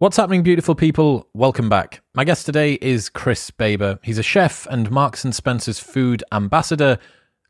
What's 0.00 0.16
happening, 0.16 0.42
beautiful 0.42 0.74
people? 0.74 1.28
Welcome 1.34 1.68
back. 1.68 2.00
My 2.14 2.24
guest 2.24 2.46
today 2.46 2.78
is 2.80 3.10
Chris 3.10 3.50
Baber. 3.50 3.98
He's 4.02 4.16
a 4.16 4.22
chef 4.22 4.66
and 4.70 4.90
Marks 4.90 5.26
and 5.26 5.34
Spencer's 5.34 5.78
food 5.78 6.24
ambassador. 6.32 6.98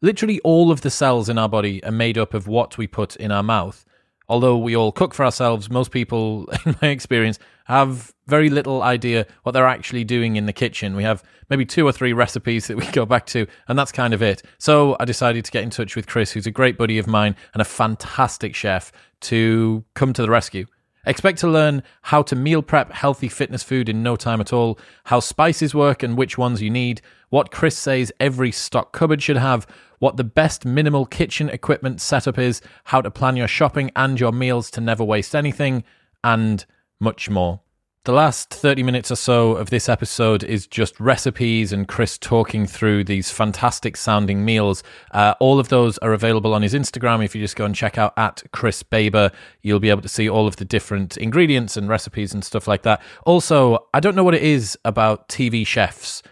Literally 0.03 0.41
all 0.41 0.73
of 0.73 0.81
the 0.81 0.91
cells 0.91 1.29
in 1.29 1.39
our 1.39 1.49
body 1.49 1.81
are 1.85 1.93
made 1.93 2.19
up 2.19 2.35
of 2.35 2.49
what 2.49 2.77
we 2.77 2.89
put 2.89 3.15
in 3.15 3.31
our 3.31 3.45
mouth. 3.45 3.85
Although 4.29 4.59
we 4.59 4.75
all 4.75 4.91
cook 4.91 5.15
for 5.15 5.25
ourselves, 5.25 5.71
most 5.71 5.93
people, 5.93 6.49
in 6.67 6.75
my 6.83 6.89
experience, 6.89 7.39
have 7.67 8.13
very 8.27 8.51
little 8.51 8.83
idea 8.83 9.29
what 9.45 9.53
they're 9.53 9.69
actually 9.69 10.03
doing 10.03 10.35
in 10.35 10.47
the 10.47 10.53
kitchen. 10.53 10.97
We 10.97 11.05
have 11.05 11.23
maybe 11.51 11.65
two 11.65 11.87
or 11.87 11.93
three 11.93 12.13
recipes 12.13 12.67
that 12.67 12.77
we 12.77 12.85
go 12.91 13.07
back 13.07 13.27
to, 13.27 13.47
and 13.69 13.79
that's 13.79 13.93
kind 13.93 14.13
of 14.13 14.23
it. 14.23 14.43
So 14.59 14.97
I 14.99 15.05
decided 15.05 15.45
to 15.45 15.53
get 15.53 15.63
in 15.63 15.71
touch 15.71 15.95
with 15.95 16.09
Chris, 16.09 16.33
who's 16.33 16.49
a 16.49 16.51
great 16.51 16.77
buddy 16.77 16.99
of 16.99 17.07
mine 17.07 17.37
and 17.55 17.63
a 17.63 17.65
fantastic 17.65 18.57
chef, 18.57 18.91
to 19.21 19.85
come 19.95 20.13
to 20.15 20.23
the 20.23 20.31
rescue. 20.31 20.67
Expect 21.07 21.39
to 21.39 21.49
learn 21.49 21.83
how 22.03 22.23
to 22.23 22.37
meal 22.37 22.63
prep 22.63 22.93
healthy 22.93 23.29
fitness 23.29 23.63
food 23.63 23.89
in 23.89 24.03
no 24.03 24.17
time 24.17 24.41
at 24.41 24.53
all, 24.53 24.79
how 25.05 25.21
spices 25.21 25.75
work 25.75 26.03
and 26.03 26.17
which 26.17 26.37
ones 26.37 26.61
you 26.61 26.69
need, 26.69 27.01
what 27.31 27.51
Chris 27.51 27.79
says 27.79 28.13
every 28.21 28.53
stock 28.53 28.93
cupboard 28.93 29.23
should 29.23 29.39
have, 29.39 29.67
what 29.99 30.17
the 30.17 30.25
best 30.25 30.65
minimal 30.65 31.07
kitchen 31.07 31.49
equipment 31.49 32.01
setup 32.01 32.39
is, 32.39 32.61
how 32.85 33.01
to 33.01 33.11
plan 33.11 33.37
your 33.37 33.49
shopping 33.49 33.91
and 33.97 34.21
your 34.21 34.33
meals 34.33 34.71
to 34.73 34.81
never 34.81 35.03
waste 35.03 35.35
anything, 35.35 35.85
and 36.23 36.67
much 37.01 37.31
more. 37.31 37.61
The 38.05 38.13
last 38.13 38.49
30 38.49 38.83
minutes 38.83 39.11
or 39.11 39.17
so 39.17 39.53
of 39.57 39.69
this 39.69 39.87
episode 39.87 40.43
is 40.43 40.67
just 40.67 40.99
recipes 40.99 41.71
and 41.71 41.87
Chris 41.87 42.17
talking 42.17 42.65
through 42.67 43.05
these 43.05 43.31
fantastic 43.31 43.95
sounding 43.95 44.43
meals. 44.43 44.83
Uh, 45.11 45.35
all 45.39 45.59
of 45.59 45.69
those 45.69 45.99
are 45.99 46.15
available 46.15 46.55
on 46.55 46.63
his 46.63 46.73
Instagram. 46.73 47.23
If 47.23 47.35
you 47.35 47.43
just 47.43 47.57
go 47.57 47.67
and 47.67 47.75
check 47.75 47.99
out 47.99 48.15
at 48.17 48.43
Chris 48.55 48.83
Baber, 48.83 49.31
you'll 49.61 49.81
be 49.81 49.91
able 49.91 50.01
to 50.01 50.09
see 50.09 50.31
all 50.31 50.47
of 50.47 50.57
the 50.57 50.65
different 50.65 51.19
ingredients 51.19 51.77
and 51.77 51.91
recipes 51.91 52.33
and 52.33 52.43
stuff 52.43 52.67
like 52.67 52.85
that. 52.85 53.03
Also, 53.27 53.87
I 53.93 54.01
don't 54.01 54.17
know 54.17 54.25
what 54.25 54.35
it 54.35 54.43
is 54.43 54.79
about 54.87 55.29
TV 55.29 55.67
chefs 55.67 56.23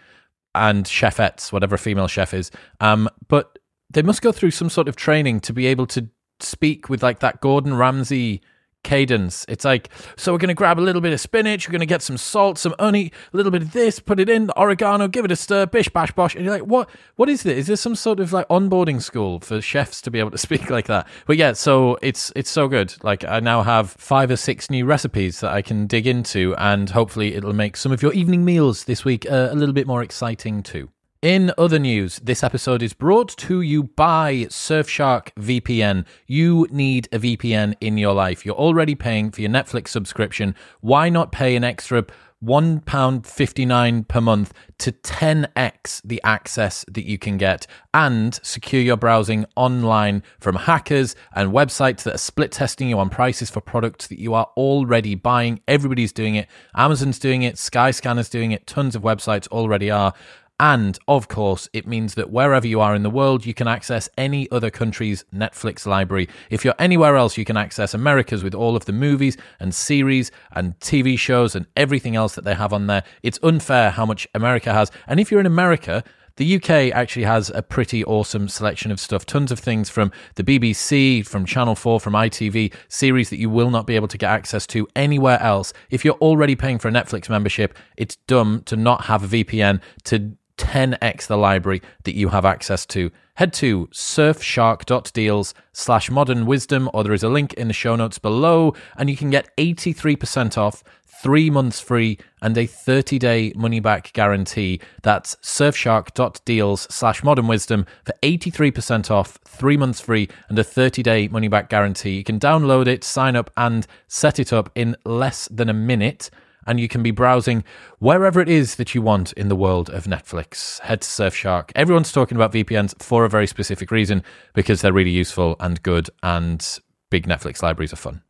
and 0.55 0.85
chefettes, 0.85 1.51
whatever 1.51 1.77
female 1.77 2.07
chef 2.07 2.33
is, 2.33 2.49
um, 2.79 3.07
but 3.27 3.59
they 3.91 4.01
must 4.01 4.23
go 4.23 4.31
through 4.31 4.51
some 4.51 4.71
sort 4.71 4.87
of 4.87 4.95
training 4.95 5.39
to 5.41 5.53
be 5.53 5.67
able 5.67 5.85
to 5.85 6.09
speak 6.39 6.89
with 6.89 7.03
like 7.03 7.19
that 7.19 7.41
Gordon 7.41 7.75
Ramsay 7.75 8.41
cadence. 8.83 9.45
It's 9.47 9.65
like, 9.65 9.89
so 10.15 10.31
we're 10.31 10.39
going 10.39 10.49
to 10.49 10.53
grab 10.53 10.79
a 10.79 10.81
little 10.81 11.01
bit 11.01 11.13
of 11.13 11.19
spinach, 11.19 11.67
we're 11.67 11.73
going 11.73 11.79
to 11.79 11.85
get 11.85 12.01
some 12.01 12.17
salt, 12.17 12.57
some 12.57 12.73
honey, 12.79 13.11
a 13.33 13.37
little 13.37 13.51
bit 13.51 13.61
of 13.61 13.71
this, 13.71 13.99
put 13.99 14.19
it 14.19 14.29
in, 14.29 14.47
the 14.47 14.59
oregano, 14.59 15.07
give 15.07 15.25
it 15.25 15.31
a 15.31 15.35
stir, 15.35 15.65
bish, 15.65 15.89
bash, 15.89 16.11
bosh. 16.11 16.35
And 16.35 16.45
you're 16.45 16.53
like, 16.53 16.63
what, 16.63 16.89
what 17.15 17.29
is 17.29 17.43
this? 17.43 17.57
Is 17.57 17.67
this 17.67 17.81
some 17.81 17.95
sort 17.95 18.19
of 18.19 18.33
like 18.33 18.47
onboarding 18.47 19.01
school 19.01 19.39
for 19.39 19.61
chefs 19.61 20.01
to 20.01 20.11
be 20.11 20.19
able 20.19 20.31
to 20.31 20.37
speak 20.49 20.69
like 20.69 20.87
that? 20.87 21.07
But 21.25 21.37
yeah, 21.37 21.53
so 21.53 21.97
it's, 22.01 22.31
it's 22.35 22.49
so 22.49 22.67
good. 22.67 22.95
Like 23.03 23.23
I 23.23 23.39
now 23.39 23.63
have 23.63 23.91
five 23.91 24.31
or 24.31 24.37
six 24.37 24.69
new 24.69 24.85
recipes 24.85 25.39
that 25.41 25.51
I 25.51 25.61
can 25.61 25.87
dig 25.87 26.07
into 26.07 26.55
and 26.57 26.89
hopefully 26.89 27.35
it'll 27.35 27.53
make 27.53 27.77
some 27.77 27.91
of 27.91 28.01
your 28.01 28.13
evening 28.13 28.45
meals 28.45 28.85
this 28.85 29.05
week 29.05 29.29
uh, 29.29 29.49
a 29.51 29.55
little 29.55 29.73
bit 29.73 29.87
more 29.87 30.01
exciting 30.01 30.63
too. 30.63 30.89
In 31.21 31.51
other 31.57 31.79
news, 31.79 32.17
this 32.19 32.45
episode 32.45 32.81
is 32.81 32.93
brought 32.93 33.35
to 33.39 33.59
you 33.59 33.83
by 33.83 34.47
Surfshark 34.49 35.33
VPN. 35.33 36.05
You 36.27 36.65
need 36.71 37.09
a 37.11 37.19
VPN 37.19 37.75
in 37.81 37.97
your 37.97 38.13
life. 38.13 38.45
You're 38.45 38.55
already 38.55 38.95
paying 38.95 39.29
for 39.31 39.41
your 39.41 39.49
Netflix 39.49 39.89
subscription. 39.89 40.55
Why 40.79 41.09
not 41.09 41.33
pay 41.33 41.57
an 41.57 41.65
extra 41.65 42.05
£1.59 42.41 44.07
per 44.07 44.21
month 44.21 44.53
to 44.77 44.93
10x 44.93 46.01
the 46.05 46.21
access 46.23 46.85
that 46.87 47.05
you 47.05 47.17
can 47.17 47.37
get 47.37 47.67
and 47.93 48.39
secure 48.41 48.81
your 48.81 48.95
browsing 48.95 49.45
online 49.57 50.23
from 50.39 50.55
hackers 50.55 51.17
and 51.35 51.51
websites 51.51 52.03
that 52.03 52.15
are 52.15 52.19
split 52.19 52.53
testing 52.53 52.87
you 52.87 52.97
on 52.97 53.09
prices 53.09 53.49
for 53.49 53.59
products 53.59 54.07
that 54.07 54.19
you 54.19 54.33
are 54.33 54.49
already 54.55 55.15
buying. 55.15 55.59
Everybody's 55.67 56.13
doing 56.13 56.35
it. 56.35 56.47
Amazon's 56.75 57.19
doing 57.19 57.43
it. 57.43 57.55
Skyscanner's 57.55 58.29
doing 58.29 58.53
it. 58.53 58.65
Tons 58.65 58.95
of 58.95 59.01
websites 59.01 59.49
already 59.49 59.91
are. 59.91 60.13
And 60.59 60.99
of 61.07 61.29
course, 61.29 61.69
it 61.71 61.87
means 61.87 62.15
that 62.15 62.31
wherever 62.31 62.67
you 62.67 62.81
are 62.81 62.93
in 62.93 63.03
the 63.03 63.09
world, 63.09 63.45
you 63.45 63.53
can 63.53 63.67
access 63.67 64.09
any 64.17 64.51
other 64.51 64.69
country's 64.69 65.23
Netflix 65.33 65.85
library. 65.85 66.27
If 66.49 66.65
you're 66.65 66.75
anywhere 66.77 67.15
else, 67.15 67.37
you 67.37 67.45
can 67.45 67.55
access 67.55 67.93
America's 67.93 68.43
with 68.43 68.53
all 68.53 68.75
of 68.75 68.83
the 68.83 68.91
movies 68.91 69.37
and 69.61 69.73
series 69.73 70.31
and 70.51 70.77
TV 70.79 71.17
shows 71.17 71.55
and 71.55 71.65
everything 71.77 72.17
else 72.17 72.35
that 72.35 72.43
they 72.43 72.55
have 72.55 72.73
on 72.73 72.87
there. 72.87 73.03
It's 73.23 73.39
unfair 73.41 73.91
how 73.91 74.05
much 74.05 74.27
America 74.35 74.73
has. 74.73 74.91
And 75.07 75.19
if 75.19 75.31
you're 75.31 75.39
in 75.39 75.45
America, 75.45 76.03
the 76.35 76.55
UK 76.55 76.93
actually 76.93 77.25
has 77.25 77.49
a 77.49 77.61
pretty 77.61 78.03
awesome 78.03 78.49
selection 78.49 78.91
of 78.91 78.99
stuff. 78.99 79.25
Tons 79.25 79.51
of 79.51 79.59
things 79.59 79.89
from 79.89 80.11
the 80.35 80.43
BBC, 80.43 81.25
from 81.25 81.45
Channel 81.45 81.75
4, 81.75 81.99
from 81.99 82.13
ITV, 82.13 82.73
series 82.87 83.29
that 83.29 83.39
you 83.39 83.49
will 83.49 83.69
not 83.69 83.87
be 83.87 83.95
able 83.95 84.07
to 84.09 84.17
get 84.17 84.29
access 84.29 84.65
to 84.67 84.87
anywhere 84.95 85.41
else. 85.41 85.73
If 85.89 86.03
you're 86.03 86.15
already 86.15 86.55
paying 86.55 86.79
for 86.79 86.87
a 86.87 86.91
Netflix 86.91 87.29
membership, 87.29 87.77
it's 87.97 88.17
dumb 88.27 88.63
to 88.65 88.75
not 88.75 89.05
have 89.05 89.23
a 89.23 89.43
VPN 89.43 89.81
to 90.05 90.37
10x 90.59 91.27
the 91.27 91.37
library 91.37 91.81
that 92.03 92.15
you 92.15 92.29
have 92.29 92.45
access 92.45 92.85
to. 92.87 93.09
Head 93.35 93.53
to 93.53 93.87
surfshark.deals 93.87 95.53
slash 95.71 96.11
modern 96.11 96.45
wisdom, 96.45 96.89
or 96.93 97.03
there 97.03 97.13
is 97.13 97.23
a 97.23 97.29
link 97.29 97.53
in 97.53 97.69
the 97.69 97.73
show 97.73 97.95
notes 97.95 98.19
below, 98.19 98.75
and 98.97 99.09
you 99.09 99.15
can 99.15 99.29
get 99.29 99.55
83% 99.57 100.57
off, 100.57 100.83
three 101.05 101.49
months 101.49 101.79
free, 101.79 102.17
and 102.41 102.57
a 102.57 102.65
30 102.65 103.17
day 103.17 103.53
money 103.55 103.79
back 103.79 104.11
guarantee. 104.11 104.81
That's 105.03 105.37
surfshark.deals 105.37 106.93
slash 106.93 107.23
modern 107.23 107.47
wisdom 107.47 107.85
for 108.03 108.13
83% 108.21 109.09
off, 109.09 109.39
three 109.45 109.77
months 109.77 110.01
free, 110.01 110.27
and 110.49 110.59
a 110.59 110.63
30 110.63 111.01
day 111.01 111.27
money 111.29 111.47
back 111.47 111.69
guarantee. 111.69 112.17
You 112.17 112.23
can 112.25 112.39
download 112.39 112.87
it, 112.87 113.05
sign 113.05 113.37
up, 113.37 113.49
and 113.55 113.87
set 114.07 114.37
it 114.37 114.51
up 114.51 114.69
in 114.75 114.97
less 115.05 115.47
than 115.47 115.69
a 115.69 115.73
minute 115.73 116.29
and 116.69 116.79
you 116.79 116.87
can 116.87 117.01
be 117.01 117.09
browsing 117.09 117.63
wherever 117.97 118.39
it 118.39 118.47
is 118.47 118.75
that 118.75 118.93
you 118.93 119.01
want 119.01 119.33
in 119.33 119.49
the 119.49 119.55
world 119.55 119.89
of 119.89 120.03
Netflix. 120.03 120.79
Head 120.81 121.01
to 121.01 121.07
Surfshark. 121.07 121.71
Everyone's 121.75 122.11
talking 122.11 122.37
about 122.37 122.53
VPNs 122.53 123.01
for 123.01 123.25
a 123.25 123.29
very 123.29 123.47
specific 123.47 123.89
reason 123.89 124.23
because 124.53 124.81
they're 124.81 124.93
really 124.93 125.09
useful 125.09 125.55
and 125.59 125.81
good, 125.81 126.11
and 126.21 126.79
big 127.09 127.27
Netflix 127.27 127.63
libraries 127.63 127.91
are 127.91 127.97
fun. 127.97 128.21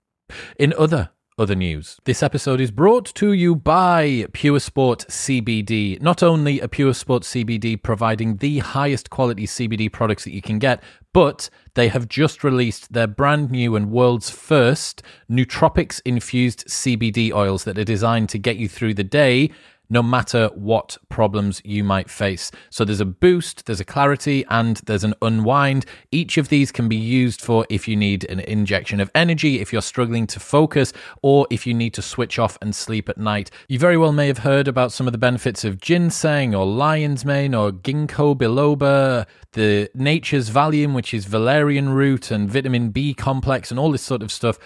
In 0.58 0.74
other 0.78 1.10
other 1.40 1.56
news. 1.56 1.98
This 2.04 2.22
episode 2.22 2.60
is 2.60 2.70
brought 2.70 3.06
to 3.16 3.32
you 3.32 3.56
by 3.56 4.28
Pure 4.34 4.60
Sport 4.60 5.06
CBD. 5.08 6.02
Not 6.02 6.22
only 6.22 6.60
a 6.60 6.68
Pure 6.68 6.94
Sport 6.94 7.24
CBD 7.24 7.82
providing 7.82 8.38
the 8.38 8.60
highest 8.60 9.10
quality 9.10 9.48
CBD 9.48 9.92
products 9.92 10.26
that 10.26 10.34
you 10.34 10.42
can 10.42 10.60
get, 10.60 10.84
but 11.14 11.50
they 11.76 11.88
have 11.88 12.08
just 12.10 12.44
released 12.44 12.92
their 12.92 13.08
brand 13.08 13.50
new 13.50 13.76
and 13.76 13.90
world's 13.90 14.30
first 14.30 15.02
nootropics 15.32 16.02
infused 16.04 16.68
CBD 16.68 17.32
oils 17.32 17.64
that 17.64 17.80
are 17.80 17.86
designed 17.86 18.30
to 18.30 18.38
get 18.38 18.58
you 18.58 18.68
through 18.68 18.94
the 18.94 19.04
day 19.04 19.50
no 19.90 20.04
matter 20.04 20.50
what 20.54 20.98
problems 21.10 21.62
you 21.66 21.84
might 21.84 22.10
face. 22.10 22.52
So 22.70 22.86
there's 22.86 23.02
a 23.02 23.06
boost, 23.06 23.66
there's 23.66 23.80
a 23.80 23.86
clarity, 23.86 24.46
and 24.50 24.78
there's 24.86 25.04
an 25.04 25.16
unwind. 25.22 25.86
Each 26.12 26.38
of 26.38 26.50
these 26.50 26.72
can 26.72 26.88
be 26.88 26.96
used 26.96 27.42
for 27.42 27.66
if 27.70 27.88
you 27.88 27.96
need 27.96 28.24
an 28.26 28.40
injection 28.42 29.00
of 29.00 29.12
energy, 29.16 29.60
if 29.60 29.74
you're 29.74 29.82
struggling 29.82 30.28
to 30.28 30.40
focus, 30.40 30.94
or 31.22 31.48
if 31.50 31.66
you 31.66 31.74
need 31.74 31.94
to 31.96 32.02
switch 32.02 32.38
off 32.40 32.58
and 32.62 32.76
sleep 32.76 33.10
at 33.10 33.18
night. 33.18 33.50
You 33.68 33.80
very 33.80 33.98
well 33.98 34.12
may 34.12 34.28
have 34.28 34.40
heard 34.40 34.68
about 34.68 34.92
some 34.92 35.08
of 35.08 35.14
the 35.14 35.18
benefits 35.18 35.64
of 35.64 35.82
ginseng 35.82 36.54
or 36.54 36.66
lion's 36.66 37.26
mane 37.26 37.56
or 37.56 37.72
ginkgo 37.72 38.36
biloba, 38.36 39.26
the 39.54 39.90
nature's 39.96 40.50
Valium, 40.50 40.94
which 40.94 41.14
is 41.14 41.26
valerian 41.26 41.90
root 41.90 42.30
and 42.32 42.50
vitamin 42.50 42.90
B 42.92 43.14
complex 43.14 43.72
and 43.72 43.80
all 43.80 43.92
this 43.92 44.02
sort 44.02 44.22
of 44.22 44.32
stuff. 44.32 44.60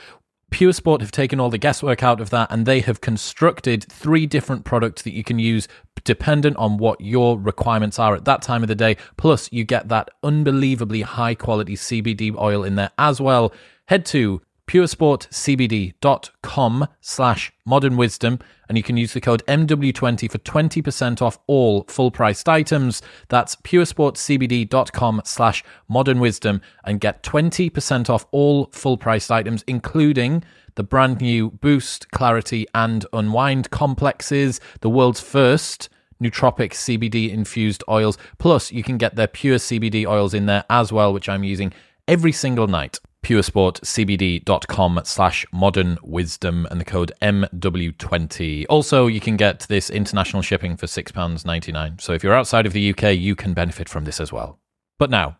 Pure 0.54 0.74
Sport 0.74 1.02
have 1.02 1.12
taken 1.12 1.40
all 1.40 1.50
the 1.50 1.58
guesswork 1.58 2.04
out 2.04 2.22
of 2.22 2.30
that 2.30 2.52
and 2.52 2.68
they 2.68 2.80
have 2.82 3.02
constructed 3.02 3.84
three 3.90 4.28
different 4.28 4.64
products 4.64 5.02
that 5.02 5.12
you 5.12 5.24
can 5.24 5.40
use 5.40 5.68
dependent 6.04 6.56
on 6.58 6.78
what 6.78 7.02
your 7.02 7.40
requirements 7.40 7.98
are 7.98 8.14
at 8.14 8.26
that 8.26 8.44
time 8.44 8.62
of 8.62 8.68
the 8.68 8.76
day. 8.76 8.96
Plus, 9.18 9.52
you 9.52 9.64
get 9.64 9.90
that 9.90 10.10
unbelievably 10.22 11.02
high 11.02 11.34
quality 11.34 11.76
CBD 11.76 12.38
oil 12.38 12.64
in 12.64 12.76
there 12.76 12.92
as 13.00 13.20
well. 13.20 13.52
Head 13.88 14.06
to 14.08 14.44
puresportcbd.com 14.68 16.88
slash 17.02 17.52
modern 17.66 17.98
wisdom 17.98 18.38
and 18.70 18.78
you 18.78 18.84
can 18.84 18.96
use 18.98 19.14
the 19.14 19.22
code 19.22 19.44
mw20 19.48 20.32
for 20.32 20.38
20% 20.40 21.22
off 21.22 21.38
all 21.48 21.86
full 21.88 22.12
priced 22.12 22.50
items. 22.50 23.02
That's 23.30 23.56
puresportcbd.com 23.58 25.22
slash 25.26 25.64
modern 25.88 26.20
wisdom 26.20 26.62
and 26.84 27.00
get 27.00 27.22
20% 27.24 28.10
off 28.10 28.26
all 28.32 28.66
full 28.72 28.98
priced 28.98 29.32
items 29.32 29.64
including 29.68 30.44
the 30.76 30.84
brand 30.84 31.22
new 31.22 31.52
boost 31.52 32.10
clarity 32.12 32.66
and 32.74 33.06
unwind 33.14 33.70
complexes 33.70 34.60
the 34.82 34.90
world's 34.90 35.22
first 35.22 35.90
nootropic 36.22 36.72
CBD 36.72 37.32
infused 37.32 37.84
oils. 37.90 38.18
Plus 38.38 38.72
you 38.72 38.82
can 38.82 38.98
get 38.98 39.16
their 39.16 39.28
pure 39.28 39.58
CBD 39.58 40.08
oils 40.08 40.34
in 40.34 40.46
there 40.46 40.64
as 40.70 40.92
well 40.92 41.14
which 41.14 41.30
i'm 41.30 41.44
using 41.44 41.72
every 42.08 42.32
single 42.32 42.68
night 42.68 43.00
puresportcbd.com 43.24 45.02
slash 45.04 45.46
modern 45.52 45.98
wisdom 46.04 46.68
and 46.70 46.80
the 46.80 46.86
code 46.86 47.12
MW20. 47.22 48.66
Also, 48.70 49.08
you 49.08 49.20
can 49.20 49.38
get 49.38 49.62
this 49.62 49.90
international 49.90 50.42
shipping 50.42 50.78
for 50.78 50.86
£6.99. 50.86 52.00
So 52.00 52.14
if 52.14 52.24
you're 52.24 52.36
outside 52.36 52.66
of 52.66 52.74
the 52.74 52.90
UK, 52.92 53.16
you 53.18 53.36
can 53.36 53.54
benefit 53.54 53.90
from 53.90 54.06
this 54.06 54.20
as 54.20 54.32
well. 54.32 54.60
But 55.00 55.10
now, 55.10 55.38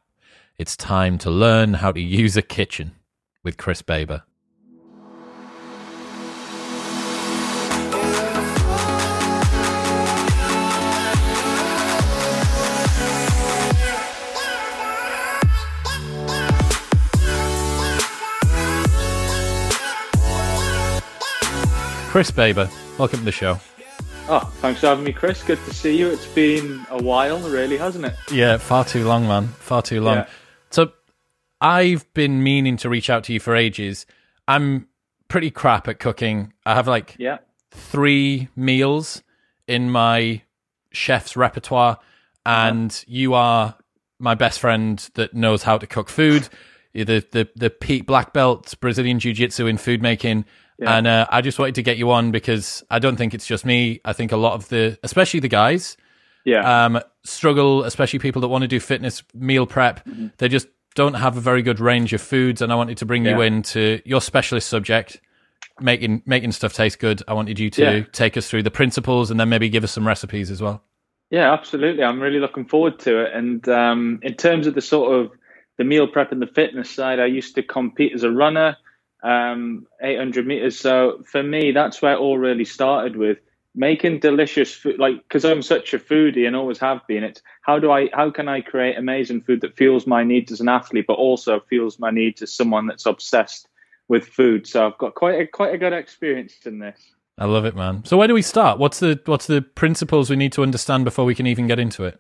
it's 0.58 0.76
time 0.76 1.18
to 1.20 1.30
learn 1.30 1.76
how 1.76 1.92
to 1.92 2.02
use 2.02 2.36
a 2.38 2.42
kitchen 2.42 2.94
with 3.44 3.58
Chris 3.58 3.82
Baber. 3.82 4.24
Chris 22.14 22.30
Baber, 22.30 22.70
welcome 23.00 23.18
to 23.18 23.26
the 23.26 23.32
show. 23.32 23.60
Oh, 24.30 24.48
thanks 24.58 24.82
for 24.82 24.86
having 24.86 25.04
me, 25.04 25.12
Chris. 25.12 25.42
Good 25.42 25.58
to 25.66 25.74
see 25.74 25.98
you. 25.98 26.12
It's 26.12 26.28
been 26.28 26.86
a 26.92 27.02
while, 27.02 27.40
really, 27.40 27.76
hasn't 27.76 28.06
it? 28.06 28.14
Yeah, 28.32 28.58
far 28.58 28.86
too 28.86 29.08
long, 29.08 29.28
man. 29.28 29.48
Far 29.48 29.82
too 29.82 30.00
long. 30.00 30.18
Yeah. 30.18 30.28
So, 30.70 30.92
I've 31.60 32.06
been 32.14 32.44
meaning 32.44 32.78
to 32.78 32.88
reach 32.88 33.10
out 33.10 33.24
to 33.24 33.34
you 33.34 33.40
for 33.40 33.56
ages. 33.56 34.06
I'm 34.48 34.90
pretty 35.28 35.50
crap 35.50 35.88
at 35.88 35.98
cooking. 35.98 36.54
I 36.68 36.76
have 36.76 36.88
like 36.88 37.16
Yeah. 37.18 37.40
three 37.72 38.48
meals 38.56 39.24
in 39.68 39.90
my 39.90 40.44
chef's 40.92 41.36
repertoire, 41.36 41.98
uh-huh. 42.46 42.68
and 42.68 43.04
you 43.08 43.34
are 43.34 43.76
my 44.20 44.36
best 44.36 44.60
friend 44.60 45.00
that 45.16 45.34
knows 45.34 45.64
how 45.64 45.80
to 45.80 45.88
cook 45.88 46.10
food. 46.10 46.48
You're 46.94 47.06
the 47.06 47.26
the 47.32 47.50
the 47.56 47.70
Pete 47.72 48.06
black 48.06 48.34
belt 48.34 48.72
Brazilian 48.80 49.18
jiu 49.18 49.34
jitsu 49.34 49.66
in 49.66 49.80
food 49.80 50.04
making. 50.04 50.46
Yeah. 50.80 50.98
And 50.98 51.08
uh, 51.08 51.28
I 51.30 51.42
just 51.42 51.60
wanted 51.60 51.76
to 51.76 51.84
get 51.84 51.98
you 51.98 52.12
on 52.12 52.32
because 52.32 52.84
I 52.90 53.00
don't 53.00 53.16
think 53.16 53.34
it's 53.34 53.46
just 53.46 53.66
me. 53.66 54.02
I 54.06 54.14
think 54.14 54.32
a 54.32 54.38
lot 54.38 54.54
of 54.54 54.70
the, 54.70 54.98
especially 55.04 55.40
the 55.40 55.48
guys, 55.48 55.98
Yeah. 56.46 56.86
um, 56.86 57.00
struggle, 57.24 57.84
especially 57.84 58.20
people 58.20 58.42
that 58.42 58.48
want 58.48 58.64
to 58.64 58.68
do 58.68 58.80
fitness 58.80 59.24
meal 59.34 59.66
prep. 59.66 60.04
Mm-hmm. 60.06 60.28
They 60.40 60.48
just 60.50 60.68
don't 60.96 61.14
have 61.16 61.38
a 61.38 61.40
very 61.42 61.62
good 61.62 61.80
range 61.80 62.12
of 62.14 62.22
foods, 62.22 62.62
and 62.62 62.72
I 62.72 62.76
wanted 62.76 62.98
to 62.98 63.06
bring 63.06 63.26
you 63.26 63.40
Yeah. 63.40 63.46
into 63.46 64.02
your 64.06 64.20
specialist 64.22 64.68
subject, 64.70 65.22
making 65.80 66.22
making 66.26 66.52
stuff 66.52 66.74
taste 66.74 67.00
good. 67.00 67.22
I 67.28 67.34
wanted 67.34 67.60
you 67.60 67.70
to 67.72 67.82
Yeah. 67.82 68.04
take 68.12 68.36
us 68.38 68.48
through 68.50 68.64
the 68.64 68.72
principles 68.72 69.32
and 69.32 69.40
then 69.40 69.50
maybe 69.50 69.70
give 69.70 69.84
us 69.84 69.92
some 69.92 70.06
recipes 70.08 70.50
as 70.52 70.62
well. 70.62 70.84
yeah, 71.32 71.52
absolutely. 71.52 72.04
I'm 72.04 72.20
really 72.20 72.40
looking 72.40 72.66
forward 72.66 73.00
to 73.00 73.26
it. 73.26 73.34
And 73.34 73.68
um, 73.68 74.20
in 74.22 74.36
terms 74.36 74.68
of 74.68 74.76
the 74.76 74.82
sort 74.82 75.20
of 75.20 75.32
the 75.80 75.84
meal 75.84 76.08
prep 76.08 76.32
and 76.32 76.40
the 76.40 76.46
fitness 76.46 76.92
side, 76.92 77.20
I 77.20 77.26
used 77.26 77.56
to 77.56 77.64
compete 77.64 78.14
as 78.14 78.22
a 78.24 78.30
runner, 78.30 78.78
um, 79.24 79.88
800 80.02 80.46
meters. 80.46 80.80
So 80.80 81.24
for 81.26 81.42
me, 81.42 81.72
that's 81.72 82.02
where 82.02 82.14
it 82.14 82.20
all 82.20 82.38
really 82.38 82.66
started 82.66 83.16
with 83.16 83.40
making 83.76 84.20
delicious 84.20 84.74
food. 84.74 85.00
Like, 85.00 85.18
because 85.24 85.46
I'm 85.46 85.62
such 85.62 85.94
a 85.94 86.00
foodie 86.00 86.46
and 86.46 86.56
always 86.56 86.80
have 86.80 87.06
been. 87.08 87.24
It's 87.24 87.42
how 87.62 87.80
do 87.80 87.92
I, 87.92 88.10
how 88.14 88.30
can 88.30 88.48
I 88.48 88.62
create 88.62 88.98
amazing 88.98 89.42
food 89.42 89.62
that 89.62 89.76
fuels 89.76 90.06
my 90.06 90.24
needs 90.24 90.52
as 90.52 90.62
an 90.62 90.70
athlete, 90.70 91.06
but 91.08 91.14
also 91.14 91.60
fuels 91.62 92.00
my 92.00 92.12
needs 92.12 92.42
as 92.42 92.54
someone 92.54 92.86
that's 92.88 93.06
obsessed 93.06 93.68
with 94.08 94.28
food. 94.28 94.68
So 94.68 94.86
I've 94.86 94.98
got 94.98 95.16
quite 95.16 95.40
a 95.40 95.48
quite 95.48 95.74
a 95.74 95.78
good 95.78 95.94
experience 95.94 96.54
in 96.66 96.80
this. 96.80 97.00
I 97.38 97.46
love 97.46 97.66
it, 97.66 97.76
man. 97.76 98.06
So 98.06 98.18
where 98.18 98.28
do 98.28 98.34
we 98.34 98.42
start? 98.42 98.78
What's 98.78 99.00
the 99.00 99.20
what's 99.26 99.48
the 99.48 99.62
principles 99.62 100.30
we 100.30 100.36
need 100.36 100.52
to 100.54 100.64
understand 100.64 101.06
before 101.06 101.26
we 101.26 101.36
can 101.36 101.48
even 101.48 101.68
get 101.68 101.80
into 101.80 102.04
it? 102.04 102.20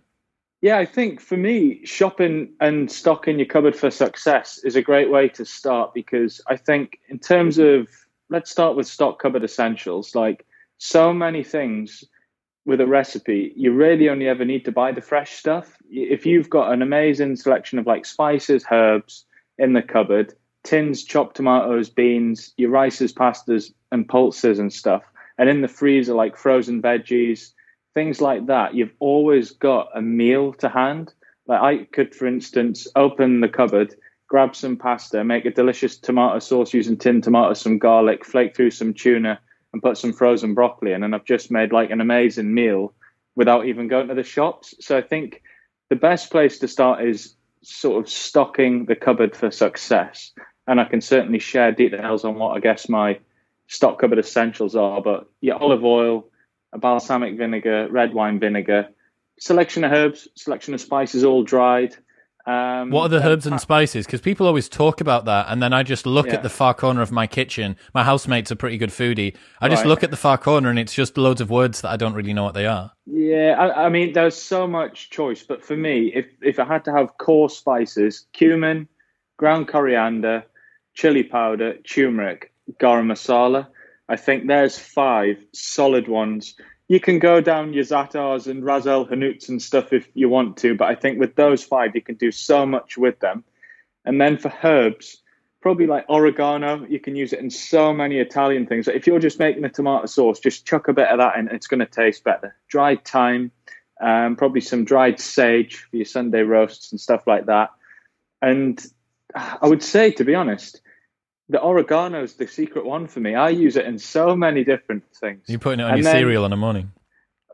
Yeah, 0.63 0.77
I 0.77 0.85
think 0.85 1.19
for 1.19 1.35
me, 1.35 1.85
shopping 1.85 2.53
and 2.61 2.89
stocking 2.89 3.37
your 3.37 3.47
cupboard 3.47 3.75
for 3.75 3.91
success 3.91 4.61
is 4.63 4.77
a 4.77 4.81
great 4.81 5.11
way 5.11 5.27
to 5.27 5.43
start 5.43 5.93
because 5.93 6.39
I 6.47 6.55
think, 6.55 6.99
in 7.09 7.19
terms 7.19 7.57
of, 7.57 7.89
let's 8.29 8.49
start 8.49 8.77
with 8.77 8.87
stock 8.87 9.21
cupboard 9.21 9.43
essentials. 9.43 10.15
Like 10.15 10.45
so 10.77 11.13
many 11.13 11.43
things 11.43 12.05
with 12.65 12.79
a 12.79 12.87
recipe, 12.87 13.51
you 13.57 13.73
really 13.73 14.07
only 14.07 14.29
ever 14.29 14.45
need 14.45 14.63
to 14.63 14.71
buy 14.71 14.93
the 14.93 15.01
fresh 15.01 15.33
stuff. 15.33 15.75
If 15.89 16.25
you've 16.25 16.49
got 16.49 16.71
an 16.71 16.81
amazing 16.81 17.35
selection 17.35 17.77
of 17.77 17.85
like 17.85 18.05
spices, 18.05 18.63
herbs 18.71 19.25
in 19.57 19.73
the 19.73 19.81
cupboard, 19.81 20.33
tins, 20.63 21.03
chopped 21.03 21.35
tomatoes, 21.35 21.89
beans, 21.89 22.53
your 22.55 22.69
rices, 22.69 23.11
pastas, 23.11 23.73
and 23.91 24.07
pulses 24.07 24.59
and 24.59 24.71
stuff, 24.71 25.03
and 25.37 25.49
in 25.49 25.59
the 25.59 25.67
freezer, 25.67 26.13
like 26.13 26.37
frozen 26.37 26.81
veggies, 26.81 27.51
things 27.93 28.21
like 28.21 28.47
that, 28.47 28.73
you've 28.73 28.93
always 28.99 29.51
got 29.51 29.89
a 29.95 30.01
meal 30.01 30.53
to 30.53 30.69
hand. 30.69 31.13
Like 31.47 31.61
I 31.61 31.83
could, 31.85 32.15
for 32.15 32.25
instance, 32.25 32.87
open 32.95 33.41
the 33.41 33.49
cupboard, 33.49 33.95
grab 34.27 34.55
some 34.55 34.77
pasta, 34.77 35.23
make 35.23 35.45
a 35.45 35.51
delicious 35.51 35.97
tomato 35.97 36.39
sauce 36.39 36.73
using 36.73 36.97
tinned 36.97 37.23
tomatoes, 37.23 37.61
some 37.61 37.79
garlic, 37.79 38.25
flake 38.25 38.55
through 38.55 38.71
some 38.71 38.93
tuna, 38.93 39.39
and 39.73 39.81
put 39.81 39.97
some 39.97 40.13
frozen 40.13 40.53
broccoli 40.53 40.93
in, 40.93 41.03
and 41.03 41.15
I've 41.15 41.25
just 41.25 41.51
made 41.51 41.73
like 41.73 41.89
an 41.89 41.99
amazing 41.99 42.53
meal 42.53 42.93
without 43.35 43.65
even 43.65 43.87
going 43.87 44.07
to 44.07 44.13
the 44.13 44.23
shops. 44.23 44.75
So 44.79 44.97
I 44.97 45.01
think 45.01 45.41
the 45.89 45.95
best 45.95 46.31
place 46.31 46.59
to 46.59 46.67
start 46.67 47.03
is 47.03 47.35
sort 47.63 48.03
of 48.03 48.09
stocking 48.09 48.85
the 48.85 48.95
cupboard 48.95 49.35
for 49.35 49.49
success. 49.49 50.31
And 50.67 50.79
I 50.79 50.85
can 50.85 51.01
certainly 51.01 51.39
share 51.39 51.71
details 51.71 52.23
on 52.23 52.35
what 52.35 52.55
I 52.55 52.59
guess 52.59 52.87
my 52.87 53.19
stock 53.67 53.99
cupboard 53.99 54.19
essentials 54.19 54.75
are. 54.75 55.01
But 55.01 55.27
your 55.41 55.57
olive 55.57 55.83
oil, 55.83 56.29
a 56.73 56.77
balsamic 56.77 57.37
vinegar, 57.37 57.87
red 57.89 58.13
wine 58.13 58.39
vinegar, 58.39 58.89
selection 59.39 59.83
of 59.83 59.91
herbs, 59.91 60.27
selection 60.35 60.73
of 60.73 60.81
spices, 60.81 61.23
all 61.23 61.43
dried. 61.43 61.95
Um, 62.45 62.89
What 62.89 63.05
are 63.05 63.19
the 63.19 63.25
herbs 63.25 63.45
and 63.47 63.61
spices? 63.61 64.05
Because 64.05 64.19
people 64.19 64.47
always 64.47 64.67
talk 64.67 64.99
about 64.99 65.23
that, 65.25 65.45
and 65.49 65.63
then 65.63 65.71
I 65.71 65.83
just 65.83 66.05
look 66.05 66.27
Yeah. 66.27 66.35
at 66.35 66.43
the 66.43 66.49
far 66.49 66.73
corner 66.73 67.01
of 67.01 67.09
my 67.09 67.25
kitchen. 67.25 67.77
My 67.93 68.03
housemate's 68.03 68.51
a 68.51 68.55
pretty 68.57 68.77
good 68.77 68.89
foodie. 68.89 69.35
I 69.61 69.69
just 69.69 69.83
Right. 69.83 69.89
look 69.89 70.03
at 70.03 70.11
the 70.11 70.17
far 70.17 70.37
corner, 70.37 70.69
and 70.69 70.77
it's 70.77 70.93
just 70.93 71.17
loads 71.17 71.39
of 71.39 71.49
words 71.49 71.79
that 71.81 71.91
I 71.91 71.95
don't 71.95 72.13
really 72.13 72.33
know 72.33 72.43
what 72.43 72.53
they 72.53 72.65
are. 72.65 72.91
Yeah, 73.05 73.55
I, 73.57 73.85
I 73.85 73.89
mean, 73.89 74.11
there's 74.11 74.35
so 74.35 74.67
much 74.67 75.09
choice, 75.09 75.41
but 75.43 75.63
for 75.63 75.77
me, 75.77 76.11
if 76.13 76.25
if 76.41 76.59
I 76.59 76.65
had 76.65 76.83
to 76.85 76.91
have 76.91 77.17
core 77.17 77.49
spices, 77.49 78.27
cumin, 78.33 78.89
ground 79.37 79.69
coriander, 79.69 80.43
chili 80.95 81.23
powder, 81.23 81.77
turmeric, 81.87 82.51
garam 82.77 83.05
masala, 83.07 83.67
I 84.13 84.15
think 84.15 84.45
there's 84.45 84.77
five 84.77 85.43
solid 85.53 86.07
ones. 86.07 86.55
You 86.87 86.99
can 86.99 87.17
go 87.17 87.41
down 87.41 87.73
your 87.73 87.83
Zatars 87.83 88.45
and 88.45 88.63
Ras 88.63 88.85
Hanouts 88.85 89.49
and 89.49 89.59
stuff 89.59 89.91
if 89.91 90.07
you 90.13 90.29
want 90.29 90.57
to, 90.57 90.75
but 90.75 90.87
I 90.87 90.93
think 90.93 91.19
with 91.19 91.35
those 91.35 91.63
five, 91.63 91.95
you 91.95 92.01
can 92.01 92.13
do 92.13 92.31
so 92.31 92.63
much 92.63 92.95
with 92.95 93.19
them. 93.21 93.43
And 94.05 94.21
then 94.21 94.37
for 94.37 94.53
herbs, 94.63 95.23
probably 95.61 95.87
like 95.87 96.05
oregano. 96.09 96.85
You 96.87 96.99
can 96.99 97.15
use 97.15 97.33
it 97.33 97.39
in 97.39 97.49
so 97.49 97.91
many 97.91 98.19
Italian 98.19 98.67
things. 98.67 98.87
If 98.87 99.07
you're 99.07 99.17
just 99.17 99.39
making 99.39 99.63
a 99.63 99.69
tomato 99.69 100.05
sauce, 100.05 100.39
just 100.39 100.67
chuck 100.67 100.87
a 100.89 100.93
bit 100.93 101.07
of 101.07 101.17
that 101.17 101.35
in, 101.37 101.47
it's 101.47 101.65
going 101.65 101.79
to 101.79 101.87
taste 101.87 102.23
better. 102.23 102.55
Dried 102.67 103.03
thyme, 103.05 103.51
um, 103.99 104.35
probably 104.35 104.61
some 104.61 104.85
dried 104.85 105.19
sage 105.19 105.77
for 105.77 105.95
your 105.95 106.05
Sunday 106.05 106.43
roasts 106.43 106.91
and 106.91 107.01
stuff 107.01 107.25
like 107.25 107.47
that. 107.47 107.71
And 108.43 108.79
I 109.33 109.65
would 109.67 109.81
say, 109.81 110.11
to 110.11 110.23
be 110.23 110.35
honest, 110.35 110.81
the 111.49 111.61
oregano 111.61 112.23
is 112.23 112.33
the 112.35 112.47
secret 112.47 112.85
one 112.85 113.07
for 113.07 113.19
me. 113.19 113.35
I 113.35 113.49
use 113.49 113.75
it 113.75 113.85
in 113.85 113.99
so 113.99 114.35
many 114.35 114.63
different 114.63 115.03
things. 115.19 115.43
You're 115.47 115.59
putting 115.59 115.79
it 115.81 115.83
on 115.83 115.89
And 115.91 115.97
your 115.99 116.03
then- 116.11 116.21
cereal 116.21 116.45
in 116.45 116.51
the 116.51 116.57
morning. 116.57 116.91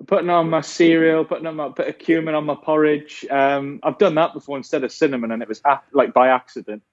putting 0.07 0.29
on 0.29 0.49
my 0.49 0.61
cereal, 0.61 1.25
putting 1.25 1.45
on 1.47 1.55
my 1.57 1.67
bit 1.69 1.87
of 1.89 1.97
cumin 1.99 2.33
on 2.35 2.45
my 2.45 2.55
porridge. 2.55 3.25
Um, 3.29 3.79
I've 3.83 3.97
done 3.97 4.15
that 4.15 4.33
before 4.33 4.55
instead 4.57 4.83
of 4.85 4.91
cinnamon, 4.93 5.31
and 5.31 5.41
it 5.41 5.49
was 5.49 5.61
ap- 5.65 5.87
like 5.91 6.13
by 6.13 6.29
accident, 6.29 6.83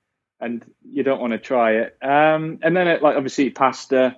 and 0.40 0.64
you 0.90 1.02
don't 1.04 1.20
want 1.20 1.32
to 1.32 1.38
try 1.38 1.72
it. 1.74 1.96
Um, 2.02 2.58
and 2.62 2.76
then 2.76 2.88
it, 2.88 3.02
like 3.02 3.14
obviously 3.16 3.50
pasta, 3.50 4.16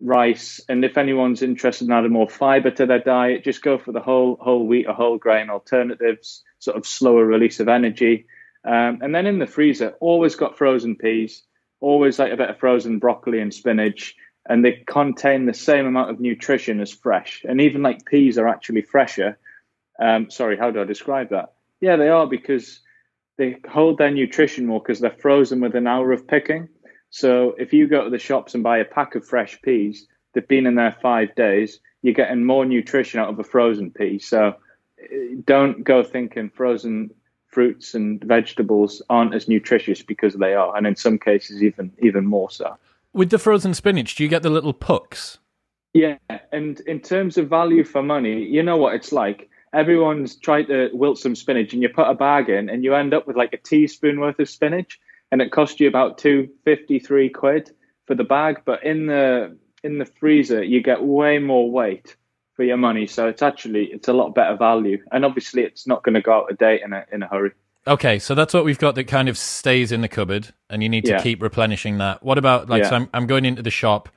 rice, 0.00 0.60
and 0.68 0.84
if 0.84 0.98
anyone's 0.98 1.40
interested 1.42 1.86
in 1.86 1.92
adding 1.92 2.12
more 2.12 2.28
fiber 2.28 2.70
to 2.72 2.86
their 2.86 2.98
diet, 2.98 3.44
just 3.44 3.62
go 3.62 3.78
for 3.78 3.92
the 3.92 4.00
whole 4.00 4.36
whole 4.40 4.66
wheat 4.66 4.86
or 4.88 4.94
whole 4.94 5.18
grain 5.18 5.48
alternatives, 5.48 6.42
sort 6.58 6.76
of 6.76 6.84
slower 6.86 7.24
release 7.24 7.60
of 7.60 7.68
energy. 7.68 8.26
Um, 8.64 8.98
and 9.02 9.14
then 9.14 9.26
in 9.26 9.38
the 9.38 9.46
freezer, 9.46 9.90
always 10.00 10.34
got 10.34 10.58
frozen 10.58 10.96
peas, 10.96 11.44
always 11.80 12.18
like 12.18 12.32
a 12.32 12.36
bit 12.36 12.50
of 12.50 12.58
frozen 12.58 12.98
broccoli 12.98 13.40
and 13.40 13.52
spinach 13.52 14.14
and 14.48 14.64
they 14.64 14.84
contain 14.86 15.46
the 15.46 15.54
same 15.54 15.86
amount 15.86 16.10
of 16.10 16.20
nutrition 16.20 16.80
as 16.80 16.92
fresh. 16.92 17.44
And 17.48 17.60
even 17.60 17.82
like 17.82 18.06
peas 18.06 18.38
are 18.38 18.48
actually 18.48 18.82
fresher. 18.82 19.38
Um, 20.00 20.30
sorry, 20.30 20.56
how 20.56 20.70
do 20.70 20.80
I 20.80 20.84
describe 20.84 21.30
that? 21.30 21.54
Yeah, 21.80 21.96
they 21.96 22.08
are 22.08 22.26
because 22.26 22.80
they 23.38 23.56
hold 23.68 23.98
their 23.98 24.10
nutrition 24.10 24.66
more 24.66 24.80
because 24.80 25.00
they're 25.00 25.10
frozen 25.10 25.60
with 25.60 25.74
an 25.74 25.86
hour 25.86 26.12
of 26.12 26.28
picking. 26.28 26.68
So 27.10 27.54
if 27.58 27.72
you 27.72 27.88
go 27.88 28.04
to 28.04 28.10
the 28.10 28.18
shops 28.18 28.54
and 28.54 28.62
buy 28.62 28.78
a 28.78 28.84
pack 28.84 29.14
of 29.14 29.26
fresh 29.26 29.60
peas, 29.62 30.06
they've 30.32 30.46
been 30.46 30.66
in 30.66 30.74
there 30.74 30.96
five 31.02 31.34
days, 31.34 31.80
you're 32.02 32.14
getting 32.14 32.44
more 32.44 32.64
nutrition 32.64 33.20
out 33.20 33.30
of 33.30 33.38
a 33.38 33.44
frozen 33.44 33.90
pea. 33.90 34.18
So 34.18 34.54
eh, 35.00 35.36
don't 35.44 35.82
go 35.82 36.04
thinking 36.04 36.50
frozen 36.50 37.10
fruits 37.56 37.94
and 37.94 38.22
vegetables 38.22 39.00
aren't 39.08 39.34
as 39.34 39.48
nutritious 39.48 40.02
because 40.02 40.34
they 40.34 40.52
are, 40.52 40.76
and 40.76 40.86
in 40.86 40.94
some 40.94 41.18
cases 41.18 41.62
even 41.62 41.90
even 42.02 42.26
more 42.26 42.50
so. 42.50 42.76
With 43.14 43.30
the 43.30 43.38
frozen 43.38 43.72
spinach, 43.72 44.14
do 44.14 44.22
you 44.22 44.28
get 44.28 44.42
the 44.42 44.50
little 44.50 44.74
pucks? 44.74 45.38
Yeah, 45.94 46.18
and 46.52 46.80
in 46.80 47.00
terms 47.00 47.38
of 47.38 47.48
value 47.48 47.82
for 47.82 48.02
money, 48.02 48.44
you 48.44 48.62
know 48.62 48.76
what 48.76 48.94
it's 48.94 49.10
like. 49.10 49.48
Everyone's 49.72 50.36
tried 50.36 50.64
to 50.64 50.90
wilt 50.92 51.18
some 51.18 51.34
spinach, 51.34 51.72
and 51.72 51.82
you 51.82 51.88
put 51.88 52.10
a 52.10 52.14
bag 52.14 52.50
in, 52.50 52.68
and 52.68 52.84
you 52.84 52.94
end 52.94 53.14
up 53.14 53.26
with 53.26 53.36
like 53.36 53.54
a 53.54 53.56
teaspoon 53.70 54.20
worth 54.20 54.38
of 54.38 54.50
spinach, 54.50 55.00
and 55.32 55.40
it 55.40 55.50
costs 55.50 55.80
you 55.80 55.88
about 55.88 56.18
two 56.18 56.50
fifty 56.62 56.98
three 56.98 57.30
quid 57.30 57.70
for 58.06 58.14
the 58.14 58.30
bag. 58.36 58.60
But 58.66 58.84
in 58.84 59.06
the 59.06 59.56
in 59.82 59.96
the 59.96 60.04
freezer, 60.20 60.62
you 60.62 60.82
get 60.82 61.02
way 61.02 61.38
more 61.38 61.70
weight 61.70 62.16
for 62.56 62.64
your 62.64 62.76
money, 62.78 63.06
so 63.06 63.28
it's 63.28 63.42
actually 63.42 63.84
it's 63.92 64.08
a 64.08 64.12
lot 64.12 64.34
better 64.34 64.56
value, 64.56 65.02
and 65.12 65.24
obviously 65.24 65.62
it's 65.62 65.86
not 65.86 66.02
going 66.02 66.14
to 66.14 66.22
go 66.22 66.32
out 66.32 66.50
of 66.50 66.58
date 66.58 66.82
in 66.82 66.92
a 66.92 67.04
in 67.12 67.22
a 67.22 67.28
hurry. 67.28 67.52
Okay, 67.86 68.18
so 68.18 68.34
that's 68.34 68.52
what 68.52 68.64
we've 68.64 68.78
got 68.78 68.96
that 68.96 69.04
kind 69.04 69.28
of 69.28 69.38
stays 69.38 69.92
in 69.92 70.00
the 70.00 70.08
cupboard, 70.08 70.52
and 70.68 70.82
you 70.82 70.88
need 70.88 71.04
to 71.04 71.12
Yeah. 71.12 71.22
keep 71.22 71.40
replenishing 71.40 71.98
that. 71.98 72.22
What 72.22 72.38
about 72.38 72.68
like? 72.68 72.84
So 72.84 72.96
I'm 72.96 73.08
I'm 73.14 73.26
going 73.26 73.44
into 73.44 73.62
the 73.62 73.70
shop. 73.70 74.08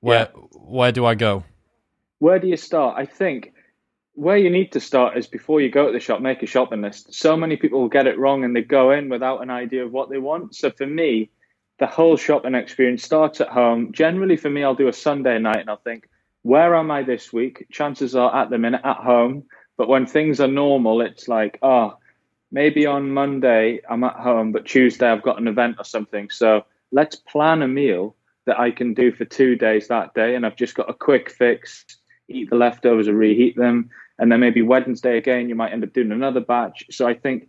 Where 0.00 0.26
where 0.52 0.92
do 0.92 1.04
I 1.06 1.14
go? 1.14 1.44
where 2.18 2.38
do 2.38 2.46
you 2.48 2.56
start? 2.56 2.96
I 2.98 3.04
think 3.04 3.52
where 4.14 4.38
you 4.38 4.48
need 4.48 4.72
to 4.72 4.80
start 4.80 5.18
is 5.18 5.26
before 5.26 5.60
you 5.60 5.70
go 5.70 5.86
to 5.86 5.92
the 5.92 6.00
shop, 6.00 6.22
make 6.22 6.42
a 6.42 6.46
shopping 6.46 6.80
list. 6.80 7.12
So 7.12 7.36
many 7.36 7.56
people 7.56 7.80
will 7.80 7.90
get 7.90 8.06
it 8.06 8.18
wrong 8.18 8.42
and 8.44 8.56
they 8.56 8.62
go 8.62 8.90
in 8.90 9.10
without 9.10 9.42
an 9.42 9.50
idea 9.50 9.84
of 9.84 9.92
what 9.92 10.08
they 10.08 10.16
want. 10.16 10.54
So 10.54 10.70
for 10.70 10.86
me, 10.86 11.28
the 11.78 11.86
whole 11.86 12.16
shopping 12.16 12.54
experience 12.54 13.02
starts 13.02 13.42
at 13.42 13.48
home. 13.48 13.92
Generally, 13.92 14.38
for 14.38 14.48
me, 14.48 14.64
I'll 14.64 14.74
do 14.74 14.88
a 14.88 14.92
Sunday 14.94 15.38
night 15.38 15.58
and 15.58 15.68
I'll 15.68 15.76
think, 15.76 16.08
where 16.46 16.76
am 16.76 16.92
I 16.92 17.02
this 17.02 17.32
week? 17.32 17.66
Chances 17.72 18.14
are 18.14 18.32
at 18.34 18.50
the 18.50 18.58
minute 18.58 18.82
at 18.84 18.98
home. 18.98 19.42
But 19.76 19.88
when 19.88 20.06
things 20.06 20.40
are 20.40 20.46
normal, 20.46 21.00
it's 21.00 21.26
like, 21.26 21.58
oh, 21.60 21.98
maybe 22.52 22.86
on 22.86 23.10
Monday 23.10 23.80
I'm 23.90 24.04
at 24.04 24.14
home, 24.14 24.52
but 24.52 24.64
Tuesday 24.64 25.10
I've 25.10 25.24
got 25.24 25.40
an 25.40 25.48
event 25.48 25.76
or 25.78 25.84
something. 25.84 26.30
So 26.30 26.64
let's 26.92 27.16
plan 27.16 27.62
a 27.62 27.68
meal 27.68 28.14
that 28.46 28.60
I 28.60 28.70
can 28.70 28.94
do 28.94 29.10
for 29.10 29.24
two 29.24 29.56
days 29.56 29.88
that 29.88 30.14
day. 30.14 30.36
And 30.36 30.46
I've 30.46 30.54
just 30.54 30.76
got 30.76 30.88
a 30.88 30.94
quick 30.94 31.30
fix, 31.30 31.84
eat 32.28 32.48
the 32.48 32.56
leftovers 32.56 33.08
or 33.08 33.14
reheat 33.14 33.56
them. 33.56 33.90
And 34.20 34.30
then 34.30 34.38
maybe 34.38 34.62
Wednesday 34.62 35.18
again, 35.18 35.48
you 35.48 35.56
might 35.56 35.72
end 35.72 35.82
up 35.82 35.92
doing 35.92 36.12
another 36.12 36.40
batch. 36.40 36.84
So 36.92 37.08
I 37.08 37.14
think 37.14 37.48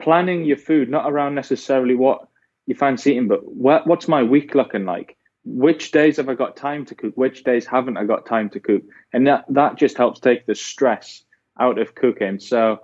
planning 0.00 0.44
your 0.44 0.58
food, 0.58 0.88
not 0.88 1.10
around 1.10 1.34
necessarily 1.34 1.96
what 1.96 2.28
you 2.66 2.76
fancy 2.76 3.10
eating, 3.10 3.26
but 3.26 3.44
what, 3.44 3.84
what's 3.88 4.06
my 4.06 4.22
week 4.22 4.54
looking 4.54 4.84
like? 4.84 5.17
Which 5.44 5.92
days 5.92 6.16
have 6.18 6.28
I 6.28 6.34
got 6.34 6.56
time 6.56 6.84
to 6.86 6.94
cook? 6.94 7.14
Which 7.14 7.44
days 7.44 7.66
haven't 7.66 7.96
I 7.96 8.04
got 8.04 8.26
time 8.26 8.50
to 8.50 8.60
cook? 8.60 8.82
And 9.12 9.26
that, 9.26 9.44
that 9.48 9.76
just 9.76 9.96
helps 9.96 10.20
take 10.20 10.46
the 10.46 10.54
stress 10.54 11.22
out 11.58 11.78
of 11.78 11.94
cooking. 11.94 12.38
So 12.38 12.80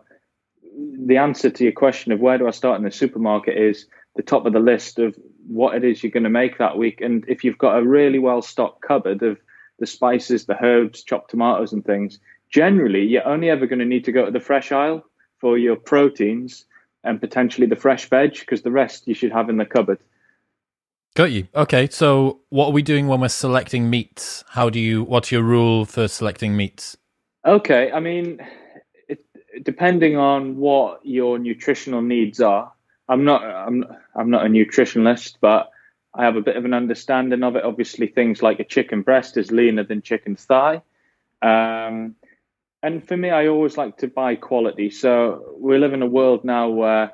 the 1.06 1.18
answer 1.18 1.50
to 1.50 1.64
your 1.64 1.72
question 1.72 2.12
of 2.12 2.20
where 2.20 2.38
do 2.38 2.46
I 2.46 2.50
start 2.50 2.78
in 2.78 2.84
the 2.84 2.90
supermarket 2.90 3.56
is 3.56 3.86
the 4.16 4.22
top 4.22 4.46
of 4.46 4.52
the 4.52 4.60
list 4.60 4.98
of 4.98 5.16
what 5.46 5.74
it 5.74 5.84
is 5.84 6.02
you're 6.02 6.10
going 6.10 6.24
to 6.24 6.30
make 6.30 6.58
that 6.58 6.78
week. 6.78 7.00
And 7.00 7.24
if 7.28 7.44
you've 7.44 7.58
got 7.58 7.78
a 7.78 7.86
really 7.86 8.18
well 8.18 8.42
stocked 8.42 8.82
cupboard 8.82 9.22
of 9.22 9.38
the 9.78 9.86
spices, 9.86 10.46
the 10.46 10.62
herbs, 10.64 11.02
chopped 11.02 11.30
tomatoes, 11.30 11.72
and 11.72 11.84
things, 11.84 12.18
generally 12.50 13.04
you're 13.04 13.26
only 13.26 13.50
ever 13.50 13.66
going 13.66 13.80
to 13.80 13.84
need 13.84 14.04
to 14.04 14.12
go 14.12 14.24
to 14.24 14.30
the 14.30 14.40
fresh 14.40 14.72
aisle 14.72 15.04
for 15.38 15.58
your 15.58 15.76
proteins 15.76 16.64
and 17.02 17.20
potentially 17.20 17.66
the 17.66 17.76
fresh 17.76 18.08
veg 18.08 18.38
because 18.38 18.62
the 18.62 18.70
rest 18.70 19.06
you 19.06 19.14
should 19.14 19.32
have 19.32 19.50
in 19.50 19.58
the 19.58 19.66
cupboard. 19.66 19.98
Got 21.14 21.30
you. 21.30 21.46
Okay, 21.54 21.88
so 21.90 22.40
what 22.48 22.66
are 22.66 22.72
we 22.72 22.82
doing 22.82 23.06
when 23.06 23.20
we're 23.20 23.28
selecting 23.28 23.88
meats? 23.88 24.42
How 24.48 24.68
do 24.68 24.80
you? 24.80 25.04
What's 25.04 25.30
your 25.30 25.42
rule 25.42 25.84
for 25.84 26.08
selecting 26.08 26.56
meats? 26.56 26.96
Okay, 27.46 27.92
I 27.92 28.00
mean, 28.00 28.44
it, 29.06 29.24
depending 29.62 30.16
on 30.16 30.56
what 30.56 31.06
your 31.06 31.38
nutritional 31.38 32.02
needs 32.02 32.40
are, 32.40 32.72
I'm 33.08 33.24
not 33.24 33.44
I'm 33.44 33.84
I'm 34.16 34.28
not 34.28 34.44
a 34.44 34.48
nutritionist, 34.48 35.36
but 35.40 35.70
I 36.12 36.24
have 36.24 36.34
a 36.34 36.40
bit 36.40 36.56
of 36.56 36.64
an 36.64 36.74
understanding 36.74 37.44
of 37.44 37.54
it. 37.54 37.62
Obviously, 37.62 38.08
things 38.08 38.42
like 38.42 38.58
a 38.58 38.64
chicken 38.64 39.02
breast 39.02 39.36
is 39.36 39.52
leaner 39.52 39.84
than 39.84 40.02
chicken 40.02 40.34
thigh. 40.34 40.82
Um, 41.42 42.16
and 42.82 43.06
for 43.06 43.16
me, 43.16 43.30
I 43.30 43.46
always 43.46 43.76
like 43.76 43.98
to 43.98 44.08
buy 44.08 44.34
quality. 44.34 44.90
So 44.90 45.54
we 45.60 45.78
live 45.78 45.92
in 45.92 46.02
a 46.02 46.06
world 46.06 46.44
now 46.44 46.70
where 46.70 47.12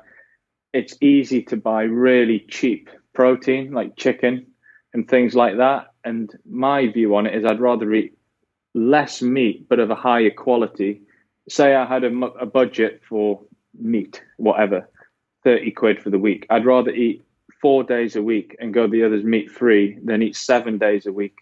it's 0.73 0.97
easy 1.01 1.43
to 1.43 1.57
buy 1.57 1.83
really 1.83 2.39
cheap 2.49 2.89
protein, 3.13 3.71
like 3.71 3.95
chicken 3.95 4.47
and 4.93 5.07
things 5.07 5.35
like 5.35 5.57
that. 5.57 5.87
And 6.03 6.31
my 6.49 6.87
view 6.87 7.15
on 7.15 7.27
it 7.27 7.35
is 7.35 7.45
I'd 7.45 7.59
rather 7.59 7.93
eat 7.93 8.17
less 8.73 9.21
meat, 9.21 9.67
but 9.69 9.79
of 9.79 9.89
a 9.89 9.95
higher 9.95 10.31
quality. 10.31 11.01
Say 11.49 11.75
I 11.75 11.85
had 11.85 12.03
a, 12.03 12.15
a 12.39 12.45
budget 12.45 13.01
for 13.07 13.41
meat, 13.77 14.23
whatever 14.37 14.89
30 15.43 15.71
quid 15.71 16.01
for 16.01 16.09
the 16.09 16.19
week. 16.19 16.45
I'd 16.49 16.65
rather 16.65 16.91
eat 16.91 17.23
four 17.61 17.83
days 17.83 18.15
a 18.15 18.21
week 18.21 18.55
and 18.59 18.73
go 18.73 18.87
the 18.87 19.05
others 19.05 19.23
meat 19.23 19.51
free 19.51 19.97
than 20.03 20.21
eat 20.21 20.35
seven 20.35 20.77
days 20.77 21.05
a 21.05 21.13
week 21.13 21.35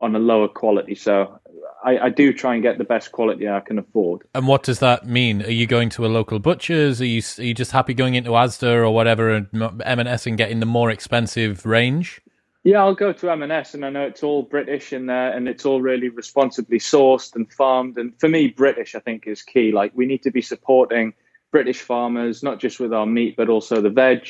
on 0.00 0.16
a 0.16 0.18
lower 0.18 0.48
quality. 0.48 0.94
So 0.94 1.40
I, 1.84 1.98
I, 1.98 2.08
do 2.10 2.32
try 2.32 2.54
and 2.54 2.62
get 2.62 2.78
the 2.78 2.84
best 2.84 3.12
quality 3.12 3.48
I 3.48 3.60
can 3.60 3.78
afford. 3.78 4.22
And 4.34 4.46
what 4.46 4.62
does 4.62 4.80
that 4.80 5.06
mean? 5.06 5.42
Are 5.42 5.50
you 5.50 5.66
going 5.66 5.88
to 5.90 6.04
a 6.04 6.08
local 6.08 6.38
butcher's? 6.38 7.00
Are 7.00 7.06
you 7.06 7.22
are 7.38 7.42
you 7.42 7.54
just 7.54 7.72
happy 7.72 7.94
going 7.94 8.14
into 8.14 8.30
Asda 8.30 8.74
or 8.84 8.90
whatever 8.90 9.30
and 9.30 9.48
M&S 9.84 10.26
and 10.26 10.36
getting 10.36 10.60
the 10.60 10.66
more 10.66 10.90
expensive 10.90 11.64
range? 11.64 12.20
Yeah, 12.64 12.80
I'll 12.80 12.94
go 12.94 13.12
to 13.12 13.30
M&S 13.30 13.72
and 13.72 13.86
I 13.86 13.90
know 13.90 14.02
it's 14.02 14.22
all 14.22 14.42
British 14.42 14.92
in 14.92 15.06
there 15.06 15.32
and 15.32 15.48
it's 15.48 15.64
all 15.64 15.80
really 15.80 16.10
responsibly 16.10 16.78
sourced 16.78 17.34
and 17.34 17.50
farmed. 17.50 17.96
And 17.96 18.12
for 18.20 18.28
me, 18.28 18.48
British 18.48 18.94
I 18.94 19.00
think 19.00 19.26
is 19.26 19.42
key. 19.42 19.72
Like 19.72 19.92
we 19.94 20.06
need 20.06 20.22
to 20.24 20.30
be 20.30 20.42
supporting– 20.42 21.14
British 21.50 21.80
farmers, 21.80 22.42
not 22.42 22.60
just 22.60 22.80
with 22.80 22.92
our 22.92 23.06
meat, 23.06 23.36
but 23.36 23.48
also 23.48 23.80
the 23.80 23.90
veg. 23.90 24.28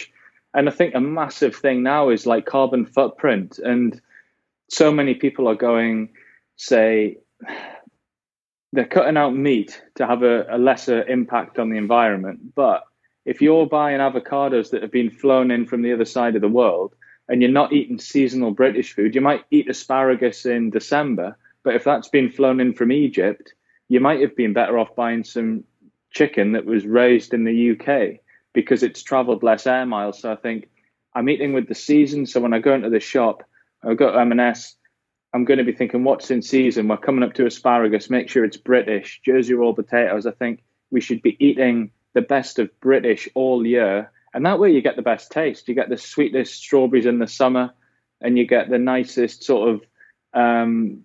And 0.55 0.69
I 0.69 0.73
think 0.73 0.95
a 0.95 1.01
massive 1.01 1.55
thing 1.55 1.83
now 1.83 2.09
is 2.11 2.27
like 2.27 2.47
carbon 2.47 2.87
footprint. 2.87 3.59
And 3.59 4.01
so 4.69 4.91
many 4.91 5.15
people 5.15 5.49
are 5.49 5.55
going, 5.55 6.11
say, 6.57 7.19
they're 8.73 8.87
cutting 8.87 9.17
out 9.17 9.35
meat 9.35 9.83
to 9.97 10.07
have 10.07 10.23
a, 10.23 10.47
a 10.51 10.59
lesser 10.59 11.03
impact 11.05 11.59
on 11.59 11.71
the 11.71 11.77
environment. 11.77 12.55
But 12.55 12.85
if 13.25 13.43
you're 13.43 13.67
buying 13.67 13.99
avocados 13.99 14.71
that 14.71 14.83
have 14.83 14.93
been 14.93 15.11
flown 15.11 15.51
in 15.51 15.67
from 15.67 15.83
the 15.83 15.93
other 15.93 16.05
side 16.05 16.37
of 16.37 16.41
the 16.43 16.49
world 16.49 16.95
and 17.29 17.43
you're 17.43 17.51
not 17.51 17.73
eating 17.73 17.99
seasonal 17.99 18.53
British 18.53 18.95
food, 18.95 19.15
you 19.15 19.21
might 19.21 19.45
eat 19.51 19.69
asparagus 19.69 20.47
in 20.47 20.71
December. 20.71 21.37
But 21.63 21.75
if 21.75 21.85
that's 21.85 22.09
been 22.09 22.31
flown 22.31 22.61
in 22.61 22.73
from 22.73 22.93
Egypt, 22.93 23.55
you 23.89 24.01
might 24.01 24.21
have 24.21 24.37
been 24.37 24.53
better 24.53 24.79
off 24.79 24.95
buying 24.95 25.25
some 25.25 25.65
chicken 26.13 26.53
that 26.53 26.65
was 26.65 26.87
raised 26.87 27.35
in 27.35 27.45
the 27.45 27.73
UK 27.73 28.21
because 28.53 28.83
it's 28.83 29.03
traveled 29.03 29.43
less 29.43 29.67
air 29.67 29.87
miles. 29.87 30.21
So 30.21 30.33
I 30.33 30.37
think 30.37 30.69
I'm 31.15 31.29
eating 31.29 31.53
with 31.53 31.69
the 31.69 31.75
season. 31.75 32.27
So 32.27 32.41
when 32.41 32.55
I 32.55 32.59
go 32.59 32.75
into 32.75 32.91
the 32.91 33.01
shop, 33.01 33.43
I 33.85 33.95
go 33.95 34.13
to 34.13 34.19
M&S, 34.19 34.77
I'm 35.33 35.45
going 35.45 35.59
to 35.59 35.65
be 35.65 35.73
thinking, 35.73 36.05
what's 36.05 36.31
in 36.31 36.43
season? 36.43 36.89
We're 36.89 36.97
coming 36.97 37.23
up 37.23 37.35
to 37.35 37.47
asparagus. 37.47 38.11
Make 38.11 38.29
sure 38.29 38.45
it's 38.45 38.57
British. 38.57 39.21
Jersey 39.25 39.55
Royal 39.55 39.75
potatoes. 39.75 40.27
I 40.27 40.33
think 40.33 40.63
we 40.91 41.01
should 41.01 41.23
be 41.23 41.37
eating 41.39 41.93
the 42.15 42.21
best 42.21 42.59
of 42.59 42.69
British 42.81 43.29
all 43.35 43.65
year. 43.65 44.11
And 44.35 44.45
that 44.47 44.59
way 44.59 44.73
you 44.73 44.83
get 44.83 44.97
the 44.97 45.03
best 45.03 45.31
taste. 45.31 45.69
You 45.69 45.75
get 45.75 45.89
the 45.89 45.99
sweetest 45.99 46.55
strawberries 46.55 47.07
in 47.07 47.19
the 47.19 47.29
summer 47.29 47.73
and 48.21 48.37
you 48.37 48.47
get 48.47 48.71
the 48.71 48.79
nicest 48.79 49.45
sort 49.45 49.69
of, 49.71 49.83
um, 50.35 51.05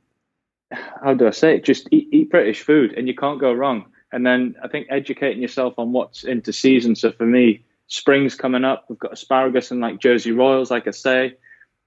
how 0.71 1.13
do 1.13 1.27
I 1.27 1.31
say 1.31 1.55
it? 1.55 1.63
Just 1.63 1.87
eat, 1.91 2.09
eat 2.11 2.31
British 2.31 2.61
food 2.61 2.93
and 2.97 3.07
you 3.07 3.15
can't 3.15 3.39
go 3.39 3.53
wrong. 3.53 3.85
And 4.11 4.25
then 4.25 4.55
I 4.63 4.67
think 4.67 4.87
educating 4.89 5.41
yourself 5.41 5.75
on 5.77 5.91
what's 5.91 6.23
into 6.23 6.51
season. 6.51 6.95
So 6.95 7.11
for 7.11 7.25
me, 7.25 7.65
spring's 7.87 8.35
coming 8.35 8.63
up. 8.63 8.85
We've 8.89 8.99
got 8.99 9.13
asparagus 9.13 9.71
and 9.71 9.81
like 9.81 9.99
Jersey 9.99 10.31
Royals, 10.31 10.71
like 10.71 10.87
I 10.87 10.91
say. 10.91 11.35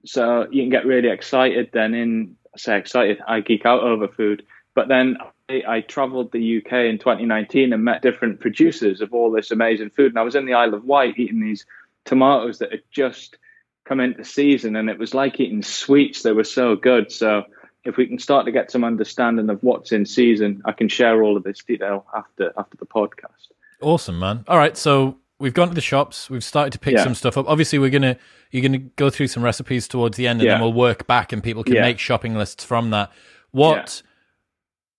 So 0.08 0.46
you 0.50 0.62
can 0.62 0.70
get 0.70 0.86
really 0.86 1.10
excited 1.10 1.68
then 1.72 1.92
in, 1.92 2.36
say 2.56 2.78
excited, 2.78 3.18
I 3.26 3.40
geek 3.40 3.66
out 3.66 3.82
over 3.82 4.08
food. 4.08 4.44
But 4.74 4.88
then 4.88 5.18
I, 5.50 5.62
I 5.68 5.80
traveled 5.82 6.32
the 6.32 6.58
UK 6.58 6.72
in 6.72 6.98
2019 6.98 7.72
and 7.72 7.84
met 7.84 8.00
different 8.00 8.40
producers 8.40 9.02
of 9.02 9.12
all 9.12 9.30
this 9.30 9.50
amazing 9.50 9.90
food. 9.90 10.12
And 10.12 10.18
I 10.18 10.22
was 10.22 10.34
in 10.34 10.46
the 10.46 10.54
Isle 10.54 10.72
of 10.72 10.84
Wight 10.84 11.18
eating 11.18 11.40
these 11.40 11.66
tomatoes 12.06 12.58
that 12.58 12.72
had 12.72 12.82
just 12.90 13.36
come 13.84 14.00
into 14.00 14.24
season 14.24 14.76
and 14.76 14.88
it 14.88 14.98
was 14.98 15.12
like 15.12 15.40
eating 15.40 15.62
sweets. 15.62 16.22
They 16.22 16.32
were 16.32 16.44
so 16.44 16.74
good. 16.74 17.12
So 17.12 17.44
if 17.84 17.98
we 17.98 18.06
can 18.06 18.18
start 18.18 18.46
to 18.46 18.52
get 18.52 18.70
some 18.70 18.84
understanding 18.84 19.50
of 19.50 19.62
what's 19.62 19.92
in 19.92 20.06
season, 20.06 20.62
I 20.64 20.72
can 20.72 20.88
share 20.88 21.22
all 21.22 21.36
of 21.36 21.42
this 21.42 21.62
detail 21.62 22.06
after 22.14 22.52
after 22.56 22.76
the 22.78 22.86
podcast. 22.86 23.48
Awesome, 23.82 24.18
man. 24.18 24.44
All 24.48 24.58
right, 24.58 24.76
so 24.76 25.18
we've 25.38 25.54
gone 25.54 25.68
to 25.68 25.74
the 25.74 25.80
shops. 25.80 26.28
We've 26.30 26.44
started 26.44 26.72
to 26.72 26.78
pick 26.78 26.94
yeah. 26.94 27.04
some 27.04 27.14
stuff 27.14 27.36
up. 27.36 27.48
Obviously, 27.48 27.78
we're 27.78 27.90
gonna 27.90 28.16
you're 28.50 28.62
gonna 28.62 28.78
go 28.78 29.10
through 29.10 29.28
some 29.28 29.42
recipes 29.42 29.88
towards 29.88 30.16
the 30.16 30.26
end, 30.26 30.40
and 30.40 30.46
yeah. 30.46 30.54
then 30.54 30.62
we'll 30.62 30.72
work 30.72 31.06
back, 31.06 31.32
and 31.32 31.42
people 31.42 31.64
can 31.64 31.74
yeah. 31.74 31.82
make 31.82 31.98
shopping 31.98 32.34
lists 32.34 32.64
from 32.64 32.90
that. 32.90 33.10
What 33.50 34.02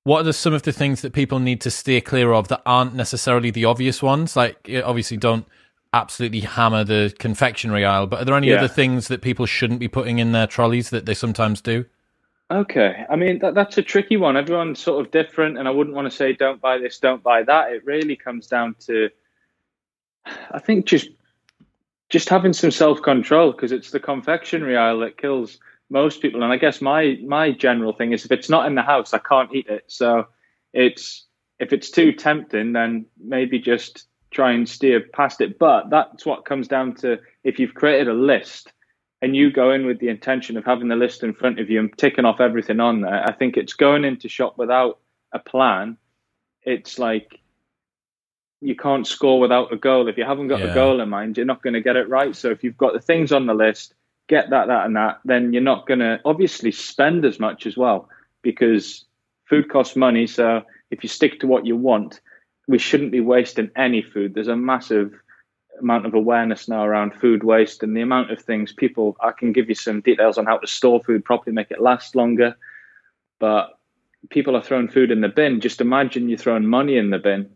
what 0.03 0.25
are 0.25 0.31
some 0.33 0.53
of 0.53 0.63
the 0.63 0.71
things 0.71 1.01
that 1.01 1.13
people 1.13 1.39
need 1.39 1.61
to 1.61 1.71
steer 1.71 2.01
clear 2.01 2.31
of 2.33 2.47
that 2.47 2.61
aren't 2.65 2.95
necessarily 2.95 3.51
the 3.51 3.65
obvious 3.65 4.01
ones? 4.01 4.35
Like, 4.35 4.69
obviously, 4.83 5.17
don't 5.17 5.45
absolutely 5.93 6.41
hammer 6.41 6.83
the 6.83 7.13
confectionery 7.19 7.83
aisle, 7.83 8.07
but 8.07 8.21
are 8.21 8.25
there 8.25 8.35
any 8.35 8.51
other 8.53 8.67
things 8.67 9.07
that 9.07 9.21
people 9.21 9.45
shouldn't 9.45 9.79
be 9.79 9.87
putting 9.87 10.19
in 10.19 10.31
their 10.31 10.47
trolleys 10.47 10.89
that 10.91 11.05
they 11.05 11.13
sometimes 11.13 11.61
do? 11.61 11.85
Okay, 12.51 13.05
I 13.09 13.15
mean 13.15 13.39
that, 13.39 13.53
that's 13.53 13.77
a 13.77 13.83
tricky 13.83 14.17
one. 14.17 14.35
Everyone's 14.35 14.79
sort 14.79 15.05
of 15.05 15.11
different, 15.11 15.59
and 15.59 15.67
I 15.67 15.71
wouldn't 15.71 15.95
want 15.95 16.09
to 16.09 16.15
say 16.15 16.33
don't 16.33 16.59
buy 16.59 16.79
this, 16.79 16.97
don't 16.97 17.21
buy 17.21 17.43
that. 17.43 17.71
It 17.71 17.85
really 17.85 18.15
comes 18.15 18.47
down 18.47 18.75
to, 18.87 19.09
I 20.51 20.59
think, 20.59 20.85
just 20.85 21.09
just 22.09 22.29
having 22.29 22.53
some 22.53 22.71
self 22.71 23.01
control 23.01 23.51
because 23.51 23.71
it's 23.71 23.91
the 23.91 23.99
confectionery 23.99 24.75
aisle 24.75 24.99
that 24.99 25.17
kills 25.17 25.59
most 25.89 26.21
people. 26.21 26.43
And 26.43 26.51
I 26.51 26.57
guess 26.57 26.81
my 26.81 27.17
my 27.25 27.51
general 27.51 27.93
thing 27.93 28.13
is 28.13 28.25
if 28.25 28.31
it's 28.31 28.49
not 28.49 28.65
in 28.65 28.75
the 28.75 28.81
house, 28.81 29.13
I 29.13 29.19
can't 29.19 29.53
eat 29.53 29.67
it. 29.67 29.85
So 29.87 30.27
it's 30.73 31.25
if 31.59 31.73
it's 31.73 31.91
too 31.91 32.11
tempting, 32.13 32.73
then 32.73 33.05
maybe 33.21 33.59
just 33.59 34.07
try 34.31 34.51
and 34.51 34.67
steer 34.67 35.01
past 35.13 35.41
it. 35.41 35.59
But 35.59 35.89
that's 35.89 36.25
what 36.25 36.45
comes 36.45 36.67
down 36.67 36.95
to 36.95 37.19
if 37.43 37.59
you've 37.59 37.73
created 37.73 38.07
a 38.07 38.13
list 38.13 38.71
and 39.21 39.35
you 39.35 39.51
go 39.51 39.71
in 39.71 39.85
with 39.85 39.99
the 39.99 40.07
intention 40.07 40.55
of 40.57 40.63
having 40.63 40.87
the 40.87 40.95
list 40.95 41.23
in 41.23 41.33
front 41.33 41.59
of 41.59 41.69
you 41.69 41.79
and 41.79 41.97
ticking 41.97 42.25
off 42.25 42.39
everything 42.39 42.79
on 42.79 43.01
there, 43.01 43.23
I 43.27 43.33
think 43.33 43.57
it's 43.57 43.73
going 43.73 44.05
into 44.05 44.29
shop 44.29 44.57
without 44.57 44.99
a 45.33 45.39
plan. 45.39 45.97
It's 46.63 46.99
like 46.99 47.39
you 48.61 48.75
can't 48.75 49.07
score 49.07 49.39
without 49.39 49.71
a 49.71 49.77
goal. 49.77 50.07
If 50.07 50.17
you 50.17 50.25
haven't 50.25 50.49
got 50.49 50.59
yeah. 50.59 50.71
a 50.71 50.73
goal 50.73 50.99
in 50.99 51.09
mind, 51.09 51.37
you're 51.37 51.45
not 51.45 51.63
going 51.63 51.73
to 51.73 51.81
get 51.81 51.95
it 51.95 52.09
right. 52.09 52.35
So 52.35 52.49
if 52.49 52.63
you've 52.63 52.77
got 52.77 52.93
the 52.93 52.99
things 52.99 53.31
on 53.31 53.45
the 53.45 53.53
list, 53.53 53.93
get 54.27 54.49
that, 54.49 54.67
that, 54.67 54.85
and 54.85 54.95
that, 54.95 55.19
then 55.25 55.53
you're 55.53 55.61
not 55.61 55.87
going 55.87 55.99
to 55.99 56.19
obviously 56.25 56.71
spend 56.71 57.25
as 57.25 57.39
much 57.39 57.65
as 57.65 57.77
well 57.77 58.09
because 58.41 59.05
food 59.45 59.69
costs 59.69 59.95
money. 59.95 60.27
So 60.27 60.63
if 60.91 61.03
you 61.03 61.09
stick 61.09 61.39
to 61.39 61.47
what 61.47 61.65
you 61.65 61.77
want, 61.77 62.19
we 62.67 62.77
shouldn't 62.77 63.11
be 63.11 63.21
wasting 63.21 63.71
any 63.75 64.01
food. 64.01 64.33
There's 64.33 64.47
a 64.47 64.55
massive 64.55 65.13
amount 65.79 66.05
of 66.05 66.13
awareness 66.13 66.67
now 66.67 66.83
around 66.83 67.15
food 67.15 67.43
waste 67.43 67.81
and 67.81 67.95
the 67.95 68.01
amount 68.01 68.31
of 68.31 68.41
things 68.41 68.73
people. 68.73 69.15
I 69.21 69.31
can 69.31 69.53
give 69.53 69.69
you 69.69 69.75
some 69.75 70.01
details 70.01 70.37
on 70.37 70.45
how 70.45 70.57
to 70.57 70.67
store 70.67 71.01
food 71.03 71.23
properly, 71.23 71.53
make 71.53 71.71
it 71.71 71.81
last 71.81 72.15
longer. 72.15 72.55
But 73.39 73.79
people 74.29 74.55
are 74.55 74.61
throwing 74.61 74.89
food 74.89 75.11
in 75.11 75.21
the 75.21 75.29
bin. 75.29 75.61
Just 75.61 75.79
imagine 75.79 76.27
you're 76.27 76.37
throwing 76.37 76.65
money 76.65 76.97
in 76.97 77.09
the 77.09 77.19
bin. 77.19 77.49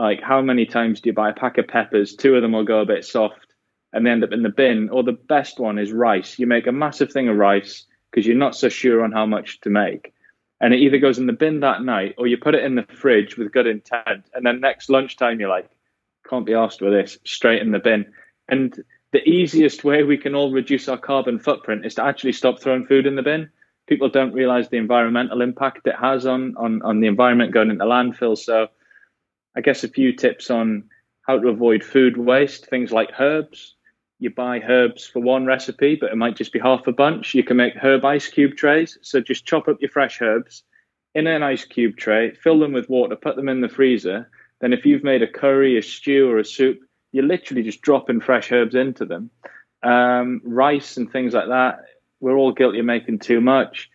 Like, 0.00 0.22
how 0.22 0.40
many 0.40 0.64
times 0.64 1.02
do 1.02 1.10
you 1.10 1.12
buy 1.12 1.28
a 1.28 1.34
pack 1.34 1.58
of 1.58 1.68
peppers? 1.68 2.14
Two 2.14 2.34
of 2.34 2.40
them 2.40 2.52
will 2.52 2.64
go 2.64 2.80
a 2.80 2.86
bit 2.86 3.04
soft 3.04 3.52
and 3.92 4.06
they 4.06 4.10
end 4.10 4.24
up 4.24 4.32
in 4.32 4.42
the 4.42 4.48
bin. 4.48 4.88
Or 4.88 5.02
the 5.02 5.12
best 5.12 5.60
one 5.60 5.78
is 5.78 5.92
rice. 5.92 6.38
You 6.38 6.46
make 6.46 6.66
a 6.66 6.72
massive 6.72 7.12
thing 7.12 7.28
of 7.28 7.36
rice 7.36 7.84
because 8.10 8.26
you're 8.26 8.34
not 8.34 8.56
so 8.56 8.70
sure 8.70 9.04
on 9.04 9.12
how 9.12 9.26
much 9.26 9.60
to 9.60 9.68
make. 9.68 10.14
And 10.58 10.72
it 10.72 10.78
either 10.78 10.96
goes 10.96 11.18
in 11.18 11.26
the 11.26 11.34
bin 11.34 11.60
that 11.60 11.82
night 11.82 12.14
or 12.16 12.26
you 12.26 12.38
put 12.38 12.54
it 12.54 12.64
in 12.64 12.76
the 12.76 12.84
fridge 12.84 13.36
with 13.36 13.52
good 13.52 13.66
intent. 13.66 14.24
And 14.32 14.46
then 14.46 14.60
next 14.60 14.88
lunchtime, 14.88 15.38
you're 15.38 15.50
like, 15.50 15.68
can't 16.26 16.46
be 16.46 16.54
asked 16.54 16.80
with 16.80 16.94
this, 16.94 17.18
straight 17.26 17.60
in 17.60 17.70
the 17.70 17.78
bin. 17.78 18.06
And 18.48 18.82
the 19.12 19.28
easiest 19.28 19.84
way 19.84 20.02
we 20.02 20.16
can 20.16 20.34
all 20.34 20.50
reduce 20.50 20.88
our 20.88 20.96
carbon 20.96 21.38
footprint 21.38 21.84
is 21.84 21.96
to 21.96 22.04
actually 22.04 22.32
stop 22.32 22.58
throwing 22.58 22.86
food 22.86 23.06
in 23.06 23.16
the 23.16 23.22
bin. 23.22 23.50
People 23.86 24.08
don't 24.08 24.32
realize 24.32 24.70
the 24.70 24.78
environmental 24.78 25.42
impact 25.42 25.86
it 25.86 25.96
has 26.00 26.24
on, 26.24 26.54
on, 26.56 26.80
on 26.80 27.00
the 27.00 27.06
environment 27.06 27.52
going 27.52 27.68
into 27.68 27.84
landfills. 27.84 28.38
So 28.38 28.68
I 29.56 29.60
guess 29.60 29.84
a 29.84 29.88
few 29.88 30.12
tips 30.14 30.50
on 30.50 30.84
how 31.26 31.38
to 31.38 31.48
avoid 31.48 31.82
food 31.82 32.16
waste, 32.16 32.66
things 32.66 32.92
like 32.92 33.10
herbs. 33.18 33.74
You 34.18 34.30
buy 34.30 34.60
herbs 34.60 35.06
for 35.06 35.20
one 35.20 35.46
recipe, 35.46 35.96
but 35.96 36.10
it 36.10 36.16
might 36.16 36.36
just 36.36 36.52
be 36.52 36.58
half 36.58 36.86
a 36.86 36.92
bunch. 36.92 37.34
You 37.34 37.42
can 37.42 37.56
make 37.56 37.74
herb 37.76 38.04
ice 38.04 38.28
cube 38.28 38.56
trays. 38.56 38.98
So 39.02 39.20
just 39.20 39.46
chop 39.46 39.66
up 39.68 39.78
your 39.80 39.90
fresh 39.90 40.20
herbs 40.20 40.62
in 41.14 41.26
an 41.26 41.42
ice 41.42 41.64
cube 41.64 41.96
tray, 41.96 42.34
fill 42.34 42.60
them 42.60 42.72
with 42.72 42.88
water, 42.88 43.16
put 43.16 43.36
them 43.36 43.48
in 43.48 43.60
the 43.60 43.68
freezer. 43.68 44.30
Then, 44.60 44.72
if 44.72 44.84
you've 44.84 45.02
made 45.02 45.22
a 45.22 45.26
curry, 45.26 45.78
a 45.78 45.82
stew, 45.82 46.30
or 46.30 46.38
a 46.38 46.44
soup, 46.44 46.78
you're 47.12 47.24
literally 47.24 47.62
just 47.62 47.80
dropping 47.80 48.20
fresh 48.20 48.52
herbs 48.52 48.74
into 48.74 49.06
them. 49.06 49.30
Um, 49.82 50.42
rice 50.44 50.98
and 50.98 51.10
things 51.10 51.32
like 51.32 51.48
that, 51.48 51.80
we're 52.20 52.36
all 52.36 52.52
guilty 52.52 52.78
of 52.78 52.84
making 52.84 53.20
too 53.20 53.40
much. 53.40 53.90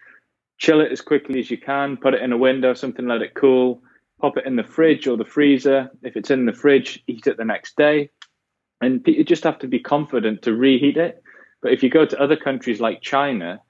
Chill 0.57 0.81
it 0.81 0.91
as 0.91 1.01
quickly 1.01 1.39
as 1.39 1.51
you 1.51 1.57
can, 1.57 1.97
put 1.97 2.15
it 2.15 2.23
in 2.23 2.33
a 2.33 2.37
window, 2.37 2.73
something, 2.73 3.07
let 3.07 3.21
it 3.21 3.35
cool 3.35 3.83
pop 4.19 4.37
it 4.37 4.45
in 4.45 4.55
the 4.55 4.63
fridge 4.63 5.07
or 5.07 5.17
the 5.17 5.25
freezer. 5.25 5.89
If 6.01 6.15
it's 6.15 6.31
in 6.31 6.45
the 6.45 6.53
fridge, 6.53 7.03
eat 7.07 7.27
it 7.27 7.37
the 7.37 7.45
next 7.45 7.75
day. 7.75 8.09
And 8.81 9.01
you 9.05 9.23
just 9.23 9.43
have 9.43 9.59
to 9.59 9.67
be 9.67 9.79
confident 9.79 10.41
to 10.43 10.53
reheat 10.53 10.97
it. 10.97 11.21
But 11.61 11.73
if 11.73 11.83
you 11.83 11.89
go 11.89 12.05
to 12.05 12.21
other 12.21 12.35
countries 12.35 12.79
like 12.79 13.01
China, 13.01 13.61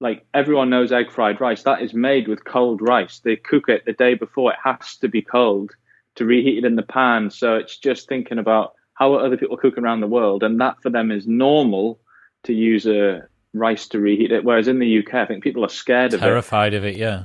like 0.00 0.24
everyone 0.32 0.70
knows 0.70 0.92
egg 0.92 1.10
fried 1.10 1.40
rice, 1.40 1.62
that 1.64 1.82
is 1.82 1.92
made 1.92 2.28
with 2.28 2.44
cold 2.44 2.80
rice. 2.80 3.20
They 3.20 3.36
cook 3.36 3.68
it 3.68 3.84
the 3.84 3.92
day 3.92 4.14
before. 4.14 4.52
It 4.52 4.58
has 4.62 4.96
to 4.98 5.08
be 5.08 5.22
cold 5.22 5.72
to 6.16 6.24
reheat 6.24 6.58
it 6.58 6.64
in 6.64 6.76
the 6.76 6.82
pan. 6.82 7.30
So 7.30 7.56
it's 7.56 7.76
just 7.76 8.08
thinking 8.08 8.38
about 8.38 8.72
how 8.94 9.14
other 9.14 9.36
people 9.36 9.56
cook 9.56 9.78
around 9.78 10.00
the 10.00 10.06
world. 10.06 10.42
And 10.42 10.60
that 10.60 10.80
for 10.82 10.90
them 10.90 11.10
is 11.10 11.26
normal 11.26 12.00
to 12.44 12.52
use 12.52 12.86
a 12.86 13.26
rice 13.54 13.88
to 13.88 14.00
reheat 14.00 14.32
it. 14.32 14.44
Whereas 14.44 14.68
in 14.68 14.78
the 14.78 14.98
UK, 14.98 15.14
I 15.14 15.26
think 15.26 15.42
people 15.42 15.64
are 15.64 15.68
scared 15.68 16.14
of 16.14 16.22
it. 16.22 16.24
Terrified 16.24 16.74
of 16.74 16.84
it, 16.84 16.96
yeah. 16.96 17.24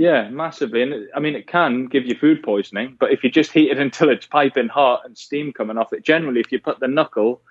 Yeah, 0.00 0.30
massively. 0.30 0.80
And 0.80 1.08
I 1.14 1.20
mean, 1.20 1.34
it 1.34 1.46
can 1.46 1.84
give 1.84 2.06
you 2.06 2.14
food 2.14 2.42
poisoning, 2.42 2.96
but 2.98 3.12
if 3.12 3.22
you 3.22 3.30
just 3.30 3.52
heat 3.52 3.70
it 3.70 3.78
until 3.86 4.08
it's 4.08 4.24
piping 4.24 4.68
hot 4.68 5.02
and 5.04 5.16
steam 5.16 5.52
coming 5.52 5.76
off 5.76 5.92
it, 5.92 6.02
generally, 6.06 6.40
if 6.40 6.50
you 6.50 6.58
put 6.58 6.80
the 6.80 6.88
knuckle 6.88 7.42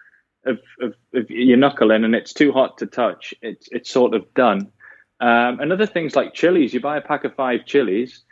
of, 0.48 0.58
of, 0.82 0.96
of 1.14 1.30
your 1.30 1.58
knuckle 1.58 1.92
in 1.92 2.04
and 2.04 2.16
it's 2.16 2.34
too 2.34 2.52
hot 2.52 2.80
to 2.80 2.88
touch, 2.88 3.36
it's 3.44 3.70
it's 3.72 3.92
sort 3.92 4.16
of 4.16 4.34
done. 4.34 4.72
Um, 5.20 5.60
and 5.60 5.72
other 5.72 5.86
things 5.86 6.16
like 6.16 6.34
chilies, 6.34 6.74
you 6.74 6.82
buy 6.82 6.98
a 6.98 7.02
pack 7.02 7.24
of 7.24 7.36
five 7.36 7.68
chilies, 7.68 8.24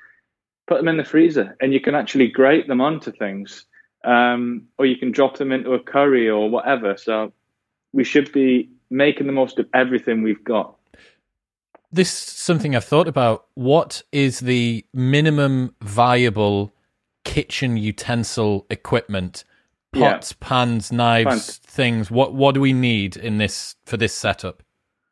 put 0.65 0.77
them 0.77 0.87
in 0.87 0.97
the 0.97 1.03
freezer, 1.03 1.55
and 1.61 1.71
you 1.71 1.79
can 1.79 1.93
actually 1.93 2.29
grate 2.29 2.67
them 2.67 2.81
onto 2.81 3.11
things, 3.11 3.65
um, 4.03 4.63
or 4.79 4.87
you 4.87 4.97
can 4.97 5.11
drop 5.11 5.37
them 5.37 5.51
into 5.51 5.73
a 5.73 5.79
curry 5.79 6.27
or 6.27 6.49
whatever. 6.49 6.97
So 6.97 7.33
we 7.93 8.03
should 8.03 8.31
be 8.31 8.71
making 8.89 9.27
the 9.27 9.33
most 9.33 9.59
of 9.59 9.67
everything 9.75 10.23
we've 10.23 10.43
got 10.43 10.76
this 11.91 12.11
is 12.11 12.17
something 12.17 12.75
I've 12.75 12.85
thought 12.85 13.07
about. 13.07 13.45
What 13.55 14.03
is 14.11 14.39
the 14.39 14.85
minimum 14.93 15.75
viable 15.81 16.73
kitchen 17.23 17.77
utensil 17.77 18.65
equipment? 18.69 19.43
Pots, 19.93 20.31
yeah. 20.31 20.47
pans, 20.47 20.91
knives, 20.91 21.57
things. 21.57 22.11
What 22.11 22.33
what 22.33 22.53
do 22.53 22.61
we 22.61 22.73
need 22.73 23.15
in 23.15 23.37
this 23.37 23.75
for 23.85 23.97
this 23.97 24.13
setup? 24.13 24.61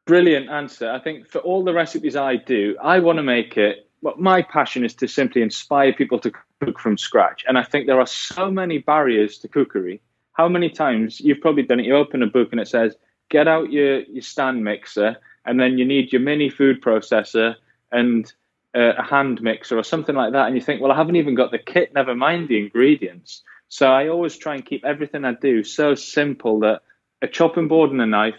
Brilliant 0.06 0.50
answer. 0.50 0.92
I 0.92 1.00
think 1.00 1.28
for 1.28 1.40
all 1.40 1.64
the 1.64 1.74
recipes 1.74 2.16
I 2.16 2.36
do, 2.36 2.76
I 2.82 3.00
want 3.00 3.18
to 3.18 3.24
make 3.24 3.58
it. 3.58 3.90
Well, 4.02 4.16
my 4.18 4.42
passion 4.42 4.84
is 4.86 4.94
to 4.96 5.08
simply 5.08 5.42
inspire 5.42 5.94
people 5.94 6.20
to 6.20 6.32
cook 6.62 6.80
from 6.80 6.98
scratch, 6.98 7.44
and 7.48 7.58
I 7.58 7.64
think 7.64 7.88
there 7.88 8.00
are 8.00 8.06
so 8.06 8.52
many 8.52 8.78
barriers 8.80 9.38
to 9.40 9.48
cookery. 9.48 10.02
How 10.34 10.50
many 10.50 10.70
times 10.70 11.22
you've 11.22 11.40
probably 11.40 11.64
done 11.64 11.80
it? 11.80 11.86
You 11.86 11.96
open 11.96 12.22
a 12.22 12.28
book 12.28 12.50
and 12.52 12.60
it 12.60 12.68
says, 12.68 12.96
"Get 13.30 13.48
out 13.48 13.72
your 13.72 14.02
your 14.02 14.22
stand 14.22 14.64
mixer." 14.64 15.18
And 15.46 15.60
then 15.60 15.78
you 15.78 15.86
need 15.86 16.12
your 16.12 16.22
mini 16.22 16.50
food 16.50 16.82
processor 16.82 17.56
and 17.92 18.32
uh, 18.76 18.94
a 18.98 19.04
hand 19.04 19.42
mixer 19.42 19.78
or 19.78 19.84
something 19.84 20.16
like 20.16 20.34
that, 20.34 20.48
and 20.48 20.56
you 20.56 20.62
think, 20.62 20.82
well, 20.82 20.92
I 20.92 20.98
haven't 20.98 21.16
even 21.16 21.36
got 21.36 21.52
the 21.52 21.60
kit, 21.60 21.94
never 21.94 22.16
mind 22.16 22.48
the 22.48 22.60
ingredients. 22.60 23.44
So 23.70 23.88
I 23.88 24.10
always 24.10 24.38
try 24.38 24.56
and 24.56 24.66
keep 24.66 24.86
everything 24.86 25.26
I 25.26 25.34
do 25.34 25.64
so 25.64 25.96
simple 25.96 26.60
that 26.60 26.82
a 27.22 27.28
chopping 27.28 27.68
board 27.68 27.92
and 27.92 28.02
a 28.02 28.06
knife, 28.06 28.36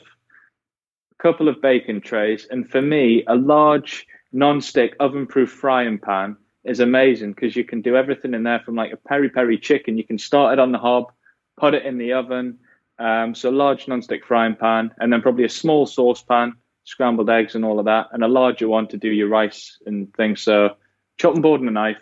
a 1.18 1.22
couple 1.22 1.48
of 1.48 1.62
bacon 1.62 2.00
trays, 2.00 2.46
and 2.50 2.68
for 2.70 2.82
me, 2.82 3.24
a 3.26 3.34
large 3.34 4.06
non-stick 4.32 4.94
oven-proof 5.00 5.50
frying 5.50 5.98
pan 5.98 6.36
is 6.64 6.80
amazing 6.80 7.32
because 7.32 7.56
you 7.56 7.64
can 7.64 7.80
do 7.80 7.96
everything 7.96 8.34
in 8.34 8.42
there 8.42 8.60
from 8.60 8.74
like 8.74 8.92
a 8.92 8.96
peri 8.96 9.30
peri 9.30 9.56
chicken. 9.56 9.96
You 9.96 10.04
can 10.04 10.18
start 10.18 10.52
it 10.52 10.58
on 10.58 10.72
the 10.72 10.78
hob, 10.78 11.12
put 11.56 11.74
it 11.74 11.86
in 11.86 11.96
the 11.96 12.12
oven. 12.12 12.58
Um, 12.98 13.34
so 13.34 13.50
a 13.50 13.52
large 13.52 13.88
non-stick 13.88 14.24
frying 14.24 14.56
pan, 14.56 14.90
and 14.98 15.12
then 15.12 15.22
probably 15.22 15.44
a 15.44 15.48
small 15.48 15.86
saucepan 15.86 16.54
scrambled 16.86 17.28
eggs 17.28 17.54
and 17.54 17.64
all 17.64 17.78
of 17.78 17.84
that, 17.84 18.06
and 18.12 18.24
a 18.24 18.28
larger 18.28 18.68
one 18.68 18.88
to 18.88 18.96
do 18.96 19.10
your 19.10 19.28
rice 19.28 19.78
and 19.84 20.12
things. 20.14 20.40
So 20.40 20.76
chopping 21.18 21.42
board 21.42 21.60
and 21.60 21.68
a 21.68 21.72
knife. 21.72 21.98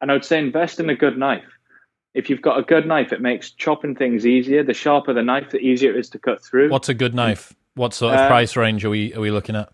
And 0.00 0.10
I 0.10 0.14
would 0.14 0.24
say 0.24 0.38
invest 0.38 0.80
in 0.80 0.90
a 0.90 0.94
good 0.94 1.16
knife. 1.16 1.44
If 2.12 2.28
you've 2.28 2.42
got 2.42 2.58
a 2.58 2.62
good 2.62 2.86
knife, 2.86 3.12
it 3.12 3.20
makes 3.20 3.50
chopping 3.50 3.96
things 3.96 4.26
easier. 4.26 4.62
The 4.62 4.74
sharper 4.74 5.14
the 5.14 5.22
knife, 5.22 5.50
the 5.50 5.58
easier 5.58 5.92
it 5.92 5.98
is 5.98 6.10
to 6.10 6.18
cut 6.18 6.44
through. 6.44 6.68
What's 6.68 6.88
a 6.88 6.94
good 6.94 7.14
knife? 7.14 7.54
What 7.74 7.94
sort 7.94 8.14
of 8.14 8.20
um, 8.20 8.28
price 8.28 8.56
range 8.56 8.84
are 8.84 8.90
we 8.90 9.14
are 9.14 9.20
we 9.20 9.30
looking 9.30 9.56
at? 9.56 9.72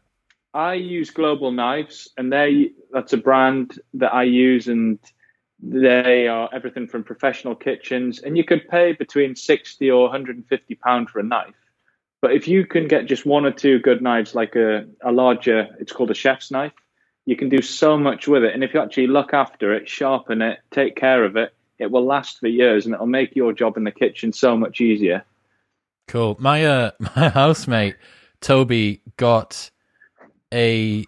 I 0.55 0.75
use 0.75 1.11
Global 1.11 1.53
Knives, 1.53 2.09
and 2.17 2.33
they 2.33 2.73
that's 2.93 3.13
a 3.13 3.19
brand 3.19 3.79
that 3.95 4.15
I 4.15 4.23
use, 4.23 4.69
and 4.69 4.99
they 5.63 6.29
are 6.29 6.49
everything 6.53 6.87
from 6.87 7.05
professional 7.05 7.55
kitchens, 7.55 8.21
and 8.21 8.37
you 8.39 8.45
could 8.45 8.67
pay 8.69 8.93
between 8.93 9.37
sixty 9.37 9.91
or 9.91 10.03
one 10.05 10.11
hundred 10.11 10.37
and 10.37 10.47
fifty 10.47 10.75
pound 10.75 11.11
for 11.11 11.19
a 11.19 11.23
knife. 11.23 11.60
But 12.23 12.33
if 12.33 12.47
you 12.47 12.67
can 12.67 12.87
get 12.87 13.07
just 13.07 13.25
one 13.25 13.47
or 13.47 13.51
two 13.51 13.79
good 13.79 14.03
knives, 14.03 14.35
like 14.35 14.55
a, 14.55 14.87
a 15.03 15.11
larger, 15.11 15.69
it's 15.79 15.93
called 15.93 16.11
a 16.11 16.15
chef's 16.15 16.51
knife, 16.51 16.73
you 17.25 17.37
can 17.37 17.49
do 17.49 17.63
so 17.63 17.97
much 17.97 18.29
with 18.29 18.45
it. 18.45 18.55
And 18.55 18.63
if 18.63 18.75
you 18.75 18.81
actually 18.81 19.07
look 19.07 19.33
after 19.33 19.73
it, 19.73 19.89
sharpen 19.89 20.43
it, 20.43 20.59
take 20.71 20.97
care 20.97 21.25
of 21.25 21.37
it, 21.37 21.55
it 21.79 21.91
will 21.91 22.05
last 22.05 22.39
for 22.39 22.47
years 22.47 22.85
and 22.85 22.95
it'll 22.95 23.07
make 23.07 23.35
your 23.35 23.53
job 23.53 23.77
in 23.77 23.85
the 23.85 23.91
kitchen 23.91 24.33
so 24.33 24.57
much 24.57 24.81
easier. 24.81 25.25
Cool. 26.09 26.37
My 26.39 26.65
uh, 26.65 26.91
my 27.17 27.29
housemate 27.29 27.97
Toby 28.41 29.01
got 29.17 29.71
a 30.53 31.07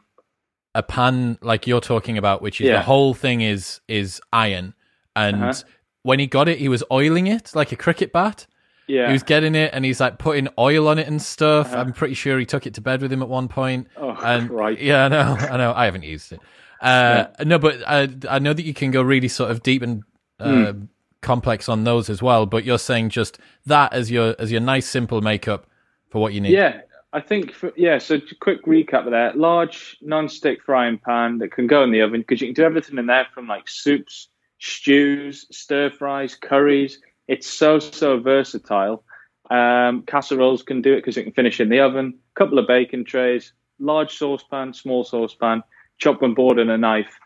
a 0.74 0.82
pan 0.82 1.38
like 1.42 1.66
you're 1.66 1.80
talking 1.80 2.16
about, 2.16 2.40
which 2.40 2.60
is 2.60 2.68
yeah. 2.68 2.76
the 2.76 2.82
whole 2.82 3.12
thing 3.12 3.40
is 3.40 3.80
is 3.88 4.20
iron, 4.32 4.74
and 5.14 5.42
uh-huh. 5.42 5.62
when 6.02 6.18
he 6.18 6.26
got 6.26 6.48
it, 6.48 6.58
he 6.58 6.68
was 6.68 6.82
oiling 6.90 7.26
it 7.26 7.54
like 7.54 7.72
a 7.72 7.76
cricket 7.76 8.12
bat. 8.12 8.46
Yeah. 8.86 9.06
He 9.06 9.12
was 9.12 9.22
getting 9.22 9.54
it 9.54 9.70
and 9.72 9.84
he's 9.84 10.00
like 10.00 10.18
putting 10.18 10.48
oil 10.58 10.88
on 10.88 10.98
it 10.98 11.06
and 11.06 11.20
stuff. 11.20 11.68
Uh-huh. 11.68 11.78
I'm 11.78 11.92
pretty 11.92 12.14
sure 12.14 12.38
he 12.38 12.46
took 12.46 12.66
it 12.66 12.74
to 12.74 12.80
bed 12.80 13.00
with 13.00 13.12
him 13.12 13.22
at 13.22 13.28
one 13.28 13.48
point. 13.48 13.88
Oh, 13.96 14.10
and, 14.22 14.50
right. 14.50 14.78
Yeah, 14.78 15.04
I 15.04 15.08
know. 15.08 15.36
I 15.38 15.56
know. 15.56 15.72
I 15.74 15.84
haven't 15.84 16.04
used 16.04 16.32
it. 16.32 16.40
Uh, 16.80 17.26
yeah. 17.38 17.44
No, 17.44 17.58
but 17.58 17.82
I, 17.86 18.08
I 18.28 18.38
know 18.38 18.52
that 18.52 18.64
you 18.64 18.74
can 18.74 18.90
go 18.90 19.02
really 19.02 19.28
sort 19.28 19.50
of 19.50 19.62
deep 19.62 19.82
and 19.82 20.02
uh, 20.40 20.46
mm. 20.46 20.88
complex 21.20 21.68
on 21.68 21.84
those 21.84 22.10
as 22.10 22.20
well. 22.20 22.44
But 22.44 22.64
you're 22.64 22.78
saying 22.78 23.10
just 23.10 23.38
that 23.66 23.92
as 23.92 24.10
your 24.10 24.34
as 24.38 24.50
your 24.50 24.60
nice 24.60 24.86
simple 24.86 25.20
makeup 25.20 25.66
for 26.10 26.20
what 26.20 26.32
you 26.32 26.40
need. 26.40 26.52
Yeah, 26.52 26.80
I 27.12 27.20
think 27.20 27.52
for, 27.52 27.72
yeah. 27.76 27.98
So 27.98 28.18
quick 28.40 28.64
recap 28.64 29.04
of 29.04 29.12
that: 29.12 29.38
large 29.38 29.96
non-stick 30.02 30.64
frying 30.64 30.98
pan 30.98 31.38
that 31.38 31.52
can 31.52 31.68
go 31.68 31.84
in 31.84 31.92
the 31.92 32.00
oven 32.00 32.22
because 32.22 32.40
you 32.40 32.48
can 32.48 32.54
do 32.54 32.64
everything 32.64 32.98
in 32.98 33.06
there 33.06 33.28
from 33.32 33.46
like 33.46 33.68
soups, 33.68 34.28
stews, 34.58 35.46
stir 35.52 35.88
fries, 35.88 36.34
curries 36.34 36.98
it's 37.28 37.48
so 37.48 37.78
so 37.78 38.18
versatile. 38.18 39.04
Um, 39.50 40.02
casseroles 40.02 40.62
can 40.62 40.82
do 40.82 40.94
it 40.94 40.96
because 40.96 41.16
it 41.16 41.24
can 41.24 41.32
finish 41.32 41.60
in 41.60 41.68
the 41.68 41.80
oven. 41.80 42.18
A 42.34 42.38
couple 42.38 42.58
of 42.58 42.66
bacon 42.66 43.04
trays, 43.04 43.52
large 43.78 44.16
saucepan, 44.16 44.72
small 44.72 45.04
saucepan, 45.04 45.62
chopping 45.98 46.34
board 46.34 46.58
and 46.58 46.70
a 46.70 46.78
knife. 46.78 47.18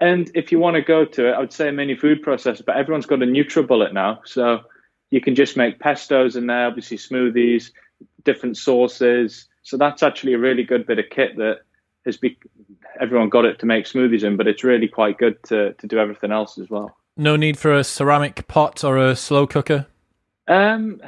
And 0.00 0.30
if 0.34 0.52
you 0.52 0.58
want 0.58 0.76
to 0.76 0.82
go 0.82 1.04
to 1.04 1.28
it, 1.28 1.32
I 1.32 1.40
would 1.40 1.52
say 1.52 1.68
a 1.68 1.72
mini 1.72 1.96
food 1.96 2.22
processor, 2.24 2.64
but 2.64 2.76
everyone's 2.76 3.06
got 3.06 3.22
a 3.22 3.26
NutriBullet 3.26 3.92
now, 3.92 4.20
so 4.24 4.60
you 5.10 5.20
can 5.20 5.34
just 5.34 5.56
make 5.56 5.78
pestos 5.78 6.36
in 6.36 6.46
there, 6.46 6.66
obviously 6.66 6.96
smoothies, 6.96 7.70
different 8.24 8.56
sauces. 8.56 9.46
So 9.62 9.76
that's 9.76 10.02
actually 10.02 10.34
a 10.34 10.38
really 10.38 10.64
good 10.64 10.86
bit 10.86 10.98
of 10.98 11.06
kit 11.10 11.36
that 11.36 11.60
has 12.04 12.16
be 12.16 12.36
everyone 13.00 13.28
got 13.28 13.44
it 13.44 13.58
to 13.60 13.66
make 13.66 13.86
smoothies 13.86 14.24
in, 14.24 14.36
but 14.36 14.46
it's 14.46 14.64
really 14.64 14.88
quite 14.88 15.18
good 15.18 15.42
to 15.44 15.72
to 15.74 15.86
do 15.86 15.98
everything 15.98 16.32
else 16.32 16.58
as 16.58 16.68
well. 16.68 16.96
No 17.16 17.36
need 17.36 17.58
for 17.58 17.72
a 17.72 17.84
ceramic 17.84 18.46
pot 18.48 18.82
or 18.82 18.98
a 18.98 19.14
slow 19.14 19.46
cooker. 19.46 19.86
Um, 20.48 21.00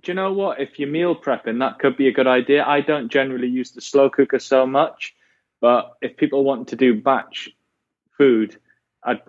do 0.00 0.10
you 0.10 0.14
know 0.14 0.32
what? 0.32 0.60
If 0.60 0.78
you're 0.78 0.88
meal 0.88 1.16
prepping, 1.16 1.60
that 1.60 1.78
could 1.78 1.96
be 1.96 2.08
a 2.08 2.12
good 2.12 2.26
idea. 2.26 2.64
I 2.64 2.80
don't 2.80 3.10
generally 3.10 3.48
use 3.48 3.70
the 3.70 3.80
slow 3.80 4.10
cooker 4.10 4.38
so 4.38 4.66
much, 4.66 5.14
but 5.60 5.94
if 6.02 6.16
people 6.16 6.44
want 6.44 6.68
to 6.68 6.76
do 6.76 7.00
batch 7.00 7.48
food, 8.18 8.58
I'd, 9.02 9.22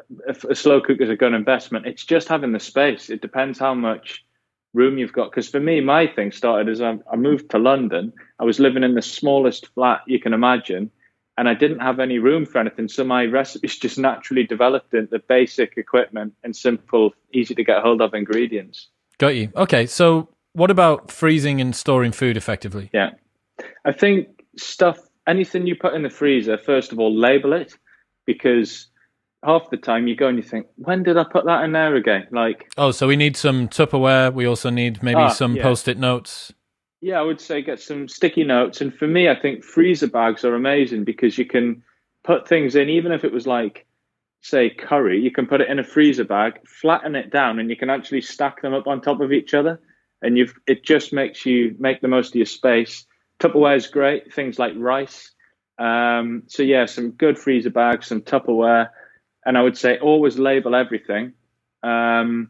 a 0.50 0.56
slow 0.56 0.82
cooker 0.82 1.04
is 1.04 1.10
a 1.10 1.15
good 1.15 1.34
investment. 1.34 1.86
It's 1.86 2.04
just 2.04 2.28
having 2.28 2.52
the 2.52 2.60
space. 2.60 3.10
It 3.10 3.21
depends 3.21 3.60
how 3.60 3.74
much 3.74 4.26
room 4.74 4.98
you've 4.98 5.13
got. 5.13 5.32
Because 5.32 5.50
for 5.50 5.60
me, 5.60 5.82
my 5.82 6.08
thing 6.08 6.32
started 6.32 6.69
as 6.69 6.82
I, 6.82 6.98
I 7.12 7.15
moved 7.15 7.52
to 7.52 7.60
London. 7.60 8.12
I 8.39 8.43
was 8.43 8.60
living 8.60 8.84
in 8.84 8.95
the 8.95 9.02
smallest 9.02 9.67
flat 9.74 10.02
you 10.06 10.19
can 10.19 10.34
imagine, 10.34 10.91
and 11.38 11.50
I 11.50 11.54
didn't 11.54 11.80
have 11.80 12.00
any 12.00 12.19
room 12.19 12.45
for 12.45 12.60
anything. 12.60 12.88
So 12.88 13.04
my 13.04 13.26
recipes 13.26 13.78
just 13.78 13.98
naturally 13.98 14.43
developed 14.43 14.93
into 14.93 15.10
the 15.12 15.19
basic 15.19 15.74
equipment 15.78 16.34
and 16.43 16.56
simple, 16.56 17.13
easy 17.34 17.56
to 17.56 17.63
get 17.63 17.82
hold 17.82 18.02
of 18.02 18.13
ingredients. 18.13 18.88
Got 19.17 19.36
you. 19.36 19.52
Okay, 19.56 19.86
so 19.86 20.30
what 20.54 20.71
about 20.71 21.12
freezing 21.12 21.60
and 21.62 21.76
storing 21.76 22.12
food 22.12 22.38
effectively? 22.38 22.89
Yeah, 22.93 23.12
I 23.84 23.91
think 23.91 24.28
stuff, 24.58 24.98
anything 25.28 25.67
you 25.67 25.76
put 25.76 25.93
in 25.93 26.04
the 26.04 26.10
freezer, 26.10 26.58
first 26.58 26.91
of 26.91 27.00
all, 27.00 27.13
label 27.13 27.54
it 27.54 27.74
because 28.26 28.88
half 29.43 29.69
the 29.69 29.78
time 29.78 30.08
you 30.08 30.15
go 30.15 30.28
and 30.28 30.38
you 30.38 30.43
think, 30.43 30.67
when 30.76 31.04
did 31.04 31.17
I 31.17 31.24
put 31.24 31.45
that 31.45 31.63
in 31.63 31.74
there 31.74 31.95
again? 31.95 32.28
Like, 32.32 32.69
oh, 32.78 32.91
so 32.91 33.08
we 33.08 33.15
need 33.15 33.38
some 33.38 33.67
Tupperware. 33.67 34.34
We 34.34 34.45
also 34.45 34.69
need 34.69 35.04
maybe 35.04 35.19
ah, 35.19 35.30
some 35.30 35.56
yeah. 35.56 35.63
post-it 35.63 35.98
notes. 35.98 36.54
Yeah, 37.06 37.20
I 37.20 37.22
would 37.22 37.39
say 37.39 37.62
get 37.62 37.80
some 37.80 38.08
sticky 38.08 38.46
notes. 38.46 38.82
And 38.82 38.91
for 38.91 39.06
me, 39.06 39.30
I 39.30 39.39
think 39.39 39.63
freezer 39.63 40.08
bags 40.08 40.44
are 40.44 40.56
amazing 40.56 41.04
because 41.04 41.38
you 41.38 41.46
can 41.46 41.84
put 42.24 42.48
things 42.48 42.76
in, 42.76 42.89
even 42.89 43.12
if 43.12 43.24
it 43.24 43.32
was 43.32 43.46
like, 43.46 43.86
say, 44.41 44.72
curry, 44.72 45.22
you 45.22 45.30
can 45.30 45.46
put 45.46 45.62
it 45.62 45.70
in 45.70 45.78
a 45.78 45.84
freezer 45.84 46.24
bag, 46.24 46.68
flatten 46.68 47.15
it 47.15 47.30
down, 47.30 47.60
and 47.60 47.70
you 47.70 47.76
can 47.76 47.91
actually 47.91 48.22
stack 48.22 48.60
them 48.63 48.74
up 48.74 48.88
on 48.88 49.02
top 49.02 49.22
of 49.22 49.32
each 49.32 49.54
other. 49.54 49.80
And 50.24 50.36
you've 50.36 50.56
it 50.65 50.84
just 50.84 51.13
makes 51.13 51.46
you 51.46 51.76
make 51.78 52.02
the 52.02 52.08
most 52.08 52.30
of 52.30 52.38
your 52.38 52.48
space. 52.48 53.06
Tupperware 53.39 53.78
is 53.78 53.86
great. 53.86 54.34
Things 54.34 54.58
like 54.58 54.74
rice. 54.76 55.30
Um, 55.78 56.41
so 56.48 56.63
yeah, 56.63 56.88
some 56.88 57.12
good 57.12 57.38
freezer 57.38 57.70
bags, 57.70 58.08
some 58.08 58.22
Tupperware 58.22 58.89
and 59.46 59.60
I 59.60 59.62
would 59.62 59.78
say 59.78 60.00
always 60.00 60.39
label 60.39 60.74
everything 60.74 61.34
um, 61.84 62.50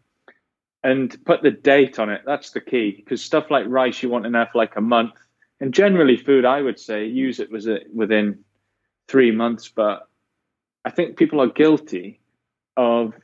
and 0.86 1.18
put 1.26 1.42
the 1.42 1.50
date 1.50 1.98
on 1.98 2.12
it. 2.12 2.22
That's 2.28 2.52
the 2.52 2.62
key 2.62 2.92
because 2.96 3.22
stuff 3.22 3.50
like 3.50 3.66
rice 3.68 4.04
you 4.04 4.10
want 4.10 4.32
there 4.32 4.46
for 4.46 4.60
like 4.60 4.76
a 4.76 4.82
month, 4.82 5.16
and 5.60 5.74
generally 5.74 6.16
food 6.16 6.46
I 6.46 6.62
would 6.62 6.80
say 6.80 7.08
use 7.08 7.40
it 7.40 7.50
within 7.52 8.40
three 9.08 9.32
months. 9.32 9.68
But 9.68 10.08
I 10.86 10.92
think 10.92 11.18
people 11.18 11.42
are 11.42 11.48
guilty 11.48 12.20
of 12.78 13.16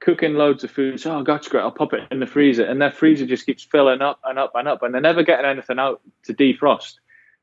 cooking 0.00 0.32
loads 0.32 0.64
of 0.64 0.70
food. 0.70 0.98
So, 0.98 1.18
oh, 1.18 1.22
that's 1.22 1.46
great. 1.46 1.60
I'll 1.60 1.70
pop 1.70 1.92
it 1.92 2.08
in 2.10 2.20
the 2.20 2.26
freezer, 2.26 2.64
and 2.64 2.80
their 2.80 2.90
freezer 2.90 3.26
just 3.26 3.44
keeps 3.44 3.64
filling 3.64 4.00
up 4.00 4.18
and 4.24 4.38
up 4.38 4.52
and 4.54 4.66
up, 4.66 4.82
and 4.82 4.94
they're 4.94 5.02
never 5.02 5.22
getting 5.22 5.44
anything 5.44 5.78
out 5.78 6.00
to 6.24 6.32
defrost. 6.32 6.94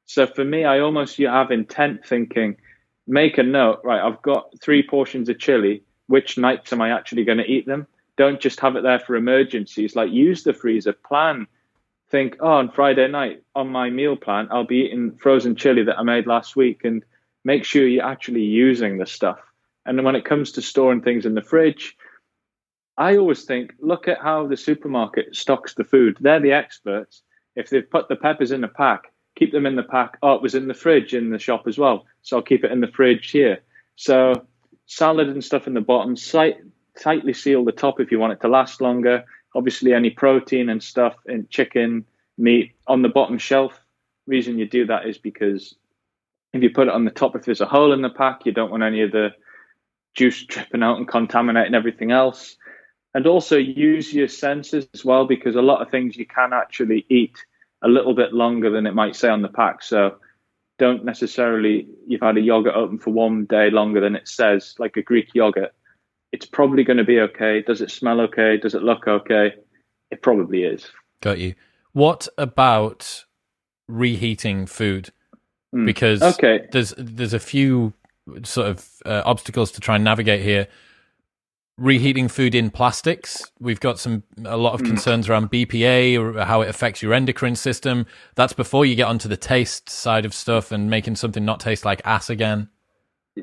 So 0.05 0.25
for 0.25 0.43
me, 0.43 0.65
I 0.65 0.79
almost 0.79 1.19
you 1.19 1.27
have 1.27 1.51
intent 1.51 2.03
thinking 2.03 2.57
make 3.05 3.37
a 3.37 3.43
note, 3.43 3.81
right? 3.83 4.01
I've 4.01 4.23
got 4.23 4.59
three 4.59 4.81
portions 4.81 5.29
of 5.29 5.37
chili. 5.37 5.83
Which 6.07 6.37
nights 6.37 6.73
am 6.73 6.81
I 6.81 6.89
actually 6.89 7.25
going 7.25 7.37
to 7.37 7.43
eat 7.43 7.67
them? 7.67 7.85
Don't 8.17 8.41
just 8.41 8.59
have 8.59 8.75
it 8.75 8.83
there 8.83 8.99
for 8.99 9.15
emergencies. 9.15 9.95
Like 9.95 10.11
use 10.11 10.43
the 10.43 10.53
freezer, 10.53 10.93
plan. 10.93 11.47
Think, 12.09 12.37
oh, 12.39 12.53
on 12.53 12.71
Friday 12.71 13.07
night 13.07 13.43
on 13.55 13.67
my 13.67 13.89
meal 13.89 14.15
plan, 14.15 14.47
I'll 14.49 14.65
be 14.65 14.85
eating 14.85 15.17
frozen 15.17 15.55
chili 15.55 15.83
that 15.83 15.99
I 15.99 16.03
made 16.03 16.25
last 16.25 16.55
week, 16.55 16.85
and 16.85 17.03
make 17.43 17.65
sure 17.65 17.87
you're 17.87 18.05
actually 18.05 18.43
using 18.43 18.97
the 18.97 19.05
stuff. 19.05 19.39
And 19.85 20.03
when 20.03 20.15
it 20.15 20.25
comes 20.25 20.53
to 20.53 20.61
storing 20.61 21.01
things 21.01 21.25
in 21.25 21.35
the 21.35 21.41
fridge, 21.41 21.95
I 22.97 23.17
always 23.17 23.43
think, 23.43 23.73
look 23.79 24.07
at 24.07 24.21
how 24.21 24.47
the 24.47 24.57
supermarket 24.57 25.35
stocks 25.35 25.75
the 25.75 25.83
food. 25.83 26.17
They're 26.19 26.39
the 26.39 26.53
experts. 26.53 27.21
If 27.55 27.69
they've 27.69 27.89
put 27.89 28.07
the 28.07 28.15
peppers 28.15 28.51
in 28.51 28.63
a 28.63 28.67
pack, 28.67 29.13
keep 29.37 29.51
them 29.51 29.65
in 29.65 29.75
the 29.75 29.83
pack. 29.83 30.17
Oh, 30.21 30.33
it 30.33 30.41
was 30.41 30.55
in 30.55 30.67
the 30.67 30.73
fridge 30.73 31.13
in 31.13 31.29
the 31.29 31.39
shop 31.39 31.67
as 31.67 31.77
well. 31.77 32.05
So 32.21 32.37
I'll 32.37 32.43
keep 32.43 32.63
it 32.63 32.71
in 32.71 32.81
the 32.81 32.87
fridge 32.87 33.31
here. 33.31 33.59
So 33.95 34.47
salad 34.85 35.27
and 35.27 35.43
stuff 35.43 35.67
in 35.67 35.73
the 35.73 35.81
bottom, 35.81 36.15
sight, 36.15 36.57
tightly 36.99 37.33
seal 37.33 37.63
the 37.63 37.71
top 37.71 37.99
if 37.99 38.11
you 38.11 38.19
want 38.19 38.33
it 38.33 38.41
to 38.41 38.47
last 38.47 38.81
longer. 38.81 39.23
Obviously, 39.55 39.93
any 39.93 40.09
protein 40.09 40.69
and 40.69 40.81
stuff 40.81 41.15
in 41.25 41.47
chicken, 41.49 42.05
meat 42.37 42.73
on 42.87 43.01
the 43.01 43.09
bottom 43.09 43.37
shelf. 43.37 43.79
Reason 44.25 44.57
you 44.57 44.67
do 44.67 44.85
that 44.87 45.07
is 45.07 45.17
because 45.17 45.75
if 46.53 46.61
you 46.61 46.69
put 46.69 46.87
it 46.87 46.93
on 46.93 47.05
the 47.05 47.11
top, 47.11 47.35
if 47.35 47.45
there's 47.45 47.61
a 47.61 47.65
hole 47.65 47.93
in 47.93 48.01
the 48.01 48.09
pack, 48.09 48.45
you 48.45 48.51
don't 48.51 48.71
want 48.71 48.83
any 48.83 49.01
of 49.01 49.11
the 49.11 49.29
juice 50.15 50.45
dripping 50.45 50.83
out 50.83 50.97
and 50.97 51.07
contaminating 51.07 51.75
everything 51.75 52.11
else. 52.11 52.55
And 53.13 53.25
also 53.25 53.57
use 53.57 54.13
your 54.13 54.27
senses 54.27 54.87
as 54.93 55.03
well 55.03 55.25
because 55.25 55.55
a 55.55 55.61
lot 55.61 55.81
of 55.81 55.89
things 55.89 56.17
you 56.17 56.25
can 56.25 56.53
actually 56.53 57.05
eat 57.09 57.35
a 57.81 57.87
little 57.87 58.13
bit 58.13 58.33
longer 58.33 58.69
than 58.69 58.85
it 58.85 58.93
might 58.93 59.15
say 59.15 59.29
on 59.29 59.41
the 59.41 59.47
pack. 59.47 59.81
So 59.81 60.17
don't 60.77 61.05
necessarily 61.05 61.87
you've 62.05 62.21
had 62.21 62.37
a 62.37 62.41
yogurt 62.41 62.75
open 62.75 62.99
for 62.99 63.11
one 63.11 63.45
day 63.45 63.69
longer 63.69 64.01
than 64.01 64.15
it 64.15 64.27
says, 64.27 64.75
like 64.77 64.97
a 64.97 65.01
Greek 65.01 65.33
yogurt. 65.33 65.73
It's 66.31 66.45
probably 66.45 66.83
going 66.83 66.97
to 66.97 67.03
be 67.03 67.19
okay. 67.19 67.61
Does 67.61 67.81
it 67.81 67.91
smell 67.91 68.19
okay? 68.21 68.57
Does 68.57 68.75
it 68.75 68.83
look 68.83 69.07
okay? 69.07 69.53
It 70.11 70.21
probably 70.21 70.63
is. 70.63 70.89
Got 71.21 71.39
you. 71.39 71.55
What 71.93 72.27
about 72.37 73.25
reheating 73.87 74.65
food? 74.65 75.11
Mm. 75.73 75.85
Because 75.85 76.21
okay. 76.21 76.67
there's 76.71 76.93
there's 76.97 77.33
a 77.33 77.39
few 77.39 77.93
sort 78.43 78.67
of 78.67 78.89
uh, 79.05 79.21
obstacles 79.25 79.71
to 79.71 79.79
try 79.79 79.95
and 79.95 80.03
navigate 80.03 80.41
here 80.41 80.67
reheating 81.77 82.27
food 82.27 82.55
in 82.55 82.69
plastics. 82.69 83.43
We've 83.59 83.79
got 83.79 83.99
some 83.99 84.23
a 84.43 84.57
lot 84.57 84.73
of 84.73 84.81
hmm. 84.81 84.87
concerns 84.87 85.29
around 85.29 85.51
BPA 85.51 86.19
or 86.19 86.43
how 86.43 86.61
it 86.61 86.69
affects 86.69 87.01
your 87.01 87.13
endocrine 87.13 87.55
system. 87.55 88.05
That's 88.35 88.53
before 88.53 88.85
you 88.85 88.95
get 88.95 89.07
onto 89.07 89.29
the 89.29 89.37
taste 89.37 89.89
side 89.89 90.25
of 90.25 90.33
stuff 90.33 90.71
and 90.71 90.89
making 90.89 91.15
something 91.15 91.45
not 91.45 91.59
taste 91.59 91.85
like 91.85 92.01
ass 92.03 92.29
again. 92.29 92.69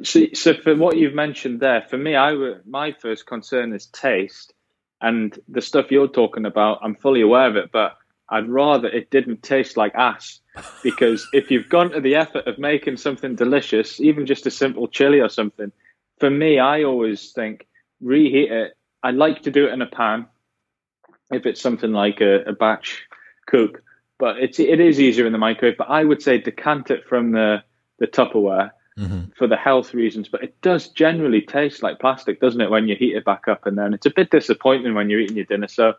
So, 0.03 0.27
so 0.33 0.55
for 0.55 0.75
what 0.75 0.97
you've 0.97 1.15
mentioned 1.15 1.61
there, 1.61 1.83
for 1.83 1.99
me, 1.99 2.17
I 2.17 2.35
my 2.67 2.93
first 2.93 3.27
concern 3.27 3.73
is 3.73 3.87
taste, 3.87 4.53
and 5.01 5.39
the 5.49 5.61
stuff 5.61 5.91
you're 5.91 6.09
talking 6.09 6.47
about. 6.47 6.79
I'm 6.83 6.97
fully 6.97 7.21
aware 7.21 7.49
of 7.49 7.57
it, 7.57 7.71
but 7.73 7.97
I'd 8.29 8.49
rather 8.49 8.89
it 8.89 9.11
didn't 9.11 9.43
taste 9.43 9.77
like 9.77 9.95
ass 9.95 10.41
because 10.83 11.29
if 11.33 11.51
you've 11.51 11.69
gone 11.69 11.91
to 11.91 12.01
the 12.01 12.17
effort 12.17 12.47
of 12.47 12.59
making 12.59 12.97
something 12.97 13.35
delicious, 13.35 14.01
even 14.01 14.27
just 14.27 14.47
a 14.47 14.51
simple 14.51 14.89
chili 14.89 15.21
or 15.21 15.29
something, 15.29 15.71
for 16.19 16.31
me, 16.31 16.59
I 16.59 16.85
always 16.85 17.33
think 17.33 17.67
reheat 18.01 18.51
it. 18.51 18.77
I 19.03 19.11
like 19.11 19.43
to 19.43 19.51
do 19.51 19.67
it 19.67 19.73
in 19.73 19.83
a 19.83 19.87
pan 19.87 20.27
if 21.31 21.45
it's 21.47 21.61
something 21.61 21.93
like 21.93 22.21
a, 22.21 22.45
a 22.45 22.53
batch 22.53 23.07
cook, 23.47 23.83
but 24.19 24.39
it's 24.39 24.59
it 24.59 24.81
is 24.81 24.99
easier 24.99 25.27
in 25.27 25.33
the 25.33 25.39
microwave. 25.39 25.77
But 25.77 25.91
I 25.91 26.03
would 26.03 26.23
say 26.23 26.39
decant 26.39 26.91
it 26.91 27.07
from 27.07 27.33
the 27.33 27.63
the 27.99 28.07
Tupperware 28.07 28.71
mm-hmm. 28.99 29.31
for 29.37 29.47
the 29.47 29.57
health 29.57 29.95
reasons. 29.95 30.29
But 30.29 30.43
it 30.45 30.61
does 30.61 30.89
generally 30.89 31.43
taste 31.43 31.83
like 31.83 32.01
plastic, 32.01 32.41
doesn't 32.41 32.61
it, 32.61 32.71
when 32.71 32.89
you 32.89 32.97
heat 32.97 33.17
it 33.17 33.25
back 33.25 33.49
up? 33.49 33.67
And 33.67 33.79
then 33.79 33.95
it's 33.95 34.07
a 34.07 34.11
bit 34.11 34.31
disappointing 34.31 34.95
when 34.95 35.11
you're 35.11 35.21
eating 35.21 35.37
your 35.37 35.47
dinner. 35.47 35.69
So 35.69 35.95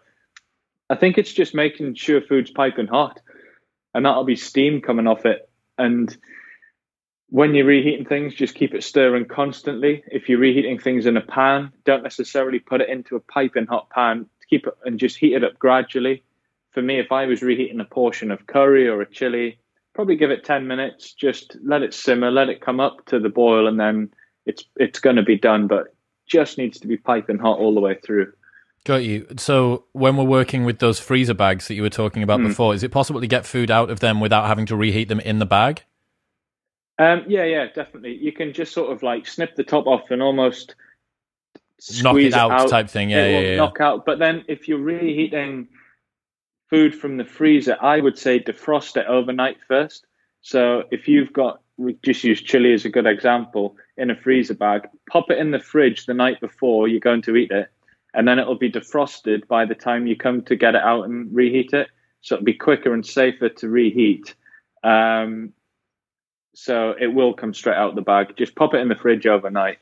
I 0.90 0.96
think 0.96 1.18
it's 1.18 1.34
just 1.34 1.56
making 1.56 1.96
sure 1.96 2.22
food's 2.22 2.52
piping 2.52 2.88
hot, 2.88 3.20
and 3.94 4.06
that'll 4.06 4.24
be 4.24 4.36
steam 4.36 4.82
coming 4.82 5.08
off 5.08 5.26
it. 5.26 5.50
And 5.78 6.16
when 7.30 7.56
you're 7.56 7.66
reheating 7.66 8.06
things, 8.06 8.36
just 8.36 8.56
keep 8.56 8.74
it 8.74 8.84
stirring 8.84 9.26
constantly. 9.26 10.04
If 10.08 10.30
you're 10.30 10.40
reheating 10.40 10.80
things 10.80 11.06
in 11.06 11.18
a 11.18 11.22
pan, 11.22 11.72
don't 11.84 12.04
necessarily 12.04 12.60
put 12.60 12.82
it 12.82 12.90
into 12.90 13.16
a 13.16 13.20
piping 13.20 13.66
hot 13.66 13.90
pan. 13.90 14.28
Keep 14.50 14.68
it 14.68 14.74
and 14.86 15.00
just 15.00 15.18
heat 15.18 15.34
it 15.34 15.44
up 15.44 15.58
gradually. 15.58 16.24
For 16.72 16.82
me, 16.82 17.00
if 17.00 17.12
I 17.12 17.26
was 17.26 17.42
reheating 17.42 17.80
a 17.80 17.86
portion 17.86 18.30
of 18.30 18.46
curry 18.46 18.88
or 18.88 19.02
a 19.02 19.10
chili, 19.10 19.58
probably 19.96 20.18
give 20.18 20.30
it 20.30 20.44
10 20.44 20.68
minutes, 20.68 21.14
just 21.14 21.58
let 21.64 21.82
it 21.82 21.94
simmer, 21.94 22.30
let 22.30 22.50
it 22.50 22.62
come 22.62 22.80
up 22.80 23.06
to 23.08 23.20
the 23.20 23.30
boil, 23.30 23.68
and 23.68 23.80
then 23.80 24.14
it's 24.46 24.64
it's 24.76 25.00
going 25.00 25.16
to 25.16 25.24
be 25.24 25.38
done. 25.38 25.68
But 25.68 25.96
just 26.28 26.58
needs 26.58 26.80
to 26.82 26.88
be 26.88 26.98
piping 26.98 27.40
hot 27.40 27.58
all 27.58 27.74
the 27.74 27.82
way 27.82 27.98
through. 28.04 28.34
Got 28.84 29.04
you. 29.04 29.26
So 29.38 29.86
when 29.94 30.16
we're 30.16 30.26
working 30.26 30.64
with 30.64 30.78
those 30.78 31.00
freezer 31.00 31.34
bags 31.34 31.68
that 31.68 31.74
you 31.74 31.82
were 31.82 31.90
talking 31.90 32.22
about 32.22 32.40
mm. 32.40 32.50
before, 32.50 32.76
is 32.76 32.84
it 32.84 32.92
possible 32.92 33.20
to 33.20 33.28
get 33.28 33.46
food 33.46 33.72
out 33.72 33.90
of 33.90 34.00
them 34.00 34.20
without 34.20 34.46
having 34.46 34.68
to 34.68 34.76
reheat 34.76 35.08
them 35.08 35.20
in 35.20 35.40
the 35.40 35.46
bag? 35.46 35.84
Um, 37.00 37.24
yeah, 37.28 37.44
yeah, 37.44 37.66
definitely. 37.74 38.16
You 38.16 38.32
can 38.32 38.54
just 38.54 38.74
sort 38.74 38.92
of 38.92 39.02
like 39.02 39.28
snip 39.28 39.56
the 39.56 39.64
top 39.64 39.88
off 39.88 40.12
and 40.12 40.22
almost 40.22 40.76
knock 42.02 42.18
it 42.18 42.34
out, 42.34 42.52
out, 42.52 42.70
type 42.70 42.90
thing. 42.90 43.10
Yeah, 43.10 43.28
yeah, 43.28 43.40
yeah, 43.40 43.56
knock 43.56 43.82
out. 43.82 44.06
But 44.06 44.20
then 44.20 44.46
if 44.48 44.68
you're 44.68 44.80
reheating 44.80 45.68
food 46.70 46.96
from 46.96 47.18
the 47.18 47.26
freezer, 47.26 47.78
I 47.82 48.00
would 48.00 48.18
say 48.18 48.40
defrost 48.40 48.98
it 48.98 49.06
overnight 49.08 49.58
first. 49.68 50.06
So 50.42 50.84
if 50.92 51.08
you've 51.08 51.34
got, 51.34 51.62
we 51.78 51.98
just 52.04 52.24
use 52.24 52.42
chili 52.42 52.74
as 52.74 52.86
a 52.86 52.90
good 52.90 53.06
example, 53.06 53.76
in 53.98 54.12
a 54.12 54.16
freezer 54.16 54.54
bag, 54.54 54.88
pop 55.10 55.30
it 55.30 55.38
in 55.38 55.52
the 55.52 55.60
fridge 55.60 56.06
the 56.06 56.14
night 56.14 56.40
before 56.42 56.88
you're 56.88 57.00
going 57.00 57.22
to 57.24 57.36
eat 57.36 57.52
it, 57.52 57.70
and 58.14 58.28
then 58.28 58.40
it'll 58.40 58.58
be 58.58 58.72
defrosted 58.72 59.48
by 59.48 59.66
the 59.66 59.76
time 59.76 60.08
you 60.08 60.16
come 60.16 60.42
to 60.44 60.56
get 60.56 60.76
it 60.76 60.82
out 60.82 61.04
and 61.04 61.34
reheat 61.34 61.74
it. 61.74 61.88
So 62.22 62.36
it'll 62.36 62.46
be 62.46 62.54
quicker 62.54 62.94
and 62.94 63.06
safer 63.06 63.50
to 63.50 63.70
reheat. 63.70 64.34
Um, 64.84 65.54
so 66.56 66.96
it 67.00 67.08
will 67.08 67.34
come 67.34 67.54
straight 67.54 67.76
out 67.76 67.96
the 67.96 68.02
bag. 68.02 68.36
Just 68.38 68.56
pop 68.56 68.74
it 68.74 68.80
in 68.80 68.88
the 68.88 68.96
fridge 68.96 69.28
overnight. 69.28 69.78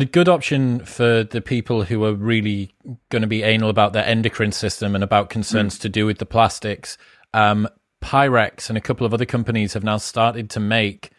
A 0.00 0.04
good 0.06 0.28
option 0.28 0.84
for 0.84 1.24
the 1.24 1.40
people 1.40 1.84
who 1.84 2.04
are 2.04 2.14
really 2.14 2.72
going 3.10 3.22
to 3.22 3.28
be 3.28 3.42
anal 3.42 3.68
about 3.68 3.92
their 3.92 4.04
endocrine 4.04 4.52
system 4.52 4.94
and 4.94 5.04
about 5.04 5.28
concerns 5.28 5.76
mm. 5.78 5.82
to 5.82 5.88
do 5.88 6.06
with 6.06 6.18
the 6.18 6.26
plastics. 6.26 6.96
Um, 7.34 7.68
Pyrex 8.02 8.68
and 8.68 8.78
a 8.78 8.80
couple 8.80 9.06
of 9.06 9.12
other 9.12 9.26
companies 9.26 9.74
have 9.74 9.84
now 9.84 9.98
started 9.98 10.50
to 10.50 10.60
make 10.60 11.10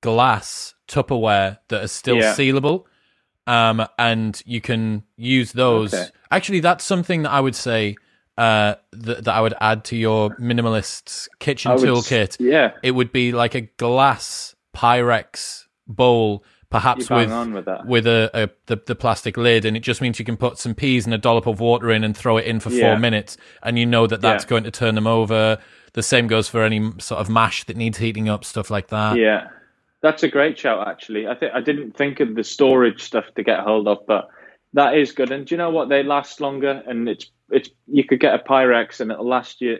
glass 0.00 0.74
Tupperware 0.88 1.58
that 1.68 1.84
are 1.84 1.88
still 1.88 2.16
yeah. 2.16 2.34
sealable. 2.34 2.84
Um, 3.46 3.86
and 3.98 4.40
you 4.46 4.60
can 4.60 5.02
use 5.16 5.52
those. 5.52 5.92
Okay. 5.92 6.08
Actually, 6.30 6.60
that's 6.60 6.84
something 6.84 7.22
that 7.22 7.30
I 7.30 7.40
would 7.40 7.56
say 7.56 7.96
uh, 8.38 8.76
that, 8.92 9.24
that 9.24 9.34
I 9.34 9.40
would 9.40 9.54
add 9.60 9.84
to 9.86 9.96
your 9.96 10.30
minimalist 10.36 11.28
kitchen 11.38 11.72
toolkit. 11.72 12.36
Yeah, 12.38 12.72
it 12.82 12.92
would 12.92 13.12
be 13.12 13.32
like 13.32 13.54
a 13.54 13.62
glass 13.62 14.54
Pyrex 14.74 15.64
bowl, 15.86 16.44
perhaps 16.72 17.10
with 17.10 17.30
with, 17.52 17.68
with, 17.84 18.06
a, 18.06 18.30
a 18.34 18.50
the, 18.66 18.82
the 18.86 18.94
plastic 18.94 19.36
lid, 19.36 19.64
and 19.64 19.76
it 19.76 19.80
just 19.80 20.00
means 20.00 20.18
you 20.18 20.24
can 20.24 20.36
put 20.36 20.58
some 20.58 20.74
peas 20.74 21.04
and 21.04 21.14
a 21.14 21.18
dollop 21.18 21.46
of 21.46 21.60
water 21.60 21.90
in 21.90 22.02
and 22.02 22.16
throw 22.16 22.38
it 22.38 22.46
in 22.46 22.58
for 22.58 22.70
yeah. 22.70 22.90
four 22.90 22.98
minutes, 22.98 23.36
and 23.62 23.78
you 23.78 23.86
know 23.86 24.06
that 24.06 24.20
that's 24.20 24.44
yeah. 24.44 24.48
going 24.48 24.64
to 24.64 24.70
turn 24.70 24.94
them 24.94 25.06
over. 25.06 25.58
The 25.92 26.02
same 26.02 26.26
goes 26.26 26.48
for 26.48 26.64
any 26.64 26.92
sort 26.98 27.20
of 27.20 27.28
mash 27.28 27.64
that 27.64 27.76
needs 27.76 27.98
heating 27.98 28.28
up, 28.28 28.44
stuff 28.44 28.70
like 28.70 28.88
that. 28.88 29.16
Yeah, 29.16 29.48
that's 30.00 30.22
a 30.22 30.28
great 30.28 30.58
shout. 30.58 30.88
Actually, 30.88 31.28
I 31.28 31.34
think 31.34 31.52
I 31.54 31.60
didn't 31.60 31.96
think 31.96 32.20
of 32.20 32.34
the 32.34 32.42
storage 32.42 33.02
stuff 33.02 33.26
to 33.36 33.42
get 33.42 33.60
hold 33.60 33.86
of, 33.86 33.98
but 34.06 34.28
that 34.72 34.96
is 34.96 35.12
good. 35.12 35.30
And 35.30 35.46
do 35.46 35.54
you 35.54 35.58
know 35.58 35.70
what? 35.70 35.90
They 35.90 36.02
last 36.02 36.40
longer, 36.40 36.82
and 36.86 37.08
it's 37.08 37.30
it's 37.50 37.68
you 37.86 38.04
could 38.04 38.18
get 38.18 38.34
a 38.34 38.38
Pyrex 38.38 39.00
and 39.00 39.12
it'll 39.12 39.28
last 39.28 39.60
you. 39.60 39.78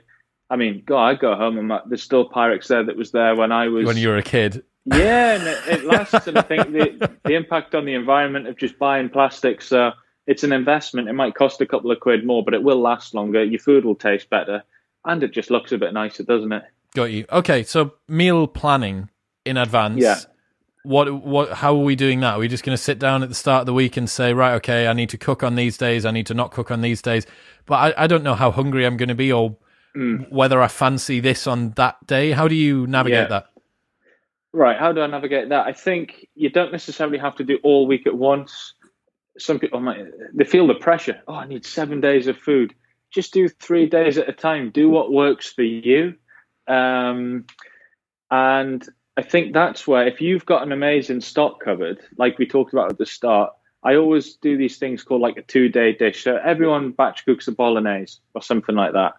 I 0.50 0.56
mean, 0.56 0.82
God, 0.84 1.02
I 1.02 1.14
go 1.14 1.34
home 1.34 1.56
and 1.56 1.68
my, 1.68 1.80
there's 1.86 2.02
still 2.02 2.28
Pyrex 2.28 2.66
there 2.66 2.84
that 2.84 2.96
was 2.96 3.10
there 3.10 3.34
when 3.34 3.52
I 3.52 3.68
was 3.68 3.86
when 3.86 3.96
you 3.96 4.08
were 4.08 4.18
a 4.18 4.22
kid. 4.22 4.62
Yeah, 4.84 5.34
and 5.36 5.46
it, 5.46 5.58
it 5.68 5.84
lasts, 5.84 6.26
and 6.26 6.38
I 6.38 6.42
think 6.42 6.72
the 6.72 7.10
the 7.24 7.34
impact 7.34 7.74
on 7.74 7.84
the 7.84 7.94
environment 7.94 8.48
of 8.48 8.56
just 8.56 8.78
buying 8.78 9.08
plastic. 9.08 9.62
So 9.62 9.92
it's 10.26 10.42
an 10.42 10.52
investment. 10.52 11.08
It 11.08 11.12
might 11.12 11.34
cost 11.34 11.60
a 11.60 11.66
couple 11.66 11.90
of 11.90 12.00
quid 12.00 12.26
more, 12.26 12.44
but 12.44 12.54
it 12.54 12.62
will 12.62 12.80
last 12.80 13.14
longer. 13.14 13.44
Your 13.44 13.60
food 13.60 13.84
will 13.84 13.94
taste 13.94 14.28
better, 14.28 14.64
and 15.04 15.22
it 15.22 15.32
just 15.32 15.50
looks 15.50 15.72
a 15.72 15.78
bit 15.78 15.92
nicer, 15.92 16.24
doesn't 16.24 16.52
it? 16.52 16.64
Got 16.94 17.12
you. 17.12 17.26
Okay, 17.30 17.62
so 17.62 17.94
meal 18.08 18.46
planning 18.46 19.08
in 19.44 19.56
advance. 19.56 20.00
Yeah 20.00 20.20
what 20.84 21.22
what 21.22 21.52
how 21.52 21.74
are 21.74 21.84
we 21.84 21.94
doing 21.94 22.20
that? 22.20 22.34
Are 22.34 22.38
we 22.38 22.48
just 22.48 22.64
going 22.64 22.76
to 22.76 22.82
sit 22.82 22.98
down 22.98 23.22
at 23.22 23.28
the 23.28 23.34
start 23.34 23.60
of 23.60 23.66
the 23.66 23.74
week 23.74 23.96
and 23.96 24.08
say, 24.10 24.34
right, 24.34 24.54
okay, 24.54 24.88
I 24.88 24.92
need 24.92 25.10
to 25.10 25.18
cook 25.18 25.42
on 25.42 25.54
these 25.54 25.76
days, 25.76 26.04
I 26.04 26.10
need 26.10 26.26
to 26.26 26.34
not 26.34 26.50
cook 26.50 26.70
on 26.70 26.80
these 26.80 27.00
days, 27.00 27.26
but 27.66 27.74
I, 27.76 28.04
I 28.04 28.06
don't 28.06 28.24
know 28.24 28.34
how 28.34 28.50
hungry 28.50 28.84
I'm 28.84 28.96
going 28.96 29.08
to 29.08 29.14
be 29.14 29.32
or 29.32 29.56
mm. 29.96 30.30
whether 30.30 30.60
I 30.60 30.68
fancy 30.68 31.20
this 31.20 31.46
on 31.46 31.70
that 31.70 32.04
day. 32.06 32.32
How 32.32 32.48
do 32.48 32.54
you 32.54 32.86
navigate 32.86 33.24
yeah. 33.24 33.28
that? 33.28 33.46
Right, 34.52 34.78
how 34.78 34.92
do 34.92 35.00
I 35.00 35.06
navigate 35.06 35.48
that? 35.48 35.66
I 35.66 35.72
think 35.72 36.28
you 36.34 36.50
don't 36.50 36.72
necessarily 36.72 37.18
have 37.18 37.36
to 37.36 37.44
do 37.44 37.58
all 37.62 37.86
week 37.86 38.06
at 38.06 38.16
once. 38.16 38.74
Some 39.38 39.58
people 39.58 39.80
might 39.80 40.04
they 40.34 40.44
feel 40.44 40.66
the 40.66 40.74
pressure. 40.74 41.22
Oh, 41.26 41.34
I 41.34 41.46
need 41.46 41.64
seven 41.64 42.02
days 42.02 42.26
of 42.26 42.36
food. 42.36 42.74
Just 43.10 43.32
do 43.32 43.48
three 43.48 43.86
days 43.86 44.18
at 44.18 44.28
a 44.28 44.32
time. 44.32 44.70
Do 44.70 44.90
what 44.90 45.10
works 45.10 45.50
for 45.50 45.62
you. 45.62 46.14
Um, 46.68 47.46
and 48.30 48.86
I 49.16 49.22
think 49.22 49.54
that's 49.54 49.86
where 49.86 50.06
if 50.06 50.20
you've 50.20 50.46
got 50.46 50.62
an 50.62 50.72
amazing 50.72 51.22
stock 51.22 51.60
cupboard, 51.64 52.00
like 52.18 52.38
we 52.38 52.46
talked 52.46 52.74
about 52.74 52.90
at 52.90 52.98
the 52.98 53.06
start, 53.06 53.52
I 53.82 53.96
always 53.96 54.36
do 54.36 54.56
these 54.56 54.78
things 54.78 55.02
called 55.02 55.22
like 55.22 55.38
a 55.38 55.42
two 55.42 55.70
day 55.70 55.92
dish. 55.92 56.24
So 56.24 56.36
everyone 56.36 56.92
batch 56.92 57.24
cooks 57.24 57.48
a 57.48 57.52
bolognese 57.52 58.18
or 58.34 58.42
something 58.42 58.74
like 58.74 58.92
that. 58.92 59.14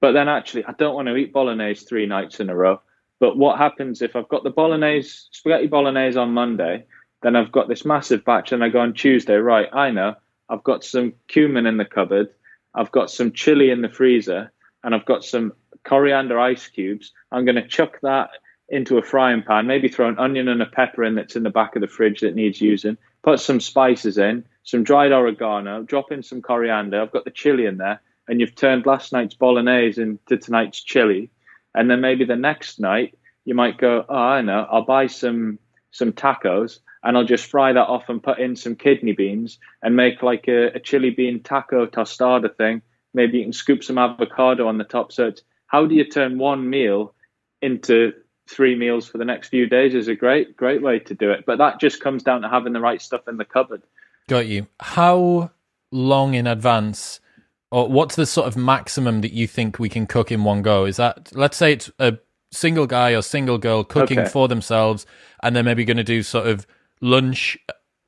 But 0.00 0.12
then 0.12 0.28
actually, 0.28 0.64
I 0.64 0.72
don't 0.72 0.94
want 0.94 1.08
to 1.08 1.16
eat 1.16 1.32
bolognese 1.32 1.84
three 1.84 2.06
nights 2.06 2.38
in 2.38 2.48
a 2.48 2.54
row. 2.54 2.80
But 3.20 3.36
what 3.36 3.58
happens 3.58 4.02
if 4.02 4.14
I've 4.14 4.28
got 4.28 4.44
the 4.44 4.50
bolognese, 4.50 5.28
spaghetti 5.32 5.66
bolognese 5.66 6.18
on 6.18 6.32
Monday, 6.32 6.84
then 7.22 7.34
I've 7.34 7.52
got 7.52 7.68
this 7.68 7.84
massive 7.84 8.24
batch 8.24 8.52
and 8.52 8.62
I 8.62 8.68
go 8.68 8.80
on 8.80 8.94
Tuesday, 8.94 9.34
right? 9.34 9.68
I 9.72 9.90
know 9.90 10.14
I've 10.48 10.62
got 10.64 10.84
some 10.84 11.14
cumin 11.26 11.66
in 11.66 11.76
the 11.76 11.84
cupboard, 11.84 12.28
I've 12.74 12.92
got 12.92 13.10
some 13.10 13.32
chili 13.32 13.70
in 13.70 13.82
the 13.82 13.88
freezer, 13.88 14.52
and 14.84 14.94
I've 14.94 15.04
got 15.04 15.24
some 15.24 15.52
coriander 15.84 16.38
ice 16.38 16.68
cubes. 16.68 17.12
I'm 17.32 17.44
going 17.44 17.56
to 17.56 17.66
chuck 17.66 17.98
that 18.02 18.30
into 18.68 18.98
a 18.98 19.02
frying 19.02 19.42
pan, 19.42 19.66
maybe 19.66 19.88
throw 19.88 20.08
an 20.08 20.18
onion 20.18 20.48
and 20.48 20.62
a 20.62 20.66
pepper 20.66 21.02
in 21.02 21.14
that's 21.14 21.36
in 21.36 21.42
the 21.42 21.50
back 21.50 21.74
of 21.74 21.80
the 21.80 21.88
fridge 21.88 22.20
that 22.20 22.34
needs 22.34 22.60
using, 22.60 22.96
put 23.22 23.40
some 23.40 23.60
spices 23.60 24.18
in, 24.18 24.44
some 24.62 24.84
dried 24.84 25.12
oregano, 25.12 25.82
drop 25.82 26.12
in 26.12 26.22
some 26.22 26.42
coriander. 26.42 27.00
I've 27.00 27.12
got 27.12 27.24
the 27.24 27.30
chili 27.30 27.66
in 27.66 27.78
there, 27.78 28.00
and 28.28 28.40
you've 28.40 28.54
turned 28.54 28.86
last 28.86 29.12
night's 29.12 29.34
bolognese 29.34 30.00
into 30.00 30.36
tonight's 30.36 30.82
chili. 30.82 31.30
And 31.78 31.88
then 31.88 32.00
maybe 32.00 32.24
the 32.24 32.36
next 32.36 32.80
night 32.80 33.16
you 33.44 33.54
might 33.54 33.78
go, 33.78 34.04
oh, 34.08 34.14
I 34.14 34.42
know, 34.42 34.66
I'll 34.70 34.84
buy 34.84 35.06
some 35.06 35.58
some 35.90 36.12
tacos 36.12 36.80
and 37.02 37.16
I'll 37.16 37.24
just 37.24 37.46
fry 37.46 37.72
that 37.72 37.88
off 37.88 38.08
and 38.08 38.22
put 38.22 38.38
in 38.38 38.56
some 38.56 38.74
kidney 38.74 39.12
beans 39.12 39.58
and 39.82 39.96
make 39.96 40.22
like 40.22 40.48
a, 40.48 40.66
a 40.74 40.80
chili 40.80 41.10
bean 41.10 41.42
taco 41.42 41.86
tostada 41.86 42.54
thing. 42.54 42.82
Maybe 43.14 43.38
you 43.38 43.44
can 43.44 43.52
scoop 43.52 43.82
some 43.84 43.96
avocado 43.96 44.66
on 44.66 44.76
the 44.78 44.84
top. 44.84 45.12
So 45.12 45.28
it's 45.28 45.42
how 45.66 45.86
do 45.86 45.94
you 45.94 46.04
turn 46.04 46.38
one 46.38 46.68
meal 46.68 47.14
into 47.62 48.12
three 48.48 48.74
meals 48.74 49.08
for 49.08 49.18
the 49.18 49.24
next 49.24 49.48
few 49.48 49.68
days 49.68 49.94
is 49.94 50.08
a 50.08 50.14
great, 50.14 50.56
great 50.56 50.82
way 50.82 50.98
to 50.98 51.14
do 51.14 51.30
it. 51.30 51.44
But 51.46 51.58
that 51.58 51.80
just 51.80 52.00
comes 52.00 52.22
down 52.22 52.42
to 52.42 52.48
having 52.48 52.72
the 52.72 52.80
right 52.80 53.00
stuff 53.00 53.28
in 53.28 53.36
the 53.36 53.44
cupboard. 53.44 53.82
Got 54.28 54.46
you. 54.46 54.66
How 54.80 55.50
long 55.90 56.34
in 56.34 56.46
advance, 56.46 57.20
or 57.70 57.88
what's 57.88 58.16
the 58.16 58.26
sort 58.26 58.46
of 58.46 58.56
maximum 58.56 59.20
that 59.20 59.32
you 59.32 59.46
think 59.46 59.78
we 59.78 59.88
can 59.88 60.06
cook 60.06 60.32
in 60.32 60.44
one 60.44 60.62
go? 60.62 60.84
Is 60.84 60.96
that, 60.96 61.30
let's 61.34 61.56
say 61.56 61.74
it's 61.74 61.90
a 61.98 62.18
single 62.50 62.86
guy 62.86 63.12
or 63.12 63.22
single 63.22 63.58
girl 63.58 63.84
cooking 63.84 64.20
okay. 64.20 64.28
for 64.28 64.48
themselves, 64.48 65.06
and 65.42 65.54
they're 65.54 65.62
maybe 65.62 65.84
going 65.84 65.98
to 65.98 66.04
do 66.04 66.22
sort 66.22 66.46
of 66.46 66.66
lunch 67.00 67.58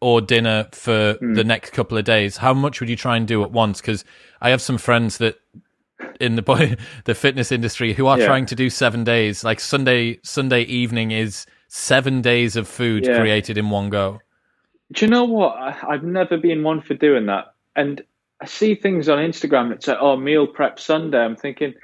or 0.01 0.21
dinner 0.21 0.67
for 0.73 1.15
mm. 1.15 1.35
the 1.35 1.45
next 1.45 1.73
couple 1.73 1.99
of 1.99 2.05
days. 2.05 2.39
How 2.39 2.55
much 2.55 2.81
would 2.81 2.89
you 2.89 2.97
try 2.97 3.17
and 3.17 3.29
do 3.29 3.43
at 3.43 3.53
once? 3.53 3.81
Because 3.81 4.05
I 4.41 4.51
have 4.51 4.63
some 4.63 4.79
friends 4.79 5.19
that 5.19 5.39
in 6.21 6.37
the 6.37 6.79
the 7.05 7.15
fitness 7.15 7.53
industry 7.53 7.93
who 7.93 8.07
are 8.07 8.19
yeah. 8.19 8.27
trying 8.27 8.47
to 8.47 8.55
do 8.55 8.71
seven 8.71 9.05
days. 9.05 9.45
Like 9.45 9.61
Sunday 9.61 10.19
Sunday 10.23 10.63
evening 10.63 11.11
is 11.11 11.47
seven 11.69 12.23
days 12.23 12.57
of 12.57 12.67
food 12.67 13.07
yeah. 13.07 13.19
created 13.19 13.59
in 13.59 13.71
one 13.71 13.91
go. 13.91 14.21
Do 14.93 15.05
you 15.05 15.11
know 15.11 15.25
what? 15.25 15.57
I've 15.57 16.03
never 16.03 16.37
been 16.37 16.63
one 16.63 16.81
for 16.81 16.95
doing 16.95 17.27
that, 17.27 17.55
and 17.77 18.03
I 18.41 18.47
see 18.47 18.75
things 18.75 19.09
on 19.09 19.19
Instagram 19.19 19.69
that 19.71 19.83
say, 19.83 19.97
"Oh, 19.99 20.17
meal 20.17 20.47
prep 20.47 20.79
Sunday." 20.79 21.19
I'm 21.19 21.37
thinking 21.37 21.75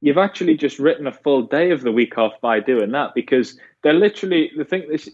you've 0.00 0.18
actually 0.18 0.56
just 0.56 0.78
written 0.78 1.06
a 1.06 1.12
full 1.12 1.42
day 1.42 1.70
of 1.70 1.82
the 1.82 1.92
week 1.92 2.18
off 2.18 2.40
by 2.40 2.60
doing 2.60 2.90
that 2.92 3.14
because 3.14 3.58
they're 3.82 3.92
literally 3.92 4.50
the 4.56 4.64
thing. 4.64 4.84
This, 4.88 5.08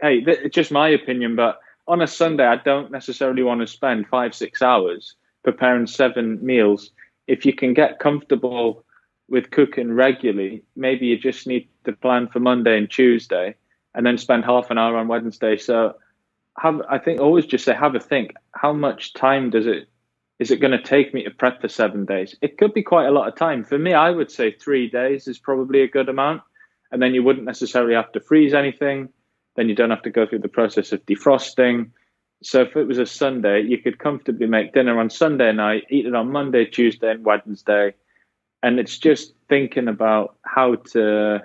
hey, 0.00 0.18
it's 0.26 0.54
just 0.54 0.72
my 0.72 0.88
opinion, 0.88 1.36
but 1.36 1.60
on 1.86 2.00
a 2.02 2.06
Sunday, 2.06 2.46
I 2.46 2.56
don't 2.56 2.90
necessarily 2.90 3.42
want 3.42 3.60
to 3.60 3.66
spend 3.66 4.08
five 4.08 4.34
six 4.34 4.62
hours 4.62 5.14
preparing 5.42 5.86
seven 5.86 6.44
meals 6.44 6.90
if 7.30 7.46
you 7.46 7.52
can 7.52 7.72
get 7.74 8.00
comfortable 8.00 8.84
with 9.28 9.52
cooking 9.52 9.92
regularly, 9.92 10.64
maybe 10.74 11.06
you 11.06 11.16
just 11.16 11.46
need 11.46 11.68
to 11.84 11.92
plan 11.92 12.26
for 12.26 12.40
Monday 12.40 12.76
and 12.76 12.90
Tuesday 12.90 13.54
and 13.94 14.04
then 14.04 14.18
spend 14.18 14.44
half 14.44 14.70
an 14.70 14.78
hour 14.78 14.96
on 14.96 15.06
Wednesday. 15.06 15.56
So 15.56 15.94
have 16.58 16.82
I 16.90 16.98
think 16.98 17.20
always 17.20 17.46
just 17.46 17.64
say 17.64 17.72
have 17.72 17.94
a 17.94 18.00
think. 18.00 18.34
How 18.52 18.72
much 18.72 19.14
time 19.14 19.50
does 19.50 19.66
it 19.68 19.88
is 20.40 20.50
it 20.50 20.60
going 20.60 20.72
to 20.72 20.82
take 20.82 21.12
me 21.12 21.22
to 21.22 21.30
prep 21.30 21.60
for 21.60 21.68
seven 21.68 22.06
days? 22.06 22.34
It 22.40 22.56
could 22.56 22.72
be 22.72 22.82
quite 22.82 23.06
a 23.06 23.10
lot 23.10 23.28
of 23.28 23.36
time. 23.36 23.62
For 23.62 23.78
me, 23.78 23.92
I 23.92 24.10
would 24.10 24.30
say 24.30 24.50
three 24.50 24.88
days 24.88 25.28
is 25.28 25.38
probably 25.38 25.82
a 25.82 25.88
good 25.88 26.08
amount. 26.08 26.42
And 26.90 27.00
then 27.00 27.12
you 27.12 27.22
wouldn't 27.22 27.44
necessarily 27.44 27.94
have 27.94 28.10
to 28.12 28.20
freeze 28.20 28.54
anything. 28.54 29.10
Then 29.56 29.68
you 29.68 29.74
don't 29.74 29.90
have 29.90 30.02
to 30.02 30.10
go 30.10 30.26
through 30.26 30.38
the 30.38 30.48
process 30.48 30.92
of 30.92 31.04
defrosting. 31.04 31.90
So 32.42 32.62
if 32.62 32.74
it 32.74 32.86
was 32.86 32.96
a 32.96 33.04
Sunday, 33.04 33.60
you 33.60 33.76
could 33.76 33.98
comfortably 33.98 34.46
make 34.46 34.72
dinner 34.72 34.98
on 34.98 35.10
Sunday 35.10 35.52
night, 35.52 35.84
eat 35.90 36.06
it 36.06 36.14
on 36.14 36.32
Monday, 36.32 36.64
Tuesday, 36.64 37.10
and 37.10 37.24
Wednesday. 37.24 37.94
And 38.62 38.80
it's 38.80 38.96
just 38.96 39.34
thinking 39.50 39.88
about 39.88 40.36
how 40.46 40.76
to 40.92 41.40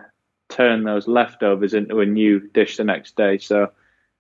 turn 0.48 0.86
those 0.86 1.06
leftovers 1.06 1.74
into 1.74 2.00
a 2.00 2.06
new 2.06 2.40
dish 2.40 2.78
the 2.78 2.86
next 2.86 3.18
day. 3.18 3.40
So, 3.40 3.72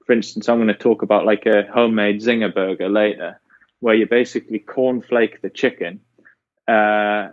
for 0.05 0.11
instance, 0.11 0.49
I'm 0.49 0.57
going 0.57 0.67
to 0.67 0.73
talk 0.73 1.01
about 1.01 1.25
like 1.25 1.45
a 1.45 1.63
homemade 1.73 2.21
zinger 2.21 2.53
burger 2.53 2.89
later, 2.89 3.39
where 3.85 3.93
you 3.93 4.07
basically 4.07 4.57
cornflake 4.57 5.41
the 5.41 5.49
chicken, 5.51 5.99
uh, 6.67 7.27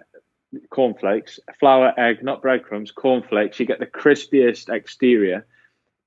cornflakes, 0.69 1.41
flour, 1.59 1.99
egg, 1.99 2.23
not 2.23 2.43
breadcrumbs, 2.43 2.91
cornflakes. 2.91 3.59
You 3.59 3.65
get 3.65 3.79
the 3.79 3.87
crispiest 3.87 4.69
exterior, 4.69 5.47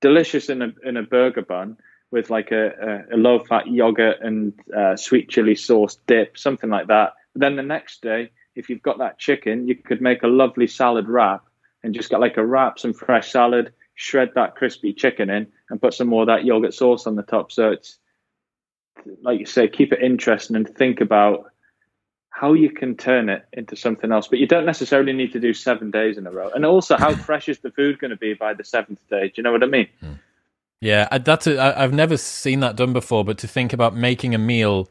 delicious 0.00 0.48
in 0.48 0.62
a 0.62 0.68
in 0.84 0.96
a 0.96 1.02
burger 1.02 1.42
bun 1.42 1.78
with 2.12 2.30
like 2.30 2.52
a, 2.52 3.04
a, 3.10 3.16
a 3.16 3.18
low 3.18 3.40
fat 3.40 3.66
yogurt 3.66 4.18
and 4.22 4.52
uh, 4.72 4.94
sweet 4.94 5.28
chili 5.28 5.56
sauce 5.56 5.98
dip, 6.06 6.38
something 6.38 6.70
like 6.70 6.86
that. 6.86 7.14
But 7.32 7.40
then 7.40 7.56
the 7.56 7.64
next 7.64 8.02
day, 8.02 8.30
if 8.54 8.70
you've 8.70 8.82
got 8.82 8.98
that 8.98 9.18
chicken, 9.18 9.66
you 9.66 9.74
could 9.74 10.00
make 10.00 10.22
a 10.22 10.28
lovely 10.28 10.68
salad 10.68 11.08
wrap 11.08 11.42
and 11.82 11.92
just 11.92 12.08
get 12.08 12.20
like 12.20 12.36
a 12.36 12.46
wrap, 12.46 12.78
some 12.78 12.92
fresh 12.92 13.32
salad, 13.32 13.72
shred 13.96 14.30
that 14.36 14.54
crispy 14.54 14.92
chicken 14.92 15.28
in, 15.28 15.48
and 15.70 15.82
put 15.82 15.92
some 15.92 16.06
more 16.06 16.22
of 16.22 16.28
that 16.28 16.44
yogurt 16.44 16.72
sauce 16.72 17.08
on 17.08 17.16
the 17.16 17.24
top. 17.24 17.50
So 17.50 17.72
it's 17.72 17.98
like 19.22 19.40
you 19.40 19.46
say, 19.46 19.68
keep 19.68 19.92
it 19.92 20.02
interesting 20.02 20.56
and 20.56 20.68
think 20.68 21.00
about 21.00 21.46
how 22.30 22.52
you 22.52 22.70
can 22.70 22.96
turn 22.96 23.28
it 23.30 23.46
into 23.54 23.76
something 23.76 24.12
else. 24.12 24.28
But 24.28 24.38
you 24.38 24.46
don't 24.46 24.66
necessarily 24.66 25.12
need 25.14 25.32
to 25.32 25.40
do 25.40 25.54
seven 25.54 25.90
days 25.90 26.18
in 26.18 26.26
a 26.26 26.30
row. 26.30 26.50
And 26.54 26.66
also, 26.66 26.96
how 26.96 27.14
fresh 27.26 27.48
is 27.48 27.60
the 27.60 27.70
food 27.70 27.98
going 27.98 28.10
to 28.10 28.16
be 28.16 28.34
by 28.34 28.54
the 28.54 28.64
seventh 28.64 29.00
day? 29.08 29.28
Do 29.28 29.32
you 29.36 29.42
know 29.42 29.52
what 29.52 29.62
I 29.62 29.66
mean? 29.66 29.88
Mm. 30.04 30.18
Yeah, 30.80 31.18
that's 31.18 31.46
a, 31.46 31.58
I, 31.58 31.82
I've 31.82 31.94
never 31.94 32.18
seen 32.18 32.60
that 32.60 32.76
done 32.76 32.92
before. 32.92 33.24
But 33.24 33.38
to 33.38 33.48
think 33.48 33.72
about 33.72 33.96
making 33.96 34.34
a 34.34 34.38
meal 34.38 34.90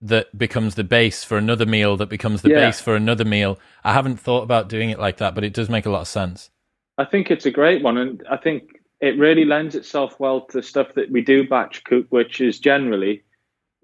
that 0.00 0.36
becomes 0.38 0.74
the 0.74 0.84
base 0.84 1.24
for 1.24 1.36
another 1.36 1.66
meal 1.66 1.96
that 1.96 2.08
becomes 2.08 2.42
the 2.42 2.50
Yeah. 2.50 2.66
base 2.66 2.80
for 2.80 2.94
another 2.94 3.24
meal, 3.24 3.58
I 3.82 3.92
haven't 3.92 4.18
thought 4.18 4.42
about 4.42 4.68
doing 4.68 4.90
it 4.90 4.98
like 4.98 5.16
that, 5.16 5.34
but 5.34 5.42
it 5.42 5.52
does 5.52 5.68
make 5.68 5.86
a 5.86 5.90
lot 5.90 6.02
of 6.02 6.08
sense. 6.08 6.50
I 6.98 7.04
think 7.04 7.30
it's 7.30 7.46
a 7.46 7.50
great 7.50 7.82
one, 7.82 7.98
and 7.98 8.22
I 8.30 8.36
think 8.36 8.80
it 9.00 9.18
really 9.18 9.44
lends 9.44 9.74
itself 9.74 10.18
well 10.18 10.42
to 10.42 10.58
the 10.58 10.62
stuff 10.62 10.94
that 10.94 11.10
we 11.10 11.20
do 11.20 11.46
batch 11.46 11.84
cook, 11.84 12.06
which 12.10 12.40
is 12.40 12.58
generally 12.58 13.22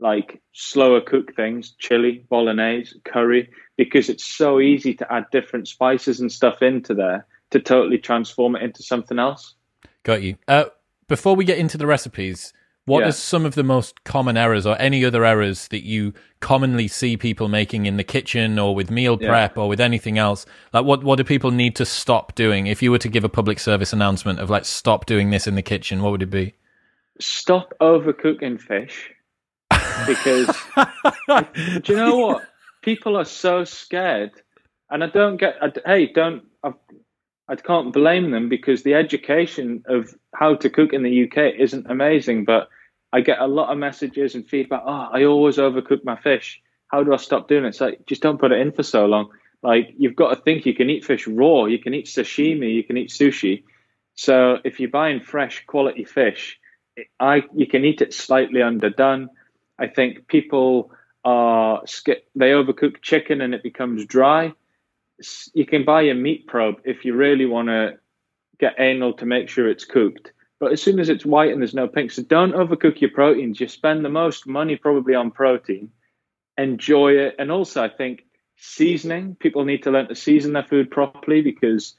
like 0.02 0.42
slower 0.52 1.00
cook 1.00 1.34
things, 1.34 1.74
chili, 1.78 2.26
bolognese, 2.28 3.00
curry, 3.04 3.48
because 3.76 4.08
it's 4.08 4.24
so 4.24 4.60
easy 4.60 4.94
to 4.94 5.10
add 5.12 5.24
different 5.32 5.68
spices 5.68 6.20
and 6.20 6.30
stuff 6.30 6.60
into 6.60 6.92
there 6.92 7.26
to 7.50 7.60
totally 7.60 7.98
transform 7.98 8.56
it 8.56 8.62
into 8.62 8.82
something 8.82 9.18
else. 9.18 9.54
Got 10.02 10.22
you. 10.22 10.36
Uh, 10.48 10.64
before 11.08 11.36
we 11.36 11.44
get 11.44 11.58
into 11.58 11.78
the 11.78 11.86
recipes, 11.86 12.52
what 12.84 13.04
are 13.04 13.12
some 13.12 13.46
of 13.46 13.54
the 13.54 13.62
most 13.62 14.02
common 14.02 14.36
errors 14.36 14.66
or 14.66 14.76
any 14.80 15.04
other 15.04 15.24
errors 15.24 15.68
that 15.68 15.84
you 15.84 16.12
commonly 16.40 16.88
see 16.88 17.16
people 17.16 17.46
making 17.46 17.86
in 17.86 17.96
the 17.96 18.02
kitchen 18.02 18.58
or 18.58 18.74
with 18.74 18.90
meal 18.90 19.16
Yeah. 19.20 19.28
prep 19.28 19.56
or 19.56 19.68
with 19.68 19.80
anything 19.80 20.18
else? 20.18 20.44
Like 20.72 20.84
what, 20.84 21.04
what 21.04 21.16
do 21.16 21.24
people 21.24 21.52
need 21.52 21.76
to 21.76 21.86
stop 21.86 22.34
doing? 22.34 22.66
If 22.66 22.82
you 22.82 22.90
were 22.90 22.98
to 22.98 23.08
give 23.08 23.22
a 23.22 23.28
public 23.28 23.60
service 23.60 23.92
announcement 23.92 24.40
of 24.40 24.50
like, 24.50 24.64
stop 24.64 25.06
doing 25.06 25.30
this 25.30 25.46
in 25.46 25.54
the 25.54 25.62
kitchen, 25.62 26.02
what 26.02 26.10
would 26.10 26.22
it 26.22 26.30
be? 26.30 26.54
Stop 27.20 27.72
overcooking 27.80 28.60
fish 28.60 29.11
because 30.06 30.46
do 31.84 31.92
you 31.92 31.96
know 31.96 32.16
what? 32.16 32.42
People 32.82 33.16
are 33.16 33.24
so 33.24 33.64
scared, 33.64 34.32
and 34.90 35.04
I 35.04 35.08
don't 35.08 35.36
get. 35.36 35.56
I, 35.62 35.72
hey, 35.86 36.12
don't. 36.12 36.44
I, 36.62 36.72
I 37.48 37.56
can't 37.56 37.92
blame 37.92 38.30
them 38.30 38.48
because 38.48 38.82
the 38.82 38.94
education 38.94 39.84
of 39.86 40.14
how 40.34 40.54
to 40.56 40.70
cook 40.70 40.92
in 40.92 41.02
the 41.02 41.24
UK 41.24 41.54
isn't 41.58 41.90
amazing. 41.90 42.44
But 42.44 42.68
I 43.12 43.20
get 43.20 43.40
a 43.40 43.46
lot 43.46 43.70
of 43.70 43.78
messages 43.78 44.34
and 44.34 44.48
feedback. 44.48 44.82
Oh, 44.84 45.08
I 45.12 45.24
always 45.24 45.58
overcook 45.58 46.04
my 46.04 46.16
fish. 46.16 46.60
How 46.88 47.02
do 47.02 47.12
I 47.12 47.16
stop 47.16 47.48
doing 47.48 47.64
it? 47.64 47.68
It's 47.68 47.80
like 47.80 48.06
just 48.06 48.22
don't 48.22 48.40
put 48.40 48.52
it 48.52 48.60
in 48.60 48.72
for 48.72 48.82
so 48.82 49.06
long. 49.06 49.30
Like 49.62 49.94
you've 49.96 50.16
got 50.16 50.34
to 50.34 50.40
think 50.42 50.66
you 50.66 50.74
can 50.74 50.90
eat 50.90 51.04
fish 51.04 51.26
raw, 51.26 51.66
you 51.66 51.78
can 51.78 51.94
eat 51.94 52.06
sashimi, 52.06 52.74
you 52.74 52.82
can 52.82 52.96
eat 52.96 53.10
sushi. 53.10 53.62
So 54.14 54.58
if 54.64 54.80
you're 54.80 54.90
buying 54.90 55.20
fresh 55.20 55.64
quality 55.66 56.04
fish, 56.04 56.58
I 57.20 57.42
you 57.54 57.66
can 57.66 57.84
eat 57.84 58.02
it 58.02 58.12
slightly 58.12 58.60
underdone. 58.60 59.28
I 59.78 59.86
think 59.86 60.26
people 60.28 60.92
are 61.24 61.82
they 62.34 62.50
overcook 62.50 63.00
chicken 63.02 63.40
and 63.40 63.54
it 63.54 63.62
becomes 63.62 64.06
dry. 64.06 64.52
You 65.54 65.66
can 65.66 65.84
buy 65.84 66.02
a 66.02 66.14
meat 66.14 66.46
probe 66.46 66.80
if 66.84 67.04
you 67.04 67.14
really 67.14 67.46
want 67.46 67.68
to 67.68 67.98
get 68.58 68.74
anal 68.78 69.12
to 69.14 69.26
make 69.26 69.48
sure 69.48 69.68
it's 69.68 69.84
cooked. 69.84 70.32
But 70.58 70.72
as 70.72 70.82
soon 70.82 71.00
as 71.00 71.08
it's 71.08 71.26
white 71.26 71.52
and 71.52 71.60
there's 71.60 71.74
no 71.74 71.88
pink, 71.88 72.12
so 72.12 72.22
don't 72.22 72.54
overcook 72.54 73.00
your 73.00 73.10
proteins. 73.10 73.60
You 73.60 73.68
spend 73.68 74.04
the 74.04 74.08
most 74.08 74.46
money 74.46 74.76
probably 74.76 75.14
on 75.14 75.30
protein. 75.30 75.90
Enjoy 76.56 77.12
it, 77.12 77.34
and 77.38 77.50
also 77.50 77.82
I 77.82 77.88
think 77.88 78.24
seasoning. 78.56 79.36
People 79.36 79.64
need 79.64 79.82
to 79.82 79.90
learn 79.90 80.08
to 80.08 80.14
season 80.14 80.52
their 80.52 80.62
food 80.62 80.90
properly 80.90 81.42
because 81.42 81.94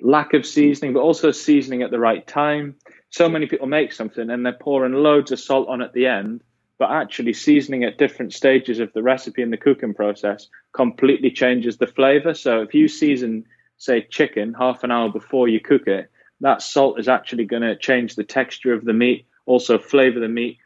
lack 0.00 0.32
of 0.32 0.46
seasoning, 0.46 0.94
but 0.94 1.00
also 1.00 1.30
seasoning 1.30 1.82
at 1.82 1.90
the 1.90 1.98
right 1.98 2.26
time. 2.26 2.76
So 3.10 3.28
many 3.28 3.46
people 3.46 3.66
make 3.66 3.92
something 3.92 4.30
and 4.30 4.44
they're 4.44 4.52
pouring 4.52 4.92
loads 4.92 5.32
of 5.32 5.40
salt 5.40 5.68
on 5.68 5.82
at 5.82 5.92
the 5.92 6.06
end, 6.06 6.42
but 6.78 6.90
actually 6.90 7.32
seasoning 7.32 7.84
at 7.84 7.98
different 7.98 8.32
stages 8.32 8.78
of 8.78 8.92
the 8.92 9.02
recipe 9.02 9.42
and 9.42 9.52
the 9.52 9.56
cooking 9.56 9.94
process 9.94 10.48
completely 10.72 11.30
changes 11.30 11.76
the 11.76 11.86
flavor. 11.86 12.34
So 12.34 12.62
if 12.62 12.74
you 12.74 12.88
season, 12.88 13.44
say, 13.76 14.02
chicken 14.02 14.54
half 14.54 14.84
an 14.84 14.90
hour 14.90 15.10
before 15.10 15.48
you 15.48 15.60
cook 15.60 15.86
it, 15.86 16.10
that 16.40 16.62
salt 16.62 17.00
is 17.00 17.08
actually 17.08 17.46
going 17.46 17.62
to 17.62 17.76
change 17.76 18.14
the 18.14 18.24
texture 18.24 18.72
of 18.72 18.84
the 18.84 18.92
meat, 18.92 19.26
also 19.44 19.78
flavor 19.78 20.20
the 20.20 20.28
meat 20.28 20.58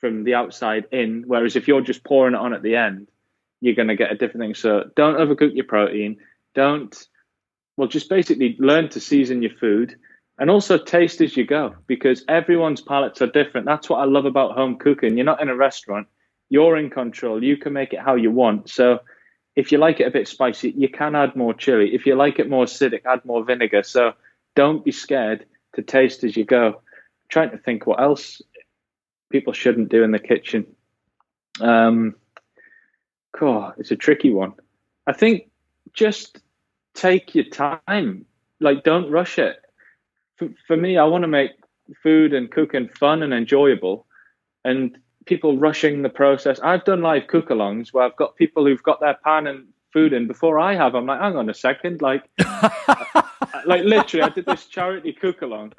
from 0.00 0.24
the 0.24 0.34
outside 0.34 0.86
in. 0.90 1.22
Whereas 1.26 1.54
if 1.54 1.68
you're 1.68 1.80
just 1.80 2.02
pouring 2.02 2.34
it 2.34 2.40
on 2.40 2.52
at 2.52 2.62
the 2.62 2.74
end, 2.74 3.08
you're 3.60 3.76
going 3.76 3.88
to 3.88 3.96
get 3.96 4.10
a 4.10 4.16
different 4.16 4.42
thing. 4.42 4.54
So 4.56 4.90
don't 4.96 5.16
overcook 5.16 5.54
your 5.54 5.64
protein. 5.64 6.18
Don't 6.54 7.06
well, 7.76 7.88
just 7.88 8.10
basically 8.10 8.56
learn 8.58 8.90
to 8.90 9.00
season 9.00 9.42
your 9.42 9.52
food 9.58 9.96
and 10.38 10.50
also 10.50 10.78
taste 10.78 11.20
as 11.20 11.36
you 11.36 11.44
go 11.44 11.74
because 11.86 12.24
everyone's 12.28 12.80
palates 12.80 13.22
are 13.22 13.26
different. 13.26 13.66
That's 13.66 13.88
what 13.88 13.98
I 13.98 14.04
love 14.04 14.24
about 14.24 14.52
home 14.52 14.76
cooking. 14.78 15.16
You're 15.16 15.26
not 15.26 15.42
in 15.42 15.48
a 15.48 15.56
restaurant, 15.56 16.06
you're 16.48 16.76
in 16.76 16.90
control. 16.90 17.42
You 17.42 17.56
can 17.56 17.72
make 17.72 17.92
it 17.92 18.00
how 18.00 18.14
you 18.14 18.30
want. 18.30 18.68
So 18.70 19.00
if 19.56 19.72
you 19.72 19.78
like 19.78 20.00
it 20.00 20.06
a 20.06 20.10
bit 20.10 20.28
spicy, 20.28 20.70
you 20.70 20.88
can 20.88 21.14
add 21.14 21.36
more 21.36 21.54
chili. 21.54 21.94
If 21.94 22.06
you 22.06 22.14
like 22.14 22.38
it 22.38 22.48
more 22.48 22.64
acidic, 22.64 23.02
add 23.04 23.24
more 23.24 23.44
vinegar. 23.44 23.82
So 23.82 24.12
don't 24.54 24.84
be 24.84 24.92
scared 24.92 25.46
to 25.74 25.82
taste 25.82 26.24
as 26.24 26.36
you 26.36 26.44
go. 26.44 26.66
I'm 26.68 26.74
trying 27.28 27.50
to 27.50 27.58
think 27.58 27.86
what 27.86 28.00
else 28.00 28.40
people 29.30 29.52
shouldn't 29.52 29.88
do 29.88 30.02
in 30.02 30.10
the 30.10 30.18
kitchen. 30.18 30.66
Um, 31.60 32.14
it's 33.40 33.90
a 33.90 33.96
tricky 33.96 34.30
one. 34.30 34.52
I 35.06 35.12
think 35.12 35.50
just 35.92 36.38
take 36.94 37.34
your 37.34 37.46
time. 37.46 38.26
Like, 38.60 38.84
don't 38.84 39.10
rush 39.10 39.38
it. 39.38 39.61
For, 40.66 40.76
me, 40.76 40.98
I 40.98 41.04
want 41.04 41.22
to 41.22 41.28
make 41.28 41.52
food 42.02 42.32
and 42.32 42.50
cooking 42.50 42.88
fun 42.88 43.22
and 43.22 43.32
enjoyable. 43.34 44.06
And 44.64 44.96
people 45.26 45.58
rushing 45.58 46.02
the 46.02 46.08
process. 46.08 46.60
I've 46.60 46.84
done 46.84 47.02
live 47.02 47.26
cook 47.26 47.48
alongs 47.48 47.92
where 47.92 48.04
I've 48.04 48.16
got 48.16 48.36
people 48.36 48.64
who've 48.64 48.82
got 48.82 49.00
their 49.00 49.18
pan 49.24 49.46
and 49.46 49.68
food 49.92 50.12
in 50.12 50.26
before 50.26 50.58
I 50.58 50.74
have. 50.74 50.94
I'm 50.94 51.06
like, 51.06 51.20
hang 51.20 51.36
on 51.36 51.50
a 51.50 51.54
second. 51.54 52.02
Like, 52.02 52.24
like 53.66 53.84
literally, 53.84 54.22
I 54.22 54.30
did 54.30 54.46
this 54.46 54.66
charity 54.66 55.12
cook 55.12 55.42
along 55.42 55.74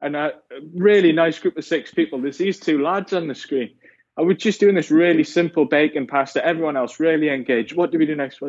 and 0.00 0.16
a 0.16 0.32
really 0.74 1.12
nice 1.12 1.38
group 1.38 1.56
of 1.56 1.64
six 1.64 1.92
people. 1.94 2.20
There's 2.20 2.38
these 2.38 2.58
two 2.58 2.82
lads 2.82 3.12
on 3.12 3.28
the 3.28 3.34
screen. 3.34 3.70
I 4.18 4.22
was 4.22 4.36
just 4.36 4.60
doing 4.60 4.74
this 4.74 4.90
really 4.90 5.24
simple 5.24 5.64
bacon 5.64 6.06
pasta. 6.06 6.44
Everyone 6.44 6.76
else 6.76 7.00
really 7.00 7.28
engaged. 7.30 7.74
What 7.74 7.92
do 7.92 7.98
we 7.98 8.06
do 8.06 8.16
next? 8.16 8.42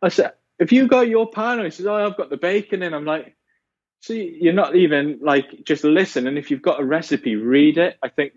I 0.00 0.08
said, 0.08 0.32
if 0.58 0.72
you 0.72 0.86
got 0.86 1.08
your 1.08 1.28
pan, 1.28 1.62
he 1.62 1.70
says, 1.70 1.86
oh, 1.86 1.94
I've 1.94 2.16
got 2.16 2.30
the 2.30 2.36
bacon 2.36 2.82
in. 2.82 2.94
I'm 2.94 3.04
like, 3.04 3.36
so 4.00 4.14
you're 4.14 4.54
not 4.54 4.76
even 4.76 5.18
like 5.22 5.62
just 5.64 5.84
listen. 5.84 6.26
And 6.26 6.38
if 6.38 6.50
you've 6.50 6.62
got 6.62 6.80
a 6.80 6.84
recipe, 6.84 7.36
read 7.36 7.76
it. 7.76 7.98
I 8.02 8.08
think 8.08 8.32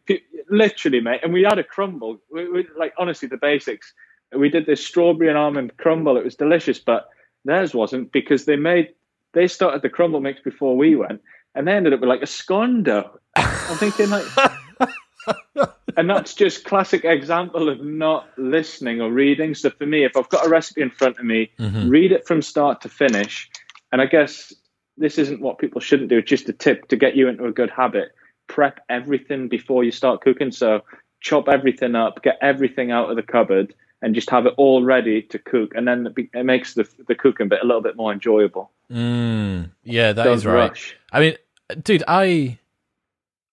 literally, 0.49 0.99
mate. 0.99 1.21
And 1.23 1.31
we 1.33 1.43
had 1.43 1.57
a 1.57 1.63
crumble. 1.63 2.19
We, 2.29 2.49
we, 2.49 2.67
like 2.77 2.93
honestly, 2.97 3.29
the 3.29 3.37
basics. 3.37 3.93
We 4.37 4.49
did 4.49 4.65
this 4.65 4.85
strawberry 4.85 5.29
and 5.29 5.37
almond 5.37 5.77
crumble. 5.77 6.17
It 6.17 6.25
was 6.25 6.35
delicious, 6.35 6.79
but 6.79 7.07
theirs 7.45 7.73
wasn't 7.73 8.11
because 8.11 8.45
they 8.45 8.57
made 8.57 8.89
they 9.33 9.47
started 9.47 9.81
the 9.81 9.89
crumble 9.89 10.19
mix 10.19 10.41
before 10.41 10.75
we 10.75 10.95
went, 10.95 11.21
and 11.55 11.67
they 11.67 11.73
ended 11.73 11.93
up 11.93 12.01
with 12.01 12.09
like 12.09 12.21
a 12.21 12.27
scone 12.27 12.83
dough. 12.83 13.19
I'm 13.35 13.77
thinking 13.77 14.09
like. 14.09 14.25
and 15.97 16.09
that's 16.09 16.33
just 16.33 16.65
classic 16.65 17.05
example 17.05 17.69
of 17.69 17.81
not 17.81 18.27
listening 18.37 18.99
or 18.99 19.11
reading. 19.11 19.55
So 19.55 19.69
for 19.69 19.85
me, 19.85 20.03
if 20.03 20.17
I've 20.17 20.27
got 20.27 20.45
a 20.45 20.49
recipe 20.49 20.81
in 20.81 20.89
front 20.89 21.17
of 21.17 21.25
me, 21.25 21.51
Mhm. 21.57 21.89
read 21.89 22.11
it 22.11 22.27
from 22.27 22.41
start 22.41 22.81
to 22.81 22.89
finish. 22.89 23.49
And 23.91 24.01
I 24.01 24.07
guess 24.07 24.51
this 24.97 25.17
isn't 25.17 25.41
what 25.41 25.57
people 25.57 25.81
shouldn't 25.81 26.09
do. 26.09 26.19
It's 26.19 26.29
just 26.29 26.49
a 26.49 26.53
tip 26.53 26.87
to 26.89 26.95
get 26.95 27.15
you 27.15 27.27
into 27.27 27.45
a 27.45 27.51
good 27.51 27.69
habit. 27.69 28.13
Prep 28.47 28.79
everything 28.89 29.47
before 29.47 29.83
you 29.83 29.91
start 29.91 30.21
cooking. 30.21 30.51
So 30.51 30.81
chop 31.21 31.47
everything 31.47 31.95
up, 31.95 32.21
get 32.21 32.37
everything 32.41 32.91
out 32.91 33.09
of 33.09 33.15
the 33.15 33.23
cupboard, 33.23 33.73
and 34.01 34.13
just 34.13 34.29
have 34.29 34.45
it 34.45 34.53
all 34.57 34.83
ready 34.83 35.21
to 35.23 35.39
cook. 35.39 35.73
And 35.75 35.87
then 35.87 36.13
it, 36.33 36.45
makes 36.45 36.73
the 36.73 36.87
the 37.07 37.15
cooking 37.15 37.47
bit 37.47 37.59
a 37.63 37.65
little 37.65 37.81
bit 37.81 37.95
more 37.95 38.11
enjoyable. 38.11 38.69
Mm, 38.91 39.71
yeah, 39.83 40.13
that 40.13 40.25
Don't 40.25 40.37
is 40.37 40.45
right. 40.45 40.69
rush. 40.69 40.95
I 41.11 41.19
mean, 41.19 41.35
dude, 41.81 42.03
I, 42.07 42.59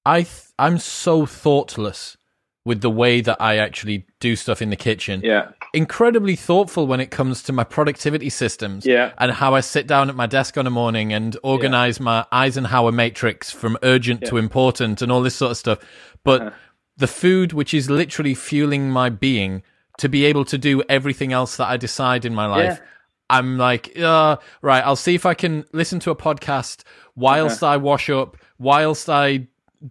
I, 0.05 0.23
th- 0.23 0.43
I'm 0.59 0.79
so 0.79 1.25
thoughtless 1.25 2.17
with 2.65 2.81
the 2.83 2.91
way 2.91 3.21
that 3.21 3.41
I 3.41 3.57
actually 3.57 4.07
do 4.19 4.37
stuff 4.37 4.61
in 4.61 4.71
the 4.71 4.77
kitchen. 4.77 5.23
Yeah, 5.25 5.53
Incredibly 5.73 6.35
thoughtful 6.35 6.87
when 6.87 7.01
it 7.01 7.11
comes 7.11 7.43
to 7.45 7.53
my 7.53 7.63
productivity 7.65 8.29
systems. 8.31 8.85
Yeah. 8.85 9.13
And 9.19 9.31
how 9.31 9.55
I 9.55 9.61
sit 9.61 9.87
down 9.87 10.09
at 10.09 10.17
my 10.17 10.27
desk 10.27 10.59
on 10.59 10.67
a 10.67 10.71
morning 10.71 11.13
and 11.13 11.37
organize 11.43 12.01
my 12.01 12.27
Eisenhower 12.33 12.91
matrix 12.93 13.51
from 13.53 13.79
urgent 13.83 14.25
to 14.27 14.37
important 14.37 15.01
and 15.01 15.13
all 15.13 15.23
this 15.23 15.37
sort 15.37 15.53
of 15.53 15.57
stuff. 15.57 15.79
But 16.25 16.41
Uh-huh. 16.43 16.51
the 16.97 17.07
food, 17.07 17.53
which 17.53 17.73
is 17.73 17.89
literally 17.89 18.35
fueling 18.35 18.91
my 18.91 19.11
being, 19.11 19.63
to 19.99 20.09
be 20.09 20.25
able 20.25 20.45
to 20.47 20.59
do 20.59 20.83
everything 20.89 21.33
else 21.33 21.57
that 21.57 21.69
I 21.69 21.77
decide 21.77 22.25
in 22.25 22.35
my 22.35 22.47
life. 22.47 22.79
Yeah. 22.81 22.87
I'm 23.29 23.59
like, 23.59 23.97
uh, 23.99 24.39
right, 24.63 24.83
I'll 24.85 24.97
see 24.97 25.15
if 25.15 25.25
I 25.25 25.35
can 25.35 25.65
listen 25.73 26.01
to 26.01 26.11
a 26.11 26.17
podcast 26.17 26.83
whilst 27.15 27.63
Uh-huh. 27.63 27.75
I 27.75 27.77
wash 27.77 28.11
up, 28.11 28.37
whilst 28.59 29.09
I 29.09 29.47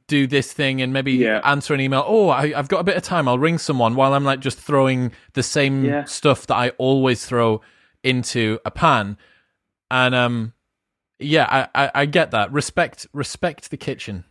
do 0.07 0.27
this 0.27 0.53
thing 0.53 0.81
and 0.81 0.93
maybe 0.93 1.13
Yeah. 1.13 1.41
answer 1.43 1.73
an 1.73 1.81
email. 1.81 2.03
Oh, 2.05 2.29
I, 2.29 2.53
I've 2.55 2.67
got 2.67 2.79
a 2.79 2.83
bit 2.83 2.95
of 2.97 3.03
time. 3.03 3.27
I'll 3.27 3.39
ring 3.39 3.57
someone 3.57 3.95
while 3.95 4.13
I'm 4.13 4.23
like 4.23 4.39
just 4.39 4.59
throwing 4.59 5.11
the 5.33 5.43
same 5.43 5.83
Yeah. 5.83 6.03
stuff 6.03 6.45
that 6.47 6.55
I 6.55 6.69
always 6.77 7.25
throw 7.25 7.61
into 8.03 8.59
a 8.65 8.71
pan. 8.71 9.17
And, 9.89 10.13
um, 10.13 10.53
yeah, 11.17 11.67
I, 11.73 11.85
I, 11.85 11.91
I 11.95 12.05
get 12.05 12.31
that. 12.31 12.51
Respect, 12.51 13.07
respect 13.13 13.71
the 13.71 13.77
kitchen. 13.77 14.25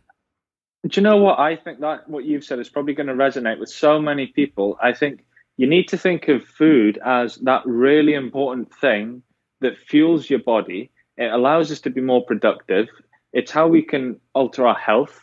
Do 0.87 0.99
you 0.99 1.03
know 1.03 1.17
what? 1.17 1.39
I 1.39 1.57
think 1.57 1.81
that 1.81 2.09
what 2.09 2.23
you've 2.23 2.45
said 2.45 2.59
is 2.59 2.69
probably 2.69 2.93
going 2.93 3.07
to 3.07 3.13
resonate 3.13 3.59
with 3.59 3.69
so 3.69 4.01
many 4.01 4.27
people. 4.27 4.77
I 4.81 4.93
think 4.93 5.25
you 5.57 5.67
need 5.67 5.89
to 5.89 5.97
think 5.97 6.29
of 6.29 6.45
food 6.45 6.97
as 7.05 7.35
that 7.43 7.63
really 7.65 8.13
important 8.13 8.73
thing 8.79 9.21
that 9.59 9.77
fuels 9.77 10.29
your 10.29 10.39
body. 10.39 10.89
It 11.17 11.33
allows 11.33 11.69
us 11.69 11.81
to 11.81 11.89
be 11.89 11.99
more 11.99 12.23
productive. 12.25 12.87
It's 13.33 13.51
how 13.51 13.67
we 13.67 13.81
can 13.81 14.21
alter 14.33 14.65
our 14.65 14.77
health. 14.77 15.19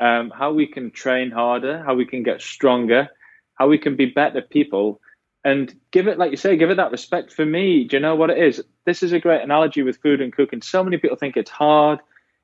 Um, 0.00 0.30
how 0.30 0.52
we 0.52 0.66
can 0.66 0.90
train 0.90 1.30
harder, 1.30 1.82
how 1.84 1.94
we 1.94 2.06
can 2.06 2.22
get 2.22 2.40
stronger, 2.40 3.08
how 3.54 3.68
we 3.68 3.78
can 3.78 3.96
be 3.96 4.06
better 4.06 4.40
people, 4.40 5.00
and 5.44 5.74
give 5.90 6.08
it, 6.08 6.18
like 6.18 6.30
you 6.30 6.36
say, 6.36 6.56
give 6.56 6.70
it 6.70 6.76
that 6.76 6.90
respect. 6.90 7.32
For 7.32 7.46
me, 7.46 7.84
do 7.84 7.96
you 7.96 8.00
know 8.00 8.14
what 8.16 8.30
it 8.30 8.38
is? 8.38 8.62
This 8.84 9.02
is 9.02 9.12
a 9.12 9.20
great 9.20 9.42
analogy 9.42 9.82
with 9.82 9.98
food 9.98 10.20
and 10.20 10.32
cooking. 10.32 10.62
So 10.62 10.82
many 10.82 10.96
people 10.98 11.16
think 11.16 11.36
it's 11.36 11.50
hard, 11.50 12.00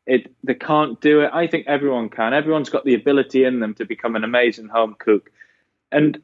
it 0.07 0.33
they 0.45 0.55
can't 0.55 1.01
do 1.01 1.23
it. 1.23 1.31
I 1.33 1.47
think 1.47 1.67
everyone 1.67 2.11
can. 2.11 2.33
Everyone's 2.33 2.71
got 2.71 2.85
the 2.85 2.95
ability 2.95 3.45
in 3.45 3.61
them 3.61 3.75
to 3.75 3.85
become 3.85 4.17
an 4.17 4.25
amazing 4.25 4.69
home 4.69 4.95
cook. 4.99 5.31
And 5.91 6.23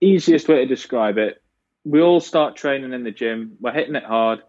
easiest 0.00 0.48
way 0.48 0.56
to 0.56 0.66
describe 0.66 1.18
it, 1.18 1.42
we 1.84 2.00
all 2.00 2.20
start 2.20 2.56
training 2.56 2.92
in 2.92 3.04
the 3.04 3.10
gym. 3.10 3.56
We're 3.60 3.72
hitting 3.72 3.94
it 3.94 4.04
hard. 4.04 4.40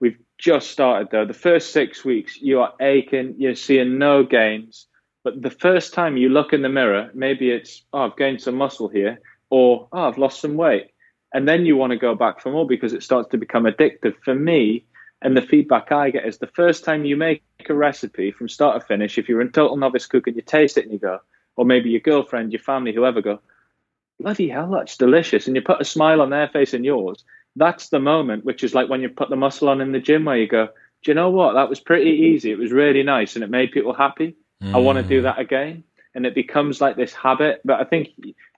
We've 0.00 0.18
just 0.38 0.70
started 0.70 1.08
though. 1.10 1.24
The 1.24 1.34
first 1.34 1.72
six 1.72 2.04
weeks, 2.04 2.40
you 2.40 2.60
are 2.60 2.74
aching. 2.80 3.36
You're 3.38 3.54
seeing 3.54 3.98
no 3.98 4.24
gains. 4.24 4.86
But 5.26 5.42
the 5.42 5.50
first 5.50 5.92
time 5.92 6.16
you 6.16 6.28
look 6.28 6.52
in 6.52 6.62
the 6.62 6.68
mirror, 6.68 7.10
maybe 7.12 7.50
it's, 7.50 7.82
oh, 7.92 8.02
I've 8.02 8.16
gained 8.16 8.40
some 8.40 8.54
muscle 8.54 8.86
here, 8.86 9.18
or 9.50 9.88
oh, 9.92 9.98
I've 9.98 10.18
lost 10.18 10.40
some 10.40 10.54
weight. 10.54 10.92
And 11.34 11.48
then 11.48 11.66
you 11.66 11.76
want 11.76 11.90
to 11.90 11.96
go 11.96 12.14
back 12.14 12.40
for 12.40 12.52
more 12.52 12.64
because 12.64 12.92
it 12.92 13.02
starts 13.02 13.30
to 13.30 13.36
become 13.36 13.64
addictive. 13.64 14.14
For 14.22 14.36
me, 14.36 14.86
and 15.22 15.36
the 15.36 15.42
feedback 15.42 15.90
I 15.90 16.10
get 16.10 16.26
is 16.26 16.38
the 16.38 16.46
first 16.46 16.84
time 16.84 17.04
you 17.04 17.16
make 17.16 17.42
a 17.68 17.74
recipe 17.74 18.30
from 18.30 18.48
start 18.48 18.80
to 18.80 18.86
finish, 18.86 19.18
if 19.18 19.28
you're 19.28 19.40
a 19.40 19.50
total 19.50 19.76
novice 19.76 20.06
cook 20.06 20.28
and 20.28 20.36
you 20.36 20.42
taste 20.42 20.78
it 20.78 20.84
and 20.84 20.92
you 20.92 21.00
go, 21.00 21.18
or 21.56 21.64
maybe 21.64 21.90
your 21.90 21.98
girlfriend, 21.98 22.52
your 22.52 22.62
family, 22.62 22.92
whoever 22.92 23.20
go, 23.20 23.40
bloody 24.20 24.48
hell, 24.48 24.70
that's 24.70 24.96
delicious. 24.96 25.48
And 25.48 25.56
you 25.56 25.62
put 25.62 25.80
a 25.80 25.84
smile 25.84 26.20
on 26.20 26.30
their 26.30 26.46
face 26.46 26.72
and 26.72 26.84
yours. 26.84 27.24
That's 27.56 27.88
the 27.88 27.98
moment, 27.98 28.44
which 28.44 28.62
is 28.62 28.74
like 28.76 28.88
when 28.88 29.02
you 29.02 29.08
put 29.08 29.30
the 29.30 29.34
muscle 29.34 29.70
on 29.70 29.80
in 29.80 29.90
the 29.90 29.98
gym 29.98 30.24
where 30.24 30.36
you 30.36 30.46
go, 30.46 30.66
do 31.02 31.10
you 31.10 31.14
know 31.16 31.30
what? 31.30 31.54
That 31.54 31.68
was 31.68 31.80
pretty 31.80 32.10
easy. 32.10 32.52
It 32.52 32.58
was 32.58 32.70
really 32.70 33.02
nice 33.02 33.34
and 33.34 33.42
it 33.42 33.50
made 33.50 33.72
people 33.72 33.92
happy. 33.92 34.36
Mm. 34.62 34.74
I 34.74 34.78
want 34.78 34.96
to 34.96 35.04
do 35.04 35.22
that 35.22 35.38
again. 35.38 35.84
And 36.14 36.24
it 36.24 36.34
becomes 36.34 36.80
like 36.80 36.96
this 36.96 37.12
habit. 37.12 37.60
But 37.64 37.80
I 37.80 37.84
think 37.84 38.08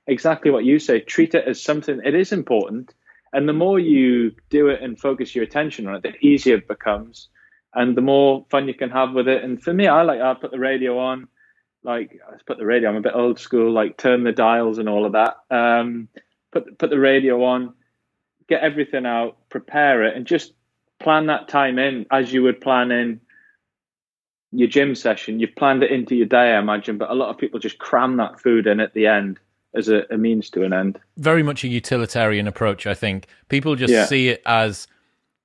exactly 0.06 0.50
what 0.50 0.64
you 0.64 0.78
say, 0.78 1.00
treat 1.00 1.34
it 1.34 1.46
as 1.46 1.62
something, 1.62 2.00
it 2.04 2.14
is 2.14 2.32
important. 2.32 2.94
And 3.32 3.48
the 3.48 3.52
more 3.52 3.78
you 3.78 4.34
do 4.48 4.68
it 4.68 4.82
and 4.82 4.98
focus 4.98 5.34
your 5.34 5.44
attention 5.44 5.86
on 5.86 5.96
it, 5.96 6.02
the 6.02 6.26
easier 6.26 6.56
it 6.56 6.68
becomes 6.68 7.28
and 7.74 7.96
the 7.96 8.00
more 8.02 8.46
fun 8.50 8.66
you 8.66 8.74
can 8.74 8.90
have 8.90 9.12
with 9.12 9.28
it. 9.28 9.44
And 9.44 9.62
for 9.62 9.72
me, 9.72 9.86
I 9.86 10.02
like, 10.02 10.20
I 10.20 10.34
put 10.34 10.50
the 10.50 10.58
radio 10.58 10.98
on, 10.98 11.28
like 11.82 12.18
I 12.26 12.36
put 12.46 12.58
the 12.58 12.66
radio, 12.66 12.88
I'm 12.88 12.96
a 12.96 13.00
bit 13.00 13.14
old 13.14 13.38
school, 13.38 13.70
like 13.70 13.96
turn 13.96 14.24
the 14.24 14.32
dials 14.32 14.78
and 14.78 14.88
all 14.88 15.04
of 15.04 15.12
that. 15.12 15.36
Um, 15.50 16.08
put, 16.50 16.78
put 16.78 16.90
the 16.90 16.98
radio 16.98 17.44
on, 17.44 17.74
get 18.48 18.62
everything 18.62 19.04
out, 19.04 19.36
prepare 19.50 20.04
it 20.04 20.16
and 20.16 20.26
just 20.26 20.54
plan 20.98 21.26
that 21.26 21.48
time 21.48 21.78
in 21.78 22.06
as 22.10 22.32
you 22.32 22.42
would 22.42 22.60
plan 22.60 22.90
in 22.90 23.20
your 24.52 24.68
gym 24.68 24.94
session. 24.94 25.40
You've 25.40 25.54
planned 25.56 25.82
it 25.82 25.90
into 25.90 26.14
your 26.14 26.26
day, 26.26 26.54
I 26.54 26.58
imagine, 26.58 26.98
but 26.98 27.10
a 27.10 27.14
lot 27.14 27.30
of 27.30 27.38
people 27.38 27.58
just 27.58 27.78
cram 27.78 28.16
that 28.16 28.40
food 28.40 28.66
in 28.66 28.80
at 28.80 28.94
the 28.94 29.06
end 29.06 29.38
as 29.74 29.88
a, 29.88 30.04
a, 30.10 30.16
means 30.16 30.50
to 30.50 30.64
an 30.64 30.72
end. 30.72 30.98
Very 31.16 31.42
much 31.42 31.64
a 31.64 31.68
utilitarian 31.68 32.46
approach, 32.46 32.86
I 32.86 32.94
think. 32.94 33.26
People 33.48 33.76
just 33.76 33.92
yeah. 33.92 34.06
see 34.06 34.28
it 34.28 34.42
as 34.46 34.88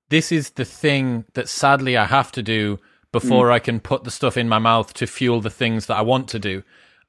this 0.09 0.31
is 0.31 0.51
the 0.51 0.65
thing 0.65 1.25
that 1.33 1.49
sadly 1.49 1.97
I 1.97 2.05
have 2.05 2.31
to 2.33 2.43
do 2.43 2.79
before 3.11 3.47
mm. 3.47 3.51
I 3.51 3.59
can 3.59 3.79
put 3.79 4.03
the 4.03 4.11
stuff 4.11 4.37
in 4.37 4.47
my 4.47 4.59
mouth 4.59 4.93
to 4.95 5.07
fuel 5.07 5.41
the 5.41 5.49
things 5.49 5.87
that 5.87 5.97
I 5.97 6.01
want 6.01 6.27
to 6.29 6.39
do. 6.39 6.63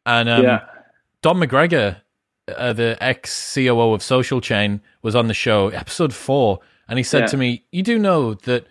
And 0.04 0.28
um, 0.28 0.42
yeah. 0.42 0.64
Dom 1.22 1.40
McGregor, 1.40 2.00
uh, 2.48 2.72
the 2.72 2.96
ex 3.00 3.54
COO 3.54 3.94
of 3.94 4.02
Social 4.02 4.40
Chain, 4.40 4.80
was 5.02 5.14
on 5.14 5.28
the 5.28 5.34
show, 5.34 5.68
episode 5.68 6.12
four, 6.12 6.60
and 6.88 6.98
he 6.98 7.02
said 7.02 7.20
yeah. 7.20 7.26
to 7.26 7.36
me, 7.36 7.64
You 7.72 7.82
do 7.82 7.98
know 7.98 8.34
that 8.34 8.66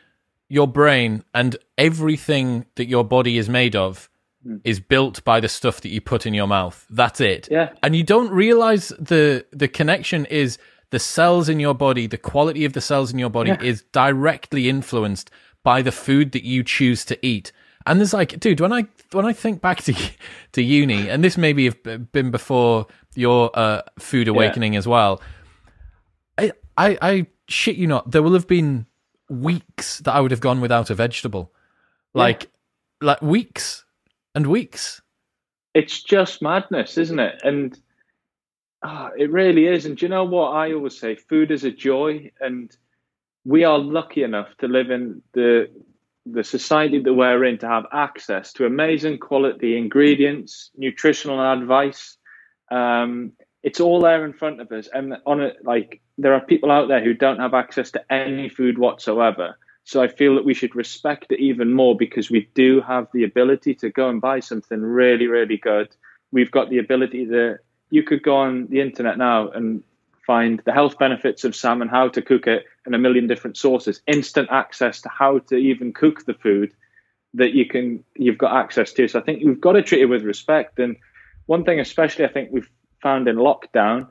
your 0.54 0.68
brain 0.68 1.24
and 1.34 1.58
everything 1.78 2.66
that 2.76 2.88
your 2.88 3.04
body 3.04 3.38
is 3.38 3.49
made 3.49 3.76
of 3.76 4.10
Hmm. 4.43 4.58
is 4.66 4.82
built 4.82 5.24
by 5.24 5.39
the 5.39 5.47
stuff 5.47 5.80
that 5.82 5.89
you 5.89 6.01
put 6.01 6.26
in 6.26 6.34
your 6.34 6.47
mouth. 6.47 6.86
That's 6.89 7.22
it. 7.22 7.47
Yeah. 7.49 7.70
And 7.82 7.95
you 7.95 8.04
don't 8.04 8.30
realize 8.30 8.89
the 8.99 9.45
the 9.51 9.70
connection 9.70 10.26
is 10.26 10.58
the 10.89 10.99
cells 10.99 11.47
in 11.47 11.62
your 11.62 11.74
body, 11.74 12.08
the 12.08 12.18
quality 12.18 12.66
of 12.66 12.74
the 12.74 12.82
cells 12.82 13.14
in 13.14 13.20
your 13.20 13.30
body 13.30 13.51
yeah. 13.51 13.62
is 13.62 13.84
directly 13.93 14.68
influenced 14.68 15.32
by 15.64 15.82
the 15.82 15.93
food 15.93 16.34
that 16.34 16.43
you 16.43 16.62
choose 16.62 17.06
to 17.06 17.26
eat. 17.26 17.54
And 17.86 17.99
there's 17.99 18.14
like, 18.14 18.38
dude, 18.39 18.60
when 18.60 18.74
I 18.74 18.86
when 19.14 19.26
I 19.26 19.32
think 19.32 19.62
back 19.62 19.82
to 19.84 19.93
to 20.51 20.62
uni, 20.62 21.10
and 21.10 21.24
this 21.24 21.38
maybe 21.38 21.64
have 21.66 22.12
been 22.12 22.30
before 22.30 22.88
your 23.16 23.49
uh, 23.54 23.82
food 23.97 24.28
awakening 24.28 24.74
yeah. 24.74 24.80
as 24.80 24.88
well. 24.88 25.22
I, 26.38 26.51
I 26.78 26.97
I 27.01 27.28
shit 27.47 27.78
you 27.78 27.88
not, 27.88 28.12
there 28.12 28.24
will 28.24 28.34
have 28.34 28.47
been 28.47 28.88
weeks 29.34 30.00
that 30.00 30.14
I 30.14 30.22
would 30.22 30.32
have 30.32 30.40
gone 30.40 30.62
without 30.62 30.90
a 30.90 30.96
vegetable, 30.96 31.52
like 32.14 32.44
yeah. 32.44 33.08
like 33.08 33.22
weeks 33.22 33.86
and 34.36 34.48
weeks. 34.48 35.02
It's 35.74 36.04
just 36.04 36.42
madness, 36.42 36.98
isn't 36.98 37.20
it? 37.20 37.42
And 37.44 37.78
oh, 38.84 39.10
it 39.18 39.32
really 39.32 39.68
is. 39.68 39.86
And 39.86 39.98
do 39.98 40.06
you 40.06 40.10
know 40.10 40.24
what 40.24 40.52
I 40.52 40.74
always 40.74 40.98
say? 40.98 41.16
Food 41.16 41.52
is 41.52 41.64
a 41.64 41.72
joy, 41.72 42.32
and 42.40 42.76
we 43.46 43.64
are 43.64 43.80
lucky 43.80 44.24
enough 44.24 44.56
to 44.60 44.68
live 44.68 44.92
in 44.92 45.22
the 45.34 45.70
the 46.26 46.44
society 46.44 47.00
that 47.00 47.14
we're 47.14 47.44
in 47.44 47.58
to 47.58 47.68
have 47.68 47.86
access 47.92 48.54
to 48.54 48.66
amazing 48.66 49.18
quality 49.18 49.78
ingredients, 49.78 50.72
nutritional 50.78 51.42
advice. 51.42 52.18
Um, 52.72 53.34
it's 53.62 53.82
all 53.82 54.00
there 54.00 54.24
in 54.26 54.34
front 54.34 54.62
of 54.62 54.72
us, 54.72 54.88
and 54.94 55.18
on 55.26 55.42
it, 55.42 55.58
like 55.64 56.02
there 56.18 56.34
are 56.34 56.41
people 56.41 56.72
out 56.72 56.88
there 56.88 57.03
who 57.03 57.14
don't 57.14 57.39
have 57.39 57.53
access 57.53 57.91
to 57.91 58.14
any 58.14 58.49
food 58.49 58.78
whatsoever. 58.78 59.57
So 59.86 60.01
I 60.01 60.07
feel 60.07 60.36
that 60.36 60.45
we 60.45 60.53
should 60.53 60.76
respect 60.76 61.32
it 61.32 61.39
even 61.39 61.74
more 61.74 61.95
because 61.95 62.30
we 62.30 62.49
do 62.53 62.82
have 62.82 63.07
the 63.14 63.24
ability 63.24 63.76
to 63.76 63.89
go 63.89 64.09
and 64.09 64.22
buy 64.22 64.39
something 64.39 64.82
really, 64.82 65.28
really 65.28 65.57
good. 65.57 65.89
We've 66.32 66.51
got 66.51 66.70
the 66.70 66.78
ability 66.78 67.26
that 67.26 67.59
you 67.89 68.03
could 68.03 68.24
go 68.24 68.38
on 68.38 68.68
the 68.68 68.80
internet 68.80 69.18
now 69.18 69.49
and 69.49 69.84
find 70.26 70.61
the 70.66 70.72
health 70.72 70.97
benefits 70.97 71.43
of 71.43 71.55
salmon, 71.55 71.89
how 71.89 72.07
to 72.09 72.22
cook 72.22 72.47
it, 72.47 72.66
and 72.86 72.95
a 72.95 72.97
million 72.97 73.28
different 73.28 73.57
sources, 73.57 74.01
instant 74.07 74.47
access 74.51 75.01
to 75.01 75.09
how 75.09 75.39
to 75.39 75.55
even 75.55 75.91
cook 75.91 76.26
the 76.26 76.34
food 76.34 76.74
that 77.34 77.53
you 77.53 77.66
can, 77.66 78.03
you've 78.16 78.38
got 78.38 78.55
access 78.55 78.93
to. 78.93 79.07
So 79.07 79.20
I 79.20 79.24
think 79.24 79.43
we've 79.43 79.59
got 79.59 79.74
to 79.74 79.82
treat 79.82 80.01
it 80.01 80.05
with 80.05 80.24
respect. 80.24 80.80
And 80.80 80.95
one 81.47 81.66
thing, 81.66 81.80
especially, 81.80 82.26
I 82.26 82.30
think 82.30 82.51
we've 82.51 82.70
found 83.01 83.28
in 83.28 83.36
lockdown 83.36 84.07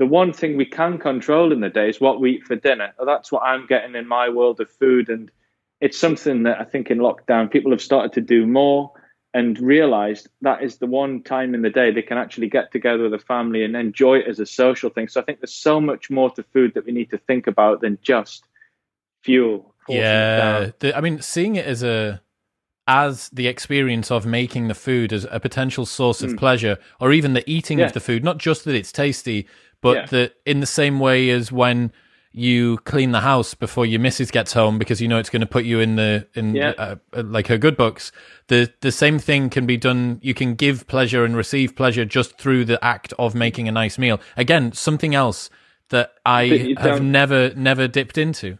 the 0.00 0.06
one 0.06 0.32
thing 0.32 0.56
we 0.56 0.64
can 0.64 0.96
control 0.96 1.52
in 1.52 1.60
the 1.60 1.68
day 1.68 1.90
is 1.90 2.00
what 2.00 2.22
we 2.22 2.30
eat 2.30 2.46
for 2.46 2.56
dinner. 2.56 2.94
That's 3.04 3.30
what 3.30 3.42
I'm 3.42 3.66
getting 3.66 3.94
in 3.94 4.08
my 4.08 4.30
world 4.30 4.58
of 4.58 4.70
food. 4.70 5.10
And 5.10 5.30
it's 5.82 5.98
something 5.98 6.44
that 6.44 6.58
I 6.58 6.64
think 6.64 6.90
in 6.90 7.00
lockdown 7.00 7.50
people 7.50 7.70
have 7.70 7.82
started 7.82 8.14
to 8.14 8.22
do 8.22 8.46
more 8.46 8.90
and 9.34 9.60
realized 9.60 10.26
that 10.40 10.62
is 10.62 10.78
the 10.78 10.86
one 10.86 11.22
time 11.22 11.54
in 11.54 11.60
the 11.60 11.68
day 11.68 11.90
they 11.90 12.00
can 12.00 12.16
actually 12.16 12.48
get 12.48 12.72
together 12.72 13.02
with 13.02 13.12
a 13.12 13.18
family 13.18 13.62
and 13.62 13.76
enjoy 13.76 14.16
it 14.16 14.26
as 14.26 14.40
a 14.40 14.46
social 14.46 14.88
thing. 14.88 15.06
So 15.06 15.20
I 15.20 15.24
think 15.24 15.40
there's 15.40 15.52
so 15.52 15.82
much 15.82 16.08
more 16.08 16.30
to 16.30 16.42
food 16.44 16.72
that 16.74 16.86
we 16.86 16.92
need 16.92 17.10
to 17.10 17.18
think 17.18 17.46
about 17.46 17.82
than 17.82 17.98
just 18.00 18.44
fuel. 19.22 19.74
Yeah. 19.86 20.70
The, 20.78 20.96
I 20.96 21.02
mean, 21.02 21.20
seeing 21.20 21.56
it 21.56 21.66
as 21.66 21.82
a 21.82 22.22
as 22.86 23.28
the 23.28 23.46
experience 23.46 24.10
of 24.10 24.26
making 24.26 24.66
the 24.68 24.74
food 24.74 25.12
as 25.12 25.26
a 25.30 25.38
potential 25.38 25.86
source 25.86 26.22
of 26.22 26.30
mm. 26.30 26.38
pleasure 26.38 26.76
or 26.98 27.12
even 27.12 27.34
the 27.34 27.48
eating 27.48 27.78
yeah. 27.78 27.84
of 27.84 27.92
the 27.92 28.00
food 28.00 28.24
not 28.24 28.38
just 28.38 28.64
that 28.64 28.74
it's 28.74 28.90
tasty 28.90 29.46
but 29.80 29.96
yeah. 29.96 30.06
that 30.06 30.34
in 30.44 30.60
the 30.60 30.66
same 30.66 30.98
way 30.98 31.30
as 31.30 31.50
when 31.50 31.92
you 32.32 32.78
clean 32.78 33.10
the 33.10 33.20
house 33.20 33.54
before 33.54 33.84
your 33.84 33.98
missus 33.98 34.30
gets 34.30 34.52
home 34.52 34.78
because 34.78 35.00
you 35.00 35.08
know 35.08 35.18
it's 35.18 35.30
going 35.30 35.40
to 35.40 35.46
put 35.46 35.64
you 35.64 35.80
in 35.80 35.96
the 35.96 36.26
in 36.34 36.54
yeah. 36.54 36.72
uh, 36.78 36.94
uh, 37.12 37.22
like 37.24 37.48
her 37.48 37.58
good 37.58 37.76
books 37.76 38.12
the 38.46 38.72
the 38.82 38.92
same 38.92 39.18
thing 39.18 39.50
can 39.50 39.66
be 39.66 39.76
done 39.76 40.18
you 40.22 40.32
can 40.32 40.54
give 40.54 40.86
pleasure 40.86 41.24
and 41.24 41.36
receive 41.36 41.74
pleasure 41.74 42.04
just 42.04 42.38
through 42.38 42.64
the 42.64 42.82
act 42.84 43.12
of 43.18 43.34
making 43.34 43.66
a 43.66 43.72
nice 43.72 43.98
meal 43.98 44.20
again 44.36 44.72
something 44.72 45.14
else 45.14 45.50
that 45.88 46.12
i 46.24 46.74
have 46.78 47.02
never 47.02 47.52
never 47.54 47.88
dipped 47.88 48.16
into 48.16 48.56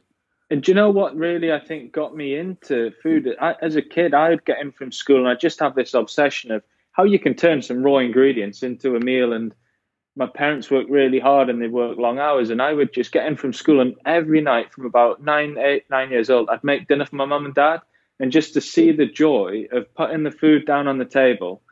and 0.50 0.64
do 0.64 0.72
you 0.72 0.74
know 0.74 0.90
what 0.90 1.14
really 1.14 1.52
i 1.52 1.60
think 1.60 1.92
got 1.92 2.16
me 2.16 2.36
into 2.36 2.90
food 3.02 3.28
I, 3.40 3.54
as 3.62 3.76
a 3.76 3.82
kid 3.82 4.14
i 4.14 4.30
would 4.30 4.44
get 4.44 4.60
in 4.60 4.72
from 4.72 4.90
school 4.90 5.18
and 5.18 5.28
i 5.28 5.36
just 5.36 5.60
have 5.60 5.76
this 5.76 5.94
obsession 5.94 6.50
of 6.50 6.64
how 6.90 7.04
you 7.04 7.20
can 7.20 7.34
turn 7.34 7.62
some 7.62 7.84
raw 7.84 7.98
ingredients 7.98 8.64
into 8.64 8.96
a 8.96 9.00
meal 9.00 9.32
and 9.32 9.54
my 10.16 10.26
parents 10.26 10.70
worked 10.70 10.90
really 10.90 11.20
hard 11.20 11.48
and 11.48 11.62
they 11.62 11.68
worked 11.68 11.98
long 11.98 12.18
hours 12.18 12.50
and 12.50 12.61
I 12.61 12.72
would 12.72 12.92
just 12.92 13.12
get 13.12 13.26
in 13.26 13.36
from 13.36 13.52
school 13.52 13.80
and 13.80 13.94
every 14.04 14.40
night 14.40 14.72
from 14.72 14.86
about 14.86 15.22
nine, 15.22 15.56
eight, 15.58 15.84
nine 15.88 16.11
years 16.11 16.30
old, 16.30 16.48
I'd 16.50 16.64
make 16.64 16.88
dinner 16.88 17.06
for 17.06 17.16
my 17.16 17.26
mum 17.26 17.44
and 17.44 17.54
dad. 17.54 17.80
And 18.18 18.32
just 18.32 18.52
to 18.54 18.61
see 18.61 18.92
the 18.92 19.06
joy 19.06 19.66
of 19.72 19.94
putting 19.94 20.24
the 20.24 20.30
food 20.30 20.66
down 20.66 20.88
on 20.88 20.98
the 20.98 21.04
table 21.06 21.62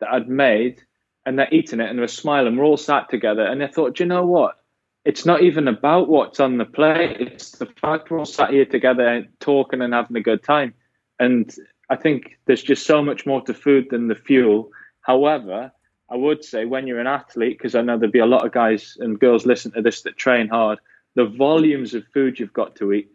that 0.00 0.10
I'd 0.10 0.28
made 0.28 0.82
and 1.24 1.38
they're 1.38 1.52
eating 1.52 1.80
it 1.80 1.88
and 1.88 1.98
they're 1.98 2.08
smiling, 2.08 2.56
we're 2.56 2.64
all 2.64 2.76
sat 2.76 3.08
together. 3.08 3.44
And 3.44 3.62
I 3.62 3.68
thought, 3.68 4.00
you 4.00 4.06
know 4.06 4.26
what? 4.26 4.56
It's 5.04 5.26
not 5.26 5.42
even 5.42 5.68
about 5.68 6.08
what's 6.08 6.40
on 6.40 6.58
the 6.58 6.64
plate. 6.64 7.20
It's 7.20 7.52
the 7.52 7.66
fact 7.66 8.10
we're 8.10 8.18
all 8.18 8.24
sat 8.24 8.50
here 8.50 8.64
together 8.64 9.26
talking 9.38 9.80
and 9.80 9.94
having 9.94 10.16
a 10.16 10.22
good 10.22 10.42
time. 10.42 10.74
And 11.20 11.54
I 11.90 11.96
think 11.96 12.38
there's 12.46 12.62
just 12.62 12.86
so 12.86 13.02
much 13.02 13.26
more 13.26 13.42
to 13.42 13.54
food 13.54 13.88
than 13.90 14.08
the 14.08 14.14
fuel. 14.14 14.70
However, 15.02 15.72
I 16.12 16.16
would 16.16 16.44
say 16.44 16.64
when 16.66 16.86
you're 16.86 17.00
an 17.00 17.14
athlete, 17.20 17.56
because 17.58 17.74
I 17.74 17.82
know 17.82 17.96
there'd 17.96 18.20
be 18.20 18.28
a 18.28 18.34
lot 18.34 18.46
of 18.46 18.52
guys 18.52 18.96
and 19.00 19.18
girls 19.18 19.46
listen 19.46 19.72
to 19.72 19.82
this 19.82 20.02
that 20.02 20.16
train 20.24 20.48
hard, 20.48 20.78
the 21.14 21.26
volumes 21.26 21.94
of 21.94 22.12
food 22.14 22.38
you've 22.38 22.60
got 22.62 22.76
to 22.76 22.92
eat, 22.92 23.08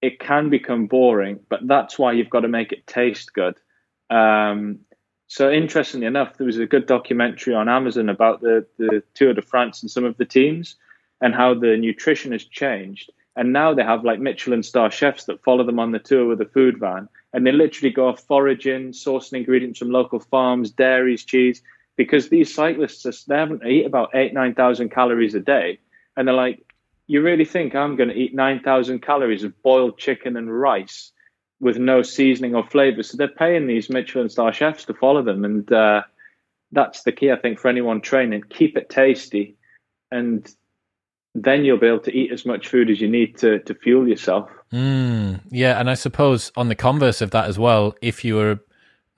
it 0.00 0.14
can 0.18 0.48
become 0.48 0.86
boring, 0.86 1.40
but 1.48 1.60
that's 1.66 1.98
why 1.98 2.12
you've 2.12 2.34
got 2.36 2.40
to 2.40 2.48
make 2.48 2.72
it 2.72 2.86
taste 2.86 3.28
good. 3.34 3.56
Um, 4.08 4.80
So 5.32 5.44
interestingly 5.62 6.06
enough, 6.06 6.36
there 6.36 6.46
was 6.46 6.58
a 6.58 6.66
good 6.74 6.86
documentary 6.86 7.54
on 7.54 7.68
Amazon 7.68 8.08
about 8.08 8.40
the 8.40 8.56
the 8.78 9.02
Tour 9.14 9.34
de 9.34 9.42
France 9.42 9.76
and 9.82 9.90
some 9.90 10.06
of 10.08 10.16
the 10.16 10.24
teams 10.38 10.76
and 11.20 11.34
how 11.34 11.54
the 11.54 11.76
nutrition 11.76 12.32
has 12.32 12.44
changed. 12.44 13.06
And 13.36 13.52
now 13.52 13.74
they 13.74 13.84
have 13.84 14.08
like 14.10 14.18
Michelin 14.18 14.64
star 14.64 14.90
chefs 14.90 15.24
that 15.26 15.44
follow 15.44 15.64
them 15.64 15.78
on 15.78 15.92
the 15.92 16.00
tour 16.10 16.26
with 16.26 16.40
a 16.40 16.52
food 16.56 16.76
van, 16.80 17.08
and 17.32 17.46
they 17.46 17.52
literally 17.52 17.94
go 17.94 18.08
off 18.08 18.26
foraging, 18.26 18.92
sourcing 18.92 19.38
ingredients 19.38 19.78
from 19.78 19.92
local 19.92 20.18
farms, 20.18 20.72
dairies, 20.72 21.24
cheese, 21.24 21.62
because 22.00 22.30
these 22.30 22.54
cyclists 22.54 23.04
are, 23.04 23.12
they 23.28 23.36
haven't 23.36 23.66
eat 23.66 23.84
about 23.84 24.14
eight 24.14 24.32
nine 24.32 24.54
thousand 24.54 24.88
calories 24.88 25.34
a 25.34 25.40
day, 25.40 25.78
and 26.16 26.26
they're 26.26 26.34
like, 26.34 26.64
you 27.06 27.20
really 27.20 27.44
think 27.44 27.74
I'm 27.74 27.94
going 27.94 28.08
to 28.08 28.14
eat 28.14 28.34
nine 28.34 28.60
thousand 28.60 29.02
calories 29.02 29.44
of 29.44 29.62
boiled 29.62 29.98
chicken 29.98 30.34
and 30.38 30.50
rice 30.50 31.12
with 31.60 31.76
no 31.76 32.00
seasoning 32.00 32.54
or 32.54 32.66
flavor? 32.66 33.02
So 33.02 33.18
they're 33.18 33.28
paying 33.28 33.66
these 33.66 33.90
Michelin 33.90 34.30
star 34.30 34.50
chefs 34.50 34.86
to 34.86 34.94
follow 34.94 35.22
them, 35.22 35.44
and 35.44 35.70
uh, 35.70 36.00
that's 36.72 37.02
the 37.02 37.12
key, 37.12 37.30
I 37.30 37.36
think, 37.36 37.58
for 37.58 37.68
anyone 37.68 38.00
training. 38.00 38.44
Keep 38.48 38.78
it 38.78 38.88
tasty, 38.88 39.58
and 40.10 40.50
then 41.34 41.66
you'll 41.66 41.76
be 41.76 41.86
able 41.86 42.00
to 42.00 42.16
eat 42.16 42.32
as 42.32 42.46
much 42.46 42.68
food 42.68 42.88
as 42.88 42.98
you 42.98 43.10
need 43.10 43.36
to 43.40 43.58
to 43.58 43.74
fuel 43.74 44.08
yourself. 44.08 44.48
Mm, 44.72 45.40
yeah, 45.50 45.78
and 45.78 45.90
I 45.90 45.94
suppose 45.94 46.50
on 46.56 46.68
the 46.68 46.74
converse 46.74 47.20
of 47.20 47.30
that 47.32 47.44
as 47.44 47.58
well, 47.58 47.94
if 48.00 48.24
you 48.24 48.40
are 48.40 48.58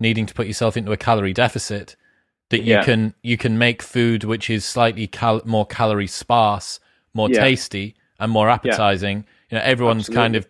needing 0.01 0.27
to 0.27 0.35
put 0.35 0.49
yourself 0.49 0.77
into 0.77 0.91
a 0.91 0.97
calorie 0.97 1.33
deficit, 1.33 1.95
that 2.53 2.63
you 2.63 2.75
yeah. 2.75 2.85
can 2.85 3.15
you 3.23 3.37
can 3.37 3.59
make 3.59 3.83
food 3.83 4.25
which 4.25 4.49
is 4.51 4.65
slightly 4.65 5.07
cal- 5.07 5.43
more 5.45 5.67
calorie 5.67 6.07
sparse, 6.07 6.79
more 7.15 7.29
yeah. 7.31 7.41
tasty, 7.41 7.97
and 8.21 8.31
more 8.31 8.49
appetizing. 8.49 9.19
Yeah. 9.19 9.25
You 9.51 9.59
know, 9.59 9.65
everyone's 9.65 10.03
Absolutely. 10.03 10.23
kind 10.23 10.37
of 10.37 10.49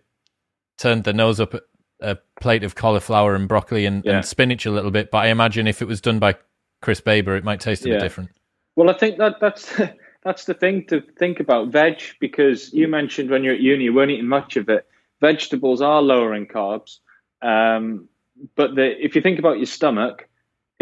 turned 0.78 1.04
their 1.04 1.14
nose 1.14 1.40
up 1.40 1.54
at 1.54 1.62
a 2.00 2.18
plate 2.40 2.64
of 2.64 2.74
cauliflower 2.74 3.36
and 3.36 3.48
broccoli 3.48 3.86
and, 3.86 4.04
and, 4.04 4.24
spinach 4.24 4.66
a 4.66 4.70
little 4.72 4.90
bit, 4.90 5.12
but 5.12 5.18
I 5.18 5.28
imagine 5.28 5.68
if 5.68 5.80
it 5.80 5.86
was 5.86 6.00
done 6.00 6.18
by 6.18 6.34
Chris 6.80 7.00
Baber, 7.00 7.36
it 7.36 7.44
might 7.44 7.60
taste 7.60 7.86
a 7.86 7.88
bit 7.88 8.00
different. 8.00 8.30
Well, 8.74 8.90
I 8.90 8.94
think 8.94 9.18
that 9.18 9.36
that's 9.40 9.80
that's 10.24 10.44
the 10.44 10.54
thing 10.54 10.84
to 10.88 11.02
think 11.18 11.38
about 11.38 11.68
veg 11.68 12.00
because 12.20 12.72
you 12.72 12.88
mentioned 12.88 13.30
when 13.30 13.44
you're 13.44 13.54
at 13.54 13.60
uni 13.60 13.84
you 13.84 13.94
weren't 13.94 14.10
eating 14.10 14.28
much 14.28 14.56
of 14.56 14.68
it. 14.68 14.86
Vegetables 15.20 15.80
are 15.80 16.02
lower 16.02 16.34
in 16.34 16.46
carbs, 16.46 16.98
um, 17.42 18.08
but 18.56 18.74
the, 18.74 18.92
if 19.04 19.14
you 19.14 19.22
think 19.22 19.38
about 19.38 19.58
your 19.58 19.66
stomach, 19.66 20.28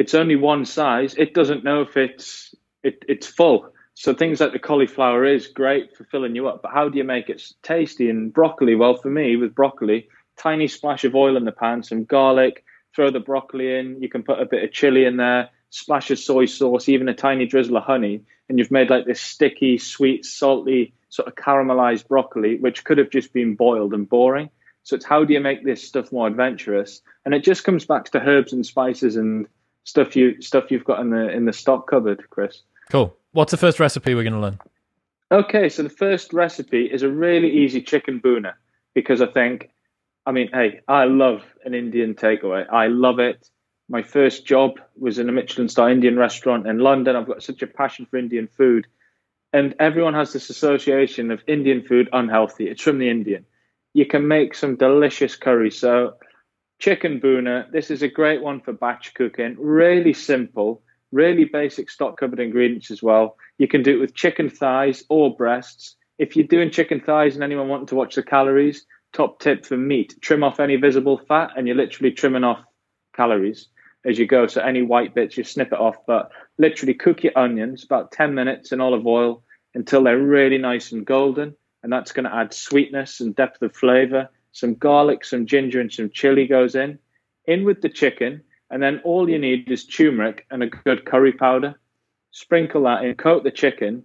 it's 0.01 0.15
only 0.15 0.37
one 0.37 0.65
size. 0.65 1.15
It 1.15 1.35
doesn't 1.35 1.63
know 1.63 1.83
if 1.83 1.97
it's 1.97 2.55
it, 2.83 3.05
it's 3.07 3.27
full. 3.27 3.73
So 3.95 4.15
things 4.15 4.41
like 4.41 4.53
the 4.53 4.59
cauliflower 4.59 5.27
is 5.27 5.49
great 5.49 5.95
for 5.95 6.05
filling 6.05 6.35
you 6.35 6.49
up, 6.49 6.63
but 6.63 6.73
how 6.73 6.89
do 6.89 6.97
you 6.97 7.05
make 7.05 7.29
it 7.29 7.43
tasty? 7.63 8.09
And 8.09 8.33
broccoli, 8.33 8.75
well, 8.75 8.97
for 8.97 9.11
me 9.11 9.37
with 9.37 9.55
broccoli, 9.55 10.09
tiny 10.39 10.69
splash 10.69 11.05
of 11.05 11.15
oil 11.15 11.37
in 11.37 11.45
the 11.45 11.53
pan, 11.53 11.83
some 11.83 12.05
garlic, 12.05 12.65
throw 12.97 13.11
the 13.11 13.21
broccoli 13.21 13.79
in. 13.79 14.01
You 14.01 14.09
can 14.09 14.23
put 14.23 14.41
a 14.41 14.47
bit 14.47 14.65
of 14.65 14.73
chili 14.73 15.05
in 15.05 15.19
there 15.19 15.51
splash 15.71 16.11
of 16.11 16.19
soy 16.19 16.47
sauce, 16.47 16.89
even 16.89 17.09
a 17.09 17.15
tiny 17.15 17.47
drizzle 17.47 17.77
of 17.77 17.85
honey, 17.85 18.23
and 18.49 18.59
you've 18.59 18.71
made 18.71 18.91
like 18.91 19.07
this 19.07 19.21
sticky, 19.21 19.79
sweet, 19.79 20.25
salty, 20.25 20.93
sort 21.09 21.29
of 21.29 21.35
caramelized 21.37 22.09
broccoli, 22.09 22.59
which 22.59 22.85
could 22.85 22.99
have 22.99 23.11
just 23.11 23.33
been 23.33 23.55
boiled 23.55 23.95
and 23.95 24.09
boring. 24.09 24.51
So 24.83 24.97
it's 24.97 25.05
how 25.05 25.25
do 25.25 25.33
you 25.33 25.41
make 25.41 25.65
this 25.65 25.87
stuff 25.87 26.11
more 26.11 26.27
adventurous? 26.27 27.03
And 27.25 27.35
it 27.35 27.45
just 27.45 27.65
comes 27.65 27.85
back 27.85 28.07
to 28.07 28.21
herbs 28.21 28.53
and 28.53 28.67
spices 28.67 29.17
and 29.17 29.47
stuff 29.85 30.15
you 30.17 30.41
stuff 30.41 30.71
you've 30.71 30.85
got 30.85 31.01
in 31.01 31.11
the 31.11 31.31
in 31.31 31.45
the 31.45 31.53
stock 31.53 31.89
cupboard, 31.89 32.23
Chris. 32.31 32.63
Cool. 32.91 33.15
What's 33.33 33.51
the 33.51 33.57
first 33.57 33.79
recipe 33.79 34.15
we're 34.15 34.25
going 34.25 34.35
to 34.35 34.41
learn? 34.41 34.59
Okay, 35.33 35.69
so 35.69 35.85
the 35.85 35.89
first 35.89 36.33
recipe 36.33 36.87
is 36.87 37.03
a 37.03 37.09
really 37.09 37.49
easy 37.49 37.81
chicken 37.81 38.21
bhuna 38.21 38.55
because 38.95 39.23
I 39.23 39.27
think, 39.27 39.71
I 40.27 40.33
mean, 40.33 40.51
hey, 40.53 40.81
I 40.89 41.05
love 41.05 41.45
an 41.65 41.73
Indian 41.73 42.15
takeaway. 42.15 42.67
I 42.69 42.89
love 42.89 43.21
it 43.21 43.49
my 43.91 44.03
first 44.03 44.47
job 44.47 44.81
was 44.97 45.19
in 45.19 45.29
a 45.29 45.33
Michelin 45.33 45.69
star 45.69 45.91
Indian 45.91 46.17
restaurant 46.17 46.67
in 46.67 46.79
London. 46.79 47.17
I've 47.17 47.27
got 47.27 47.43
such 47.43 47.61
a 47.61 47.67
passion 47.67 48.07
for 48.07 48.19
Indian 48.19 48.47
food. 48.47 48.87
And 49.53 49.75
everyone 49.81 50.15
has 50.15 50.33
this 50.33 50.49
association 50.49 51.33
of 51.33 51.43
Indian 51.49 51.83
food 51.83 52.09
unhealthy. 52.13 52.69
It's 52.69 52.81
from 52.81 52.99
the 52.99 53.11
Indian. 53.11 53.45
You 53.93 54.07
can 54.07 54.29
make 54.29 54.55
some 54.55 54.77
delicious 54.77 55.35
curry. 55.35 55.73
So, 55.73 56.15
chicken 56.81 57.21
bhuna, 57.21 57.71
this 57.71 57.91
is 57.91 58.03
a 58.03 58.09
great 58.09 58.43
one 58.43 58.61
for 58.61 58.73
batch 58.73 59.15
cooking. 59.15 59.55
Really 59.59 60.13
simple, 60.13 60.83
really 61.13 61.45
basic 61.45 61.91
stock 61.91 62.19
cupboard 62.19 62.41
ingredients 62.41 62.91
as 62.91 63.03
well. 63.03 63.37
You 63.59 63.69
can 63.69 63.83
do 63.83 63.97
it 63.97 64.01
with 64.01 64.15
chicken 64.15 64.51
thighs 64.51 65.05
or 65.09 65.37
breasts. 65.37 65.97
If 66.19 66.37
you're 66.37 66.47
doing 66.47 66.71
chicken 66.71 67.01
thighs 67.01 67.35
and 67.35 67.45
anyone 67.45 67.69
wanting 67.69 67.87
to 67.89 67.95
watch 67.95 68.15
the 68.15 68.23
calories, 68.23 68.87
top 69.13 69.41
tip 69.41 69.65
for 69.67 69.77
meat 69.77 70.17
trim 70.21 70.43
off 70.43 70.61
any 70.61 70.77
visible 70.77 71.19
fat, 71.29 71.51
and 71.57 71.67
you're 71.67 71.77
literally 71.77 72.13
trimming 72.13 72.45
off 72.45 72.65
calories 73.15 73.69
as 74.05 74.19
you 74.19 74.27
go. 74.27 74.47
So 74.47 74.63
any 74.63 74.83
white 74.83 75.15
bits, 75.15 75.37
you 75.37 75.45
snip 75.45 75.73
it 75.73 75.79
off. 75.79 75.97
But 76.07 76.31
literally 76.59 76.95
cook 76.95 77.23
your 77.23 77.37
onions 77.37 77.85
about 77.85 78.13
10 78.13 78.35
minutes 78.35 78.73
in 78.73 78.81
olive 78.81 79.07
oil 79.07 79.43
until 79.75 80.03
they're 80.03 80.19
really 80.19 80.59
nice 80.59 80.93
and 80.93 81.05
golden. 81.05 81.55
And 81.83 81.93
that's 81.93 82.13
going 82.13 82.25
to 82.25 82.35
add 82.35 82.53
sweetness 82.53 83.21
and 83.21 83.35
depth 83.35 83.63
of 83.63 83.75
flavor. 83.75 84.29
Some 84.53 84.75
garlic, 84.75 85.25
some 85.25 85.47
ginger, 85.47 85.81
and 85.81 85.93
some 85.93 86.11
chili 86.11 86.47
goes 86.47 86.75
in. 86.75 86.99
In 87.47 87.65
with 87.65 87.81
the 87.81 87.89
chicken. 87.89 88.43
And 88.71 88.83
then 88.83 89.01
all 89.05 89.29
you 89.29 89.39
need 89.39 89.71
is 89.71 89.85
turmeric 89.85 90.47
and 90.51 90.63
a 90.63 90.69
good 90.69 91.05
curry 91.05 91.33
powder. 91.33 91.75
Sprinkle 92.31 92.85
that 92.85 93.05
in, 93.05 93.15
coat 93.17 93.43
the 93.43 93.51
chicken, 93.51 94.05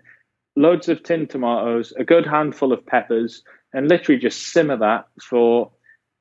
loads 0.55 0.89
of 0.89 1.03
tin 1.03 1.27
tomatoes, 1.27 1.93
a 1.97 2.03
good 2.03 2.25
handful 2.25 2.73
of 2.73 2.85
peppers, 2.85 3.43
and 3.73 3.87
literally 3.87 4.19
just 4.19 4.51
simmer 4.51 4.77
that 4.77 5.05
for 5.21 5.71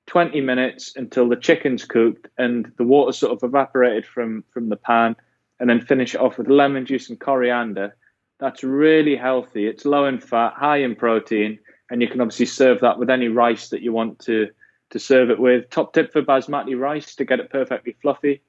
20 0.06 0.40
minutes 0.40 0.92
until 0.96 1.28
the 1.28 1.36
chicken's 1.36 1.84
cooked 1.84 2.28
and 2.36 2.70
the 2.76 2.84
water 2.84 3.12
sort 3.12 3.32
of 3.32 3.46
evaporated 3.48 4.04
from 4.04 4.44
from 4.52 4.68
the 4.68 4.76
pan 4.76 5.16
and 5.60 5.70
then 5.70 5.80
finish 5.80 6.14
it 6.14 6.20
off 6.20 6.36
with 6.36 6.48
lemon 6.48 6.84
juice 6.84 7.08
and 7.08 7.20
coriander 7.20 7.96
that's 8.38 8.62
really 8.62 9.16
healthy 9.16 9.66
it's 9.66 9.86
low 9.86 10.04
in 10.04 10.20
fat 10.20 10.52
high 10.54 10.78
in 10.78 10.94
protein 10.94 11.58
and 11.90 12.02
you 12.02 12.08
can 12.08 12.20
obviously 12.20 12.46
serve 12.46 12.80
that 12.80 12.98
with 12.98 13.10
any 13.10 13.28
rice 13.28 13.68
that 13.68 13.82
you 13.82 13.92
want 13.92 14.18
to 14.20 14.48
to 14.90 14.98
serve 14.98 15.30
it 15.30 15.38
with 15.38 15.68
top 15.70 15.92
tip 15.92 16.12
for 16.12 16.22
basmati 16.22 16.78
rice 16.78 17.14
to 17.16 17.24
get 17.24 17.40
it 17.40 17.50
perfectly 17.50 17.96
fluffy 18.00 18.42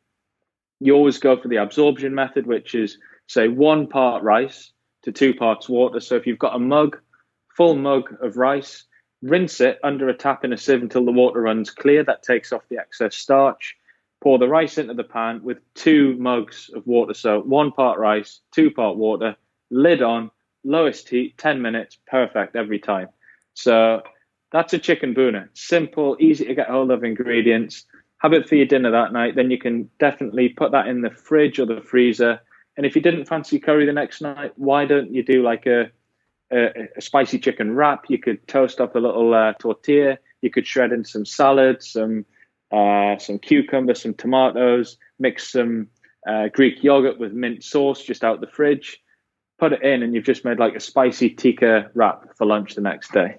you 0.79 0.93
always 0.93 1.17
go 1.17 1.39
for 1.39 1.47
the 1.47 1.55
absorption 1.55 2.13
method 2.13 2.45
which 2.45 2.75
is 2.75 2.97
say 3.27 3.47
one 3.47 3.87
part 3.87 4.21
rice 4.23 4.71
to 5.03 5.11
two 5.11 5.33
parts 5.33 5.69
water 5.69 5.99
so 5.99 6.15
if 6.15 6.27
you've 6.27 6.39
got 6.39 6.55
a 6.55 6.59
mug 6.59 6.97
full 7.55 7.75
mug 7.75 8.13
of 8.21 8.37
rice 8.37 8.85
rinse 9.25 9.59
it 9.59 9.79
under 9.83 10.07
a 10.07 10.13
tap 10.13 10.45
in 10.45 10.53
a 10.53 10.57
sieve 10.57 10.81
until 10.81 11.03
the 11.03 11.11
water 11.11 11.41
runs 11.41 11.71
clear. 11.71 12.03
That 12.03 12.23
takes 12.23 12.53
off 12.53 12.67
the 12.69 12.77
excess 12.77 13.15
starch. 13.15 13.75
Pour 14.21 14.37
the 14.39 14.47
rice 14.47 14.77
into 14.77 14.93
the 14.93 15.03
pan 15.03 15.41
with 15.43 15.57
two 15.73 16.15
mugs 16.17 16.69
of 16.73 16.85
water. 16.87 17.13
So 17.13 17.41
one 17.41 17.71
part 17.71 17.99
rice, 17.99 18.41
two 18.51 18.71
part 18.71 18.97
water, 18.97 19.35
lid 19.69 20.01
on, 20.01 20.31
lowest 20.63 21.09
heat, 21.09 21.37
10 21.37 21.61
minutes, 21.61 21.97
perfect 22.07 22.55
every 22.55 22.79
time. 22.79 23.09
So 23.55 24.01
that's 24.51 24.73
a 24.73 24.79
chicken 24.79 25.15
bhuna. 25.15 25.49
Simple, 25.53 26.15
easy 26.19 26.45
to 26.45 26.55
get 26.55 26.69
hold 26.69 26.91
of 26.91 27.03
ingredients. 27.03 27.85
Have 28.19 28.33
it 28.33 28.47
for 28.47 28.55
your 28.55 28.65
dinner 28.65 28.91
that 28.91 29.11
night. 29.11 29.35
Then 29.35 29.51
you 29.51 29.57
can 29.57 29.89
definitely 29.99 30.49
put 30.49 30.71
that 30.71 30.87
in 30.87 31.01
the 31.01 31.09
fridge 31.09 31.59
or 31.59 31.65
the 31.65 31.81
freezer. 31.81 32.39
And 32.77 32.85
if 32.85 32.95
you 32.95 33.01
didn't 33.01 33.25
fancy 33.25 33.59
curry 33.59 33.85
the 33.85 33.93
next 33.93 34.21
night, 34.21 34.53
why 34.55 34.85
don't 34.85 35.13
you 35.13 35.23
do 35.23 35.41
like 35.41 35.65
a 35.65 35.91
a, 36.51 36.89
a 36.97 37.01
spicy 37.01 37.39
chicken 37.39 37.75
wrap. 37.75 38.05
You 38.07 38.19
could 38.19 38.47
toast 38.47 38.79
up 38.79 38.95
a 38.95 38.99
little 38.99 39.33
uh, 39.33 39.53
tortilla. 39.53 40.19
You 40.41 40.51
could 40.51 40.67
shred 40.67 40.91
in 40.91 41.03
some 41.03 41.25
salad, 41.25 41.81
some 41.83 42.25
uh, 42.71 43.17
some 43.17 43.39
cucumber, 43.39 43.95
some 43.95 44.13
tomatoes. 44.13 44.97
Mix 45.19 45.51
some 45.51 45.87
uh, 46.27 46.49
Greek 46.49 46.83
yogurt 46.83 47.19
with 47.19 47.33
mint 47.33 47.63
sauce 47.63 48.03
just 48.03 48.23
out 48.23 48.41
the 48.41 48.47
fridge. 48.47 48.99
Put 49.57 49.73
it 49.73 49.83
in, 49.83 50.03
and 50.03 50.13
you've 50.13 50.25
just 50.25 50.45
made 50.45 50.59
like 50.59 50.75
a 50.75 50.79
spicy 50.79 51.29
tikka 51.29 51.91
wrap 51.93 52.35
for 52.37 52.45
lunch 52.45 52.75
the 52.75 52.81
next 52.81 53.11
day. 53.11 53.37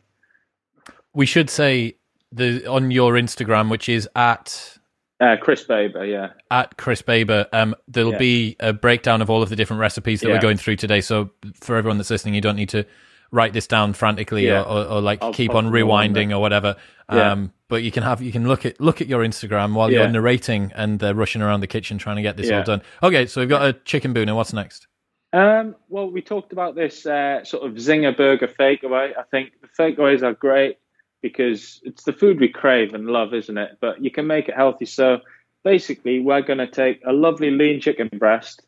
We 1.16 1.26
should 1.26 1.50
say 1.50 1.96
the 2.30 2.66
on 2.66 2.90
your 2.90 3.14
Instagram, 3.14 3.70
which 3.70 3.88
is 3.88 4.08
at 4.14 4.76
uh, 5.18 5.36
Chris 5.40 5.64
Baber, 5.64 6.04
yeah. 6.04 6.32
At 6.50 6.76
Chris 6.76 7.00
Baber, 7.00 7.46
um, 7.52 7.74
there'll 7.88 8.12
yeah. 8.12 8.18
be 8.18 8.56
a 8.60 8.72
breakdown 8.72 9.22
of 9.22 9.30
all 9.30 9.42
of 9.42 9.48
the 9.48 9.56
different 9.56 9.80
recipes 9.80 10.20
that 10.20 10.28
yeah. 10.28 10.34
we're 10.34 10.40
going 10.40 10.58
through 10.58 10.76
today. 10.76 11.00
So 11.00 11.30
for 11.54 11.76
everyone 11.76 11.96
that's 11.96 12.10
listening, 12.10 12.34
you 12.34 12.42
don't 12.42 12.56
need 12.56 12.68
to 12.70 12.84
write 13.32 13.54
this 13.54 13.66
down 13.66 13.94
frantically 13.94 14.46
yeah. 14.46 14.60
or, 14.60 14.66
or, 14.66 14.84
or, 14.84 15.00
like 15.00 15.22
I'll 15.22 15.32
keep 15.32 15.54
on 15.54 15.66
rewinding 15.70 16.32
or 16.32 16.38
whatever. 16.38 16.76
Um, 17.08 17.52
but 17.68 17.82
you 17.82 17.90
can 17.90 18.02
have 18.02 18.20
you 18.20 18.30
can 18.30 18.46
look 18.46 18.66
at 18.66 18.80
look 18.80 19.00
at 19.00 19.06
your 19.06 19.24
Instagram 19.24 19.74
while 19.74 19.90
you're 19.90 20.08
narrating 20.08 20.70
and 20.74 21.02
uh, 21.02 21.14
rushing 21.14 21.40
around 21.40 21.60
the 21.60 21.66
kitchen 21.66 21.98
trying 21.98 22.16
to 22.16 22.22
get 22.22 22.36
this 22.36 22.50
all 22.50 22.62
done. 22.62 22.82
Okay, 23.02 23.26
so 23.26 23.40
we've 23.40 23.48
got 23.48 23.66
a 23.66 23.72
chicken 23.72 24.12
bhuna. 24.12 24.36
What's 24.36 24.52
next? 24.52 24.86
Um, 25.32 25.76
well, 25.88 26.10
we 26.10 26.22
talked 26.22 26.52
about 26.52 26.74
this 26.74 27.04
uh, 27.04 27.44
sort 27.44 27.66
of 27.66 27.74
zinger 27.74 28.16
burger 28.16 28.48
fakeaway. 28.48 29.12
I 29.18 29.22
think 29.30 29.52
the 29.60 29.68
fakeaways 29.68 30.22
are 30.22 30.34
great 30.34 30.78
because 31.22 31.80
it's 31.84 32.04
the 32.04 32.12
food 32.12 32.40
we 32.40 32.48
crave 32.48 32.94
and 32.94 33.06
love, 33.06 33.34
isn't 33.34 33.58
it? 33.58 33.78
But 33.80 34.02
you 34.02 34.10
can 34.10 34.26
make 34.26 34.48
it 34.48 34.54
healthy. 34.54 34.86
So 34.86 35.20
basically, 35.64 36.20
we're 36.20 36.42
going 36.42 36.58
to 36.58 36.66
take 36.66 37.00
a 37.06 37.12
lovely 37.12 37.50
lean 37.50 37.80
chicken 37.80 38.08
breast, 38.18 38.62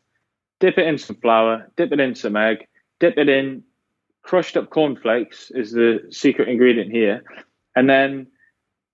dip 0.59 0.77
it 0.77 0.87
in 0.87 0.97
some 0.97 1.15
flour, 1.17 1.71
dip 1.75 1.91
it 1.91 1.99
in 1.99 2.15
some 2.15 2.35
egg, 2.35 2.67
dip 2.99 3.17
it 3.17 3.29
in 3.29 3.63
crushed 4.21 4.57
up 4.57 4.69
cornflakes 4.69 5.49
is 5.51 5.71
the 5.71 6.05
secret 6.11 6.49
ingredient 6.49 6.91
here, 6.91 7.23
and 7.75 7.89
then 7.89 8.27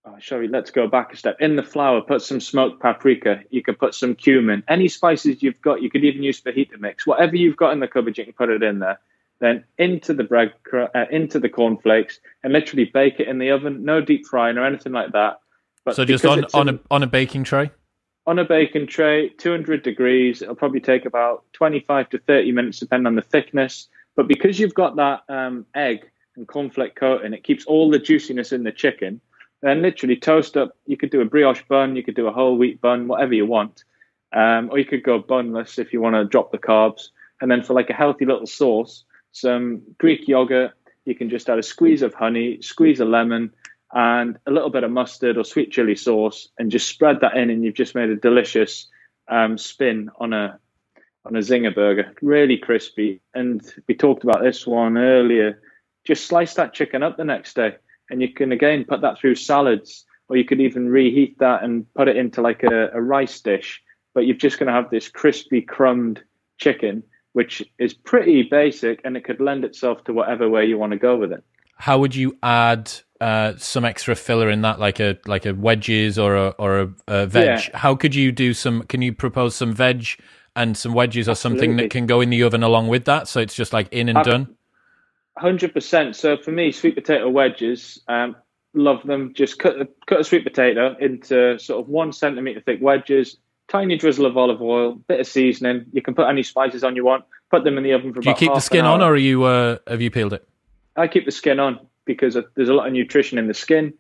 oh, 0.05 0.15
sorry, 0.21 0.47
let's 0.47 0.71
go 0.71 0.87
back 0.87 1.13
a 1.13 1.17
step. 1.17 1.35
In 1.39 1.55
the 1.55 1.63
flour, 1.63 2.01
put 2.01 2.21
some 2.21 2.39
smoked 2.39 2.81
paprika. 2.81 3.41
You 3.49 3.63
could 3.63 3.79
put 3.79 3.95
some 3.95 4.15
cumin. 4.15 4.63
Any 4.67 4.87
spices 4.87 5.41
you've 5.41 5.61
got, 5.61 5.81
you 5.81 5.89
could 5.89 6.03
even 6.03 6.23
use 6.23 6.41
fajita 6.41 6.79
mix. 6.79 7.05
Whatever 7.05 7.35
you've 7.35 7.57
got 7.57 7.73
in 7.73 7.79
the 7.79 7.87
cupboard, 7.87 8.17
you 8.17 8.23
can 8.23 8.33
put 8.33 8.49
it 8.49 8.63
in 8.63 8.79
there. 8.79 8.99
Then 9.39 9.63
into 9.77 10.13
the 10.13 10.23
bread, 10.23 10.53
uh, 10.73 11.05
into 11.11 11.39
the 11.39 11.49
cornflakes, 11.49 12.19
and 12.43 12.53
literally 12.53 12.85
bake 12.85 13.19
it 13.19 13.27
in 13.27 13.37
the 13.37 13.51
oven. 13.51 13.83
No 13.83 14.01
deep 14.01 14.25
frying 14.25 14.57
or 14.57 14.65
anything 14.65 14.93
like 14.93 15.11
that. 15.11 15.39
But 15.83 15.95
so 15.95 16.05
just 16.05 16.25
on 16.25 16.45
on 16.53 16.69
a 16.69 16.79
on 16.89 17.03
a 17.03 17.07
baking 17.07 17.43
tray. 17.43 17.71
On 18.27 18.39
a 18.39 18.45
baking 18.45 18.87
tray, 18.87 19.29
200 19.29 19.83
degrees. 19.83 20.41
It'll 20.41 20.55
probably 20.55 20.79
take 20.79 21.05
about 21.05 21.43
25 21.53 22.09
to 22.09 22.17
30 22.17 22.51
minutes, 22.53 22.79
depending 22.79 23.05
on 23.05 23.15
the 23.15 23.21
thickness. 23.21 23.87
But 24.15 24.27
because 24.27 24.59
you've 24.59 24.73
got 24.73 24.95
that 24.95 25.21
um, 25.29 25.67
egg 25.75 26.09
and 26.35 26.47
cornflake 26.47 26.95
coating, 26.95 27.33
it 27.33 27.43
keeps 27.43 27.65
all 27.65 27.91
the 27.91 27.99
juiciness 27.99 28.51
in 28.51 28.63
the 28.63 28.71
chicken 28.71 29.21
then 29.65 29.81
literally 29.81 30.15
toast 30.15 30.57
up. 30.57 30.77
You 30.85 30.95
could 30.95 31.09
do 31.09 31.21
a 31.21 31.25
brioche 31.25 31.63
bun, 31.67 31.95
you 31.95 32.03
could 32.03 32.15
do 32.15 32.27
a 32.27 32.31
whole 32.31 32.55
wheat 32.55 32.81
bun, 32.81 33.07
whatever 33.07 33.33
you 33.33 33.47
want. 33.47 33.83
Um, 34.31 34.69
or 34.71 34.77
you 34.77 34.85
could 34.85 35.03
go 35.03 35.19
bunless 35.19 35.79
if 35.79 35.91
you 35.91 36.01
want 36.01 36.15
to 36.15 36.25
drop 36.25 36.51
the 36.51 36.59
carbs. 36.59 37.09
And 37.41 37.49
then 37.49 37.63
for 37.63 37.73
like 37.73 37.89
a 37.89 37.93
healthy 37.93 38.25
little 38.25 38.45
sauce, 38.45 39.05
some 39.35 39.81
Greek 39.97 40.27
yogurt. 40.27 40.71
You 41.05 41.15
can 41.15 41.29
just 41.29 41.49
add 41.49 41.59
a 41.59 41.63
squeeze 41.63 42.01
of 42.01 42.13
honey, 42.13 42.61
squeeze 42.61 42.99
a 42.99 43.05
lemon, 43.05 43.51
and 43.93 44.37
a 44.47 44.51
little 44.51 44.69
bit 44.69 44.83
of 44.83 44.91
mustard 44.91 45.37
or 45.37 45.43
sweet 45.43 45.71
chili 45.71 45.95
sauce, 45.95 46.49
and 46.57 46.71
just 46.71 46.87
spread 46.89 47.21
that 47.21 47.37
in, 47.37 47.49
and 47.49 47.63
you've 47.63 47.75
just 47.75 47.95
made 47.95 48.09
a 48.09 48.15
delicious 48.15 48.87
um, 49.27 49.57
spin 49.57 50.09
on 50.19 50.33
a 50.33 50.59
on 51.25 51.35
a 51.35 51.39
zinger 51.39 51.73
burger. 51.73 52.13
Really 52.21 52.57
crispy. 52.57 53.21
And 53.33 53.61
we 53.87 53.95
talked 53.95 54.23
about 54.23 54.43
this 54.43 54.67
one 54.67 54.97
earlier. 54.97 55.59
Just 56.05 56.27
slice 56.27 56.53
that 56.53 56.73
chicken 56.73 57.01
up 57.01 57.17
the 57.17 57.23
next 57.23 57.55
day 57.55 57.75
and 58.09 58.21
you 58.21 58.33
can 58.33 58.51
again 58.51 58.85
put 58.85 59.01
that 59.01 59.17
through 59.17 59.35
salads, 59.35 60.05
or 60.27 60.37
you 60.37 60.45
could 60.45 60.61
even 60.61 60.89
reheat 60.89 61.37
that 61.39 61.63
and 61.63 61.91
put 61.93 62.07
it 62.07 62.17
into 62.17 62.41
like 62.41 62.63
a, 62.63 62.89
a 62.93 63.01
rice 63.01 63.39
dish. 63.41 63.81
But 64.13 64.25
you're 64.25 64.35
just 64.35 64.59
going 64.59 64.67
to 64.67 64.73
have 64.73 64.89
this 64.89 65.09
crispy, 65.09 65.61
crumbed 65.61 66.23
chicken, 66.57 67.03
which 67.35 67.61
is 67.79 67.93
pretty 67.93 68.43
basic, 68.43 69.01
and 69.03 69.17
it 69.17 69.25
could 69.25 69.41
lend 69.41 69.65
itself 69.65 70.01
to 70.05 70.13
whatever 70.13 70.47
way 70.49 70.63
you 70.63 70.77
want 70.77 70.93
to 70.93 70.97
go 70.97 71.17
with 71.17 71.33
it. 71.33 71.43
How 71.75 71.99
would 71.99 72.15
you 72.15 72.37
add 72.41 72.89
uh, 73.19 73.55
some 73.57 73.83
extra 73.83 74.15
filler 74.15 74.49
in 74.49 74.61
that, 74.61 74.79
like 74.79 75.01
a 75.01 75.17
like 75.25 75.45
a 75.45 75.53
wedges 75.53 76.17
or 76.17 76.37
a 76.37 76.47
or 76.57 76.79
a, 76.79 76.93
a 77.09 77.27
veg? 77.27 77.45
Yeah. 77.45 77.77
How 77.77 77.93
could 77.93 78.15
you 78.15 78.31
do 78.31 78.53
some? 78.53 78.83
Can 78.83 79.01
you 79.01 79.11
propose 79.11 79.53
some 79.53 79.73
veg 79.73 80.05
and 80.55 80.77
some 80.77 80.93
wedges 80.93 81.27
or 81.27 81.31
Absolutely. 81.31 81.59
something 81.59 81.75
that 81.75 81.91
can 81.91 82.05
go 82.05 82.21
in 82.21 82.29
the 82.29 82.41
oven 82.41 82.63
along 82.63 82.87
with 82.87 83.03
that? 83.03 83.27
So 83.27 83.41
it's 83.41 83.53
just 83.53 83.73
like 83.73 83.91
in 83.91 84.07
and 84.07 84.19
I've, 84.19 84.25
done. 84.25 84.55
Hundred 85.37 85.73
percent. 85.73 86.15
So 86.15 86.37
for 86.37 86.51
me, 86.51 86.71
sweet 86.71 86.95
potato 86.95 87.29
wedges, 87.29 88.01
um, 88.07 88.37
love 88.73 89.03
them. 89.03 89.33
Just 89.35 89.59
cut 89.59 89.75
cut 90.07 90.21
a 90.21 90.23
sweet 90.23 90.45
potato 90.45 90.95
into 91.01 91.59
sort 91.59 91.81
of 91.81 91.89
one 91.89 92.13
centimeter 92.13 92.61
thick 92.61 92.79
wedges. 92.81 93.35
Tiny 93.75 93.97
drizzle 93.97 94.25
of 94.25 94.37
olive 94.37 94.61
oil, 94.61 94.95
bit 94.95 95.19
of 95.19 95.27
seasoning. 95.27 95.85
You 95.91 96.01
can 96.01 96.15
put 96.15 96.27
any 96.27 96.43
spices 96.43 96.83
on 96.83 96.95
you 96.95 97.03
want. 97.03 97.25
Put 97.51 97.63
them 97.63 97.77
in 97.77 97.83
the 97.83 97.93
oven 97.93 98.13
for. 98.13 98.21
Do 98.21 98.29
you 98.29 98.35
keep 98.35 98.53
the 98.53 98.59
skin 98.59 98.85
on, 98.85 99.01
or 99.01 99.13
are 99.13 99.17
you 99.17 99.43
uh, 99.43 99.77
have 99.87 100.01
you 100.01 100.09
peeled 100.09 100.33
it? 100.33 100.47
I 100.95 101.07
keep 101.07 101.25
the 101.25 101.31
skin 101.31 101.59
on 101.59 101.79
because 102.05 102.37
there's 102.55 102.69
a 102.69 102.73
lot 102.73 102.87
of 102.87 102.93
nutrition 102.93 103.37
in 103.37 103.47
the 103.47 103.53
skin. 103.53 103.93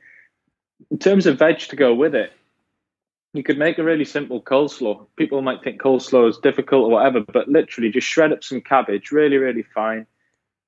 In 0.91 0.97
terms 0.97 1.25
of 1.25 1.39
veg 1.39 1.59
to 1.59 1.75
go 1.75 1.93
with 1.93 2.15
it, 2.15 2.31
you 3.33 3.43
could 3.43 3.57
make 3.57 3.77
a 3.77 3.83
really 3.83 4.05
simple 4.05 4.41
coleslaw. 4.41 5.05
People 5.17 5.41
might 5.41 5.63
think 5.63 5.81
coleslaw 5.81 6.29
is 6.29 6.37
difficult 6.37 6.85
or 6.85 6.91
whatever, 6.91 7.21
but 7.21 7.49
literally 7.49 7.89
just 7.89 8.07
shred 8.07 8.31
up 8.31 8.43
some 8.43 8.61
cabbage, 8.61 9.11
really, 9.11 9.37
really 9.37 9.63
fine 9.63 10.05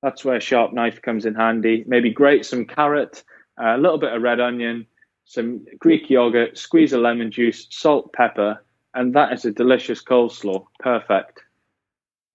that's 0.02 0.24
where 0.24 0.36
a 0.36 0.40
sharp 0.40 0.72
knife 0.72 1.02
comes 1.02 1.26
in 1.26 1.34
handy. 1.34 1.84
Maybe 1.86 2.10
grate 2.10 2.46
some 2.46 2.64
carrot, 2.64 3.24
uh, 3.60 3.76
a 3.76 3.78
little 3.78 3.98
bit 3.98 4.12
of 4.12 4.22
red 4.22 4.40
onion, 4.40 4.86
some 5.24 5.64
Greek 5.78 6.08
yogurt, 6.08 6.56
squeeze 6.56 6.92
a 6.92 6.98
lemon 6.98 7.30
juice, 7.30 7.66
salt, 7.70 8.12
pepper, 8.12 8.62
and 8.94 9.14
that 9.14 9.32
is 9.32 9.44
a 9.44 9.52
delicious 9.52 10.02
coleslaw. 10.02 10.64
Perfect. 10.80 11.42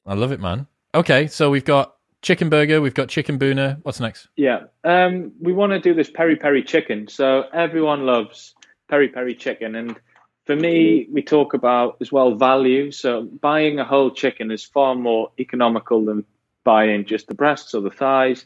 I 0.05 0.13
love 0.13 0.31
it, 0.31 0.39
man. 0.39 0.67
Okay, 0.95 1.27
so 1.27 1.49
we've 1.49 1.65
got 1.65 1.95
chicken 2.21 2.49
burger, 2.49 2.81
we've 2.81 2.93
got 2.93 3.09
chicken 3.09 3.39
bhuna. 3.39 3.79
What's 3.83 3.99
next? 3.99 4.27
Yeah, 4.35 4.63
um, 4.83 5.31
we 5.39 5.53
want 5.53 5.71
to 5.71 5.79
do 5.79 5.93
this 5.93 6.09
peri 6.09 6.35
peri 6.35 6.63
chicken. 6.63 7.07
So 7.07 7.45
everyone 7.53 8.05
loves 8.05 8.53
peri 8.89 9.09
peri 9.09 9.35
chicken, 9.35 9.75
and 9.75 9.99
for 10.45 10.55
me, 10.55 11.07
we 11.11 11.21
talk 11.21 11.53
about 11.53 11.97
as 12.01 12.11
well 12.11 12.35
value. 12.35 12.91
So 12.91 13.23
buying 13.23 13.79
a 13.79 13.85
whole 13.85 14.11
chicken 14.11 14.51
is 14.51 14.63
far 14.63 14.95
more 14.95 15.31
economical 15.39 16.03
than 16.05 16.25
buying 16.63 17.05
just 17.05 17.27
the 17.27 17.35
breasts 17.35 17.73
or 17.73 17.81
the 17.81 17.89
thighs, 17.89 18.45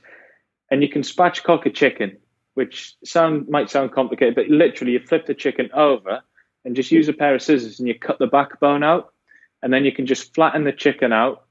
and 0.72 0.82
you 0.82 0.90
can 0.90 1.02
spatchcock 1.02 1.66
a 1.66 1.70
chicken, 1.70 2.18
which 2.54 2.96
sound 3.04 3.50
might 3.50 3.70
sound 3.70 3.92
complicated, 3.92 4.36
but 4.36 4.48
literally 4.48 4.94
you 4.94 5.00
flip 5.00 5.26
the 5.26 5.36
chicken 5.36 5.70
over 5.74 6.22
and 6.68 6.76
just 6.76 6.92
use 6.92 7.08
a 7.08 7.14
pair 7.14 7.34
of 7.34 7.42
scissors 7.42 7.80
and 7.80 7.88
you 7.88 7.98
cut 7.98 8.20
the 8.20 8.28
backbone 8.28 8.84
out, 8.84 9.14
and 9.64 9.72
then 9.72 9.86
you 9.86 9.94
can 9.94 10.06
just 10.06 10.36
flatten 10.36 10.66
the 10.66 10.74
chicken 10.74 11.14
out, 11.14 11.46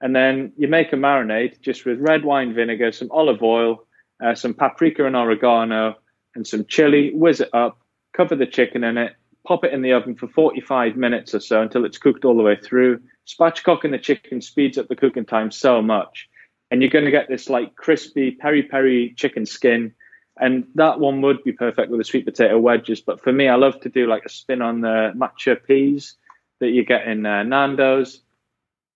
and 0.00 0.14
then 0.14 0.52
you 0.56 0.68
make 0.68 0.92
a 0.92 0.96
marinade 0.96 1.60
just 1.60 1.84
with 1.84 1.98
red 1.98 2.24
wine 2.24 2.54
vinegar, 2.54 2.92
some 2.92 3.10
olive 3.10 3.42
oil, 3.42 3.84
uh, 4.24 4.36
some 4.36 4.54
paprika 4.54 5.04
and 5.04 5.16
oregano, 5.16 5.96
and 6.36 6.46
some 6.46 6.64
chili. 6.66 7.10
Whiz 7.12 7.40
it 7.40 7.50
up, 7.52 7.80
cover 8.16 8.36
the 8.36 8.46
chicken 8.46 8.84
in 8.84 8.96
it, 8.96 9.16
pop 9.44 9.64
it 9.64 9.72
in 9.72 9.82
the 9.82 9.92
oven 9.92 10.14
for 10.14 10.28
45 10.28 10.94
minutes 10.94 11.34
or 11.34 11.40
so 11.40 11.60
until 11.60 11.84
it's 11.84 11.98
cooked 11.98 12.24
all 12.24 12.36
the 12.36 12.44
way 12.44 12.56
through. 12.56 13.00
Spatchcocking 13.26 13.90
the 13.90 13.98
chicken 13.98 14.40
speeds 14.40 14.78
up 14.78 14.86
the 14.86 14.94
cooking 14.94 15.26
time 15.26 15.50
so 15.50 15.82
much. 15.82 16.28
And 16.70 16.80
you're 16.80 16.92
going 16.92 17.06
to 17.06 17.10
get 17.10 17.28
this 17.28 17.50
like 17.50 17.74
crispy 17.74 18.30
peri 18.30 18.62
peri 18.62 19.14
chicken 19.16 19.46
skin. 19.46 19.94
And 20.40 20.66
that 20.74 20.98
one 20.98 21.20
would 21.20 21.44
be 21.44 21.52
perfect 21.52 21.90
with 21.90 22.00
the 22.00 22.04
sweet 22.04 22.24
potato 22.24 22.58
wedges. 22.58 23.00
But 23.00 23.22
for 23.22 23.32
me, 23.32 23.48
I 23.48 23.56
love 23.56 23.78
to 23.82 23.88
do 23.88 24.06
like 24.06 24.24
a 24.24 24.30
spin 24.30 24.62
on 24.62 24.80
the 24.80 25.12
macho 25.14 25.54
peas 25.54 26.16
that 26.60 26.70
you 26.70 26.84
get 26.84 27.06
in 27.06 27.26
uh, 27.26 27.42
Nando's. 27.42 28.22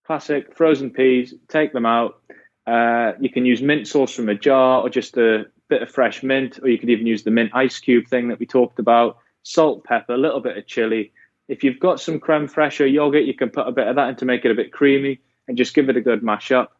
Classic 0.07 0.55
frozen 0.57 0.91
peas, 0.91 1.35
take 1.49 1.73
them 1.73 1.87
out. 1.87 2.21
Uh, 2.67 3.13
you 3.21 3.31
can 3.31 3.45
use 3.45 3.63
mint 3.63 3.87
sauce 3.87 4.15
from 4.15 4.29
a 4.29 4.35
jar 4.35 4.81
or 4.81 4.89
just 4.89 5.17
a 5.17 5.45
bit 5.69 5.83
of 5.83 5.91
fresh 5.91 6.23
mint, 6.23 6.59
or 6.63 6.69
you 6.69 6.79
could 6.79 6.91
even 6.91 7.07
use 7.07 7.23
the 7.23 7.31
mint 7.31 7.51
ice 7.55 7.79
cube 7.79 8.09
thing 8.09 8.29
that 8.29 8.39
we 8.39 8.47
talked 8.47 8.79
about. 8.79 9.19
Salt, 9.43 9.85
pepper, 9.85 10.15
a 10.15 10.19
little 10.19 10.41
bit 10.41 10.57
of 10.57 10.67
chili, 10.67 11.13
if 11.49 11.63
you've 11.63 11.81
got 11.81 12.01
some 12.01 12.21
creme 12.21 12.49
fraiche 12.49 12.81
or 12.81 12.87
yogurt, 12.87 13.25
you 13.25 13.35
can 13.35 13.51
put 13.51 13.69
a 13.69 13.73
bit 13.73 13.87
of 13.87 13.97
that 13.97 14.09
in 14.09 14.17
to 14.17 14.25
make 14.25 14.45
it 14.45 14.51
a 14.51 14.55
bit 14.55 14.73
creamy 14.73 15.21
and 15.47 15.57
just 15.57 15.75
give 15.75 15.89
it 15.89 15.97
a 15.97 16.01
good 16.01 16.23
mash 16.23 16.51
up. 16.51 16.77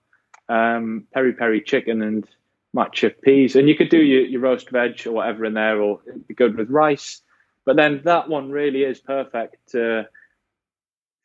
Um, 0.49 1.07
peri 1.13 1.33
peri 1.33 1.61
chicken 1.61 2.03
and 2.03 2.27
macho 2.75 3.09
peas, 3.09 3.57
and 3.57 3.69
you 3.69 3.77
could 3.77 3.89
do 3.89 4.03
your, 4.03 4.23
your 4.23 4.41
roast 4.41 4.69
veg 4.71 5.07
or 5.07 5.13
whatever 5.13 5.45
in 5.45 5.55
there, 5.55 5.81
or 5.81 6.01
it'd 6.07 6.29
be 6.29 6.35
good 6.35 6.59
with 6.59 6.69
rice. 6.69 7.23
But 7.65 7.77
then 7.77 8.03
that 8.05 8.29
one 8.29 8.51
really 8.51 8.83
is 8.83 9.01
perfect. 9.01 9.71
To 9.71 10.09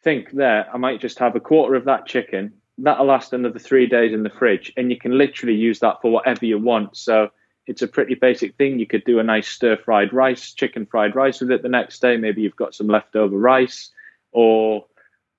think 0.04 0.32
there, 0.32 0.68
I 0.74 0.78
might 0.78 1.02
just 1.02 1.20
have 1.20 1.36
a 1.36 1.42
quarter 1.42 1.76
of 1.76 1.86
that 1.86 2.06
chicken. 2.06 2.54
That'll 2.78 3.08
last 3.08 3.34
another 3.34 3.60
three 3.60 3.88
days 3.88 4.14
in 4.14 4.24
the 4.24 4.30
fridge, 4.30 4.72
and 4.78 4.90
you 4.90 4.98
can 4.98 5.18
literally 5.18 5.56
use 5.56 5.80
that 5.80 6.02
for 6.02 6.12
whatever 6.12 6.46
you 6.46 6.58
want. 6.60 6.96
So 6.96 7.30
it's 7.68 7.82
a 7.82 7.88
pretty 7.88 8.16
basic 8.16 8.56
thing. 8.56 8.80
You 8.80 8.88
could 8.88 9.04
do 9.04 9.20
a 9.20 9.24
nice 9.24 9.50
stir 9.50 9.76
fried 9.78 10.14
rice, 10.14 10.54
chicken 10.54 10.86
fried 10.86 11.16
rice 11.16 11.42
with 11.42 11.52
it 11.52 11.62
the 11.62 11.70
next 11.70 12.00
day. 12.00 12.16
Maybe 12.16 12.42
you've 12.42 12.56
got 12.56 12.74
some 12.74 12.88
leftover 12.88 13.38
rice, 13.38 13.90
or 14.32 14.86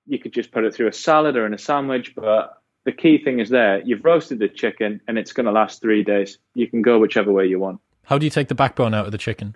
you 0.05 0.19
could 0.19 0.33
just 0.33 0.51
put 0.51 0.65
it 0.65 0.75
through 0.75 0.89
a 0.89 0.93
salad 0.93 1.35
or 1.35 1.45
in 1.45 1.53
a 1.53 1.57
sandwich. 1.57 2.13
But 2.15 2.60
the 2.85 2.91
key 2.91 3.23
thing 3.23 3.39
is 3.39 3.49
there 3.49 3.81
you've 3.81 4.03
roasted 4.03 4.39
the 4.39 4.47
chicken 4.47 5.01
and 5.07 5.17
it's 5.17 5.33
going 5.33 5.45
to 5.45 5.51
last 5.51 5.81
three 5.81 6.03
days. 6.03 6.37
You 6.53 6.67
can 6.67 6.81
go 6.81 6.99
whichever 6.99 7.31
way 7.31 7.45
you 7.45 7.59
want. 7.59 7.79
How 8.03 8.17
do 8.17 8.25
you 8.25 8.29
take 8.29 8.47
the 8.47 8.55
backbone 8.55 8.93
out 8.93 9.05
of 9.05 9.11
the 9.11 9.17
chicken? 9.17 9.55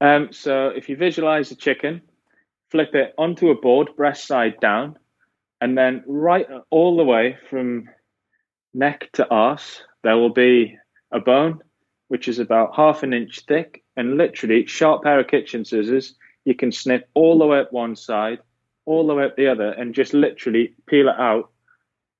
Um, 0.00 0.32
so 0.32 0.68
if 0.68 0.88
you 0.88 0.96
visualize 0.96 1.48
the 1.48 1.54
chicken, 1.54 2.02
flip 2.70 2.94
it 2.94 3.14
onto 3.18 3.50
a 3.50 3.54
board, 3.54 3.90
breast 3.96 4.26
side 4.26 4.60
down, 4.60 4.96
and 5.60 5.76
then 5.76 6.04
right 6.06 6.46
all 6.70 6.96
the 6.96 7.04
way 7.04 7.36
from 7.50 7.88
neck 8.74 9.10
to 9.14 9.28
arse, 9.28 9.82
there 10.02 10.16
will 10.16 10.32
be 10.32 10.76
a 11.10 11.18
bone 11.18 11.60
which 12.08 12.26
is 12.26 12.38
about 12.38 12.74
half 12.74 13.02
an 13.02 13.12
inch 13.12 13.40
thick, 13.46 13.82
and 13.96 14.16
literally 14.16 14.66
sharp 14.66 15.02
pair 15.02 15.20
of 15.20 15.28
kitchen 15.28 15.64
scissors. 15.64 16.14
You 16.44 16.54
can 16.54 16.72
snip 16.72 17.08
all 17.14 17.38
the 17.38 17.46
way 17.46 17.60
up 17.60 17.72
one 17.72 17.96
side, 17.96 18.38
all 18.86 19.06
the 19.06 19.14
way 19.14 19.24
up 19.24 19.36
the 19.36 19.46
other, 19.46 19.70
and 19.72 19.94
just 19.94 20.14
literally 20.14 20.74
peel 20.86 21.08
it 21.08 21.18
out, 21.18 21.50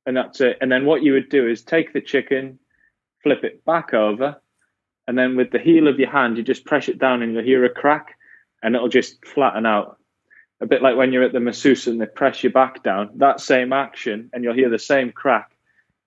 and 0.09 0.17
that's 0.17 0.41
it. 0.41 0.57
And 0.63 0.73
then 0.73 0.87
what 0.87 1.03
you 1.03 1.13
would 1.13 1.29
do 1.29 1.47
is 1.47 1.63
take 1.63 1.93
the 1.93 2.01
chicken, 2.01 2.59
flip 3.23 3.45
it 3.45 3.63
back 3.67 3.93
over, 3.93 4.41
and 5.07 5.19
then 5.19 5.37
with 5.37 5.51
the 5.51 5.59
heel 5.59 5.87
of 5.87 5.99
your 5.99 6.11
hand, 6.11 6.39
you 6.39 6.43
just 6.43 6.65
press 6.65 6.89
it 6.89 6.99
down, 6.99 7.23
and 7.23 7.35
you'll 7.35 7.45
hear 7.45 7.65
a 7.67 7.71
crack, 7.71 8.17
and 8.63 8.75
it'll 8.75 8.89
just 8.89 9.23
flatten 9.27 9.67
out. 9.67 9.99
A 10.63 10.67
bit 10.67 10.83
like 10.83 10.97
when 10.97 11.13
you're 11.13 11.23
at 11.23 11.35
the 11.35 11.41
masseuse 11.41 11.87
and 11.87 12.01
they 12.01 12.07
press 12.07 12.43
your 12.43 12.53
back 12.53 12.83
down. 12.83 13.11
That 13.17 13.39
same 13.41 13.75
action, 13.75 14.31
and 14.33 14.43
you'll 14.43 14.55
hear 14.55 14.71
the 14.71 14.79
same 14.79 15.13
crack 15.13 15.53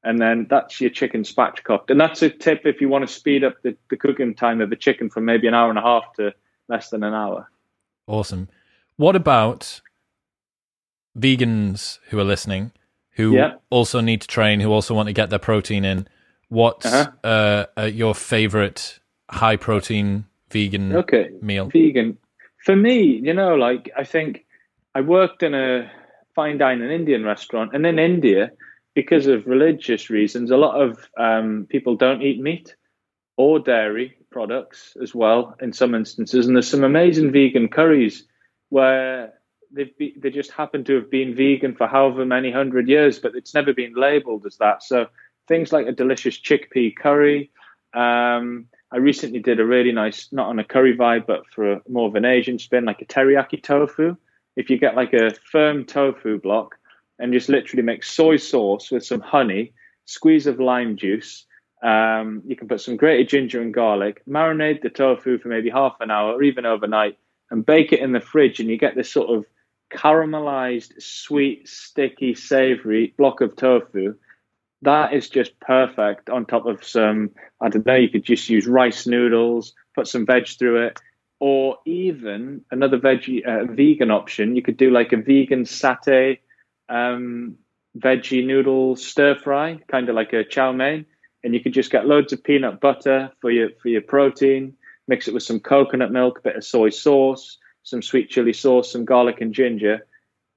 and 0.04 0.20
then 0.20 0.47
that's 0.49 0.82
your 0.82 0.89
chicken 0.89 1.22
spatchcocked. 1.22 1.89
And 1.89 2.02
that's 2.02 2.24
a 2.24 2.30
tip 2.32 2.62
if 2.66 2.82
you 2.82 2.89
want 2.89 3.08
to 3.08 3.14
speed 3.14 3.43
up 3.43 3.62
the, 3.62 3.78
the 3.91 3.97
cooking 3.97 4.34
time 4.34 4.60
of 4.60 4.72
the 4.72 4.76
chicken 4.76 5.12
from 5.12 5.26
maybe 5.26 5.47
an 5.47 5.54
hour 5.54 5.70
and 5.70 5.78
a 5.78 5.84
half 5.84 6.12
to 6.16 6.34
less 6.68 6.89
than 6.89 7.04
an 7.04 7.14
hour. 7.14 7.47
Awesome. 8.08 8.49
What 8.95 9.16
about 9.16 9.82
vegans 11.16 11.99
who 12.10 12.18
are 12.18 12.24
listening 12.24 12.72
who 13.12 13.36
yeah. 13.36 13.53
also 13.70 14.01
need 14.01 14.22
to 14.22 14.28
train, 14.28 14.59
who 14.59 14.72
also 14.72 14.93
want 14.93 15.07
to 15.07 15.14
get 15.14 15.30
their 15.30 15.39
protein 15.39 15.86
in? 15.86 16.07
What's 16.49 16.86
uh-huh. 16.86 17.12
uh, 17.24 17.66
uh, 17.78 17.84
your 17.86 18.16
favorite 18.16 18.99
high 19.30 19.57
protein 19.57 20.26
vegan 20.49 20.95
Okay, 20.95 21.30
meal? 21.41 21.68
vegan. 21.68 22.18
For 22.66 22.76
me, 22.76 23.01
you 23.01 23.34
know, 23.34 23.55
like 23.55 23.91
I 23.97 24.03
think 24.03 24.45
I 24.93 25.01
worked 25.01 25.43
in 25.43 25.53
a 25.53 25.89
fine 26.36 26.57
dining 26.57 26.91
Indian 26.91 27.24
restaurant, 27.24 27.74
and 27.74 27.86
in 27.86 27.99
India, 27.99 28.51
because 28.93 29.28
of 29.28 29.47
religious 29.47 30.09
reasons, 30.09 30.51
a 30.51 30.57
lot 30.57 30.80
of 30.82 30.99
um, 31.18 31.68
people 31.70 31.95
don't 31.95 32.22
eat 32.22 32.39
meat 32.39 32.76
or 33.38 33.59
dairy 33.59 34.18
products 34.30 34.95
as 35.01 35.16
well 35.16 35.55
in 35.62 35.74
some 35.74 35.95
instances. 35.95 36.47
And 36.47 36.55
there's 36.55 36.70
some 36.70 36.84
amazing 36.84 37.32
vegan 37.32 37.70
curries 37.70 38.26
where 38.70 39.34
they've 39.74 39.98
be, 39.98 40.14
they 40.18 40.30
just 40.30 40.52
happen 40.52 40.84
to 40.86 40.96
have 40.96 41.10
been 41.10 41.36
vegan 41.36 41.76
for 41.76 41.88
however 41.88 42.26
many 42.26 42.52
hundred 42.52 42.88
years, 42.88 43.20
but 43.20 43.36
it's 43.36 43.54
never 43.54 43.74
been 43.74 43.94
labeled 43.96 44.46
as 44.46 44.58
that. 44.58 44.84
So 44.84 45.08
things 45.48 45.72
like 45.72 45.88
a 45.88 45.92
delicious 45.92 46.40
chickpea 46.40 46.96
curry. 46.96 47.52
Um, 47.94 48.68
I 48.94 48.98
recently 48.98 49.40
did 49.40 49.60
a 49.60 49.66
really 49.66 49.92
nice, 49.92 50.28
not 50.32 50.48
on 50.48 50.60
a 50.60 50.64
curry 50.64 50.96
vibe, 50.96 51.26
but 51.26 51.48
for 51.48 51.74
a, 51.74 51.82
more 51.88 52.08
of 52.08 52.16
an 52.16 52.26
Asian 52.26 52.60
spin, 52.60 52.86
like 52.86 53.02
a 53.02 53.06
teriyaki 53.06 53.62
tofu. 53.62 54.16
If 54.56 54.70
you 54.70 54.78
get 54.78 54.96
like 54.96 55.14
a 55.14 55.34
firm 55.52 55.86
tofu 55.86 56.40
block 56.40 56.78
and 57.18 57.32
just 57.32 57.50
literally 57.50 57.84
make 57.84 58.04
soy 58.04 58.38
sauce 58.38 58.92
with 58.92 59.06
some 59.06 59.22
honey, 59.22 59.74
squeeze 60.06 60.48
of 60.48 60.60
lime 60.60 60.98
juice, 60.98 61.46
um, 61.84 62.44
you 62.46 62.56
can 62.56 62.68
put 62.68 62.82
some 62.82 62.98
grated 62.98 63.30
ginger 63.30 63.62
and 63.62 63.74
garlic, 63.74 64.22
marinate 64.28 64.82
the 64.82 64.90
tofu 64.90 65.40
for 65.40 65.48
maybe 65.48 65.70
half 65.70 65.96
an 66.00 66.12
hour 66.12 66.34
or 66.34 66.44
even 66.44 66.66
overnight, 66.66 67.18
and 67.50 67.66
bake 67.66 67.92
it 67.92 68.00
in 68.00 68.12
the 68.12 68.20
fridge, 68.20 68.60
and 68.60 68.70
you 68.70 68.78
get 68.78 68.96
this 68.96 69.12
sort 69.12 69.30
of 69.30 69.46
caramelized, 69.94 71.02
sweet, 71.02 71.68
sticky, 71.68 72.36
savory 72.36 73.14
block 73.18 73.42
of 73.42 73.56
tofu. 73.56 74.16
That 74.82 75.14
is 75.14 75.30
just 75.30 75.60
perfect 75.60 76.30
on 76.30 76.46
top 76.46 76.66
of 76.66 76.84
some, 76.84 77.32
I 77.62 77.70
don't 77.70 77.86
know, 77.86 77.96
you 77.96 78.10
could 78.10 78.24
just 78.24 78.50
use 78.50 78.68
rice 78.68 79.06
noodles, 79.06 79.74
put 79.94 80.08
some 80.08 80.26
veg 80.26 80.48
through 80.48 80.88
it, 80.88 81.00
or 81.39 81.78
even 81.86 82.62
another 82.72 82.98
veggie, 82.98 83.46
uh, 83.46 83.72
vegan 83.72 84.12
option. 84.12 84.56
You 84.56 84.62
could 84.62 84.78
do 84.78 84.89
like 84.89 85.14
a 85.14 85.18
vegan 85.18 85.66
satay 85.66 86.39
um, 86.89 87.58
veggie 87.98 88.46
noodle 88.46 88.96
stir 88.96 89.36
fry, 89.36 89.80
kind 89.88 90.10
of 90.10 90.16
like 90.16 90.34
a 90.34 90.44
chow 90.44 90.72
mein 90.72 91.06
and 91.44 91.54
you 91.54 91.60
could 91.60 91.74
just 91.74 91.92
get 91.92 92.08
loads 92.08 92.34
of 92.34 92.44
peanut 92.44 92.80
butter 92.80 93.32
for 93.39 93.52
your 93.52 93.70
for 93.82 93.89
your 93.89 94.02
protein. 94.02 94.76
Mix 95.08 95.28
it 95.28 95.34
with 95.34 95.44
some 95.44 95.60
coconut 95.60 96.12
milk, 96.12 96.39
a 96.39 96.42
bit 96.42 96.56
of 96.56 96.64
soy 96.64 96.89
sauce, 96.89 97.58
some 97.92 98.02
sweet 98.02 98.32
chili 98.32 98.54
sauce, 98.54 98.92
some 98.92 99.06
garlic 99.06 99.42
and 99.42 99.54
ginger. 99.54 100.08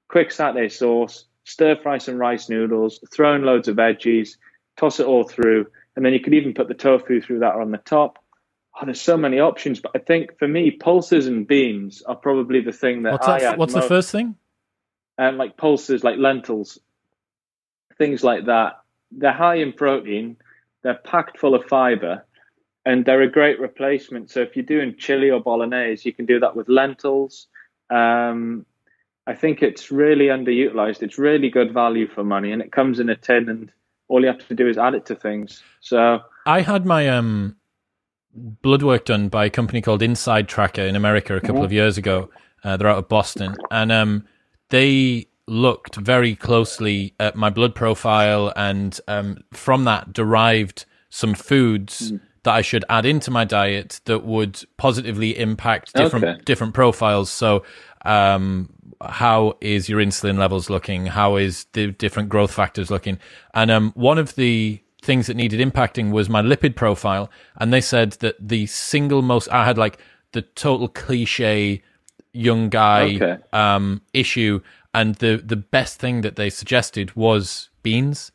Quick 0.07 0.29
satay 0.29 0.71
sauce. 0.71 1.25
Stir 1.43 1.75
fry 1.75 1.99
some 1.99 2.15
rice 2.15 2.49
noodles. 2.49 2.99
Throw 3.13 3.35
in 3.35 3.43
loads 3.43 3.67
of 3.67 3.75
veggies. 3.75 4.37
Toss 4.77 4.99
it 4.99 5.05
all 5.05 5.23
through, 5.23 5.67
and 5.95 6.03
then 6.03 6.11
you 6.11 6.19
could 6.19 6.33
even 6.33 6.53
put 6.53 6.67
the 6.67 6.73
tofu 6.73 7.21
through 7.21 7.39
that 7.39 7.55
on 7.55 7.71
the 7.71 7.77
top. 7.77 8.19
Oh, 8.75 8.83
there's 8.83 8.99
so 8.99 9.15
many 9.15 9.39
options, 9.39 9.79
but 9.79 9.91
I 9.95 9.99
think 9.99 10.37
for 10.37 10.49
me, 10.49 10.71
pulses 10.71 11.27
and 11.27 11.47
beans 11.47 12.01
are 12.01 12.15
probably 12.15 12.59
the 12.59 12.73
thing 12.73 13.03
that 13.03 13.13
What's, 13.13 13.27
I 13.27 13.39
that, 13.39 13.57
what's 13.57 13.73
the 13.73 13.81
first 13.81 14.11
thing? 14.11 14.35
And 15.17 15.37
like 15.37 15.55
pulses, 15.55 16.03
like 16.03 16.17
lentils, 16.17 16.77
things 17.97 18.21
like 18.21 18.47
that. 18.47 18.81
They're 19.11 19.31
high 19.31 19.55
in 19.55 19.71
protein. 19.71 20.35
They're 20.83 20.95
packed 20.95 21.39
full 21.39 21.55
of 21.55 21.65
fiber, 21.65 22.24
and 22.85 23.03
they're 23.03 23.23
a 23.23 23.31
great 23.31 23.59
replacement. 23.59 24.29
So 24.29 24.41
if 24.41 24.55
you're 24.55 24.65
doing 24.65 24.95
chili 24.97 25.29
or 25.31 25.41
bolognese, 25.41 26.07
you 26.07 26.13
can 26.13 26.25
do 26.25 26.39
that 26.39 26.55
with 26.55 26.69
lentils. 26.69 27.47
Um, 27.89 28.65
I 29.27 29.33
think 29.33 29.63
it's 29.63 29.91
really 29.91 30.25
underutilized. 30.25 31.01
It's 31.01 31.17
really 31.17 31.49
good 31.49 31.73
value 31.73 32.07
for 32.07 32.23
money, 32.23 32.51
and 32.51 32.61
it 32.61 32.71
comes 32.71 32.99
in 32.99 33.09
a 33.09 33.15
tin, 33.15 33.49
and 33.49 33.71
all 34.07 34.21
you 34.21 34.27
have 34.27 34.47
to 34.47 34.53
do 34.53 34.67
is 34.67 34.77
add 34.77 34.93
it 34.93 35.05
to 35.07 35.15
things. 35.15 35.63
So 35.81 36.19
I 36.45 36.61
had 36.61 36.85
my 36.85 37.09
um, 37.09 37.55
blood 38.33 38.83
work 38.83 39.05
done 39.05 39.29
by 39.29 39.45
a 39.45 39.49
company 39.49 39.81
called 39.81 40.03
Inside 40.03 40.47
Tracker 40.47 40.83
in 40.83 40.95
America 40.95 41.35
a 41.35 41.41
couple 41.41 41.63
of 41.63 41.71
years 41.71 41.97
ago. 41.97 42.29
Uh, 42.63 42.77
they're 42.77 42.87
out 42.87 42.99
of 42.99 43.09
Boston, 43.09 43.55
and 43.71 43.91
um, 43.91 44.27
they 44.69 45.27
looked 45.47 45.95
very 45.95 46.35
closely 46.35 47.15
at 47.19 47.35
my 47.35 47.49
blood 47.49 47.73
profile, 47.73 48.53
and 48.55 48.99
um, 49.07 49.43
from 49.53 49.85
that 49.85 50.13
derived 50.13 50.85
some 51.09 51.33
foods 51.33 52.13
that 52.45 52.53
I 52.53 52.61
should 52.61 52.85
add 52.89 53.05
into 53.05 53.29
my 53.29 53.43
diet 53.43 53.99
that 54.05 54.23
would 54.23 54.63
positively 54.77 55.37
impact 55.37 55.93
different 55.93 56.25
Okay. 56.25 56.41
different 56.45 56.73
profiles. 56.73 57.29
So. 57.29 57.63
Um, 58.05 58.69
how 59.01 59.57
is 59.61 59.89
your 59.89 59.99
insulin 59.99 60.37
levels 60.37 60.69
looking? 60.69 61.07
How 61.07 61.37
is 61.37 61.65
the 61.73 61.87
different 61.91 62.29
growth 62.29 62.51
factors 62.51 62.91
looking? 62.91 63.17
And 63.55 63.71
um, 63.71 63.91
one 63.95 64.19
of 64.19 64.35
the 64.35 64.79
things 65.01 65.25
that 65.25 65.35
needed 65.35 65.59
impacting 65.59 66.11
was 66.11 66.29
my 66.29 66.41
lipid 66.43 66.75
profile. 66.75 67.31
And 67.59 67.73
they 67.73 67.81
said 67.81 68.11
that 68.19 68.35
the 68.39 68.67
single 68.67 69.23
most, 69.23 69.49
I 69.49 69.65
had 69.65 69.77
like 69.79 69.97
the 70.33 70.43
total 70.43 70.87
cliche 70.87 71.81
young 72.31 72.69
guy 72.69 73.15
Okay. 73.15 73.37
um, 73.53 74.01
issue. 74.13 74.61
And 74.93 75.15
the, 75.15 75.41
the 75.43 75.57
best 75.57 75.99
thing 75.99 76.21
that 76.21 76.35
they 76.35 76.51
suggested 76.51 77.15
was 77.15 77.69
beans, 77.81 78.31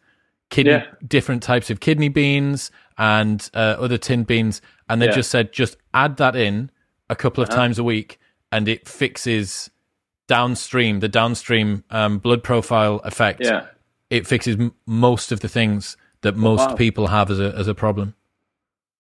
kidney, 0.51 0.73
Yeah. 0.73 0.87
different 1.07 1.45
types 1.45 1.71
of 1.71 1.79
kidney 1.79 2.09
beans 2.09 2.73
and 3.01 3.51
uh, 3.55 3.77
other 3.81 3.99
tin 3.99 4.25
beans. 4.25 4.63
And 4.89 5.03
they 5.03 5.09
Yeah. 5.09 5.13
just 5.13 5.31
said, 5.31 5.53
just 5.53 5.77
add 5.95 6.19
that 6.19 6.37
in 6.37 6.71
a 7.11 7.17
couple 7.17 7.43
of 7.43 7.49
Uh-huh. 7.51 7.61
times 7.61 7.81
a 7.81 7.85
week 7.85 8.21
and 8.53 8.69
it 8.69 8.89
fixes 8.89 9.71
downstream, 10.29 11.01
the 11.01 11.09
downstream 11.09 11.85
um, 11.91 12.19
blood 12.19 12.45
profile 12.45 13.01
effect 13.05 13.41
yeah, 13.41 13.67
it 14.11 14.27
fixes 14.27 14.57
m- 14.57 14.75
most 14.87 15.33
of 15.33 15.41
the 15.41 15.49
things 15.49 15.97
that 16.23 16.37
most 16.37 16.71
Wow. 16.71 16.77
people 16.77 17.09
have 17.09 17.31
as 17.31 17.41
a 17.41 17.55
as 17.57 17.69
a 17.69 17.75
problem. 17.75 18.15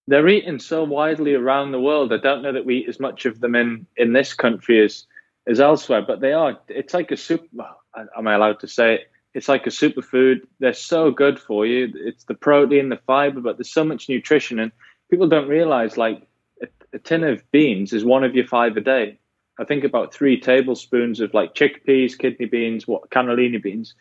they're 0.08 0.28
eaten 0.28 0.58
so 0.58 0.84
widely 0.84 1.34
around 1.34 1.72
the 1.72 1.80
world. 1.80 2.12
I 2.12 2.16
don't 2.18 2.42
know 2.42 2.52
that 2.52 2.66
we 2.66 2.78
eat 2.78 2.88
as 2.88 2.98
much 3.00 3.26
of 3.26 3.40
them 3.40 3.54
in 3.54 3.86
in 3.96 4.12
this 4.12 4.34
country 4.34 4.82
as 4.84 5.06
as 5.46 5.60
elsewhere, 5.60 6.02
but 6.02 6.20
they 6.20 6.32
are. 6.32 6.58
It's 6.68 6.94
like 6.94 7.12
a 7.12 7.18
well, 7.52 7.80
Am 8.16 8.26
I 8.28 8.34
allowed 8.34 8.60
to 8.60 8.68
say 8.68 8.94
it? 8.96 9.10
It's 9.34 9.48
like 9.48 9.66
a 9.66 9.70
superfood. 9.70 10.40
They're 10.58 10.72
so 10.72 11.10
good 11.10 11.38
for 11.38 11.64
you. 11.64 11.92
It's 11.94 12.24
the 12.24 12.34
protein, 12.34 12.88
the 12.88 13.00
fiber, 13.06 13.40
but 13.40 13.56
there's 13.56 13.72
so 13.72 13.84
much 13.84 14.08
nutrition, 14.08 14.58
and 14.58 14.72
people 15.10 15.28
don't 15.28 15.48
realize 15.48 15.96
like 15.96 16.26
a, 16.62 16.66
a 16.92 16.98
tin 16.98 17.24
of 17.24 17.48
beans 17.52 17.92
is 17.92 18.04
one 18.04 18.24
of 18.24 18.34
your 18.34 18.46
five 18.46 18.76
a 18.76 18.80
day. 18.80 19.18
I 19.58 19.64
think 19.64 19.84
about 19.84 20.14
three 20.14 20.40
tablespoons 20.40 21.20
of 21.20 21.34
like 21.34 21.54
chickpeas, 21.54 22.18
kidney 22.18 22.46
beans, 22.46 22.88
what 22.88 23.10
cannellini 23.10 23.62
beans. 23.62 23.94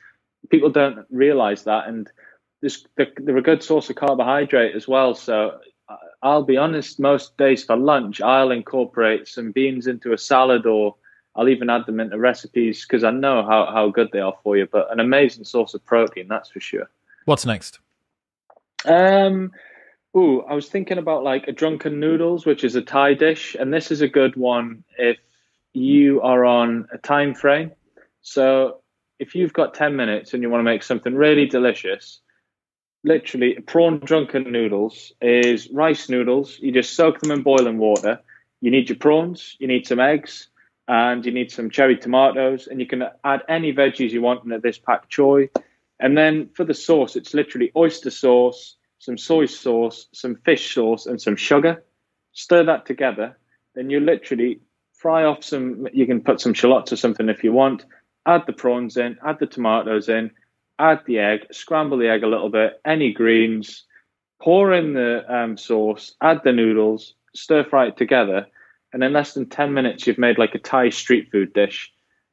People 0.50 0.70
don't 0.70 1.06
realize 1.12 1.64
that, 1.66 1.88
and 1.88 2.10
this, 2.62 2.86
they're, 2.96 3.12
they're 3.18 3.38
a 3.38 3.42
good 3.42 3.62
source 3.62 3.90
of 3.90 3.98
carbohydrate 3.98 4.76
as 4.76 4.88
well. 4.88 5.14
So 5.14 5.60
uh, 5.90 5.96
I'll 6.24 6.44
be 6.44 6.58
honest, 6.58 7.00
most 7.00 7.38
days 7.38 7.64
for 7.64 7.76
lunch, 7.76 8.22
I'll 8.22 8.52
incorporate 8.52 9.28
some 9.28 9.52
beans 9.52 9.86
into 9.86 10.14
a 10.14 10.18
salad 10.18 10.66
or 10.66 10.96
I'll 11.36 11.50
even 11.50 11.70
add 11.70 11.86
them 11.86 12.00
into 12.00 12.18
recipes 12.18 12.86
because 12.86 13.04
I 13.04 13.12
know 13.12 13.44
how, 13.44 13.70
how 13.72 13.90
good 13.90 14.10
they 14.12 14.20
are 14.20 14.36
for 14.44 14.58
you. 14.58 14.68
But 14.72 14.92
an 14.92 15.00
amazing 15.00 15.46
source 15.46 15.74
of 15.74 15.86
protein, 15.86 16.28
that's 16.28 16.50
for 16.50 16.60
sure. 16.60 16.90
What's 17.26 17.46
next? 17.46 17.80
Um, 18.86 19.52
ooh, 20.16 20.42
I 20.42 20.54
was 20.54 20.70
thinking 20.70 20.98
about 20.98 21.24
like 21.24 21.48
a 21.48 21.52
drunken 21.52 22.00
noodles, 22.00 22.46
which 22.46 22.64
is 22.64 22.76
a 22.76 22.82
Thai 22.82 23.14
dish, 23.14 23.56
and 23.60 23.74
this 23.74 23.92
is 23.92 24.02
a 24.02 24.08
good 24.08 24.36
one 24.36 24.84
if 24.98 25.18
you 25.74 26.22
are 26.22 26.46
on 26.46 26.88
a 26.92 26.98
time 26.98 27.36
frame. 27.36 27.72
So 28.22 28.82
if 29.20 29.36
you've 29.36 29.54
got 29.54 29.74
ten 29.74 29.96
minutes 29.96 30.34
and 30.34 30.42
you 30.42 30.50
want 30.50 30.62
to 30.62 30.72
make 30.72 30.84
something 30.84 31.14
really 31.14 31.46
delicious, 31.46 32.22
literally 33.04 33.54
prawn 33.66 34.00
drunken 34.00 34.52
noodles 34.52 35.14
is 35.22 35.70
rice 35.70 36.10
noodles. 36.10 36.58
You 36.60 36.72
just 36.72 36.96
soak 36.96 37.20
them 37.20 37.32
in 37.32 37.44
boiling 37.44 37.78
water. 37.78 38.20
You 38.62 38.72
need 38.72 38.90
your 38.90 38.98
prawns, 38.98 39.56
you 39.60 39.68
need 39.68 39.88
some 39.88 40.00
eggs, 40.00 40.48
and 40.90 41.24
you 41.24 41.32
need 41.32 41.52
some 41.52 41.70
cherry 41.70 41.96
tomatoes, 41.96 42.68
and 42.68 42.80
you 42.80 42.88
can 42.88 43.04
add 43.24 43.44
any 43.48 43.72
veggies 43.72 44.10
you 44.10 44.24
want 44.24 44.44
into 44.44 44.58
this 44.58 44.80
pak 44.80 45.08
choi. 45.08 45.48
And 46.00 46.18
then 46.18 46.50
for 46.56 46.66
the 46.66 46.74
sauce, 46.74 47.16
it's 47.16 47.36
literally 47.36 47.72
oyster 47.76 48.10
sauce, 48.10 48.76
some 48.98 49.18
soy 49.18 49.46
sauce, 49.46 50.08
some 50.14 50.36
fish 50.44 50.74
sauce, 50.74 51.06
and 51.06 51.22
some 51.22 51.36
sugar. 51.36 51.84
Stir 52.34 52.66
that 52.66 52.88
together. 52.88 53.38
Then 53.76 53.92
you 53.92 54.00
literally 54.00 54.62
fry 54.94 55.26
off 55.26 55.44
some. 55.44 55.88
You 55.94 56.08
can 56.08 56.22
put 56.22 56.42
some 56.42 56.56
shallots 56.56 56.92
or 56.92 56.96
something 56.96 57.30
if 57.30 57.44
you 57.44 57.54
want. 57.54 57.86
Add 58.26 58.44
the 58.48 58.54
prawns 58.54 58.98
in. 58.98 59.18
Add 59.24 59.38
the 59.40 59.46
tomatoes 59.46 60.10
in. 60.10 60.32
Add 60.80 61.02
the 61.06 61.20
egg. 61.20 61.42
Scramble 61.52 62.00
the 62.00 62.10
egg 62.10 62.24
a 62.24 62.28
little 62.28 62.50
bit. 62.50 62.82
Any 62.84 63.14
greens. 63.14 63.86
Pour 64.42 64.74
in 64.74 64.94
the 64.94 65.24
um, 65.32 65.56
sauce. 65.56 66.16
Add 66.20 66.42
the 66.44 66.52
noodles. 66.52 67.14
Stir 67.36 67.64
fry 67.64 67.88
it 67.90 67.98
together. 67.98 68.48
And 68.94 69.04
in 69.04 69.14
less 69.14 69.34
than 69.34 69.48
ten 69.48 69.74
minutes, 69.74 70.08
you've 70.08 70.18
made 70.18 70.38
like 70.38 70.56
a 70.56 70.60
Thai 70.60 70.90
street 70.90 71.30
food 71.32 71.54
dish, 71.54 71.92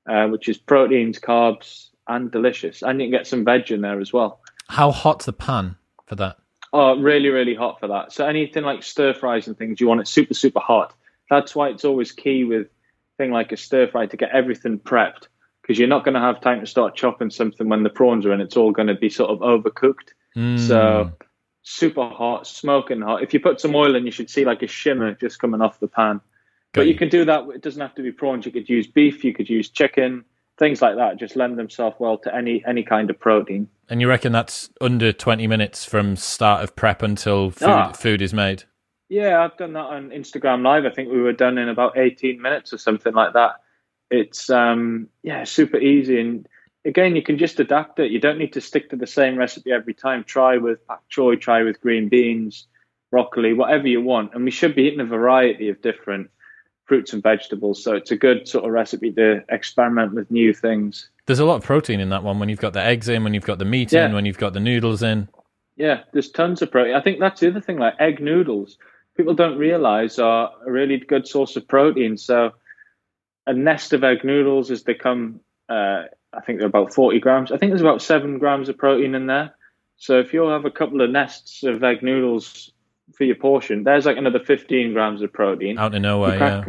uh, 0.08 0.26
which 0.28 0.48
is 0.48 0.56
proteins, 0.56 1.18
carbs, 1.18 1.88
and 2.08 2.30
delicious. 2.30 2.82
And 2.82 3.00
you 3.00 3.06
can 3.06 3.12
get 3.12 3.26
some 3.26 3.44
veg 3.44 3.70
in 3.70 3.82
there 3.82 4.00
as 4.00 4.12
well. 4.12 4.40
How 4.68 4.90
hot's 4.90 5.26
the 5.26 5.32
pan 5.32 5.76
for 6.06 6.14
that? 6.16 6.38
Oh, 6.72 6.98
really, 6.98 7.28
really 7.28 7.54
hot 7.54 7.80
for 7.80 7.88
that. 7.88 8.12
So 8.12 8.26
anything 8.26 8.64
like 8.64 8.82
stir 8.82 9.14
fries 9.14 9.46
and 9.46 9.56
things, 9.56 9.80
you 9.80 9.86
want 9.86 10.00
it 10.00 10.08
super, 10.08 10.34
super 10.34 10.60
hot. 10.60 10.94
That's 11.30 11.54
why 11.54 11.68
it's 11.68 11.84
always 11.84 12.12
key 12.12 12.44
with 12.44 12.68
thing 13.16 13.30
like 13.30 13.52
a 13.52 13.56
stir 13.56 13.88
fry 13.88 14.06
to 14.06 14.16
get 14.16 14.30
everything 14.30 14.78
prepped 14.78 15.28
because 15.62 15.78
you're 15.78 15.88
not 15.88 16.04
going 16.04 16.14
to 16.14 16.20
have 16.20 16.40
time 16.40 16.60
to 16.60 16.66
start 16.66 16.94
chopping 16.94 17.30
something 17.30 17.68
when 17.68 17.82
the 17.82 17.90
prawns 17.90 18.24
are 18.24 18.32
in. 18.32 18.40
It's 18.40 18.56
all 18.56 18.72
going 18.72 18.88
to 18.88 18.94
be 18.94 19.08
sort 19.08 19.30
of 19.30 19.38
overcooked. 19.40 20.12
Mm. 20.36 20.58
So 20.58 21.12
super 21.62 22.08
hot, 22.08 22.46
smoking 22.46 23.00
hot. 23.00 23.22
If 23.22 23.34
you 23.34 23.40
put 23.40 23.60
some 23.60 23.74
oil 23.74 23.96
in, 23.96 24.04
you 24.06 24.12
should 24.12 24.30
see 24.30 24.44
like 24.44 24.62
a 24.62 24.68
shimmer 24.68 25.12
just 25.14 25.40
coming 25.40 25.60
off 25.60 25.80
the 25.80 25.88
pan. 25.88 26.20
But 26.76 26.86
you. 26.86 26.92
you 26.92 26.98
can 26.98 27.08
do 27.08 27.24
that. 27.24 27.44
It 27.54 27.62
doesn't 27.62 27.80
have 27.80 27.94
to 27.96 28.02
be 28.02 28.12
prawns. 28.12 28.46
You 28.46 28.52
could 28.52 28.68
use 28.68 28.86
beef. 28.86 29.24
You 29.24 29.34
could 29.34 29.48
use 29.48 29.68
chicken. 29.68 30.24
Things 30.58 30.80
like 30.80 30.96
that 30.96 31.18
just 31.18 31.36
lend 31.36 31.58
themselves 31.58 31.96
well 31.98 32.16
to 32.18 32.34
any 32.34 32.64
any 32.66 32.82
kind 32.82 33.10
of 33.10 33.18
protein. 33.18 33.68
And 33.90 34.00
you 34.00 34.08
reckon 34.08 34.32
that's 34.32 34.70
under 34.80 35.12
twenty 35.12 35.46
minutes 35.46 35.84
from 35.84 36.16
start 36.16 36.62
of 36.64 36.74
prep 36.76 37.02
until 37.02 37.50
food, 37.50 37.68
ah. 37.68 37.92
food 37.92 38.22
is 38.22 38.32
made? 38.32 38.64
Yeah, 39.08 39.44
I've 39.44 39.56
done 39.56 39.74
that 39.74 39.86
on 39.86 40.10
Instagram 40.10 40.62
Live. 40.62 40.86
I 40.86 40.90
think 40.90 41.10
we 41.10 41.20
were 41.20 41.32
done 41.32 41.58
in 41.58 41.68
about 41.68 41.98
eighteen 41.98 42.40
minutes 42.40 42.72
or 42.72 42.78
something 42.78 43.12
like 43.12 43.34
that. 43.34 43.56
It's 44.10 44.48
um 44.48 45.08
yeah, 45.22 45.44
super 45.44 45.76
easy 45.76 46.20
and 46.20 46.48
again, 46.86 47.16
you 47.16 47.22
can 47.22 47.36
just 47.36 47.60
adapt 47.60 47.98
it. 47.98 48.10
You 48.10 48.20
don't 48.20 48.38
need 48.38 48.52
to 48.54 48.60
stick 48.60 48.90
to 48.90 48.96
the 48.96 49.06
same 49.06 49.36
recipe 49.36 49.72
every 49.72 49.94
time. 49.94 50.24
Try 50.24 50.56
with 50.56 50.86
pak 50.86 51.00
choy, 51.10 51.38
try 51.38 51.62
with 51.62 51.80
green 51.80 52.08
beans, 52.08 52.66
broccoli, 53.10 53.52
whatever 53.52 53.88
you 53.88 54.00
want. 54.00 54.34
And 54.34 54.44
we 54.44 54.50
should 54.50 54.74
be 54.74 54.84
eating 54.84 55.00
a 55.00 55.04
variety 55.04 55.68
of 55.68 55.82
different 55.82 56.30
fruits 56.86 57.12
and 57.12 57.22
vegetables. 57.22 57.82
So 57.82 57.94
it's 57.94 58.10
a 58.10 58.16
good 58.16 58.48
sort 58.48 58.64
of 58.64 58.70
recipe 58.70 59.12
to 59.12 59.44
experiment 59.48 60.14
with 60.14 60.30
new 60.30 60.54
things. 60.54 61.08
There's 61.26 61.40
a 61.40 61.44
lot 61.44 61.56
of 61.56 61.64
protein 61.64 62.00
in 62.00 62.08
that 62.10 62.22
one 62.22 62.38
when 62.38 62.48
you've 62.48 62.60
got 62.60 62.72
the 62.72 62.82
eggs 62.82 63.08
in, 63.08 63.24
when 63.24 63.34
you've 63.34 63.44
got 63.44 63.58
the 63.58 63.64
meat 63.64 63.92
yeah. 63.92 64.06
in, 64.06 64.14
when 64.14 64.24
you've 64.24 64.38
got 64.38 64.52
the 64.52 64.60
noodles 64.60 65.02
in. 65.02 65.28
Yeah, 65.76 66.02
there's 66.12 66.30
tons 66.30 66.62
of 66.62 66.70
protein. 66.70 66.94
I 66.94 67.02
think 67.02 67.20
that's 67.20 67.40
the 67.40 67.48
other 67.48 67.60
thing, 67.60 67.78
like 67.78 67.94
egg 67.98 68.20
noodles, 68.20 68.78
people 69.16 69.34
don't 69.34 69.58
realize 69.58 70.18
are 70.18 70.50
a 70.66 70.70
really 70.70 70.98
good 70.98 71.26
source 71.26 71.56
of 71.56 71.66
protein. 71.66 72.16
So 72.16 72.52
a 73.46 73.52
nest 73.52 73.92
of 73.92 74.04
egg 74.04 74.24
noodles 74.24 74.68
has 74.68 74.82
become 74.82 75.40
uh, 75.68 76.04
I 76.32 76.40
think 76.44 76.58
they're 76.58 76.68
about 76.68 76.92
40 76.92 77.18
grams. 77.20 77.50
I 77.50 77.56
think 77.56 77.70
there's 77.70 77.80
about 77.80 78.02
seven 78.02 78.38
grams 78.38 78.68
of 78.68 78.76
protein 78.76 79.14
in 79.14 79.26
there. 79.26 79.54
So 79.96 80.20
if 80.20 80.32
you'll 80.32 80.52
have 80.52 80.66
a 80.66 80.70
couple 80.70 81.00
of 81.00 81.10
nests 81.10 81.62
of 81.62 81.82
egg 81.82 82.02
noodles 82.02 82.70
for 83.14 83.24
your 83.24 83.36
portion, 83.36 83.84
there's 83.84 84.06
like 84.06 84.16
another 84.16 84.40
15 84.40 84.92
grams 84.92 85.22
of 85.22 85.32
protein. 85.32 85.78
Out 85.78 85.94
of 85.94 86.02
nowhere, 86.02 86.38
yeah. 86.38 86.64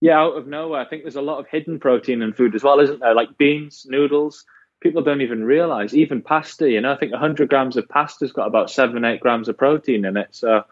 Yeah, 0.00 0.18
out 0.18 0.36
of 0.36 0.48
nowhere. 0.48 0.80
I 0.80 0.84
think 0.84 1.02
there's 1.02 1.14
a 1.14 1.22
lot 1.22 1.38
of 1.38 1.46
hidden 1.46 1.78
protein 1.78 2.22
in 2.22 2.32
food 2.32 2.56
as 2.56 2.64
well, 2.64 2.80
isn't 2.80 2.98
there? 2.98 3.14
Like 3.14 3.38
beans, 3.38 3.86
noodles. 3.88 4.44
People 4.80 5.02
don't 5.02 5.20
even 5.20 5.44
realize. 5.44 5.94
Even 5.94 6.20
pasta, 6.20 6.68
you 6.68 6.80
know, 6.80 6.92
I 6.92 6.96
think 6.96 7.12
100 7.12 7.48
grams 7.48 7.76
of 7.76 7.88
pasta's 7.88 8.32
got 8.32 8.48
about 8.48 8.68
seven, 8.68 9.04
eight 9.04 9.20
grams 9.20 9.48
of 9.48 9.56
protein 9.56 10.04
in 10.04 10.16
it. 10.16 10.26
So 10.32 10.64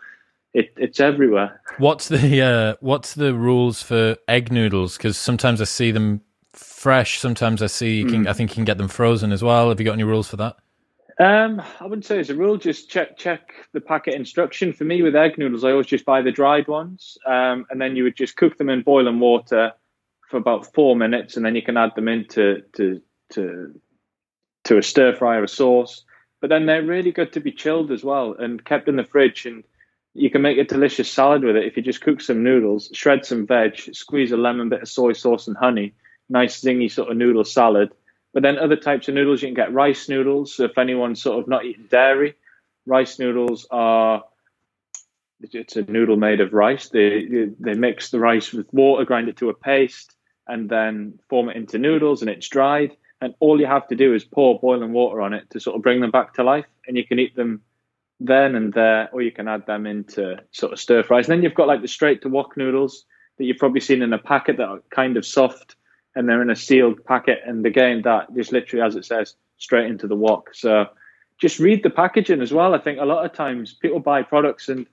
it, 0.53 0.73
it's 0.77 0.99
everywhere. 0.99 1.61
What's 1.79 2.09
the 2.09 2.43
uh, 2.43 2.75
what's 2.81 3.15
the 3.15 3.33
rules 3.33 3.83
for 3.85 4.17
egg 4.27 4.51
noodles? 4.51 4.97
Because 4.97 5.17
sometimes 5.17 5.61
I 5.61 5.65
see 5.65 5.93
them 5.93 6.23
fresh. 6.53 7.21
Sometimes 7.21 7.63
I 7.63 7.69
see 7.69 7.99
you 7.99 8.07
can. 8.07 8.25
Mm. 8.25 8.29
I 8.29 8.33
think 8.33 8.51
you 8.51 8.57
can 8.57 8.65
get 8.65 8.79
them 8.79 8.89
frozen 8.89 9.31
as 9.31 9.45
well. 9.45 9.69
Have 9.69 9.79
you 9.79 9.87
got 9.87 9.93
any 9.93 10.03
rules 10.03 10.29
for 10.29 10.39
that? 10.39 10.57
Um, 11.21 11.63
I 11.79 11.85
wouldn't 11.85 12.07
say 12.07 12.19
it's 12.19 12.31
a 12.31 12.35
rule. 12.35 12.57
Just 12.57 12.89
check 12.89 13.19
check 13.19 13.53
the 13.75 13.81
packet 13.83 14.15
instruction. 14.15 14.73
For 14.73 14.85
me, 14.85 15.03
with 15.03 15.15
egg 15.15 15.37
noodles, 15.37 15.65
I 15.65 15.73
always 15.73 15.87
just 15.87 16.07
buy 16.07 16.23
the 16.23 16.33
dried 16.33 16.67
ones, 16.67 17.19
um, 17.27 17.67
and 17.69 17.79
then 17.79 17.95
you 17.95 18.05
would 18.05 18.17
just 18.17 18.37
cook 18.37 18.57
them 18.57 18.71
in 18.71 18.81
boiling 18.81 19.21
water 19.21 19.73
for 20.31 20.39
about 20.39 20.73
four 20.73 20.97
minutes, 20.97 21.37
and 21.37 21.45
then 21.45 21.55
you 21.55 21.63
can 21.63 21.77
add 21.77 21.95
them 21.95 22.09
into 22.09 22.63
to 22.77 23.03
to 23.35 23.79
to 24.65 24.79
a 24.79 24.83
stir 24.83 25.15
fry 25.15 25.37
or 25.37 25.45
a 25.45 25.49
sauce. 25.49 26.05
But 26.41 26.49
then 26.49 26.65
they're 26.65 26.83
really 26.83 27.13
good 27.13 27.35
to 27.35 27.41
be 27.41 27.53
chilled 27.53 27.93
as 27.93 28.03
well 28.03 28.35
and 28.39 28.65
kept 28.65 28.89
in 28.89 28.97
the 28.97 29.05
fridge. 29.05 29.45
And 29.45 29.63
you 30.15 30.31
can 30.31 30.41
make 30.41 30.57
a 30.57 30.65
delicious 30.65 31.11
salad 31.11 31.45
with 31.45 31.55
it 31.57 31.67
if 31.67 31.77
you 31.77 31.83
just 31.83 32.01
cook 32.01 32.23
some 32.23 32.43
noodles, 32.43 32.89
shred 32.95 33.27
some 33.27 33.47
veg, 33.47 33.79
squeeze 33.95 34.33
a 34.33 34.39
lemon, 34.39 34.71
bit 34.71 34.81
of 34.83 34.89
soy 34.89 35.13
sauce 35.13 35.49
and 35.49 35.57
honey, 35.59 35.93
nice 36.31 36.63
zingy 36.63 36.91
sort 36.91 37.11
of 37.11 37.19
noodle 37.19 37.45
salad. 37.45 37.93
But 38.33 38.43
then 38.43 38.59
other 38.59 38.77
types 38.77 39.09
of 39.09 39.15
noodles, 39.15 39.43
you 39.43 39.49
can 39.49 39.55
get 39.55 39.73
rice 39.73 40.09
noodles. 40.09 40.55
So 40.55 40.65
if 40.65 40.79
anyone's 40.79 41.23
sort 41.23 41.41
of 41.41 41.49
not 41.49 41.65
eating 41.65 41.89
dairy, 41.91 42.35
rice 42.87 43.19
noodles 43.19 43.67
are 43.71 44.25
it's 45.43 45.77
a 45.77 45.83
noodle 45.83 46.17
made 46.17 46.41
of 46.41 46.53
rice. 46.53 46.89
They 46.89 47.49
they 47.59 47.75
mix 47.75 48.11
the 48.11 48.21
rice 48.21 48.53
with 48.53 48.73
water, 48.73 49.05
grind 49.05 49.29
it 49.29 49.37
to 49.39 49.49
a 49.49 49.55
paste, 49.55 50.15
and 50.47 50.69
then 50.69 51.19
form 51.29 51.49
it 51.49 51.57
into 51.57 51.79
noodles, 51.79 52.21
and 52.21 52.31
it's 52.31 52.49
dried. 52.49 52.97
And 53.23 53.35
all 53.41 53.61
you 53.61 53.67
have 53.67 53.89
to 53.89 53.97
do 53.97 54.15
is 54.15 54.25
pour 54.25 54.59
boiling 54.61 54.93
water 54.93 55.21
on 55.21 55.35
it 55.35 55.51
to 55.51 55.61
sort 55.61 55.77
of 55.77 55.83
bring 55.83 56.01
them 56.01 56.11
back 56.11 56.35
to 56.35 56.43
life, 56.43 56.67
and 56.87 56.97
you 56.97 57.07
can 57.07 57.19
eat 57.19 57.37
them 57.37 57.63
then 58.21 58.55
and 58.55 58.73
there, 58.73 59.09
or 59.13 59.23
you 59.23 59.33
can 59.33 59.49
add 59.49 59.67
them 59.67 59.87
into 59.87 60.37
sort 60.53 60.73
of 60.73 60.81
stir 60.81 61.03
fries. 61.03 61.27
And 61.27 61.37
then 61.37 61.43
you've 61.43 61.55
got 61.55 61.69
like 61.69 61.83
the 61.83 61.89
straight 61.89 62.23
to 62.23 62.29
wok 62.29 62.57
noodles 62.57 63.05
that 63.39 63.45
you've 63.45 63.59
probably 63.59 63.81
seen 63.81 64.03
in 64.03 64.13
a 64.13 64.19
packet 64.19 64.59
that 64.59 64.69
are 64.69 64.83
kind 64.91 65.17
of 65.17 65.25
soft 65.25 65.77
and 66.15 66.29
they're 66.29 66.43
in 66.43 66.51
a 66.51 66.57
sealed 66.57 67.05
packet. 67.05 67.41
And 67.47 67.65
again, 67.65 68.03
that 68.03 68.35
just 68.35 68.53
literally, 68.53 68.85
as 68.85 68.97
it 68.97 69.05
says, 69.05 69.35
straight 69.59 69.91
into 69.91 70.07
the 70.07 70.17
wok. 70.17 70.55
So 70.55 70.87
just 71.39 71.59
read 71.59 71.83
the 71.83 71.91
packaging 71.91 72.43
as 72.43 72.53
well. 72.53 72.75
I 72.75 72.79
think 72.79 72.99
a 72.99 73.05
lot 73.05 73.25
of 73.25 73.33
times 73.33 73.73
people 73.73 74.01
buy 74.01 74.23
products 74.23 74.69
and 74.69 74.87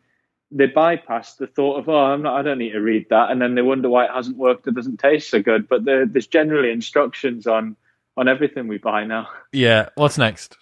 they 0.52 0.68
bypass 0.68 1.36
the 1.36 1.48
thought 1.48 1.80
of, 1.80 1.90
oh, 1.90 1.98
I'm 1.98 2.22
not, 2.22 2.40
I 2.40 2.42
don't 2.42 2.60
need 2.60 2.72
to 2.72 2.80
read 2.80 3.08
that, 3.10 3.32
and 3.32 3.42
then 3.42 3.56
they 3.56 3.62
wonder 3.62 3.90
why 3.90 4.06
it 4.06 4.12
hasn't 4.14 4.38
worked. 4.38 4.68
It 4.68 4.76
doesn't 4.76 4.98
taste 4.98 5.30
so 5.30 5.42
good. 5.42 5.68
But 5.68 5.84
there's 5.84 6.28
generally 6.28 6.72
instructions 6.72 7.48
on 7.48 7.76
on 8.16 8.28
everything 8.28 8.68
we 8.68 8.78
buy 8.78 9.04
now. 9.04 9.28
Yeah. 9.52 9.90
What's 9.96 10.18
next? 10.18 10.58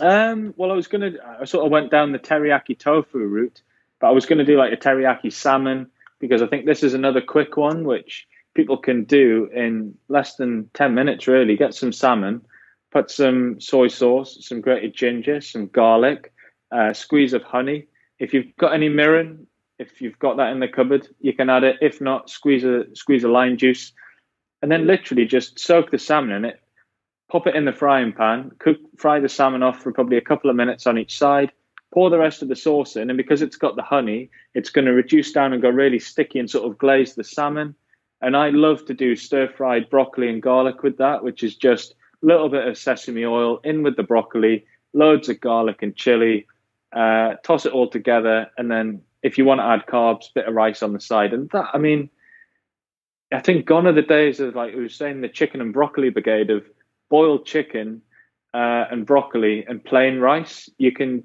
Um. 0.00 0.54
Well, 0.56 0.72
I 0.72 0.74
was 0.74 0.88
gonna. 0.88 1.12
I 1.40 1.44
sort 1.44 1.64
of 1.64 1.70
went 1.70 1.90
down 1.90 2.12
the 2.12 2.18
teriyaki 2.18 2.78
tofu 2.78 3.18
route, 3.18 3.62
but 4.00 4.08
I 4.08 4.10
was 4.10 4.26
gonna 4.26 4.44
do 4.44 4.56
like 4.56 4.72
a 4.72 4.76
teriyaki 4.76 5.32
salmon 5.32 5.90
because 6.18 6.42
I 6.42 6.46
think 6.46 6.66
this 6.66 6.82
is 6.82 6.94
another 6.94 7.20
quick 7.20 7.56
one, 7.56 7.84
which 7.84 8.26
people 8.54 8.76
can 8.76 9.04
do 9.04 9.48
in 9.54 9.94
less 10.08 10.36
than 10.36 10.68
10 10.74 10.94
minutes, 10.94 11.26
really. 11.26 11.56
Get 11.56 11.74
some 11.74 11.92
salmon, 11.92 12.42
put 12.90 13.10
some 13.10 13.60
soy 13.60 13.88
sauce, 13.88 14.38
some 14.46 14.60
grated 14.60 14.94
ginger, 14.94 15.40
some 15.40 15.68
garlic, 15.68 16.32
uh, 16.70 16.92
squeeze 16.92 17.32
of 17.32 17.42
honey. 17.42 17.86
If 18.18 18.34
you've 18.34 18.56
got 18.58 18.74
any 18.74 18.88
mirin, 18.88 19.46
if 19.78 20.00
you've 20.00 20.18
got 20.18 20.36
that 20.36 20.52
in 20.52 20.60
the 20.60 20.68
cupboard, 20.68 21.08
you 21.20 21.32
can 21.32 21.50
add 21.50 21.64
it. 21.64 21.76
If 21.80 22.00
not, 22.00 22.30
squeeze 22.30 22.64
a 22.64 22.84
squeeze 22.94 23.24
a 23.24 23.28
lime 23.28 23.56
juice, 23.56 23.92
and 24.60 24.70
then 24.70 24.86
literally 24.86 25.24
just 25.24 25.58
soak 25.58 25.90
the 25.90 25.98
salmon 25.98 26.32
in 26.36 26.44
it. 26.44 26.60
Pop 27.30 27.46
it 27.46 27.56
in 27.56 27.64
the 27.64 27.72
frying 27.72 28.12
pan. 28.12 28.52
Cook, 28.58 28.76
fry 28.98 29.18
the 29.18 29.28
salmon 29.28 29.62
off 29.62 29.82
for 29.82 29.92
probably 29.92 30.18
a 30.18 30.22
couple 30.22 30.50
of 30.50 30.56
minutes 30.56 30.86
on 30.86 30.98
each 30.98 31.18
side. 31.18 31.50
Pour 31.92 32.10
the 32.10 32.18
rest 32.18 32.42
of 32.42 32.48
the 32.48 32.56
sauce 32.56 32.96
in, 32.96 33.10
and 33.10 33.16
because 33.16 33.42
it's 33.42 33.56
got 33.56 33.76
the 33.76 33.82
honey, 33.82 34.30
it's 34.54 34.70
going 34.70 34.86
to 34.86 34.92
reduce 34.92 35.32
down 35.32 35.52
and 35.52 35.60
go 35.60 35.68
really 35.68 35.98
sticky 35.98 36.38
and 36.38 36.48
sort 36.48 36.70
of 36.70 36.78
glaze 36.78 37.14
the 37.14 37.24
salmon. 37.24 37.74
And 38.22 38.36
I 38.36 38.50
love 38.50 38.86
to 38.86 38.94
do 38.94 39.16
stir 39.16 39.48
fried 39.48 39.90
broccoli 39.90 40.28
and 40.28 40.40
garlic 40.40 40.84
with 40.84 40.98
that, 40.98 41.24
which 41.24 41.42
is 41.42 41.56
just 41.56 41.96
a 42.22 42.26
little 42.26 42.48
bit 42.48 42.68
of 42.68 42.78
sesame 42.78 43.24
oil 43.24 43.58
in 43.64 43.82
with 43.82 43.96
the 43.96 44.04
broccoli, 44.04 44.64
loads 44.94 45.28
of 45.28 45.40
garlic 45.40 45.82
and 45.82 45.96
chili, 45.96 46.46
uh, 46.92 47.34
toss 47.42 47.66
it 47.66 47.72
all 47.72 47.88
together. 47.90 48.48
And 48.56 48.70
then 48.70 49.02
if 49.24 49.38
you 49.38 49.44
want 49.44 49.58
to 49.58 49.64
add 49.64 49.86
carbs, 49.86 50.32
bit 50.32 50.46
of 50.46 50.54
rice 50.54 50.84
on 50.84 50.92
the 50.92 51.00
side. 51.00 51.32
And 51.32 51.50
that, 51.50 51.70
I 51.74 51.78
mean, 51.78 52.10
I 53.32 53.40
think 53.40 53.66
gone 53.66 53.88
are 53.88 53.92
the 53.92 54.02
days 54.02 54.38
of 54.38 54.54
like 54.54 54.72
we 54.74 54.82
were 54.82 54.88
saying 54.88 55.20
the 55.20 55.28
chicken 55.28 55.60
and 55.60 55.72
broccoli 55.72 56.10
brigade 56.10 56.50
of 56.50 56.64
boiled 57.10 57.44
chicken 57.44 58.02
uh, 58.54 58.84
and 58.88 59.04
broccoli 59.04 59.64
and 59.66 59.84
plain 59.84 60.20
rice. 60.20 60.68
You 60.78 60.92
can 60.92 61.24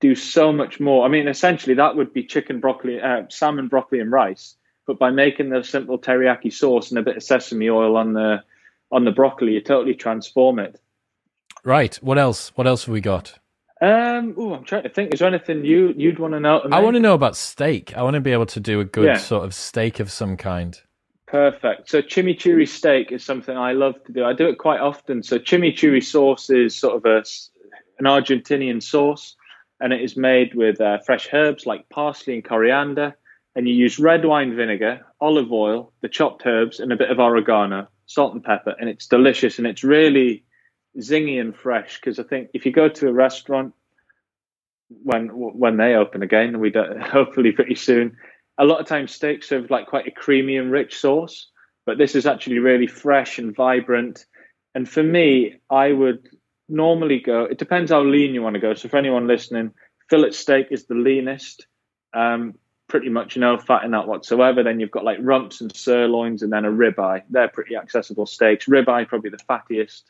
do 0.00 0.14
so 0.14 0.52
much 0.52 0.78
more. 0.78 1.06
I 1.06 1.08
mean, 1.08 1.26
essentially 1.26 1.74
that 1.76 1.96
would 1.96 2.12
be 2.12 2.24
chicken, 2.24 2.60
broccoli, 2.60 3.00
uh, 3.00 3.22
salmon, 3.30 3.68
broccoli, 3.68 4.00
and 4.00 4.12
rice 4.12 4.56
but 4.86 4.98
by 4.98 5.10
making 5.10 5.50
the 5.50 5.62
simple 5.62 5.98
teriyaki 5.98 6.52
sauce 6.52 6.90
and 6.90 6.98
a 6.98 7.02
bit 7.02 7.16
of 7.16 7.22
sesame 7.22 7.70
oil 7.70 7.96
on 7.96 8.12
the 8.12 8.42
on 8.92 9.04
the 9.04 9.10
broccoli, 9.10 9.54
you 9.54 9.60
totally 9.60 9.94
transform 9.94 10.58
it. 10.58 10.80
Right. 11.64 11.96
What 11.96 12.18
else? 12.18 12.52
What 12.54 12.66
else 12.66 12.84
have 12.84 12.92
we 12.92 13.00
got? 13.00 13.38
Um, 13.80 14.34
oh, 14.36 14.54
I'm 14.54 14.64
trying 14.64 14.84
to 14.84 14.88
think. 14.88 15.12
Is 15.12 15.20
there 15.20 15.28
anything 15.28 15.64
you 15.64 15.94
you'd 15.96 16.18
want 16.18 16.34
to 16.34 16.40
know? 16.40 16.60
I 16.70 16.80
want 16.80 16.94
to 16.94 17.00
know 17.00 17.14
about 17.14 17.36
steak. 17.36 17.96
I 17.96 18.02
want 18.02 18.14
to 18.14 18.20
be 18.20 18.32
able 18.32 18.46
to 18.46 18.60
do 18.60 18.80
a 18.80 18.84
good 18.84 19.06
yeah. 19.06 19.16
sort 19.16 19.44
of 19.44 19.54
steak 19.54 20.00
of 20.00 20.10
some 20.10 20.36
kind. 20.36 20.80
Perfect. 21.26 21.90
So 21.90 22.00
chimichurri 22.00 22.68
steak 22.68 23.10
is 23.10 23.24
something 23.24 23.56
I 23.56 23.72
love 23.72 24.02
to 24.04 24.12
do. 24.12 24.24
I 24.24 24.32
do 24.32 24.46
it 24.46 24.58
quite 24.58 24.80
often. 24.80 25.22
So 25.22 25.38
chimichurri 25.38 26.04
sauce 26.04 26.50
is 26.50 26.76
sort 26.76 26.96
of 26.96 27.04
a 27.04 27.24
an 27.98 28.06
Argentinian 28.06 28.82
sauce, 28.82 29.34
and 29.80 29.92
it 29.92 30.00
is 30.00 30.16
made 30.16 30.54
with 30.54 30.80
uh, 30.80 30.98
fresh 30.98 31.28
herbs 31.32 31.66
like 31.66 31.88
parsley 31.88 32.34
and 32.34 32.44
coriander 32.44 33.16
and 33.56 33.68
you 33.68 33.74
use 33.74 33.98
red 33.98 34.24
wine 34.24 34.56
vinegar, 34.56 35.04
olive 35.20 35.52
oil, 35.52 35.92
the 36.00 36.08
chopped 36.08 36.44
herbs, 36.46 36.80
and 36.80 36.92
a 36.92 36.96
bit 36.96 37.10
of 37.10 37.20
oregano, 37.20 37.88
salt 38.06 38.34
and 38.34 38.42
pepper, 38.42 38.74
and 38.78 38.88
it's 38.88 39.06
delicious 39.06 39.58
and 39.58 39.66
it's 39.66 39.84
really 39.84 40.44
zingy 40.98 41.40
and 41.40 41.56
fresh. 41.56 42.00
Because 42.00 42.18
I 42.18 42.24
think 42.24 42.50
if 42.54 42.66
you 42.66 42.72
go 42.72 42.88
to 42.88 43.08
a 43.08 43.12
restaurant 43.12 43.74
when 45.02 45.28
when 45.28 45.76
they 45.76 45.94
open 45.94 46.22
again, 46.22 46.60
we 46.60 46.70
do 46.70 46.82
hopefully 47.00 47.52
pretty 47.52 47.74
soon, 47.74 48.16
a 48.58 48.64
lot 48.64 48.80
of 48.80 48.86
times 48.86 49.12
steaks 49.12 49.48
serve 49.48 49.70
like 49.70 49.86
quite 49.86 50.06
a 50.06 50.10
creamy 50.10 50.56
and 50.56 50.70
rich 50.70 50.98
sauce, 50.98 51.48
but 51.86 51.98
this 51.98 52.14
is 52.14 52.26
actually 52.26 52.58
really 52.58 52.86
fresh 52.86 53.38
and 53.38 53.54
vibrant. 53.54 54.24
And 54.74 54.88
for 54.88 55.02
me, 55.02 55.56
I 55.70 55.92
would 55.92 56.28
normally 56.68 57.20
go. 57.20 57.44
It 57.44 57.58
depends 57.58 57.90
how 57.90 58.02
lean 58.02 58.34
you 58.34 58.42
want 58.42 58.54
to 58.54 58.60
go. 58.60 58.74
So 58.74 58.88
for 58.88 58.96
anyone 58.96 59.26
listening, 59.26 59.72
fillet 60.08 60.32
steak 60.32 60.68
is 60.70 60.86
the 60.86 60.94
leanest. 60.94 61.66
Um, 62.12 62.54
pretty 62.88 63.08
much 63.08 63.36
no 63.36 63.58
fat 63.58 63.84
in 63.84 63.90
that 63.92 64.06
whatsoever. 64.06 64.62
Then 64.62 64.80
you've 64.80 64.90
got 64.90 65.04
like 65.04 65.18
rumps 65.20 65.60
and 65.60 65.74
sirloins 65.74 66.42
and 66.42 66.52
then 66.52 66.64
a 66.64 66.70
ribeye. 66.70 67.22
They're 67.30 67.48
pretty 67.48 67.76
accessible 67.76 68.26
steaks. 68.26 68.66
Ribeye 68.66 69.08
probably 69.08 69.30
the 69.30 69.38
fattiest 69.48 70.02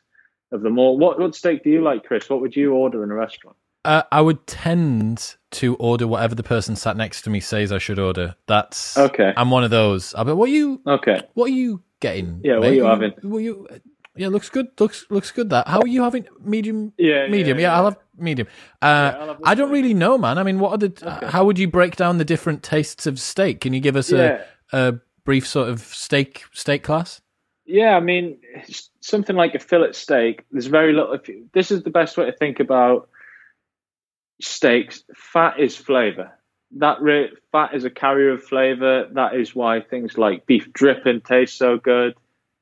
of 0.52 0.62
them 0.62 0.78
all. 0.78 0.98
What 0.98 1.18
what 1.18 1.34
steak 1.34 1.64
do 1.64 1.70
you 1.70 1.82
like, 1.82 2.04
Chris? 2.04 2.28
What 2.28 2.40
would 2.40 2.56
you 2.56 2.74
order 2.74 3.02
in 3.04 3.10
a 3.10 3.14
restaurant? 3.14 3.56
Uh, 3.84 4.02
I 4.10 4.22
would 4.22 4.46
tend 4.46 5.36
to 5.50 5.76
order 5.76 6.06
whatever 6.06 6.34
the 6.34 6.42
person 6.42 6.74
sat 6.74 6.96
next 6.96 7.20
to 7.22 7.30
me 7.30 7.40
says 7.40 7.70
I 7.70 7.76
should 7.78 7.98
order. 7.98 8.34
That's 8.46 8.96
Okay. 8.96 9.34
I'm 9.36 9.50
one 9.50 9.62
of 9.62 9.70
those. 9.70 10.14
I'll 10.14 10.24
be, 10.24 10.32
what 10.32 10.48
are 10.48 10.52
you? 10.52 10.80
Okay. 10.86 11.20
What 11.34 11.50
are 11.50 11.54
you 11.54 11.82
getting? 12.00 12.40
Yeah, 12.42 12.54
what 12.54 12.62
mate? 12.62 12.70
are 12.70 12.74
you 12.74 12.84
having? 12.84 13.12
What 13.22 13.38
you? 13.38 13.68
Yeah, 14.16 14.28
looks 14.28 14.48
good. 14.48 14.68
Looks 14.78 15.06
looks 15.10 15.30
good. 15.32 15.50
That. 15.50 15.66
How 15.66 15.80
are 15.80 15.86
you 15.88 16.02
having 16.02 16.26
medium? 16.40 16.92
Yeah, 16.96 17.26
medium. 17.26 17.58
Yeah, 17.58 17.68
yeah, 17.68 17.76
I'll 17.76 17.84
have 17.86 17.98
medium. 18.16 18.46
Uh, 18.80 19.12
I'll 19.18 19.26
have 19.28 19.40
I 19.44 19.54
don't 19.54 19.70
really 19.72 19.94
know, 19.94 20.16
man. 20.16 20.38
I 20.38 20.44
mean, 20.44 20.60
what 20.60 20.70
are 20.72 20.88
the? 20.88 21.28
How 21.30 21.44
would 21.44 21.58
you 21.58 21.66
break 21.68 21.96
down 21.96 22.18
the 22.18 22.24
different 22.24 22.62
tastes 22.62 23.06
of 23.06 23.18
steak? 23.18 23.60
Can 23.60 23.72
you 23.72 23.80
give 23.80 23.96
us 23.96 24.12
Yeah. 24.12 24.42
a, 24.72 24.88
a 24.88 25.00
brief 25.24 25.46
sort 25.46 25.68
of 25.68 25.80
steak 25.80 26.44
steak 26.52 26.84
class? 26.84 27.20
Yeah, 27.66 27.96
I 27.96 28.00
mean, 28.00 28.38
something 29.00 29.34
like 29.34 29.54
a 29.54 29.58
fillet 29.58 29.92
steak. 29.92 30.44
There's 30.52 30.66
very 30.66 30.92
little. 30.92 31.14
If 31.14 31.28
you, 31.28 31.48
this 31.52 31.70
is 31.70 31.82
the 31.82 31.90
best 31.90 32.16
way 32.16 32.26
to 32.26 32.32
think 32.36 32.60
about 32.60 33.08
steaks. 34.40 35.02
Fat 35.14 35.58
is 35.58 35.76
flavor. 35.76 36.30
That 36.76 37.00
re- 37.00 37.32
fat 37.52 37.74
is 37.74 37.84
a 37.84 37.90
carrier 37.90 38.30
of 38.32 38.42
flavor. 38.44 39.08
That 39.12 39.34
is 39.34 39.54
why 39.54 39.80
things 39.80 40.18
like 40.18 40.46
beef 40.46 40.72
dripping 40.72 41.20
taste 41.22 41.56
so 41.56 41.78
good. 41.78 42.14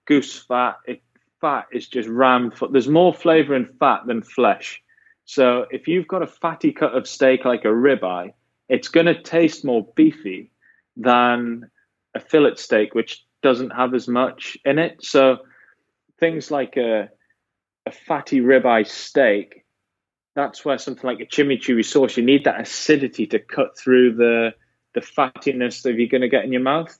Goose 0.06 0.38
fat, 0.38 0.76
it, 0.86 1.02
fat 1.42 1.66
is 1.72 1.86
just 1.86 2.08
rammed. 2.08 2.56
For, 2.56 2.68
there's 2.68 2.88
more 2.88 3.12
flavor 3.12 3.54
in 3.54 3.66
fat 3.78 4.06
than 4.06 4.22
flesh. 4.22 4.82
So 5.26 5.66
if 5.70 5.86
you've 5.86 6.08
got 6.08 6.22
a 6.22 6.26
fatty 6.26 6.72
cut 6.72 6.96
of 6.96 7.06
steak 7.06 7.44
like 7.44 7.66
a 7.66 7.68
ribeye, 7.68 8.32
it's 8.70 8.88
going 8.88 9.06
to 9.06 9.22
taste 9.22 9.64
more 9.64 9.86
beefy 9.94 10.50
than 10.96 11.70
a 12.14 12.20
fillet 12.20 12.54
steak, 12.54 12.94
which 12.94 13.26
doesn't 13.42 13.70
have 13.70 13.92
as 13.92 14.08
much 14.08 14.56
in 14.64 14.78
it. 14.78 15.04
So 15.04 15.38
things 16.18 16.50
like 16.50 16.76
a 16.78 17.10
a 17.84 17.90
fatty 17.90 18.40
ribeye 18.40 18.86
steak, 18.86 19.64
that's 20.36 20.64
where 20.64 20.78
something 20.78 21.04
like 21.04 21.20
a 21.20 21.26
chimichurri 21.26 21.84
sauce, 21.84 22.16
you 22.16 22.24
need 22.24 22.44
that 22.44 22.60
acidity 22.60 23.26
to 23.26 23.40
cut 23.40 23.76
through 23.76 24.14
the 24.14 24.54
the 24.94 25.00
fattiness 25.00 25.82
that 25.82 25.94
you're 25.94 26.08
going 26.08 26.20
to 26.20 26.28
get 26.28 26.44
in 26.44 26.52
your 26.52 26.62
mouth. 26.62 26.96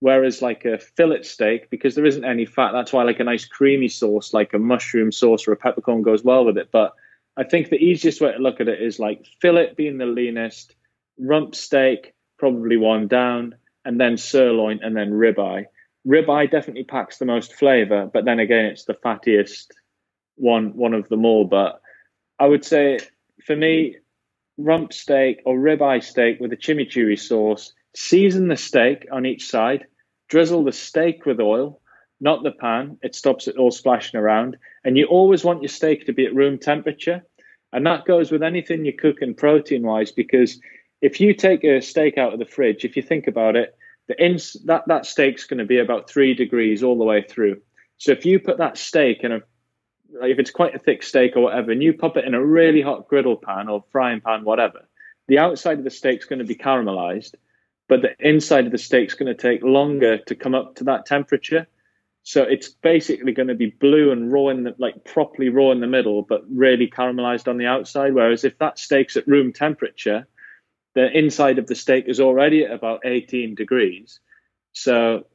Whereas 0.00 0.42
like 0.42 0.64
a 0.64 0.78
fillet 0.78 1.22
steak, 1.22 1.70
because 1.70 1.94
there 1.94 2.06
isn't 2.06 2.24
any 2.24 2.46
fat, 2.46 2.72
that's 2.72 2.92
why 2.92 3.04
like 3.04 3.20
a 3.20 3.24
nice 3.24 3.44
creamy 3.44 3.88
sauce, 3.88 4.32
like 4.32 4.54
a 4.54 4.58
mushroom 4.58 5.12
sauce 5.12 5.46
or 5.46 5.52
a 5.52 5.56
peppercorn, 5.56 6.02
goes 6.02 6.24
well 6.24 6.44
with 6.44 6.56
it. 6.56 6.70
But 6.72 6.94
I 7.36 7.44
think 7.44 7.68
the 7.68 7.76
easiest 7.76 8.20
way 8.20 8.32
to 8.32 8.38
look 8.38 8.60
at 8.60 8.68
it 8.68 8.80
is 8.80 8.98
like 8.98 9.26
fillet 9.40 9.74
being 9.76 9.98
the 9.98 10.06
leanest, 10.06 10.74
rump 11.18 11.54
steak 11.54 12.14
probably 12.38 12.78
one 12.78 13.06
down, 13.08 13.54
and 13.84 14.00
then 14.00 14.16
sirloin, 14.16 14.80
and 14.82 14.96
then 14.96 15.10
ribeye. 15.12 15.66
Ribeye 16.06 16.50
definitely 16.50 16.84
packs 16.84 17.18
the 17.18 17.26
most 17.26 17.54
flavor, 17.54 18.10
but 18.12 18.24
then 18.24 18.40
again, 18.40 18.64
it's 18.66 18.84
the 18.84 18.94
fattiest 18.94 19.66
one 20.36 20.74
one 20.76 20.94
of 20.94 21.08
them 21.10 21.26
all. 21.26 21.44
But 21.44 21.80
I 22.38 22.46
would 22.46 22.64
say 22.64 22.98
for 23.44 23.54
me, 23.54 23.96
rump 24.56 24.92
steak 24.92 25.42
or 25.44 25.58
ribeye 25.58 26.02
steak 26.02 26.40
with 26.40 26.52
a 26.52 26.56
chimichurri 26.56 27.18
sauce. 27.18 27.74
Season 27.94 28.48
the 28.48 28.56
steak 28.56 29.06
on 29.10 29.26
each 29.26 29.48
side. 29.48 29.86
Drizzle 30.28 30.64
the 30.64 30.72
steak 30.72 31.26
with 31.26 31.40
oil, 31.40 31.80
not 32.20 32.42
the 32.42 32.52
pan. 32.52 32.98
It 33.02 33.14
stops 33.14 33.48
it 33.48 33.56
all 33.56 33.70
splashing 33.70 34.18
around. 34.18 34.56
And 34.84 34.96
you 34.96 35.06
always 35.06 35.44
want 35.44 35.62
your 35.62 35.68
steak 35.68 36.06
to 36.06 36.12
be 36.12 36.26
at 36.26 36.34
room 36.34 36.58
temperature. 36.58 37.24
And 37.72 37.86
that 37.86 38.04
goes 38.04 38.30
with 38.30 38.42
anything 38.42 38.84
you 38.84 38.92
cook 38.92 39.22
in 39.22 39.34
protein 39.34 39.82
wise, 39.82 40.12
because 40.12 40.60
if 41.00 41.20
you 41.20 41.34
take 41.34 41.64
a 41.64 41.80
steak 41.80 42.18
out 42.18 42.32
of 42.32 42.38
the 42.38 42.44
fridge, 42.44 42.84
if 42.84 42.96
you 42.96 43.02
think 43.02 43.26
about 43.26 43.56
it, 43.56 43.76
the 44.08 44.22
ins 44.22 44.54
that, 44.64 44.82
that 44.88 45.06
steak's 45.06 45.44
going 45.44 45.58
to 45.58 45.64
be 45.64 45.78
about 45.78 46.10
three 46.10 46.34
degrees 46.34 46.82
all 46.82 46.98
the 46.98 47.04
way 47.04 47.22
through. 47.22 47.60
So 47.98 48.12
if 48.12 48.24
you 48.26 48.40
put 48.40 48.58
that 48.58 48.76
steak 48.76 49.22
in 49.22 49.32
a 49.32 49.40
if 50.22 50.40
it's 50.40 50.50
quite 50.50 50.74
a 50.74 50.78
thick 50.80 51.04
steak 51.04 51.36
or 51.36 51.42
whatever, 51.42 51.70
and 51.70 51.82
you 51.82 51.92
pop 51.92 52.16
it 52.16 52.24
in 52.24 52.34
a 52.34 52.44
really 52.44 52.82
hot 52.82 53.06
griddle 53.06 53.36
pan 53.36 53.68
or 53.68 53.84
frying 53.92 54.20
pan, 54.20 54.44
whatever, 54.44 54.88
the 55.28 55.38
outside 55.38 55.78
of 55.78 55.84
the 55.84 55.90
steak's 55.90 56.24
going 56.24 56.40
to 56.40 56.44
be 56.44 56.56
caramelized, 56.56 57.34
but 57.90 58.02
the 58.02 58.14
inside 58.20 58.66
of 58.66 58.72
the 58.72 58.78
steak's 58.78 59.14
going 59.14 59.26
to 59.26 59.34
take 59.34 59.64
longer 59.64 60.16
to 60.16 60.36
come 60.36 60.54
up 60.54 60.76
to 60.76 60.84
that 60.84 61.06
temperature. 61.06 61.66
So 62.22 62.44
it's 62.44 62.68
basically 62.68 63.32
going 63.32 63.48
to 63.48 63.56
be 63.56 63.74
blue 63.80 64.12
and 64.12 64.32
raw 64.32 64.46
in 64.50 64.62
the 64.62 64.76
like 64.78 65.04
properly 65.04 65.48
raw 65.48 65.72
in 65.72 65.80
the 65.80 65.88
middle, 65.88 66.22
but 66.22 66.42
really 66.48 66.88
caramelized 66.88 67.48
on 67.48 67.58
the 67.58 67.66
outside. 67.66 68.14
Whereas 68.14 68.44
if 68.44 68.56
that 68.58 68.78
steak's 68.78 69.16
at 69.16 69.26
room 69.26 69.52
temperature, 69.52 70.28
the 70.94 71.10
inside 71.10 71.58
of 71.58 71.66
the 71.66 71.74
steak 71.74 72.04
is 72.06 72.20
already 72.20 72.64
at 72.64 72.70
about 72.70 73.00
18 73.04 73.56
degrees. 73.56 74.20
So 74.72 75.26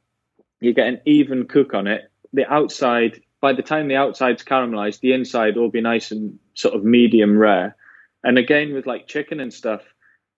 you 0.60 0.72
get 0.72 0.88
an 0.88 1.02
even 1.04 1.48
cook 1.48 1.74
on 1.74 1.86
it. 1.86 2.10
The 2.32 2.50
outside, 2.50 3.20
by 3.42 3.52
the 3.52 3.62
time 3.62 3.86
the 3.86 3.96
outside's 3.96 4.42
caramelized, 4.42 5.00
the 5.00 5.12
inside 5.12 5.56
will 5.56 5.70
be 5.70 5.82
nice 5.82 6.10
and 6.10 6.38
sort 6.54 6.74
of 6.74 6.84
medium 6.84 7.36
rare. 7.36 7.76
And 8.24 8.38
again, 8.38 8.72
with 8.72 8.86
like 8.86 9.08
chicken 9.08 9.40
and 9.40 9.52
stuff, 9.52 9.82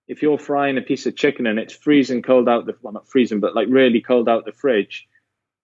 if 0.09 0.23
you're 0.23 0.39
frying 0.39 0.79
a 0.79 0.83
piece 0.83 1.05
of 1.07 1.15
chicken 1.15 1.47
and 1.47 1.59
it's 1.59 1.75
freezing 1.75 2.23
cold 2.23 2.49
out 2.49 2.67
the 2.67 2.75
well, 2.81 2.95
not 2.95 3.09
freezing, 3.09 3.41
but 3.41 3.55
like 3.55 3.69
really 3.69 4.01
cold 4.01 4.29
out 4.29 4.47
the 4.47 4.53
fridge, 4.53 5.07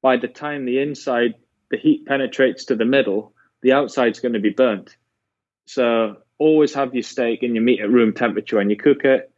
by 0.03 0.18
the 0.18 0.28
time 0.28 0.66
the 0.66 0.78
inside 0.78 1.34
the 1.70 1.78
heat 1.78 2.07
penetrates 2.07 2.66
to 2.66 2.76
the 2.76 2.84
middle, 2.84 3.32
the 3.62 3.72
outside's 3.72 4.20
going 4.20 4.34
to 4.34 4.40
be 4.40 4.51
burnt. 4.51 4.97
So 5.66 6.18
always 6.38 6.74
have 6.74 6.95
your 6.95 7.03
steak 7.03 7.42
and 7.42 7.55
your 7.55 7.64
meat 7.64 7.80
at 7.80 7.90
room 7.90 8.12
temperature 8.12 8.59
when 8.59 8.68
you 8.68 8.76
cook 8.76 9.05
it. 9.05 9.32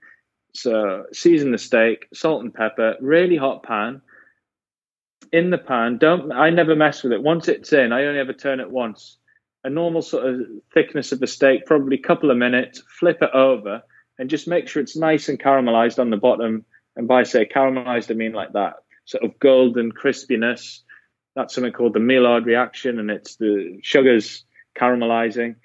So 0.55 1.05
season 1.13 1.53
the 1.53 1.59
steak, 1.59 2.09
salt 2.13 2.43
and 2.43 2.53
pepper, 2.53 2.97
really 3.01 3.37
hot 3.37 3.63
pan. 3.63 4.03
In 5.33 5.51
the 5.51 5.59
pan, 5.59 5.99
don't 5.99 6.33
I 6.33 6.51
never 6.51 6.75
mess 6.75 7.05
with 7.05 7.13
it. 7.13 7.23
Once 7.23 7.47
it's 7.47 7.73
in, 7.73 7.93
I 7.93 8.07
only 8.07 8.19
ever 8.19 8.33
turn 8.33 8.59
it 8.59 8.71
once. 8.71 9.19
A 9.63 9.71
normal 9.71 10.03
sort 10.03 10.27
of 10.27 10.41
thickness 10.75 11.13
of 11.13 11.21
the 11.21 11.27
steak, 11.27 11.67
probably 11.67 11.97
a 11.97 12.03
couple 12.03 12.31
of 12.31 12.37
minutes, 12.37 12.83
flip 12.89 13.19
it 13.23 13.31
over 13.33 13.83
and 14.19 14.31
just 14.31 14.49
make 14.49 14.69
sure 14.69 14.83
it's 14.83 14.97
nice 14.97 15.29
and 15.29 15.39
caramelized 15.39 15.99
on 15.99 16.11
the 16.11 16.17
bottom. 16.17 16.65
And 16.97 17.07
by 17.07 17.23
say 17.23 17.47
caramelized, 17.47 18.11
I 18.11 18.15
mean 18.15 18.33
like 18.33 18.53
that 18.53 18.77
sort 19.05 19.25
of 19.25 19.39
golden 19.39 19.93
crispiness. 19.93 20.81
That's 21.35 21.55
something 21.55 21.73
called 21.73 21.95
the 21.95 22.01
Maillard 22.01 22.47
reaction, 22.47 22.99
and 22.99 23.11
it's 23.11 23.37
the 23.37 23.79
sugars 23.83 24.45
caramelizing. 24.79 25.57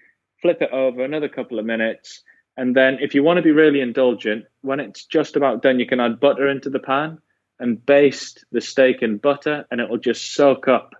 Flip 0.41 0.61
it 0.61 0.71
over 0.71 1.03
another 1.03 1.29
couple 1.29 1.59
of 1.59 1.65
minutes, 1.65 2.23
and 2.57 2.75
then 2.75 2.97
if 2.99 3.15
you 3.15 3.23
want 3.23 3.37
to 3.37 3.43
be 3.43 3.51
really 3.51 3.79
indulgent, 3.79 4.45
when 4.61 4.79
it's 4.79 5.05
just 5.05 5.35
about 5.35 5.61
done, 5.61 5.79
you 5.79 5.85
can 5.85 5.99
add 5.99 6.19
butter 6.19 6.47
into 6.47 6.69
the 6.69 6.79
pan 6.79 7.19
and 7.59 7.85
baste 7.85 8.43
the 8.51 8.59
steak 8.59 9.01
in 9.01 9.17
butter, 9.17 9.65
and 9.71 9.79
it 9.79 9.89
will 9.89 9.97
just 9.97 10.33
soak 10.33 10.67
up 10.67 10.93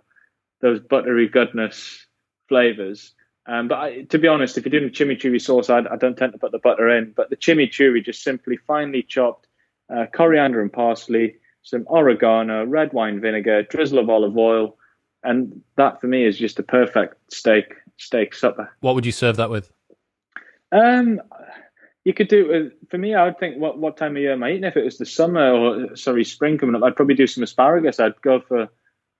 those 0.60 0.80
buttery 0.80 1.28
goodness 1.28 2.06
flavors. 2.48 3.14
Um, 3.46 3.68
but 3.68 3.78
I, 3.78 4.02
to 4.02 4.18
be 4.18 4.28
honest, 4.28 4.56
if 4.56 4.64
you're 4.64 4.70
doing 4.70 4.90
a 4.90 4.92
chimichurri 4.92 5.40
sauce, 5.40 5.68
I, 5.68 5.78
I, 5.78 5.96
don't 5.96 6.16
tend 6.16 6.32
to 6.32 6.38
put 6.38 6.52
the 6.52 6.58
butter 6.58 6.88
in. 6.88 7.12
But 7.16 7.28
the 7.28 7.36
chimichurri, 7.36 8.04
just 8.04 8.22
simply 8.22 8.56
finely 8.56 9.02
chopped 9.02 9.48
uh, 9.92 10.06
coriander 10.14 10.60
and 10.60 10.72
parsley, 10.72 11.36
some 11.62 11.84
oregano, 11.88 12.64
red 12.64 12.92
wine 12.92 13.20
vinegar, 13.20 13.64
drizzle 13.64 13.98
of 13.98 14.08
olive 14.08 14.36
oil, 14.36 14.76
and 15.24 15.60
that 15.76 16.00
for 16.00 16.06
me 16.06 16.24
is 16.24 16.38
just 16.38 16.58
a 16.58 16.62
perfect 16.62 17.32
steak 17.32 17.74
steak 17.96 18.34
supper. 18.34 18.70
What 18.80 18.94
would 18.94 19.06
you 19.06 19.12
serve 19.12 19.36
that 19.36 19.50
with? 19.50 19.72
Um, 20.70 21.20
you 22.04 22.14
could 22.14 22.28
do 22.28 22.44
it 22.44 22.48
with, 22.48 22.90
for 22.90 22.98
me. 22.98 23.14
I 23.14 23.24
would 23.24 23.38
think 23.38 23.58
what 23.58 23.78
what 23.78 23.96
time 23.96 24.16
of 24.16 24.22
year 24.22 24.32
am 24.32 24.42
I 24.42 24.50
eating? 24.50 24.64
If 24.64 24.76
it 24.76 24.84
was 24.84 24.98
the 24.98 25.06
summer 25.06 25.52
or 25.52 25.96
sorry 25.96 26.24
spring 26.24 26.58
coming 26.58 26.74
up, 26.74 26.82
I'd 26.82 26.96
probably 26.96 27.14
do 27.14 27.26
some 27.26 27.42
asparagus. 27.42 28.00
I'd 28.00 28.20
go 28.22 28.40
for 28.40 28.68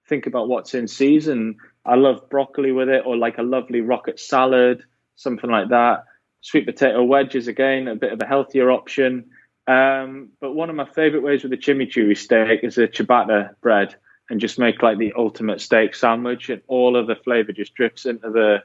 think 0.08 0.26
about 0.26 0.48
what's 0.48 0.74
in 0.74 0.88
season. 0.88 1.56
I 1.84 1.96
love 1.96 2.28
broccoli 2.30 2.72
with 2.72 2.88
it, 2.88 3.02
or 3.04 3.16
like 3.16 3.38
a 3.38 3.42
lovely 3.42 3.80
rocket 3.80 4.20
salad, 4.20 4.84
something 5.16 5.50
like 5.50 5.68
that. 5.70 6.04
Sweet 6.40 6.66
potato 6.66 7.02
wedges 7.04 7.48
again, 7.48 7.88
a 7.88 7.94
bit 7.94 8.12
of 8.12 8.20
a 8.20 8.26
healthier 8.26 8.70
option. 8.70 9.30
Um, 9.66 10.30
but 10.40 10.54
one 10.54 10.70
of 10.70 10.76
my 10.76 10.86
favorite 10.86 11.22
ways 11.22 11.42
with 11.42 11.52
a 11.52 11.56
chimichurri 11.56 12.16
steak 12.16 12.64
is 12.64 12.78
a 12.78 12.88
ciabatta 12.88 13.50
bread 13.60 13.94
and 14.28 14.40
just 14.40 14.58
make 14.58 14.82
like 14.82 14.98
the 14.98 15.12
ultimate 15.16 15.60
steak 15.60 15.94
sandwich 15.94 16.48
and 16.48 16.62
all 16.66 16.96
of 16.96 17.06
the 17.06 17.14
flavor 17.16 17.52
just 17.52 17.74
drips 17.74 18.06
into 18.06 18.30
the 18.30 18.62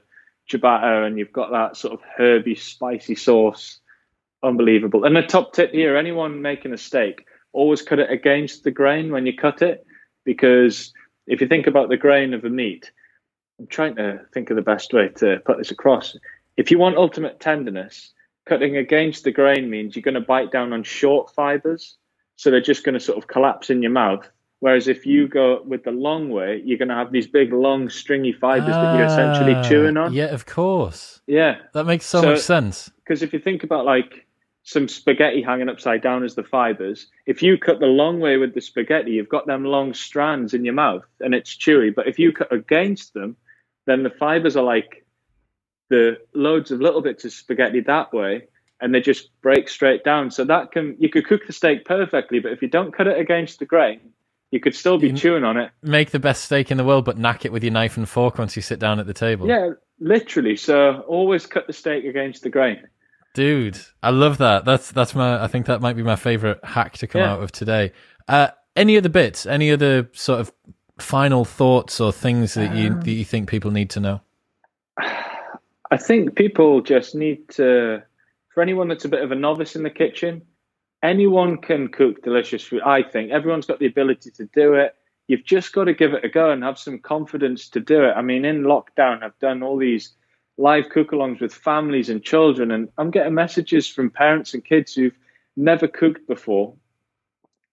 ciabatta 0.49 1.05
and 1.05 1.20
you've 1.20 1.34
got 1.34 1.51
that 1.51 1.78
sort 1.78 1.93
of 1.93 2.01
herby, 2.18 2.55
spicy 2.55 3.15
sauce. 3.15 3.80
Unbelievable. 4.43 5.03
And 5.03 5.15
the 5.15 5.24
top 5.24 5.53
tip 5.53 5.72
here, 5.72 5.97
anyone 5.97 6.41
making 6.41 6.74
a 6.74 6.78
steak, 6.78 7.26
always 7.53 7.82
cut 7.82 7.99
it 7.99 8.11
against 8.11 8.63
the 8.63 8.72
grain 8.72 9.11
when 9.11 9.26
you 9.26 9.36
cut 9.36 9.61
it 9.61 9.86
because 10.26 10.93
if 11.26 11.41
you 11.41 11.47
think 11.47 11.68
about 11.68 11.89
the 11.89 11.97
grain 11.97 12.34
of 12.34 12.41
the 12.41 12.49
meat, 12.49 12.91
I'm 13.60 13.68
trying 13.68 13.95
to 13.95 14.22
think 14.34 14.49
of 14.49 14.55
the 14.55 14.62
best 14.62 14.93
way 14.93 15.10
to 15.18 15.39
put 15.45 15.58
this 15.58 15.72
across. 15.72 16.16
If 16.58 16.70
you 16.72 16.78
want 16.78 16.97
ultimate 16.97 17.39
tenderness, 17.39 18.12
cutting 18.45 18.78
against 18.78 19.24
the 19.24 19.32
grain 19.32 19.70
means 19.70 19.95
you're 19.95 20.03
going 20.03 20.14
to 20.16 20.22
bite 20.22 20.51
down 20.51 20.74
on 20.74 20.84
short 20.84 21.34
fibers. 21.34 21.95
So 22.36 22.51
they're 22.51 22.62
just 22.62 22.84
going 22.84 22.93
to 22.93 22.99
sort 22.99 23.18
of 23.18 23.28
collapse 23.28 23.70
in 23.72 23.82
your 23.82 23.91
mouth. 23.91 24.28
Whereas 24.60 24.88
if 24.88 25.05
you 25.05 25.28
go 25.28 25.62
with 25.64 25.84
the 25.84 25.91
long 25.91 26.30
way, 26.30 26.62
you're 26.64 26.78
going 26.78 26.89
to 26.89 26.95
have 26.95 27.12
these 27.12 27.28
big, 27.28 27.51
long, 27.51 27.89
stringy 27.89 28.32
fibers 28.32 28.70
that 28.70 28.95
you're 28.97 29.05
essentially 29.08 29.53
Ah, 29.53 29.64
chewing 29.64 29.97
on. 29.97 30.14
Yeah, 30.14 30.26
of 30.26 30.45
course. 30.45 31.22
Yeah. 31.28 31.58
That 31.74 31.86
makes 31.86 32.05
so, 32.05 32.22
So- 32.22 32.30
much 32.32 32.39
sense. 32.39 32.91
Because 33.03 33.22
if 33.24 33.34
you 33.34 33.39
think 33.39 33.64
about 33.64 33.86
like 33.86 34.26
some 34.64 34.88
spaghetti 34.88 35.41
hanging 35.41 35.70
upside 35.70 36.01
down 36.01 36.24
as 36.24 36.36
the 36.36 36.43
fibers, 36.43 37.08
if 37.26 37.41
you 37.41 37.58
cut 37.58 37.80
the 37.80 37.86
long 37.88 38.20
way 38.20 38.38
with 38.38 38.53
the 38.53 38.62
spaghetti, 38.62 39.12
you've 39.12 39.30
got 39.30 39.47
them 39.47 39.64
long 39.64 39.93
strands 39.93 40.53
in 40.53 40.66
your 40.66 40.74
mouth 40.74 41.05
and 41.22 41.34
it's 41.34 41.55
chewy. 41.55 41.93
But 41.93 42.08
if 42.08 42.20
you 42.20 42.32
cut 42.34 42.51
against 42.51 43.14
them, 43.14 43.36
then 43.88 44.04
the 44.04 44.12
fibers 44.12 44.56
are 44.56 44.64
like 44.64 45.06
the 45.90 46.18
loads 46.36 46.70
of 46.72 46.80
little 46.82 47.02
bits 47.02 47.26
of 47.26 47.32
spaghetti 47.32 47.80
that 47.82 48.14
way, 48.14 48.48
and 48.82 48.94
they 48.94 49.00
just 49.02 49.30
break 49.42 49.70
straight 49.70 50.04
down. 50.04 50.30
So 50.30 50.44
that 50.46 50.72
can 50.72 50.96
you 51.00 51.10
could 51.10 51.26
cook 51.26 51.48
the 51.48 51.54
steak 51.54 51.86
perfectly, 51.86 52.40
but 52.40 52.52
if 52.52 52.62
you 52.62 52.68
don't 52.68 52.94
cut 52.96 53.08
it 53.08 53.18
against 53.20 53.60
the 53.60 53.66
grain, 53.66 54.00
you 54.52 54.60
could 54.60 54.76
still 54.76 54.98
be 54.98 55.08
You- 55.10 55.16
chewing 55.18 55.44
on 55.44 55.58
it. 55.58 55.72
Make 55.82 56.12
the 56.12 56.20
best 56.20 56.46
steak 56.46 56.70
in 56.72 56.78
the 56.78 56.84
world, 56.84 57.06
but 57.06 57.18
knack 57.18 57.46
it 57.46 57.52
with 57.52 57.64
your 57.64 57.74
knife 57.74 57.98
and 57.98 58.08
fork 58.08 58.38
once 58.38 58.56
you 58.56 58.62
sit 58.62 58.80
down 58.80 59.00
at 59.00 59.08
the 59.08 59.14
table. 59.14 59.48
Yeah, 59.48 59.72
literally. 60.00 60.56
So 60.58 61.00
always 61.08 61.46
cut 61.46 61.66
the 61.68 61.74
steak 61.74 62.04
against 62.06 62.44
the 62.44 62.50
grain. 62.50 62.84
Dude, 63.34 63.78
I 64.02 64.10
love 64.10 64.40
that. 64.40 64.66
That's 64.66 64.92
that's 64.92 65.14
my. 65.16 65.44
I 65.44 65.48
think 65.48 65.68
that 65.68 65.80
might 65.82 65.96
be 65.96 66.04
my 66.04 66.16
favorite 66.16 66.60
hack 66.64 66.98
to 66.98 67.08
come 67.08 67.22
Yeah. 67.22 67.34
out 67.34 67.44
of 67.44 67.52
today. 67.52 67.94
Uh, 68.28 68.50
any 68.76 68.98
other 68.98 69.10
bits? 69.10 69.46
Any 69.46 69.72
other 69.72 70.10
sort 70.14 70.40
of 70.40 70.52
final 71.00 71.45
thoughts 71.45 72.00
or 72.00 72.12
things 72.12 72.54
that 72.56 72.76
you 72.76 72.91
Um, 72.91 73.02
that 73.02 73.12
you 73.12 73.26
think 73.26 73.50
people 73.50 73.72
need 73.72 73.89
to 73.91 74.00
know? 74.00 74.22
I 74.98 75.98
think 75.98 76.36
people 76.36 76.82
just 76.82 77.16
need 77.16 77.48
to, 77.50 78.04
for 78.50 78.62
anyone 78.62 78.88
that's 78.88 79.06
a 79.06 79.10
bit 79.10 79.22
of 79.22 79.32
a 79.32 79.36
novice 79.36 79.76
in 79.76 79.84
the 79.84 79.89
kitchen, 79.89 80.41
anyone 81.02 81.58
can 81.58 81.88
cook 81.89 82.24
delicious 82.24 82.64
food. 82.64 82.82
I 82.82 83.04
think 83.04 83.32
everyone's 83.32 83.66
got 83.66 83.80
the 83.80 83.86
ability 83.86 84.32
to 84.32 84.45
do 84.54 84.74
it. 84.74 84.95
You've 85.28 85.45
just 85.45 85.74
got 85.74 85.86
to 85.86 85.93
give 85.93 86.14
it 86.14 86.24
a 86.24 86.30
go 86.30 86.52
and 86.52 86.64
have 86.64 86.80
some 86.80 87.00
confidence 87.00 87.70
to 87.70 87.80
do 87.80 88.04
it. 88.04 88.14
I 88.14 88.22
mean, 88.22 88.45
in 88.45 88.64
lockdown, 88.64 89.24
I've 89.24 89.38
done 89.39 89.62
all 89.64 89.78
these 89.78 90.14
live 90.58 90.89
cook 90.89 91.12
alongs 91.12 91.39
with 91.39 91.54
families 91.54 92.10
and 92.10 92.24
children, 92.24 92.72
and 92.72 92.89
I'm 92.98 93.12
getting 93.12 93.34
messages 93.34 93.88
from 93.88 94.10
parents 94.10 94.54
and 94.54 94.64
kids 94.64 94.93
who've 94.93 95.18
never 95.56 95.88
cooked 95.88 96.28
before. 96.28 96.74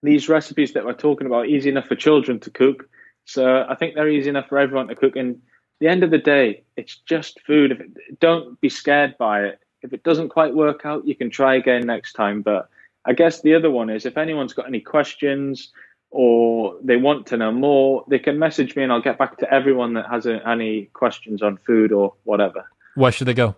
These 0.02 0.28
recipes 0.28 0.72
that 0.72 0.84
we're 0.84 0.92
talking 0.92 1.26
about, 1.26 1.48
easy 1.48 1.70
enough 1.70 1.86
for 1.86 1.94
children 1.94 2.40
to 2.40 2.50
cook. 2.50 2.88
So 3.24 3.64
I 3.68 3.74
think 3.74 3.94
they're 3.94 4.08
easy 4.08 4.28
enough 4.28 4.48
for 4.48 4.58
everyone 4.58 4.88
to 4.88 4.94
cook. 4.94 5.16
And 5.16 5.40
the 5.80 5.88
end 5.88 6.02
of 6.02 6.10
the 6.10 6.18
day, 6.18 6.62
it's 6.76 6.96
just 6.96 7.40
food. 7.46 7.72
If 7.72 7.80
it, 7.80 8.20
don't 8.20 8.60
be 8.60 8.68
scared 8.68 9.16
by 9.18 9.44
it. 9.44 9.60
If 9.82 9.92
it 9.92 10.02
doesn't 10.02 10.30
quite 10.30 10.54
work 10.54 10.82
out, 10.84 11.06
you 11.06 11.14
can 11.14 11.30
try 11.30 11.54
again 11.56 11.86
next 11.86 12.14
time. 12.14 12.42
But 12.42 12.68
I 13.04 13.12
guess 13.12 13.42
the 13.42 13.54
other 13.54 13.70
one 13.70 13.90
is 13.90 14.06
if 14.06 14.16
anyone's 14.16 14.52
got 14.52 14.66
any 14.66 14.80
questions 14.80 15.70
or 16.10 16.76
they 16.82 16.96
want 16.96 17.26
to 17.26 17.36
know 17.36 17.52
more, 17.52 18.04
they 18.08 18.18
can 18.18 18.38
message 18.38 18.76
me 18.76 18.82
and 18.82 18.92
I'll 18.92 19.02
get 19.02 19.18
back 19.18 19.36
to 19.38 19.52
everyone 19.52 19.94
that 19.94 20.08
has 20.08 20.26
a, 20.26 20.46
any 20.48 20.86
questions 20.92 21.42
on 21.42 21.58
food 21.58 21.92
or 21.92 22.14
whatever. 22.24 22.64
Where 22.94 23.12
should 23.12 23.26
they 23.26 23.34
go? 23.34 23.56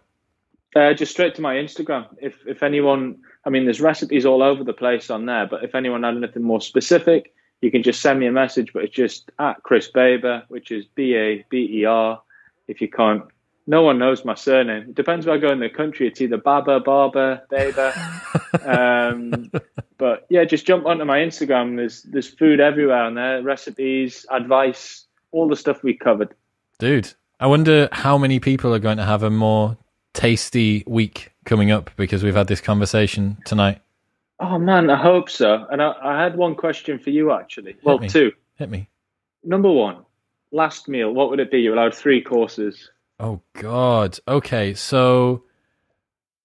Uh, 0.74 0.92
just 0.94 1.12
straight 1.12 1.34
to 1.34 1.42
my 1.42 1.54
Instagram. 1.54 2.06
If 2.20 2.46
if 2.46 2.62
anyone, 2.62 3.18
I 3.44 3.50
mean, 3.50 3.64
there's 3.64 3.80
recipes 3.80 4.26
all 4.26 4.42
over 4.42 4.64
the 4.64 4.74
place 4.74 5.10
on 5.10 5.26
there. 5.26 5.46
But 5.46 5.64
if 5.64 5.74
anyone 5.74 6.02
had 6.02 6.16
anything 6.16 6.42
more 6.42 6.60
specific, 6.60 7.34
you 7.60 7.70
can 7.70 7.82
just 7.82 8.00
send 8.00 8.20
me 8.20 8.26
a 8.26 8.32
message. 8.32 8.72
But 8.72 8.84
it's 8.84 8.94
just 8.94 9.30
at 9.38 9.62
Chris 9.62 9.88
Baber, 9.88 10.44
which 10.48 10.70
is 10.70 10.86
B 10.94 11.14
A 11.14 11.44
B 11.48 11.80
E 11.80 11.84
R. 11.84 12.22
If 12.68 12.80
you 12.80 12.88
can't, 12.88 13.22
no 13.66 13.82
one 13.82 13.98
knows 13.98 14.24
my 14.24 14.34
surname. 14.34 14.90
It 14.90 14.94
depends 14.94 15.26
where 15.26 15.36
I 15.36 15.38
go 15.38 15.50
in 15.50 15.60
the 15.60 15.68
country. 15.68 16.06
It's 16.06 16.20
either 16.20 16.36
Baba, 16.36 16.80
Barber, 16.80 17.42
Baber. 17.50 17.92
um, 18.64 19.50
but 19.98 20.26
yeah, 20.28 20.44
just 20.44 20.66
jump 20.66 20.86
onto 20.86 21.04
my 21.04 21.18
Instagram. 21.18 21.76
There's 21.76 22.02
there's 22.02 22.28
food 22.28 22.60
everywhere 22.60 23.02
on 23.02 23.14
there, 23.14 23.42
recipes, 23.42 24.26
advice, 24.30 25.06
all 25.32 25.48
the 25.48 25.56
stuff 25.56 25.82
we 25.82 25.94
covered. 25.94 26.34
Dude, 26.78 27.12
I 27.40 27.46
wonder 27.46 27.88
how 27.92 28.18
many 28.18 28.40
people 28.40 28.74
are 28.74 28.78
going 28.78 28.98
to 28.98 29.04
have 29.04 29.22
a 29.22 29.30
more 29.30 29.76
tasty 30.12 30.82
week 30.86 31.32
coming 31.44 31.70
up 31.70 31.90
because 31.96 32.22
we've 32.22 32.34
had 32.34 32.48
this 32.48 32.60
conversation 32.60 33.38
tonight. 33.44 33.80
Oh 34.38 34.58
man, 34.58 34.90
I 34.90 34.96
hope 34.96 35.30
so. 35.30 35.66
And 35.70 35.82
I, 35.82 35.94
I 36.02 36.22
had 36.22 36.36
one 36.36 36.54
question 36.54 36.98
for 36.98 37.10
you 37.10 37.32
actually. 37.32 37.76
Well, 37.82 37.98
me. 37.98 38.08
two. 38.08 38.32
Hit 38.56 38.68
me. 38.68 38.88
Number 39.42 39.70
one, 39.70 40.04
last 40.50 40.88
meal. 40.88 41.12
What 41.12 41.30
would 41.30 41.40
it 41.40 41.50
be? 41.50 41.60
You're 41.60 41.74
allowed 41.74 41.94
three 41.94 42.20
courses. 42.20 42.90
Oh 43.18 43.40
God. 43.54 44.18
Okay, 44.28 44.74
so 44.74 45.44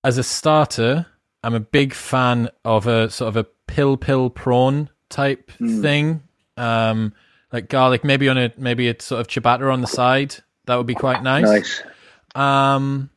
as 0.03 0.17
a 0.17 0.23
starter, 0.23 1.05
I'm 1.43 1.53
a 1.53 1.59
big 1.59 1.93
fan 1.93 2.49
of 2.63 2.87
a 2.87 3.09
sort 3.09 3.29
of 3.29 3.37
a 3.37 3.43
pil 3.67 3.97
pil 3.97 4.29
prawn 4.29 4.89
type 5.09 5.51
thing. 5.51 6.23
Um, 6.57 7.13
like 7.51 7.67
garlic, 7.69 8.03
maybe 8.03 8.29
on 8.29 8.37
a 8.37 8.53
maybe 8.57 8.87
a 8.87 9.01
sort 9.01 9.21
of 9.21 9.27
ciabatta 9.27 9.71
on 9.71 9.81
the 9.81 9.87
side. 9.87 10.35
That 10.65 10.75
would 10.75 10.87
be 10.87 10.95
quite 10.95 11.23
nice. 11.23 11.81
Um, 12.35 13.09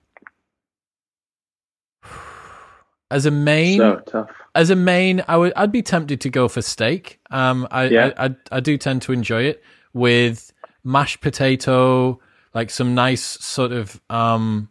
as 3.11 3.27
a 3.27 3.31
main, 3.31 3.79
So 3.79 4.03
tough. 4.07 4.31
As 4.55 4.71
a 4.71 4.77
main, 4.77 5.23
I 5.29 5.37
would 5.37 5.53
I'd 5.57 5.73
be 5.73 5.83
tempted 5.83 6.21
to 6.23 6.31
go 6.31 6.49
for 6.49 6.63
steak. 6.63 7.21
Um, 7.31 7.67
I, 7.71 7.85
Yeah. 7.87 8.13
I, 8.17 8.27
I 8.27 8.37
I 8.53 8.61
do 8.61 8.77
tend 8.79 9.03
to 9.03 9.13
enjoy 9.13 9.43
it 9.45 9.63
with 9.93 10.53
mashed 10.85 11.21
potato, 11.21 12.21
like 12.55 12.71
some 12.71 12.95
nice 12.95 13.23
sort 13.23 13.73
of 13.73 14.01
um, 14.11 14.69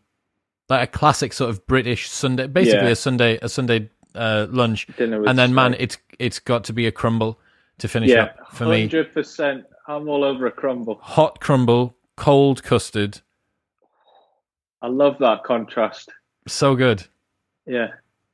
like 0.70 0.90
a 0.90 0.92
classic 0.92 1.34
sort 1.34 1.50
of 1.50 1.66
British 1.68 2.10
Sunday, 2.10 2.48
basically 2.48 2.88
Yeah. 2.88 2.92
a 2.94 2.96
Sunday 2.96 3.40
a 3.42 3.50
Sunday 3.50 3.90
uh, 4.16 4.48
lunch, 4.50 4.88
Dinner 4.98 5.24
and 5.26 5.38
then 5.38 5.54
man, 5.54 5.76
it's 5.80 5.98
it's 6.20 6.40
got 6.40 6.64
to 6.66 6.74
be 6.74 6.86
a 6.88 6.92
crumble 6.92 7.40
to 7.80 7.88
finish 7.88 8.12
Yeah, 8.12 8.24
up 8.24 8.54
for 8.54 8.66
me. 8.66 8.82
hundred 8.82 9.14
percent. 9.14 9.66
I'm 9.88 10.08
all 10.08 10.24
over 10.24 10.46
a 10.46 10.52
crumble. 10.52 11.00
Hot 11.02 11.42
crumble, 11.42 11.96
cold 12.16 12.64
custard, 12.64 13.20
I 14.82 14.88
love 14.88 15.18
that 15.20 15.44
contrast. 15.44 16.10
so 16.48 16.76
good. 16.76 17.04
Yeah, 17.66 17.88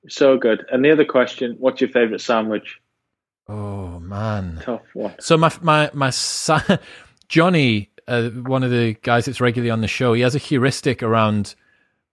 so 0.07 0.37
good. 0.37 0.65
And 0.71 0.83
the 0.83 0.91
other 0.91 1.05
question: 1.05 1.55
What's 1.59 1.81
your 1.81 1.89
favorite 1.89 2.21
sandwich? 2.21 2.79
Oh 3.47 3.99
man. 3.99 4.59
Tough 4.61 4.81
one. 4.93 5.15
So 5.19 5.37
my 5.37 5.51
my 5.61 5.89
my 5.93 6.09
son, 6.11 6.61
Johnny, 7.27 7.89
uh, 8.07 8.29
one 8.29 8.63
of 8.63 8.71
the 8.71 8.95
guys 9.01 9.25
that's 9.25 9.41
regularly 9.41 9.71
on 9.71 9.81
the 9.81 9.87
show, 9.87 10.13
he 10.13 10.21
has 10.21 10.35
a 10.35 10.39
heuristic 10.39 11.01
around 11.03 11.55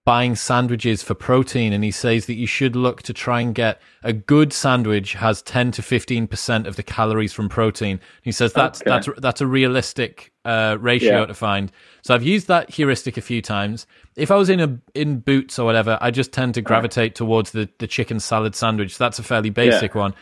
buying 0.05 0.37
sandwiches 0.37 1.03
for 1.03 1.15
protein, 1.15 1.73
and 1.73 1.83
he 1.83 1.91
says 1.91 2.27
that 2.27 2.35
you 2.35 2.47
should 2.47 2.77
look 2.77 3.03
to 3.03 3.13
try 3.13 3.41
and 3.41 3.57
get 3.57 3.81
a 4.05 4.13
good 4.13 4.53
sandwich 4.53 5.15
has 5.15 5.43
ten 5.43 5.73
to 5.73 5.83
fifteen 5.83 6.27
percent 6.27 6.67
of 6.67 6.77
the 6.77 6.83
calories 6.83 7.33
from 7.33 7.49
protein. 7.49 8.01
He 8.23 8.33
says 8.33 8.53
that's 8.53 8.81
Okay. 8.83 8.91
that's 8.91 9.09
that's 9.19 9.41
a 9.41 9.47
realistic 9.47 10.33
uh, 10.45 10.77
ratio 10.81 11.21
Yeah. 11.21 11.27
to 11.27 11.35
find. 11.35 11.73
So 12.07 12.15
I've 12.15 12.23
used 12.23 12.47
that 12.49 12.71
heuristic 12.71 13.17
a 13.17 13.21
few 13.21 13.43
times. 13.43 13.87
If 14.17 14.31
I 14.31 14.37
was 14.37 14.49
in 14.49 14.61
a 14.61 14.79
in 14.95 15.19
Boots 15.19 15.59
or 15.59 15.67
whatever, 15.67 15.99
I 16.01 16.11
just 16.11 16.33
tend 16.33 16.55
to 16.55 16.63
gravitate 16.63 17.15
towards 17.15 17.51
the 17.51 17.69
the 17.79 17.87
chicken 17.87 18.21
salad 18.21 18.55
sandwich. 18.55 18.97
That's 18.97 19.19
a 19.19 19.23
fairly 19.23 19.51
basic 19.51 19.95
one 19.95 20.15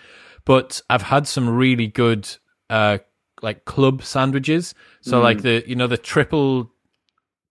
but 0.44 0.80
I've 0.90 1.02
had 1.02 1.26
some 1.26 1.48
really 1.48 1.86
good 1.86 2.28
uh 2.70 2.98
like 3.42 3.64
club 3.64 4.02
sandwiches. 4.02 4.74
So 5.00 5.20
like 5.20 5.42
the 5.42 5.64
you 5.66 5.76
know 5.76 5.86
the 5.86 5.96
triple 5.98 6.70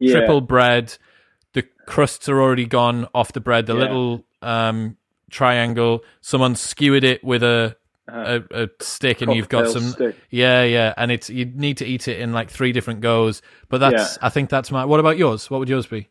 Mm. 0.01 0.07
Yeah. 0.07 0.11
triple 0.13 0.41
bread, 0.41 0.97
the 1.53 1.63
crusts 1.85 2.27
are 2.27 2.41
already 2.41 2.65
gone 2.65 3.07
off 3.13 3.31
the 3.31 3.39
bread. 3.39 3.67
The 3.67 3.73
Yeah. 3.73 3.79
little 3.79 4.25
um 4.41 4.97
triangle, 5.29 6.03
someone 6.21 6.55
skewered 6.55 7.03
it 7.03 7.23
with 7.23 7.43
a 7.43 7.75
Uh, 8.11 8.39
a, 8.51 8.63
a 8.63 8.69
stick, 8.81 9.21
and 9.21 9.33
you've 9.33 9.47
got 9.47 9.69
some 9.69 9.83
stick. 9.83 10.15
yeah 10.29 10.63
yeah, 10.63 10.93
and 10.97 11.09
it's 11.09 11.29
you 11.29 11.45
need 11.45 11.77
to 11.77 11.85
eat 11.85 12.07
it 12.09 12.19
in 12.19 12.33
like 12.33 12.49
three 12.49 12.73
different 12.73 12.99
goes. 12.99 13.41
But 13.69 13.77
that's 13.77 14.17
I 14.21 14.29
think 14.29 14.49
that's 14.49 14.71
my. 14.71 14.83
What 14.83 14.99
about 14.99 15.17
yours? 15.17 15.49
What 15.49 15.59
would 15.59 15.69
yours 15.69 15.85
be? 15.85 16.09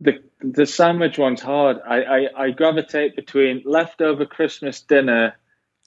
the 0.00 0.14
the 0.40 0.64
sandwich 0.66 1.18
one's 1.18 1.42
hard. 1.42 1.78
I, 1.86 2.02
I, 2.02 2.44
I 2.44 2.50
gravitate 2.52 3.16
between 3.16 3.62
leftover 3.66 4.24
Christmas 4.26 4.80
dinner 4.80 5.34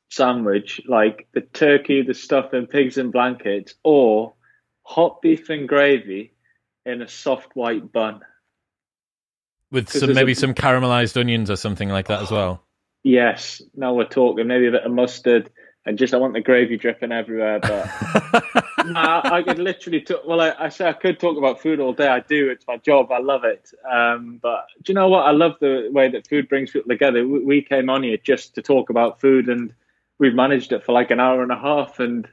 sandwich, 0.10 0.82
like 0.88 1.28
the 1.34 1.42
turkey, 1.42 2.02
the 2.02 2.14
stuffing, 2.14 2.68
pigs 2.68 2.98
in 2.98 3.12
blankets, 3.12 3.76
or 3.84 4.34
hot 4.84 5.22
beef 5.22 5.50
and 5.50 5.68
gravy 5.68 6.34
in 6.86 7.02
a 7.02 7.08
soft 7.08 7.56
white 7.56 7.92
bun. 7.92 8.22
with 9.72 9.90
some 9.90 10.14
maybe 10.14 10.32
a- 10.32 10.36
some 10.36 10.54
caramelized 10.54 11.20
onions 11.20 11.50
or 11.52 11.56
something 11.56 11.90
like 11.90 12.08
that 12.08 12.22
as 12.22 12.32
well. 12.32 12.64
Yes, 13.04 13.62
now 13.76 13.94
we're 13.94 14.06
talking. 14.06 14.48
Maybe 14.48 14.68
a 14.68 14.72
bit 14.72 14.84
of 14.84 14.92
mustard 14.92 15.50
and 15.86 15.98
just 15.98 16.14
I 16.14 16.18
want 16.18 16.34
the 16.34 16.42
gravy 16.42 16.78
dripping 16.78 17.12
everywhere. 17.12 17.60
But 17.60 17.90
Nah, 18.86 19.22
I 19.26 19.42
could 19.42 19.60
literally 19.60 20.02
talk. 20.02 20.22
Well, 20.26 20.42
I, 20.42 20.54
I 20.60 20.70
say 20.70 20.88
I 20.88 20.94
could 20.94 21.20
talk 21.20 21.38
about 21.38 21.62
food 21.62 21.80
all 21.80 21.94
day. 21.94 22.08
I 22.08 22.20
do. 22.20 22.50
It's 22.50 22.66
my 22.68 22.78
job. 22.78 23.12
I 23.12 23.20
love 23.20 23.44
it. 23.44 23.72
Um, 23.90 24.40
but 24.42 24.66
do 24.84 24.92
you 24.92 24.94
know 24.94 25.08
what? 25.08 25.26
I 25.26 25.32
love 25.32 25.54
the 25.60 25.90
way 25.92 26.10
that 26.10 26.28
food 26.28 26.50
brings 26.50 26.72
people 26.72 26.90
together. 26.90 27.28
We, 27.28 27.44
we 27.44 27.62
came 27.62 27.90
on 27.90 28.04
here 28.04 28.18
just 28.18 28.56
to 28.56 28.62
talk 28.62 28.90
about 28.90 29.20
food, 29.20 29.50
and 29.50 29.74
we've 30.20 30.34
managed 30.34 30.72
it 30.72 30.86
for 30.86 30.92
like 30.92 31.12
an 31.12 31.20
hour 31.20 31.42
and 31.42 31.52
a 31.52 31.58
half, 31.58 32.00
and 32.00 32.28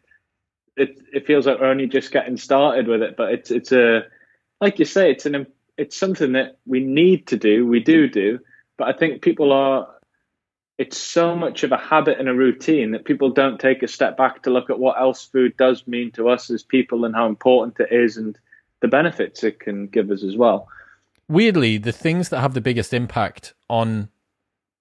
it 0.77 0.99
it 1.13 1.27
feels 1.27 1.47
like 1.47 1.61
we're 1.61 1.67
only 1.67 1.87
just 1.87 2.13
getting 2.13 2.37
started 2.37 2.89
with 2.89 3.03
it. 3.03 3.17
But 3.17 3.33
it's 3.33 3.51
it's 3.51 3.73
a 3.73 4.03
like 4.61 4.79
you 4.79 4.85
say, 4.85 5.11
it's 5.11 5.27
an 5.27 5.47
it's 5.77 5.97
something 5.97 6.33
that 6.33 6.59
we 6.67 6.81
need 6.81 7.27
to 7.29 7.37
do. 7.37 7.67
We 7.67 7.81
do 7.81 8.09
do, 8.09 8.39
but 8.77 8.89
I 8.89 8.99
think 8.99 9.23
people 9.23 9.53
are. 9.53 9.89
It's 10.79 10.99
so 10.99 11.35
much 11.35 11.63
of 11.63 11.73
a 11.73 11.79
habit 11.79 12.19
and 12.19 12.29
a 12.29 12.35
routine 12.35 12.91
that 12.91 13.07
people 13.07 13.31
don't 13.31 13.59
take 13.59 13.83
a 13.83 13.89
step 13.89 14.17
back 14.17 14.43
to 14.43 14.51
look 14.51 14.69
at 14.69 14.79
what 14.79 15.01
else 15.01 15.25
food 15.25 15.57
does 15.57 15.87
mean 15.87 16.11
to 16.13 16.29
us 16.29 16.51
as 16.51 16.63
people 16.63 17.05
and 17.05 17.15
how 17.15 17.27
important 17.27 17.81
it 17.81 17.91
is 17.91 18.17
and 18.19 18.39
the 18.81 18.89
benefits 18.89 19.43
it 19.43 19.59
can 19.59 19.87
give 19.87 20.11
us 20.11 20.23
as 20.23 20.37
well. 20.37 20.69
weirdly, 21.29 21.79
the 21.79 21.93
things 21.93 22.29
that 22.29 22.41
have 22.41 22.55
the 22.55 22.61
biggest 22.61 22.93
impact 22.93 23.55
on 23.69 24.09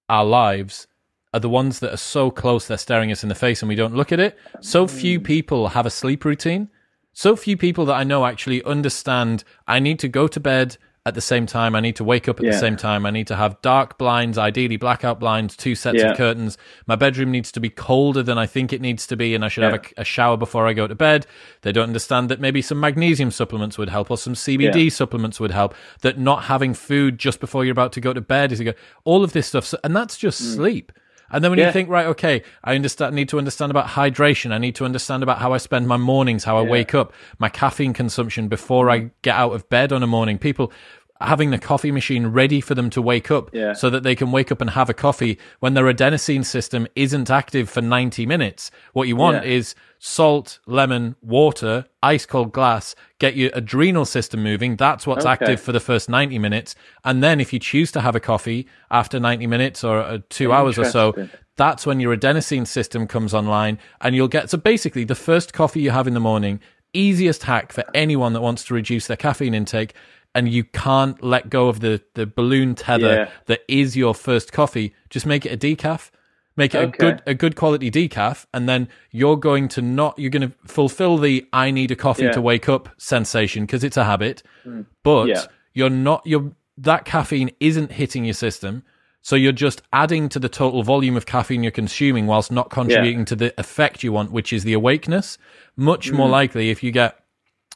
our 0.08 0.24
lives 0.24 0.86
are 1.34 1.40
the 1.40 1.48
ones 1.48 1.80
that 1.80 1.92
are 1.92 1.98
so 1.98 2.30
close 2.30 2.66
they're 2.66 2.78
staring 2.78 3.10
us 3.10 3.22
in 3.22 3.28
the 3.28 3.34
face 3.34 3.60
and 3.62 3.68
we 3.68 3.74
don't 3.74 3.94
look 3.94 4.12
at 4.12 4.20
it. 4.20 4.38
So 4.60 4.86
few 4.86 5.20
mm. 5.20 5.24
people 5.24 5.68
have 5.68 5.86
a 5.86 5.90
sleep 5.90 6.24
routine. 6.24 6.68
So 7.12 7.36
few 7.36 7.56
people 7.56 7.84
that 7.86 7.94
I 7.94 8.04
know 8.04 8.24
actually 8.24 8.62
understand 8.64 9.44
I 9.66 9.78
need 9.78 9.98
to 10.00 10.08
go 10.08 10.28
to 10.28 10.40
bed 10.40 10.76
at 11.06 11.14
the 11.14 11.20
same 11.20 11.46
time. 11.46 11.76
I 11.76 11.80
need 11.80 11.94
to 11.96 12.04
wake 12.04 12.28
up 12.28 12.40
at 12.40 12.44
the 12.44 12.58
same 12.58 12.76
time. 12.76 13.06
I 13.06 13.10
need 13.12 13.28
to 13.28 13.36
have 13.36 13.62
dark 13.62 13.96
blinds, 13.96 14.36
ideally 14.36 14.76
blackout 14.76 15.20
blinds, 15.20 15.56
two 15.56 15.76
sets 15.76 15.98
Yeah. 15.98 16.10
of 16.10 16.16
curtains. 16.16 16.58
My 16.88 16.96
bedroom 16.96 17.30
needs 17.30 17.52
to 17.52 17.60
be 17.60 17.70
colder 17.70 18.24
than 18.24 18.38
I 18.38 18.46
think 18.46 18.72
it 18.72 18.80
needs 18.80 19.06
to 19.06 19.16
be, 19.16 19.32
and 19.32 19.44
I 19.44 19.48
should 19.48 19.62
have 19.62 19.74
a, 19.74 20.00
a 20.00 20.04
shower 20.04 20.36
before 20.36 20.66
I 20.66 20.72
go 20.72 20.88
to 20.88 20.96
bed. 20.96 21.24
They 21.62 21.70
don't 21.70 21.84
understand 21.84 22.28
that 22.30 22.40
maybe 22.40 22.60
some 22.60 22.80
magnesium 22.80 23.30
supplements 23.30 23.78
would 23.78 23.88
help 23.88 24.10
or 24.10 24.18
some 24.18 24.34
CBD 24.34 24.84
Yeah. 24.84 24.90
supplements 24.90 25.38
would 25.38 25.52
help. 25.52 25.76
That 26.00 26.18
not 26.18 26.44
having 26.44 26.74
food 26.74 27.18
just 27.18 27.38
before 27.38 27.64
you're 27.64 27.70
about 27.70 27.92
to 27.92 28.00
go 28.00 28.12
to 28.12 28.20
bed 28.20 28.50
is 28.50 28.58
a 28.58 28.64
good. 28.64 28.76
All 29.04 29.22
of 29.22 29.32
this 29.32 29.46
stuff, 29.46 29.64
so, 29.64 29.78
and 29.84 29.94
that's 29.94 30.18
just 30.18 30.42
mm. 30.42 30.54
sleep. 30.56 30.90
And 31.30 31.42
then 31.42 31.50
when 31.50 31.58
you 31.58 31.64
Mm. 31.66 31.72
Think, 31.72 31.88
right, 31.88 32.06
okay, 32.06 32.42
I 32.62 32.74
understand, 32.74 33.14
need 33.14 33.28
to 33.30 33.38
understand 33.38 33.70
about 33.70 33.88
hydration. 33.88 34.52
I 34.52 34.58
need 34.58 34.74
to 34.76 34.84
understand 34.84 35.22
about 35.22 35.38
how 35.38 35.52
I 35.52 35.58
spend 35.58 35.88
my 35.88 35.96
mornings, 35.96 36.44
how 36.44 36.56
I 36.56 36.62
wake 36.62 36.94
up, 36.94 37.12
my 37.38 37.48
caffeine 37.48 37.92
consumption 37.92 38.48
before 38.48 38.86
Mm. 38.86 38.92
I 38.92 39.10
get 39.22 39.34
out 39.34 39.52
of 39.52 39.68
bed 39.68 39.92
on 39.92 40.02
a 40.02 40.06
morning. 40.06 40.38
People 40.38 40.72
having 41.20 41.50
the 41.50 41.58
coffee 41.58 41.90
machine 41.90 42.26
ready 42.26 42.60
for 42.60 42.74
them 42.74 42.90
to 42.90 43.00
wake 43.00 43.30
up 43.30 43.50
Yeah. 43.52 43.72
so 43.72 43.88
that 43.90 44.02
they 44.02 44.14
can 44.14 44.32
wake 44.32 44.52
up 44.52 44.60
and 44.60 44.70
have 44.70 44.90
a 44.90 44.94
coffee 44.94 45.38
when 45.60 45.74
their 45.74 45.84
adenosine 45.86 46.44
system 46.44 46.86
isn't 46.94 47.30
active 47.30 47.68
for 47.70 47.80
90 47.80 48.26
minutes. 48.26 48.70
What 48.92 49.08
you 49.08 49.16
want 49.16 49.44
Yeah. 49.44 49.50
is 49.52 49.74
salt, 49.98 50.58
lemon, 50.66 51.16
water, 51.22 51.86
ice 52.02 52.26
cold 52.26 52.52
glass, 52.52 52.94
get 53.18 53.34
your 53.34 53.50
adrenal 53.54 54.04
system 54.04 54.42
moving. 54.42 54.76
That's 54.76 55.06
what's 55.06 55.24
Okay. 55.24 55.32
active 55.32 55.60
for 55.60 55.72
the 55.72 55.80
first 55.80 56.08
90 56.08 56.38
minutes. 56.38 56.74
And 57.04 57.22
then 57.22 57.40
if 57.40 57.52
you 57.52 57.58
choose 57.58 57.90
to 57.92 58.02
have 58.02 58.14
a 58.14 58.20
coffee 58.20 58.66
after 58.90 59.18
90 59.18 59.46
minutes 59.46 59.82
or 59.82 60.00
uh, 60.00 60.18
two 60.28 60.52
hours 60.52 60.78
or 60.78 60.84
so, 60.84 61.14
that's 61.56 61.86
when 61.86 61.98
your 61.98 62.14
adenosine 62.14 62.66
system 62.66 63.06
comes 63.06 63.32
online 63.32 63.78
and 64.02 64.14
you'll 64.14 64.28
get. 64.28 64.50
So 64.50 64.58
basically, 64.58 65.04
the 65.04 65.14
first 65.14 65.54
coffee 65.54 65.80
you 65.80 65.90
have 65.92 66.06
in 66.06 66.12
the 66.14 66.20
morning, 66.20 66.60
easiest 66.92 67.42
hack 67.44 67.72
for 67.72 67.84
anyone 67.94 68.32
that 68.34 68.40
wants 68.42 68.64
to 68.64 68.74
reduce 68.74 69.06
their 69.06 69.16
caffeine 69.16 69.54
intake. 69.54 69.94
And 70.36 70.48
you 70.48 70.64
can't 70.64 71.22
let 71.24 71.48
go 71.50 71.68
of 71.68 71.80
the, 71.80 72.02
the 72.14 72.26
balloon 72.26 72.74
tether 72.74 73.14
Yeah. 73.14 73.30
that 73.46 73.60
is 73.68 73.96
your 73.96 74.14
first 74.14 74.52
coffee. 74.52 74.94
Just 75.10 75.26
make 75.26 75.46
it 75.46 75.52
a 75.52 75.56
decaf 75.56 76.10
make 76.56 76.74
it 76.74 76.82
a 76.82 76.86
good 76.86 77.22
a 77.26 77.34
good 77.34 77.54
quality 77.54 77.90
decaf 77.90 78.46
and 78.54 78.68
then 78.68 78.88
you're 79.10 79.36
going 79.36 79.68
to 79.68 79.82
not 79.82 80.18
you're 80.18 80.30
going 80.30 80.50
to 80.50 80.56
fulfill 80.66 81.18
the 81.18 81.46
i 81.52 81.70
need 81.70 81.90
a 81.90 81.96
coffee 81.96 82.24
Yeah. 82.24 82.32
to 82.32 82.40
wake 82.40 82.68
up 82.68 82.88
sensation 82.96 83.64
because 83.64 83.84
it's 83.84 83.96
a 83.96 84.04
habit 84.04 84.42
mm. 84.64 84.86
but 85.02 85.28
Yeah. 85.28 85.44
you're 85.74 85.90
not 85.90 86.22
you're 86.24 86.52
that 86.78 87.04
caffeine 87.04 87.50
isn't 87.60 87.92
hitting 87.92 88.24
your 88.24 88.34
system 88.34 88.82
so 89.22 89.34
you're 89.36 89.52
just 89.52 89.82
adding 89.92 90.28
to 90.30 90.38
the 90.38 90.48
total 90.48 90.82
volume 90.82 91.16
of 91.16 91.26
caffeine 91.26 91.62
you're 91.62 91.72
consuming 91.72 92.26
whilst 92.26 92.50
not 92.50 92.70
contributing 92.70 93.24
to 93.26 93.36
the 93.36 93.52
effect 93.60 94.02
you 94.02 94.12
want 94.12 94.32
which 94.32 94.52
is 94.52 94.64
the 94.64 94.72
awakeness 94.72 95.38
much 95.76 96.10
more 96.10 96.28
mm. 96.28 96.32
likely 96.32 96.70
if 96.70 96.82
you 96.82 96.90
get 96.90 97.20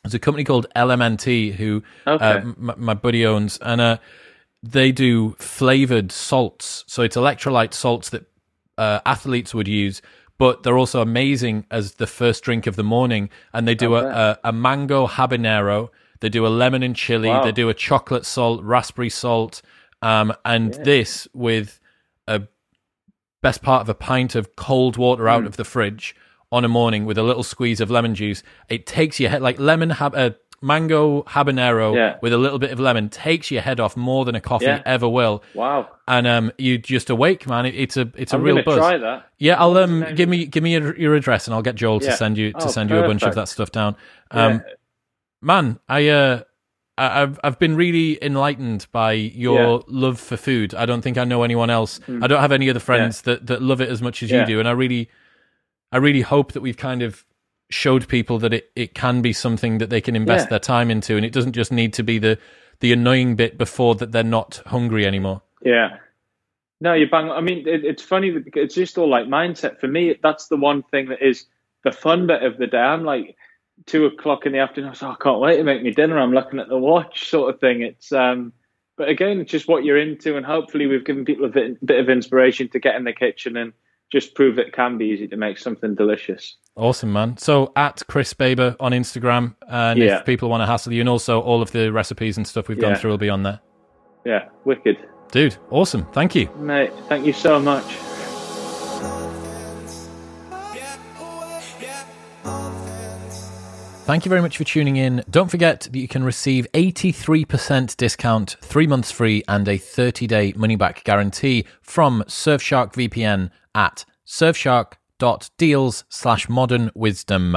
there's 0.02 0.14
a 0.14 0.18
company 0.18 0.44
called 0.44 0.66
LMNT 0.76 1.54
who 1.54 1.82
uh, 2.06 2.18
m- 2.42 2.74
my 2.76 2.94
buddy 2.94 3.24
owns 3.26 3.58
and 3.62 3.80
uh 3.80 3.96
they 4.62 4.92
do 4.92 5.30
flavored 5.38 6.12
salts. 6.12 6.84
So 6.86 7.02
it's 7.02 7.16
electrolyte 7.16 7.72
salts 7.72 8.10
that 8.10 8.24
uh, 8.76 9.00
athletes 9.06 9.54
would 9.54 9.66
use, 9.68 10.02
but 10.36 10.62
they're 10.64 10.76
also 10.76 11.00
amazing 11.00 11.64
as 11.70 11.94
the 11.94 12.06
first 12.06 12.44
drink 12.44 12.66
of 12.66 12.76
the 12.76 12.82
morning. 12.84 13.30
And 13.54 13.66
they 13.66 13.74
do 13.74 13.94
a, 13.94 14.04
a, 14.04 14.38
a 14.44 14.52
mango 14.52 15.06
habanero, 15.06 15.88
they 16.20 16.28
do 16.28 16.46
a 16.46 16.48
lemon 16.48 16.82
and 16.82 16.94
chili, 16.94 17.28
Wow. 17.30 17.42
they 17.42 17.52
do 17.52 17.70
a 17.70 17.74
chocolate 17.74 18.26
salt, 18.26 18.62
raspberry 18.62 19.08
salt, 19.08 19.62
um, 20.02 20.34
and 20.44 20.74
this 20.84 21.26
with 21.32 21.80
a 22.28 22.42
best 23.42 23.62
part 23.62 23.80
of 23.80 23.88
a 23.88 23.94
pint 23.94 24.34
of 24.34 24.56
cold 24.56 24.98
water 24.98 25.26
out 25.26 25.46
of 25.46 25.56
the 25.56 25.64
fridge 25.64 26.14
on 26.52 26.64
a 26.64 26.68
morning 26.68 27.04
with 27.04 27.16
a 27.18 27.22
little 27.22 27.42
squeeze 27.42 27.80
of 27.80 27.90
lemon 27.90 28.14
juice. 28.14 28.42
It 28.68 28.86
takes 28.86 29.20
your 29.20 29.30
head 29.30 29.42
like 29.42 29.58
lemon 29.60 29.90
hab- 29.90 30.14
uh, 30.14 30.30
mango 30.62 31.22
habanero 31.22 31.94
Yeah. 31.94 32.16
with 32.20 32.32
a 32.34 32.38
little 32.38 32.58
bit 32.58 32.70
of 32.70 32.78
lemon 32.78 33.08
takes 33.08 33.50
your 33.50 33.62
head 33.62 33.80
off 33.80 33.96
more 33.96 34.24
than 34.26 34.34
a 34.34 34.40
coffee 34.42 34.66
Yeah. 34.66 34.82
ever 34.84 35.08
will 35.08 35.42
Wow. 35.54 35.88
and 36.06 36.26
um, 36.26 36.52
you 36.58 36.76
just 36.76 37.08
awake, 37.08 37.46
man. 37.46 37.64
It, 37.66 37.74
it's 37.76 37.96
a 37.96 38.10
it's 38.14 38.32
a 38.32 38.36
I'm 38.36 38.42
real 38.42 38.62
buzz. 38.62 38.76
try 38.76 38.98
that. 38.98 39.26
Yeah, 39.38 39.58
I'll 39.58 39.76
um 39.78 40.04
give 40.14 40.28
me 40.28 40.44
give 40.44 40.62
me 40.62 40.72
your, 40.72 40.94
your 40.98 41.14
address 41.14 41.46
and 41.46 41.54
I'll 41.54 41.62
get 41.62 41.76
Joel 41.76 42.00
to 42.00 42.12
send 42.12 42.36
you 42.36 42.52
to 42.52 42.64
Oh, 42.64 42.68
send 42.68 42.90
you 42.90 42.98
a 42.98 43.06
bunch 43.06 43.22
of 43.22 43.34
that 43.36 43.48
stuff 43.48 43.72
down. 43.72 43.96
Um, 44.30 44.52
Yeah. 44.54 44.60
man, 45.42 45.78
I 45.88 46.08
uh. 46.08 46.42
I've 46.98 47.40
I've 47.42 47.58
been 47.58 47.76
really 47.76 48.22
enlightened 48.22 48.86
by 48.92 49.12
your 49.12 49.76
Yeah. 49.78 49.82
Love 49.86 50.20
for 50.20 50.36
food. 50.36 50.74
I 50.74 50.84
don't 50.84 51.00
think 51.00 51.16
I 51.16 51.24
know 51.24 51.42
anyone 51.44 51.70
else. 51.70 51.98
I 52.06 52.26
don't 52.26 52.40
have 52.42 52.52
any 52.52 52.68
other 52.68 52.80
friends 52.80 53.22
that, 53.22 53.46
that 53.46 53.62
love 53.62 53.80
it 53.80 53.88
as 53.88 54.02
much 54.02 54.22
as 54.22 54.30
you 54.30 54.44
do, 54.44 54.58
and 54.58 54.68
I 54.68 54.72
really, 54.72 55.08
I 55.92 55.98
really 55.98 56.20
hope 56.22 56.52
that 56.52 56.60
we've 56.60 56.76
kind 56.76 57.02
of 57.02 57.24
showed 57.70 58.08
people 58.08 58.38
that 58.40 58.52
it, 58.52 58.70
it 58.74 58.94
can 58.94 59.22
be 59.22 59.32
something 59.32 59.78
that 59.78 59.90
they 59.90 60.00
can 60.00 60.16
invest 60.16 60.46
Yeah. 60.46 60.50
their 60.50 60.58
time 60.58 60.90
into, 60.90 61.16
and 61.16 61.24
it 61.24 61.32
doesn't 61.32 61.52
just 61.52 61.72
need 61.72 61.92
to 61.94 62.02
be 62.02 62.18
the 62.18 62.38
the 62.80 62.92
annoying 62.92 63.36
bit 63.36 63.58
before 63.58 63.94
that 63.96 64.10
they're 64.10 64.22
not 64.24 64.62
hungry 64.66 65.04
anymore. 65.06 65.42
Yeah. 65.62 65.98
No, 66.80 66.94
you're 66.94 67.10
bang. 67.10 67.30
I 67.30 67.42
mean, 67.42 67.68
it, 67.68 67.84
it's 67.84 68.02
funny. 68.02 68.30
that 68.30 68.44
It's 68.56 68.74
just 68.74 68.96
all 68.96 69.08
like 69.08 69.26
mindset. 69.26 69.78
For 69.80 69.86
me, 69.86 70.16
that's 70.22 70.48
the 70.48 70.56
one 70.56 70.82
thing 70.84 71.10
that 71.10 71.20
is 71.22 71.44
the 71.84 71.92
fun 71.92 72.26
bit 72.26 72.42
of 72.42 72.56
the 72.56 72.66
day. 72.66 72.78
I'm 72.78 73.04
like 73.04 73.36
two 73.86 74.06
o'clock 74.06 74.46
in 74.46 74.52
the 74.52 74.60
afternoon. 74.60 74.88
I 74.88 74.90
was 74.92 75.02
like, 75.02 75.18
I 75.20 75.22
can't 75.22 75.40
wait 75.40 75.56
to 75.58 75.64
make 75.64 75.82
me 75.82 75.90
dinner. 75.90 76.18
I'm 76.18 76.32
looking 76.32 76.58
at 76.58 76.68
the 76.68 76.78
watch, 76.78 77.28
sort 77.28 77.52
of 77.54 77.60
thing. 77.60 77.82
It's 77.82 78.12
um, 78.12 78.52
but 78.96 79.08
again, 79.10 79.40
it's 79.40 79.50
just 79.50 79.68
what 79.68 79.84
you're 79.84 79.98
into, 80.00 80.36
and 80.38 80.46
hopefully, 80.46 80.86
we've 80.86 81.04
given 81.04 81.24
people 81.26 81.44
a 81.44 81.48
bit, 81.48 81.84
bit 81.84 82.00
of 82.00 82.08
inspiration 82.08 82.68
to 82.70 82.78
get 82.78 82.96
in 82.96 83.04
the 83.04 83.12
kitchen 83.12 83.56
and 83.58 83.72
just 84.12 84.34
prove 84.34 84.58
it 84.58 84.72
can 84.72 84.98
be 84.98 85.06
easy 85.06 85.28
to 85.28 85.36
make 85.36 85.58
something 85.58 85.94
delicious. 85.94 86.56
Awesome, 86.76 87.12
man. 87.12 87.36
So 87.36 87.72
at 87.76 88.02
Chris 88.08 88.32
Baber 88.32 88.76
on 88.80 88.92
Instagram, 88.92 89.54
and 89.68 89.98
Yeah. 89.98 90.18
if 90.18 90.24
people 90.26 90.48
want 90.48 90.62
to 90.62 90.66
hassle 90.66 90.92
you, 90.92 91.00
and 91.00 91.08
also 91.08 91.40
all 91.40 91.62
of 91.62 91.72
the 91.72 91.92
recipes 91.92 92.36
and 92.36 92.46
stuff 92.46 92.68
we've 92.68 92.80
gone 92.80 92.96
through 92.96 93.10
will 93.10 93.18
be 93.18 93.30
on 93.30 93.42
there. 93.42 93.60
Yeah, 94.24 94.48
wicked, 94.64 94.96
Dude, 95.32 95.56
awesome. 95.70 96.04
Thank 96.12 96.34
you. 96.34 96.48
mate. 96.58 96.92
Thank 97.08 97.24
you 97.24 97.32
so 97.32 97.60
much. 97.60 97.84
Thank 104.10 104.24
you 104.24 104.28
very 104.28 104.42
much 104.42 104.58
for 104.58 104.64
tuning 104.64 104.96
in. 104.96 105.22
Don't 105.30 105.52
forget 105.52 105.82
that 105.82 105.96
you 105.96 106.08
can 106.08 106.24
receive 106.24 106.66
83% 106.74 107.96
discount, 107.96 108.56
three 108.60 108.88
months 108.88 109.12
free, 109.12 109.44
and 109.46 109.68
a 109.68 109.78
30 109.78 110.26
day 110.26 110.52
money 110.56 110.74
back 110.74 111.04
guarantee 111.04 111.64
from 111.80 112.24
Surfshark 112.26 112.92
VPN 112.92 113.52
at 113.72 114.04
surfshark.deals 114.26 116.04
slash 116.08 116.48
modern 116.48 116.90
wisdom. 116.92 117.56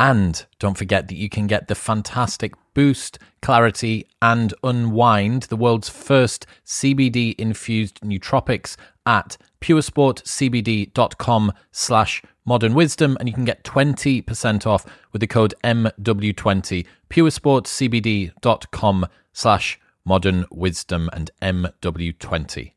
And 0.00 0.44
don't 0.58 0.76
forget 0.76 1.06
that 1.06 1.14
you 1.14 1.28
can 1.28 1.46
get 1.46 1.68
the 1.68 1.76
fantastic 1.76 2.54
Boost, 2.74 3.20
Clarity, 3.40 4.08
and 4.20 4.52
Unwind, 4.64 5.44
the 5.44 5.56
world's 5.56 5.88
first 5.88 6.46
CBD 6.66 7.36
infused 7.38 8.00
nootropics 8.00 8.74
at 9.06 9.36
puresportcbd.com 9.62 11.52
slash 11.70 12.22
modern 12.44 12.74
wisdom 12.74 13.16
and 13.18 13.28
you 13.28 13.34
can 13.34 13.44
get 13.44 13.64
20% 13.64 14.66
off 14.66 14.84
with 15.12 15.20
the 15.20 15.26
code 15.26 15.54
MW20 15.64 16.84
puresportcbd.com 17.08 19.06
slash 19.32 19.80
modern 20.04 20.44
wisdom 20.50 21.08
and 21.12 21.30
MW20. 21.40 22.72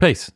Peace. 0.00 0.30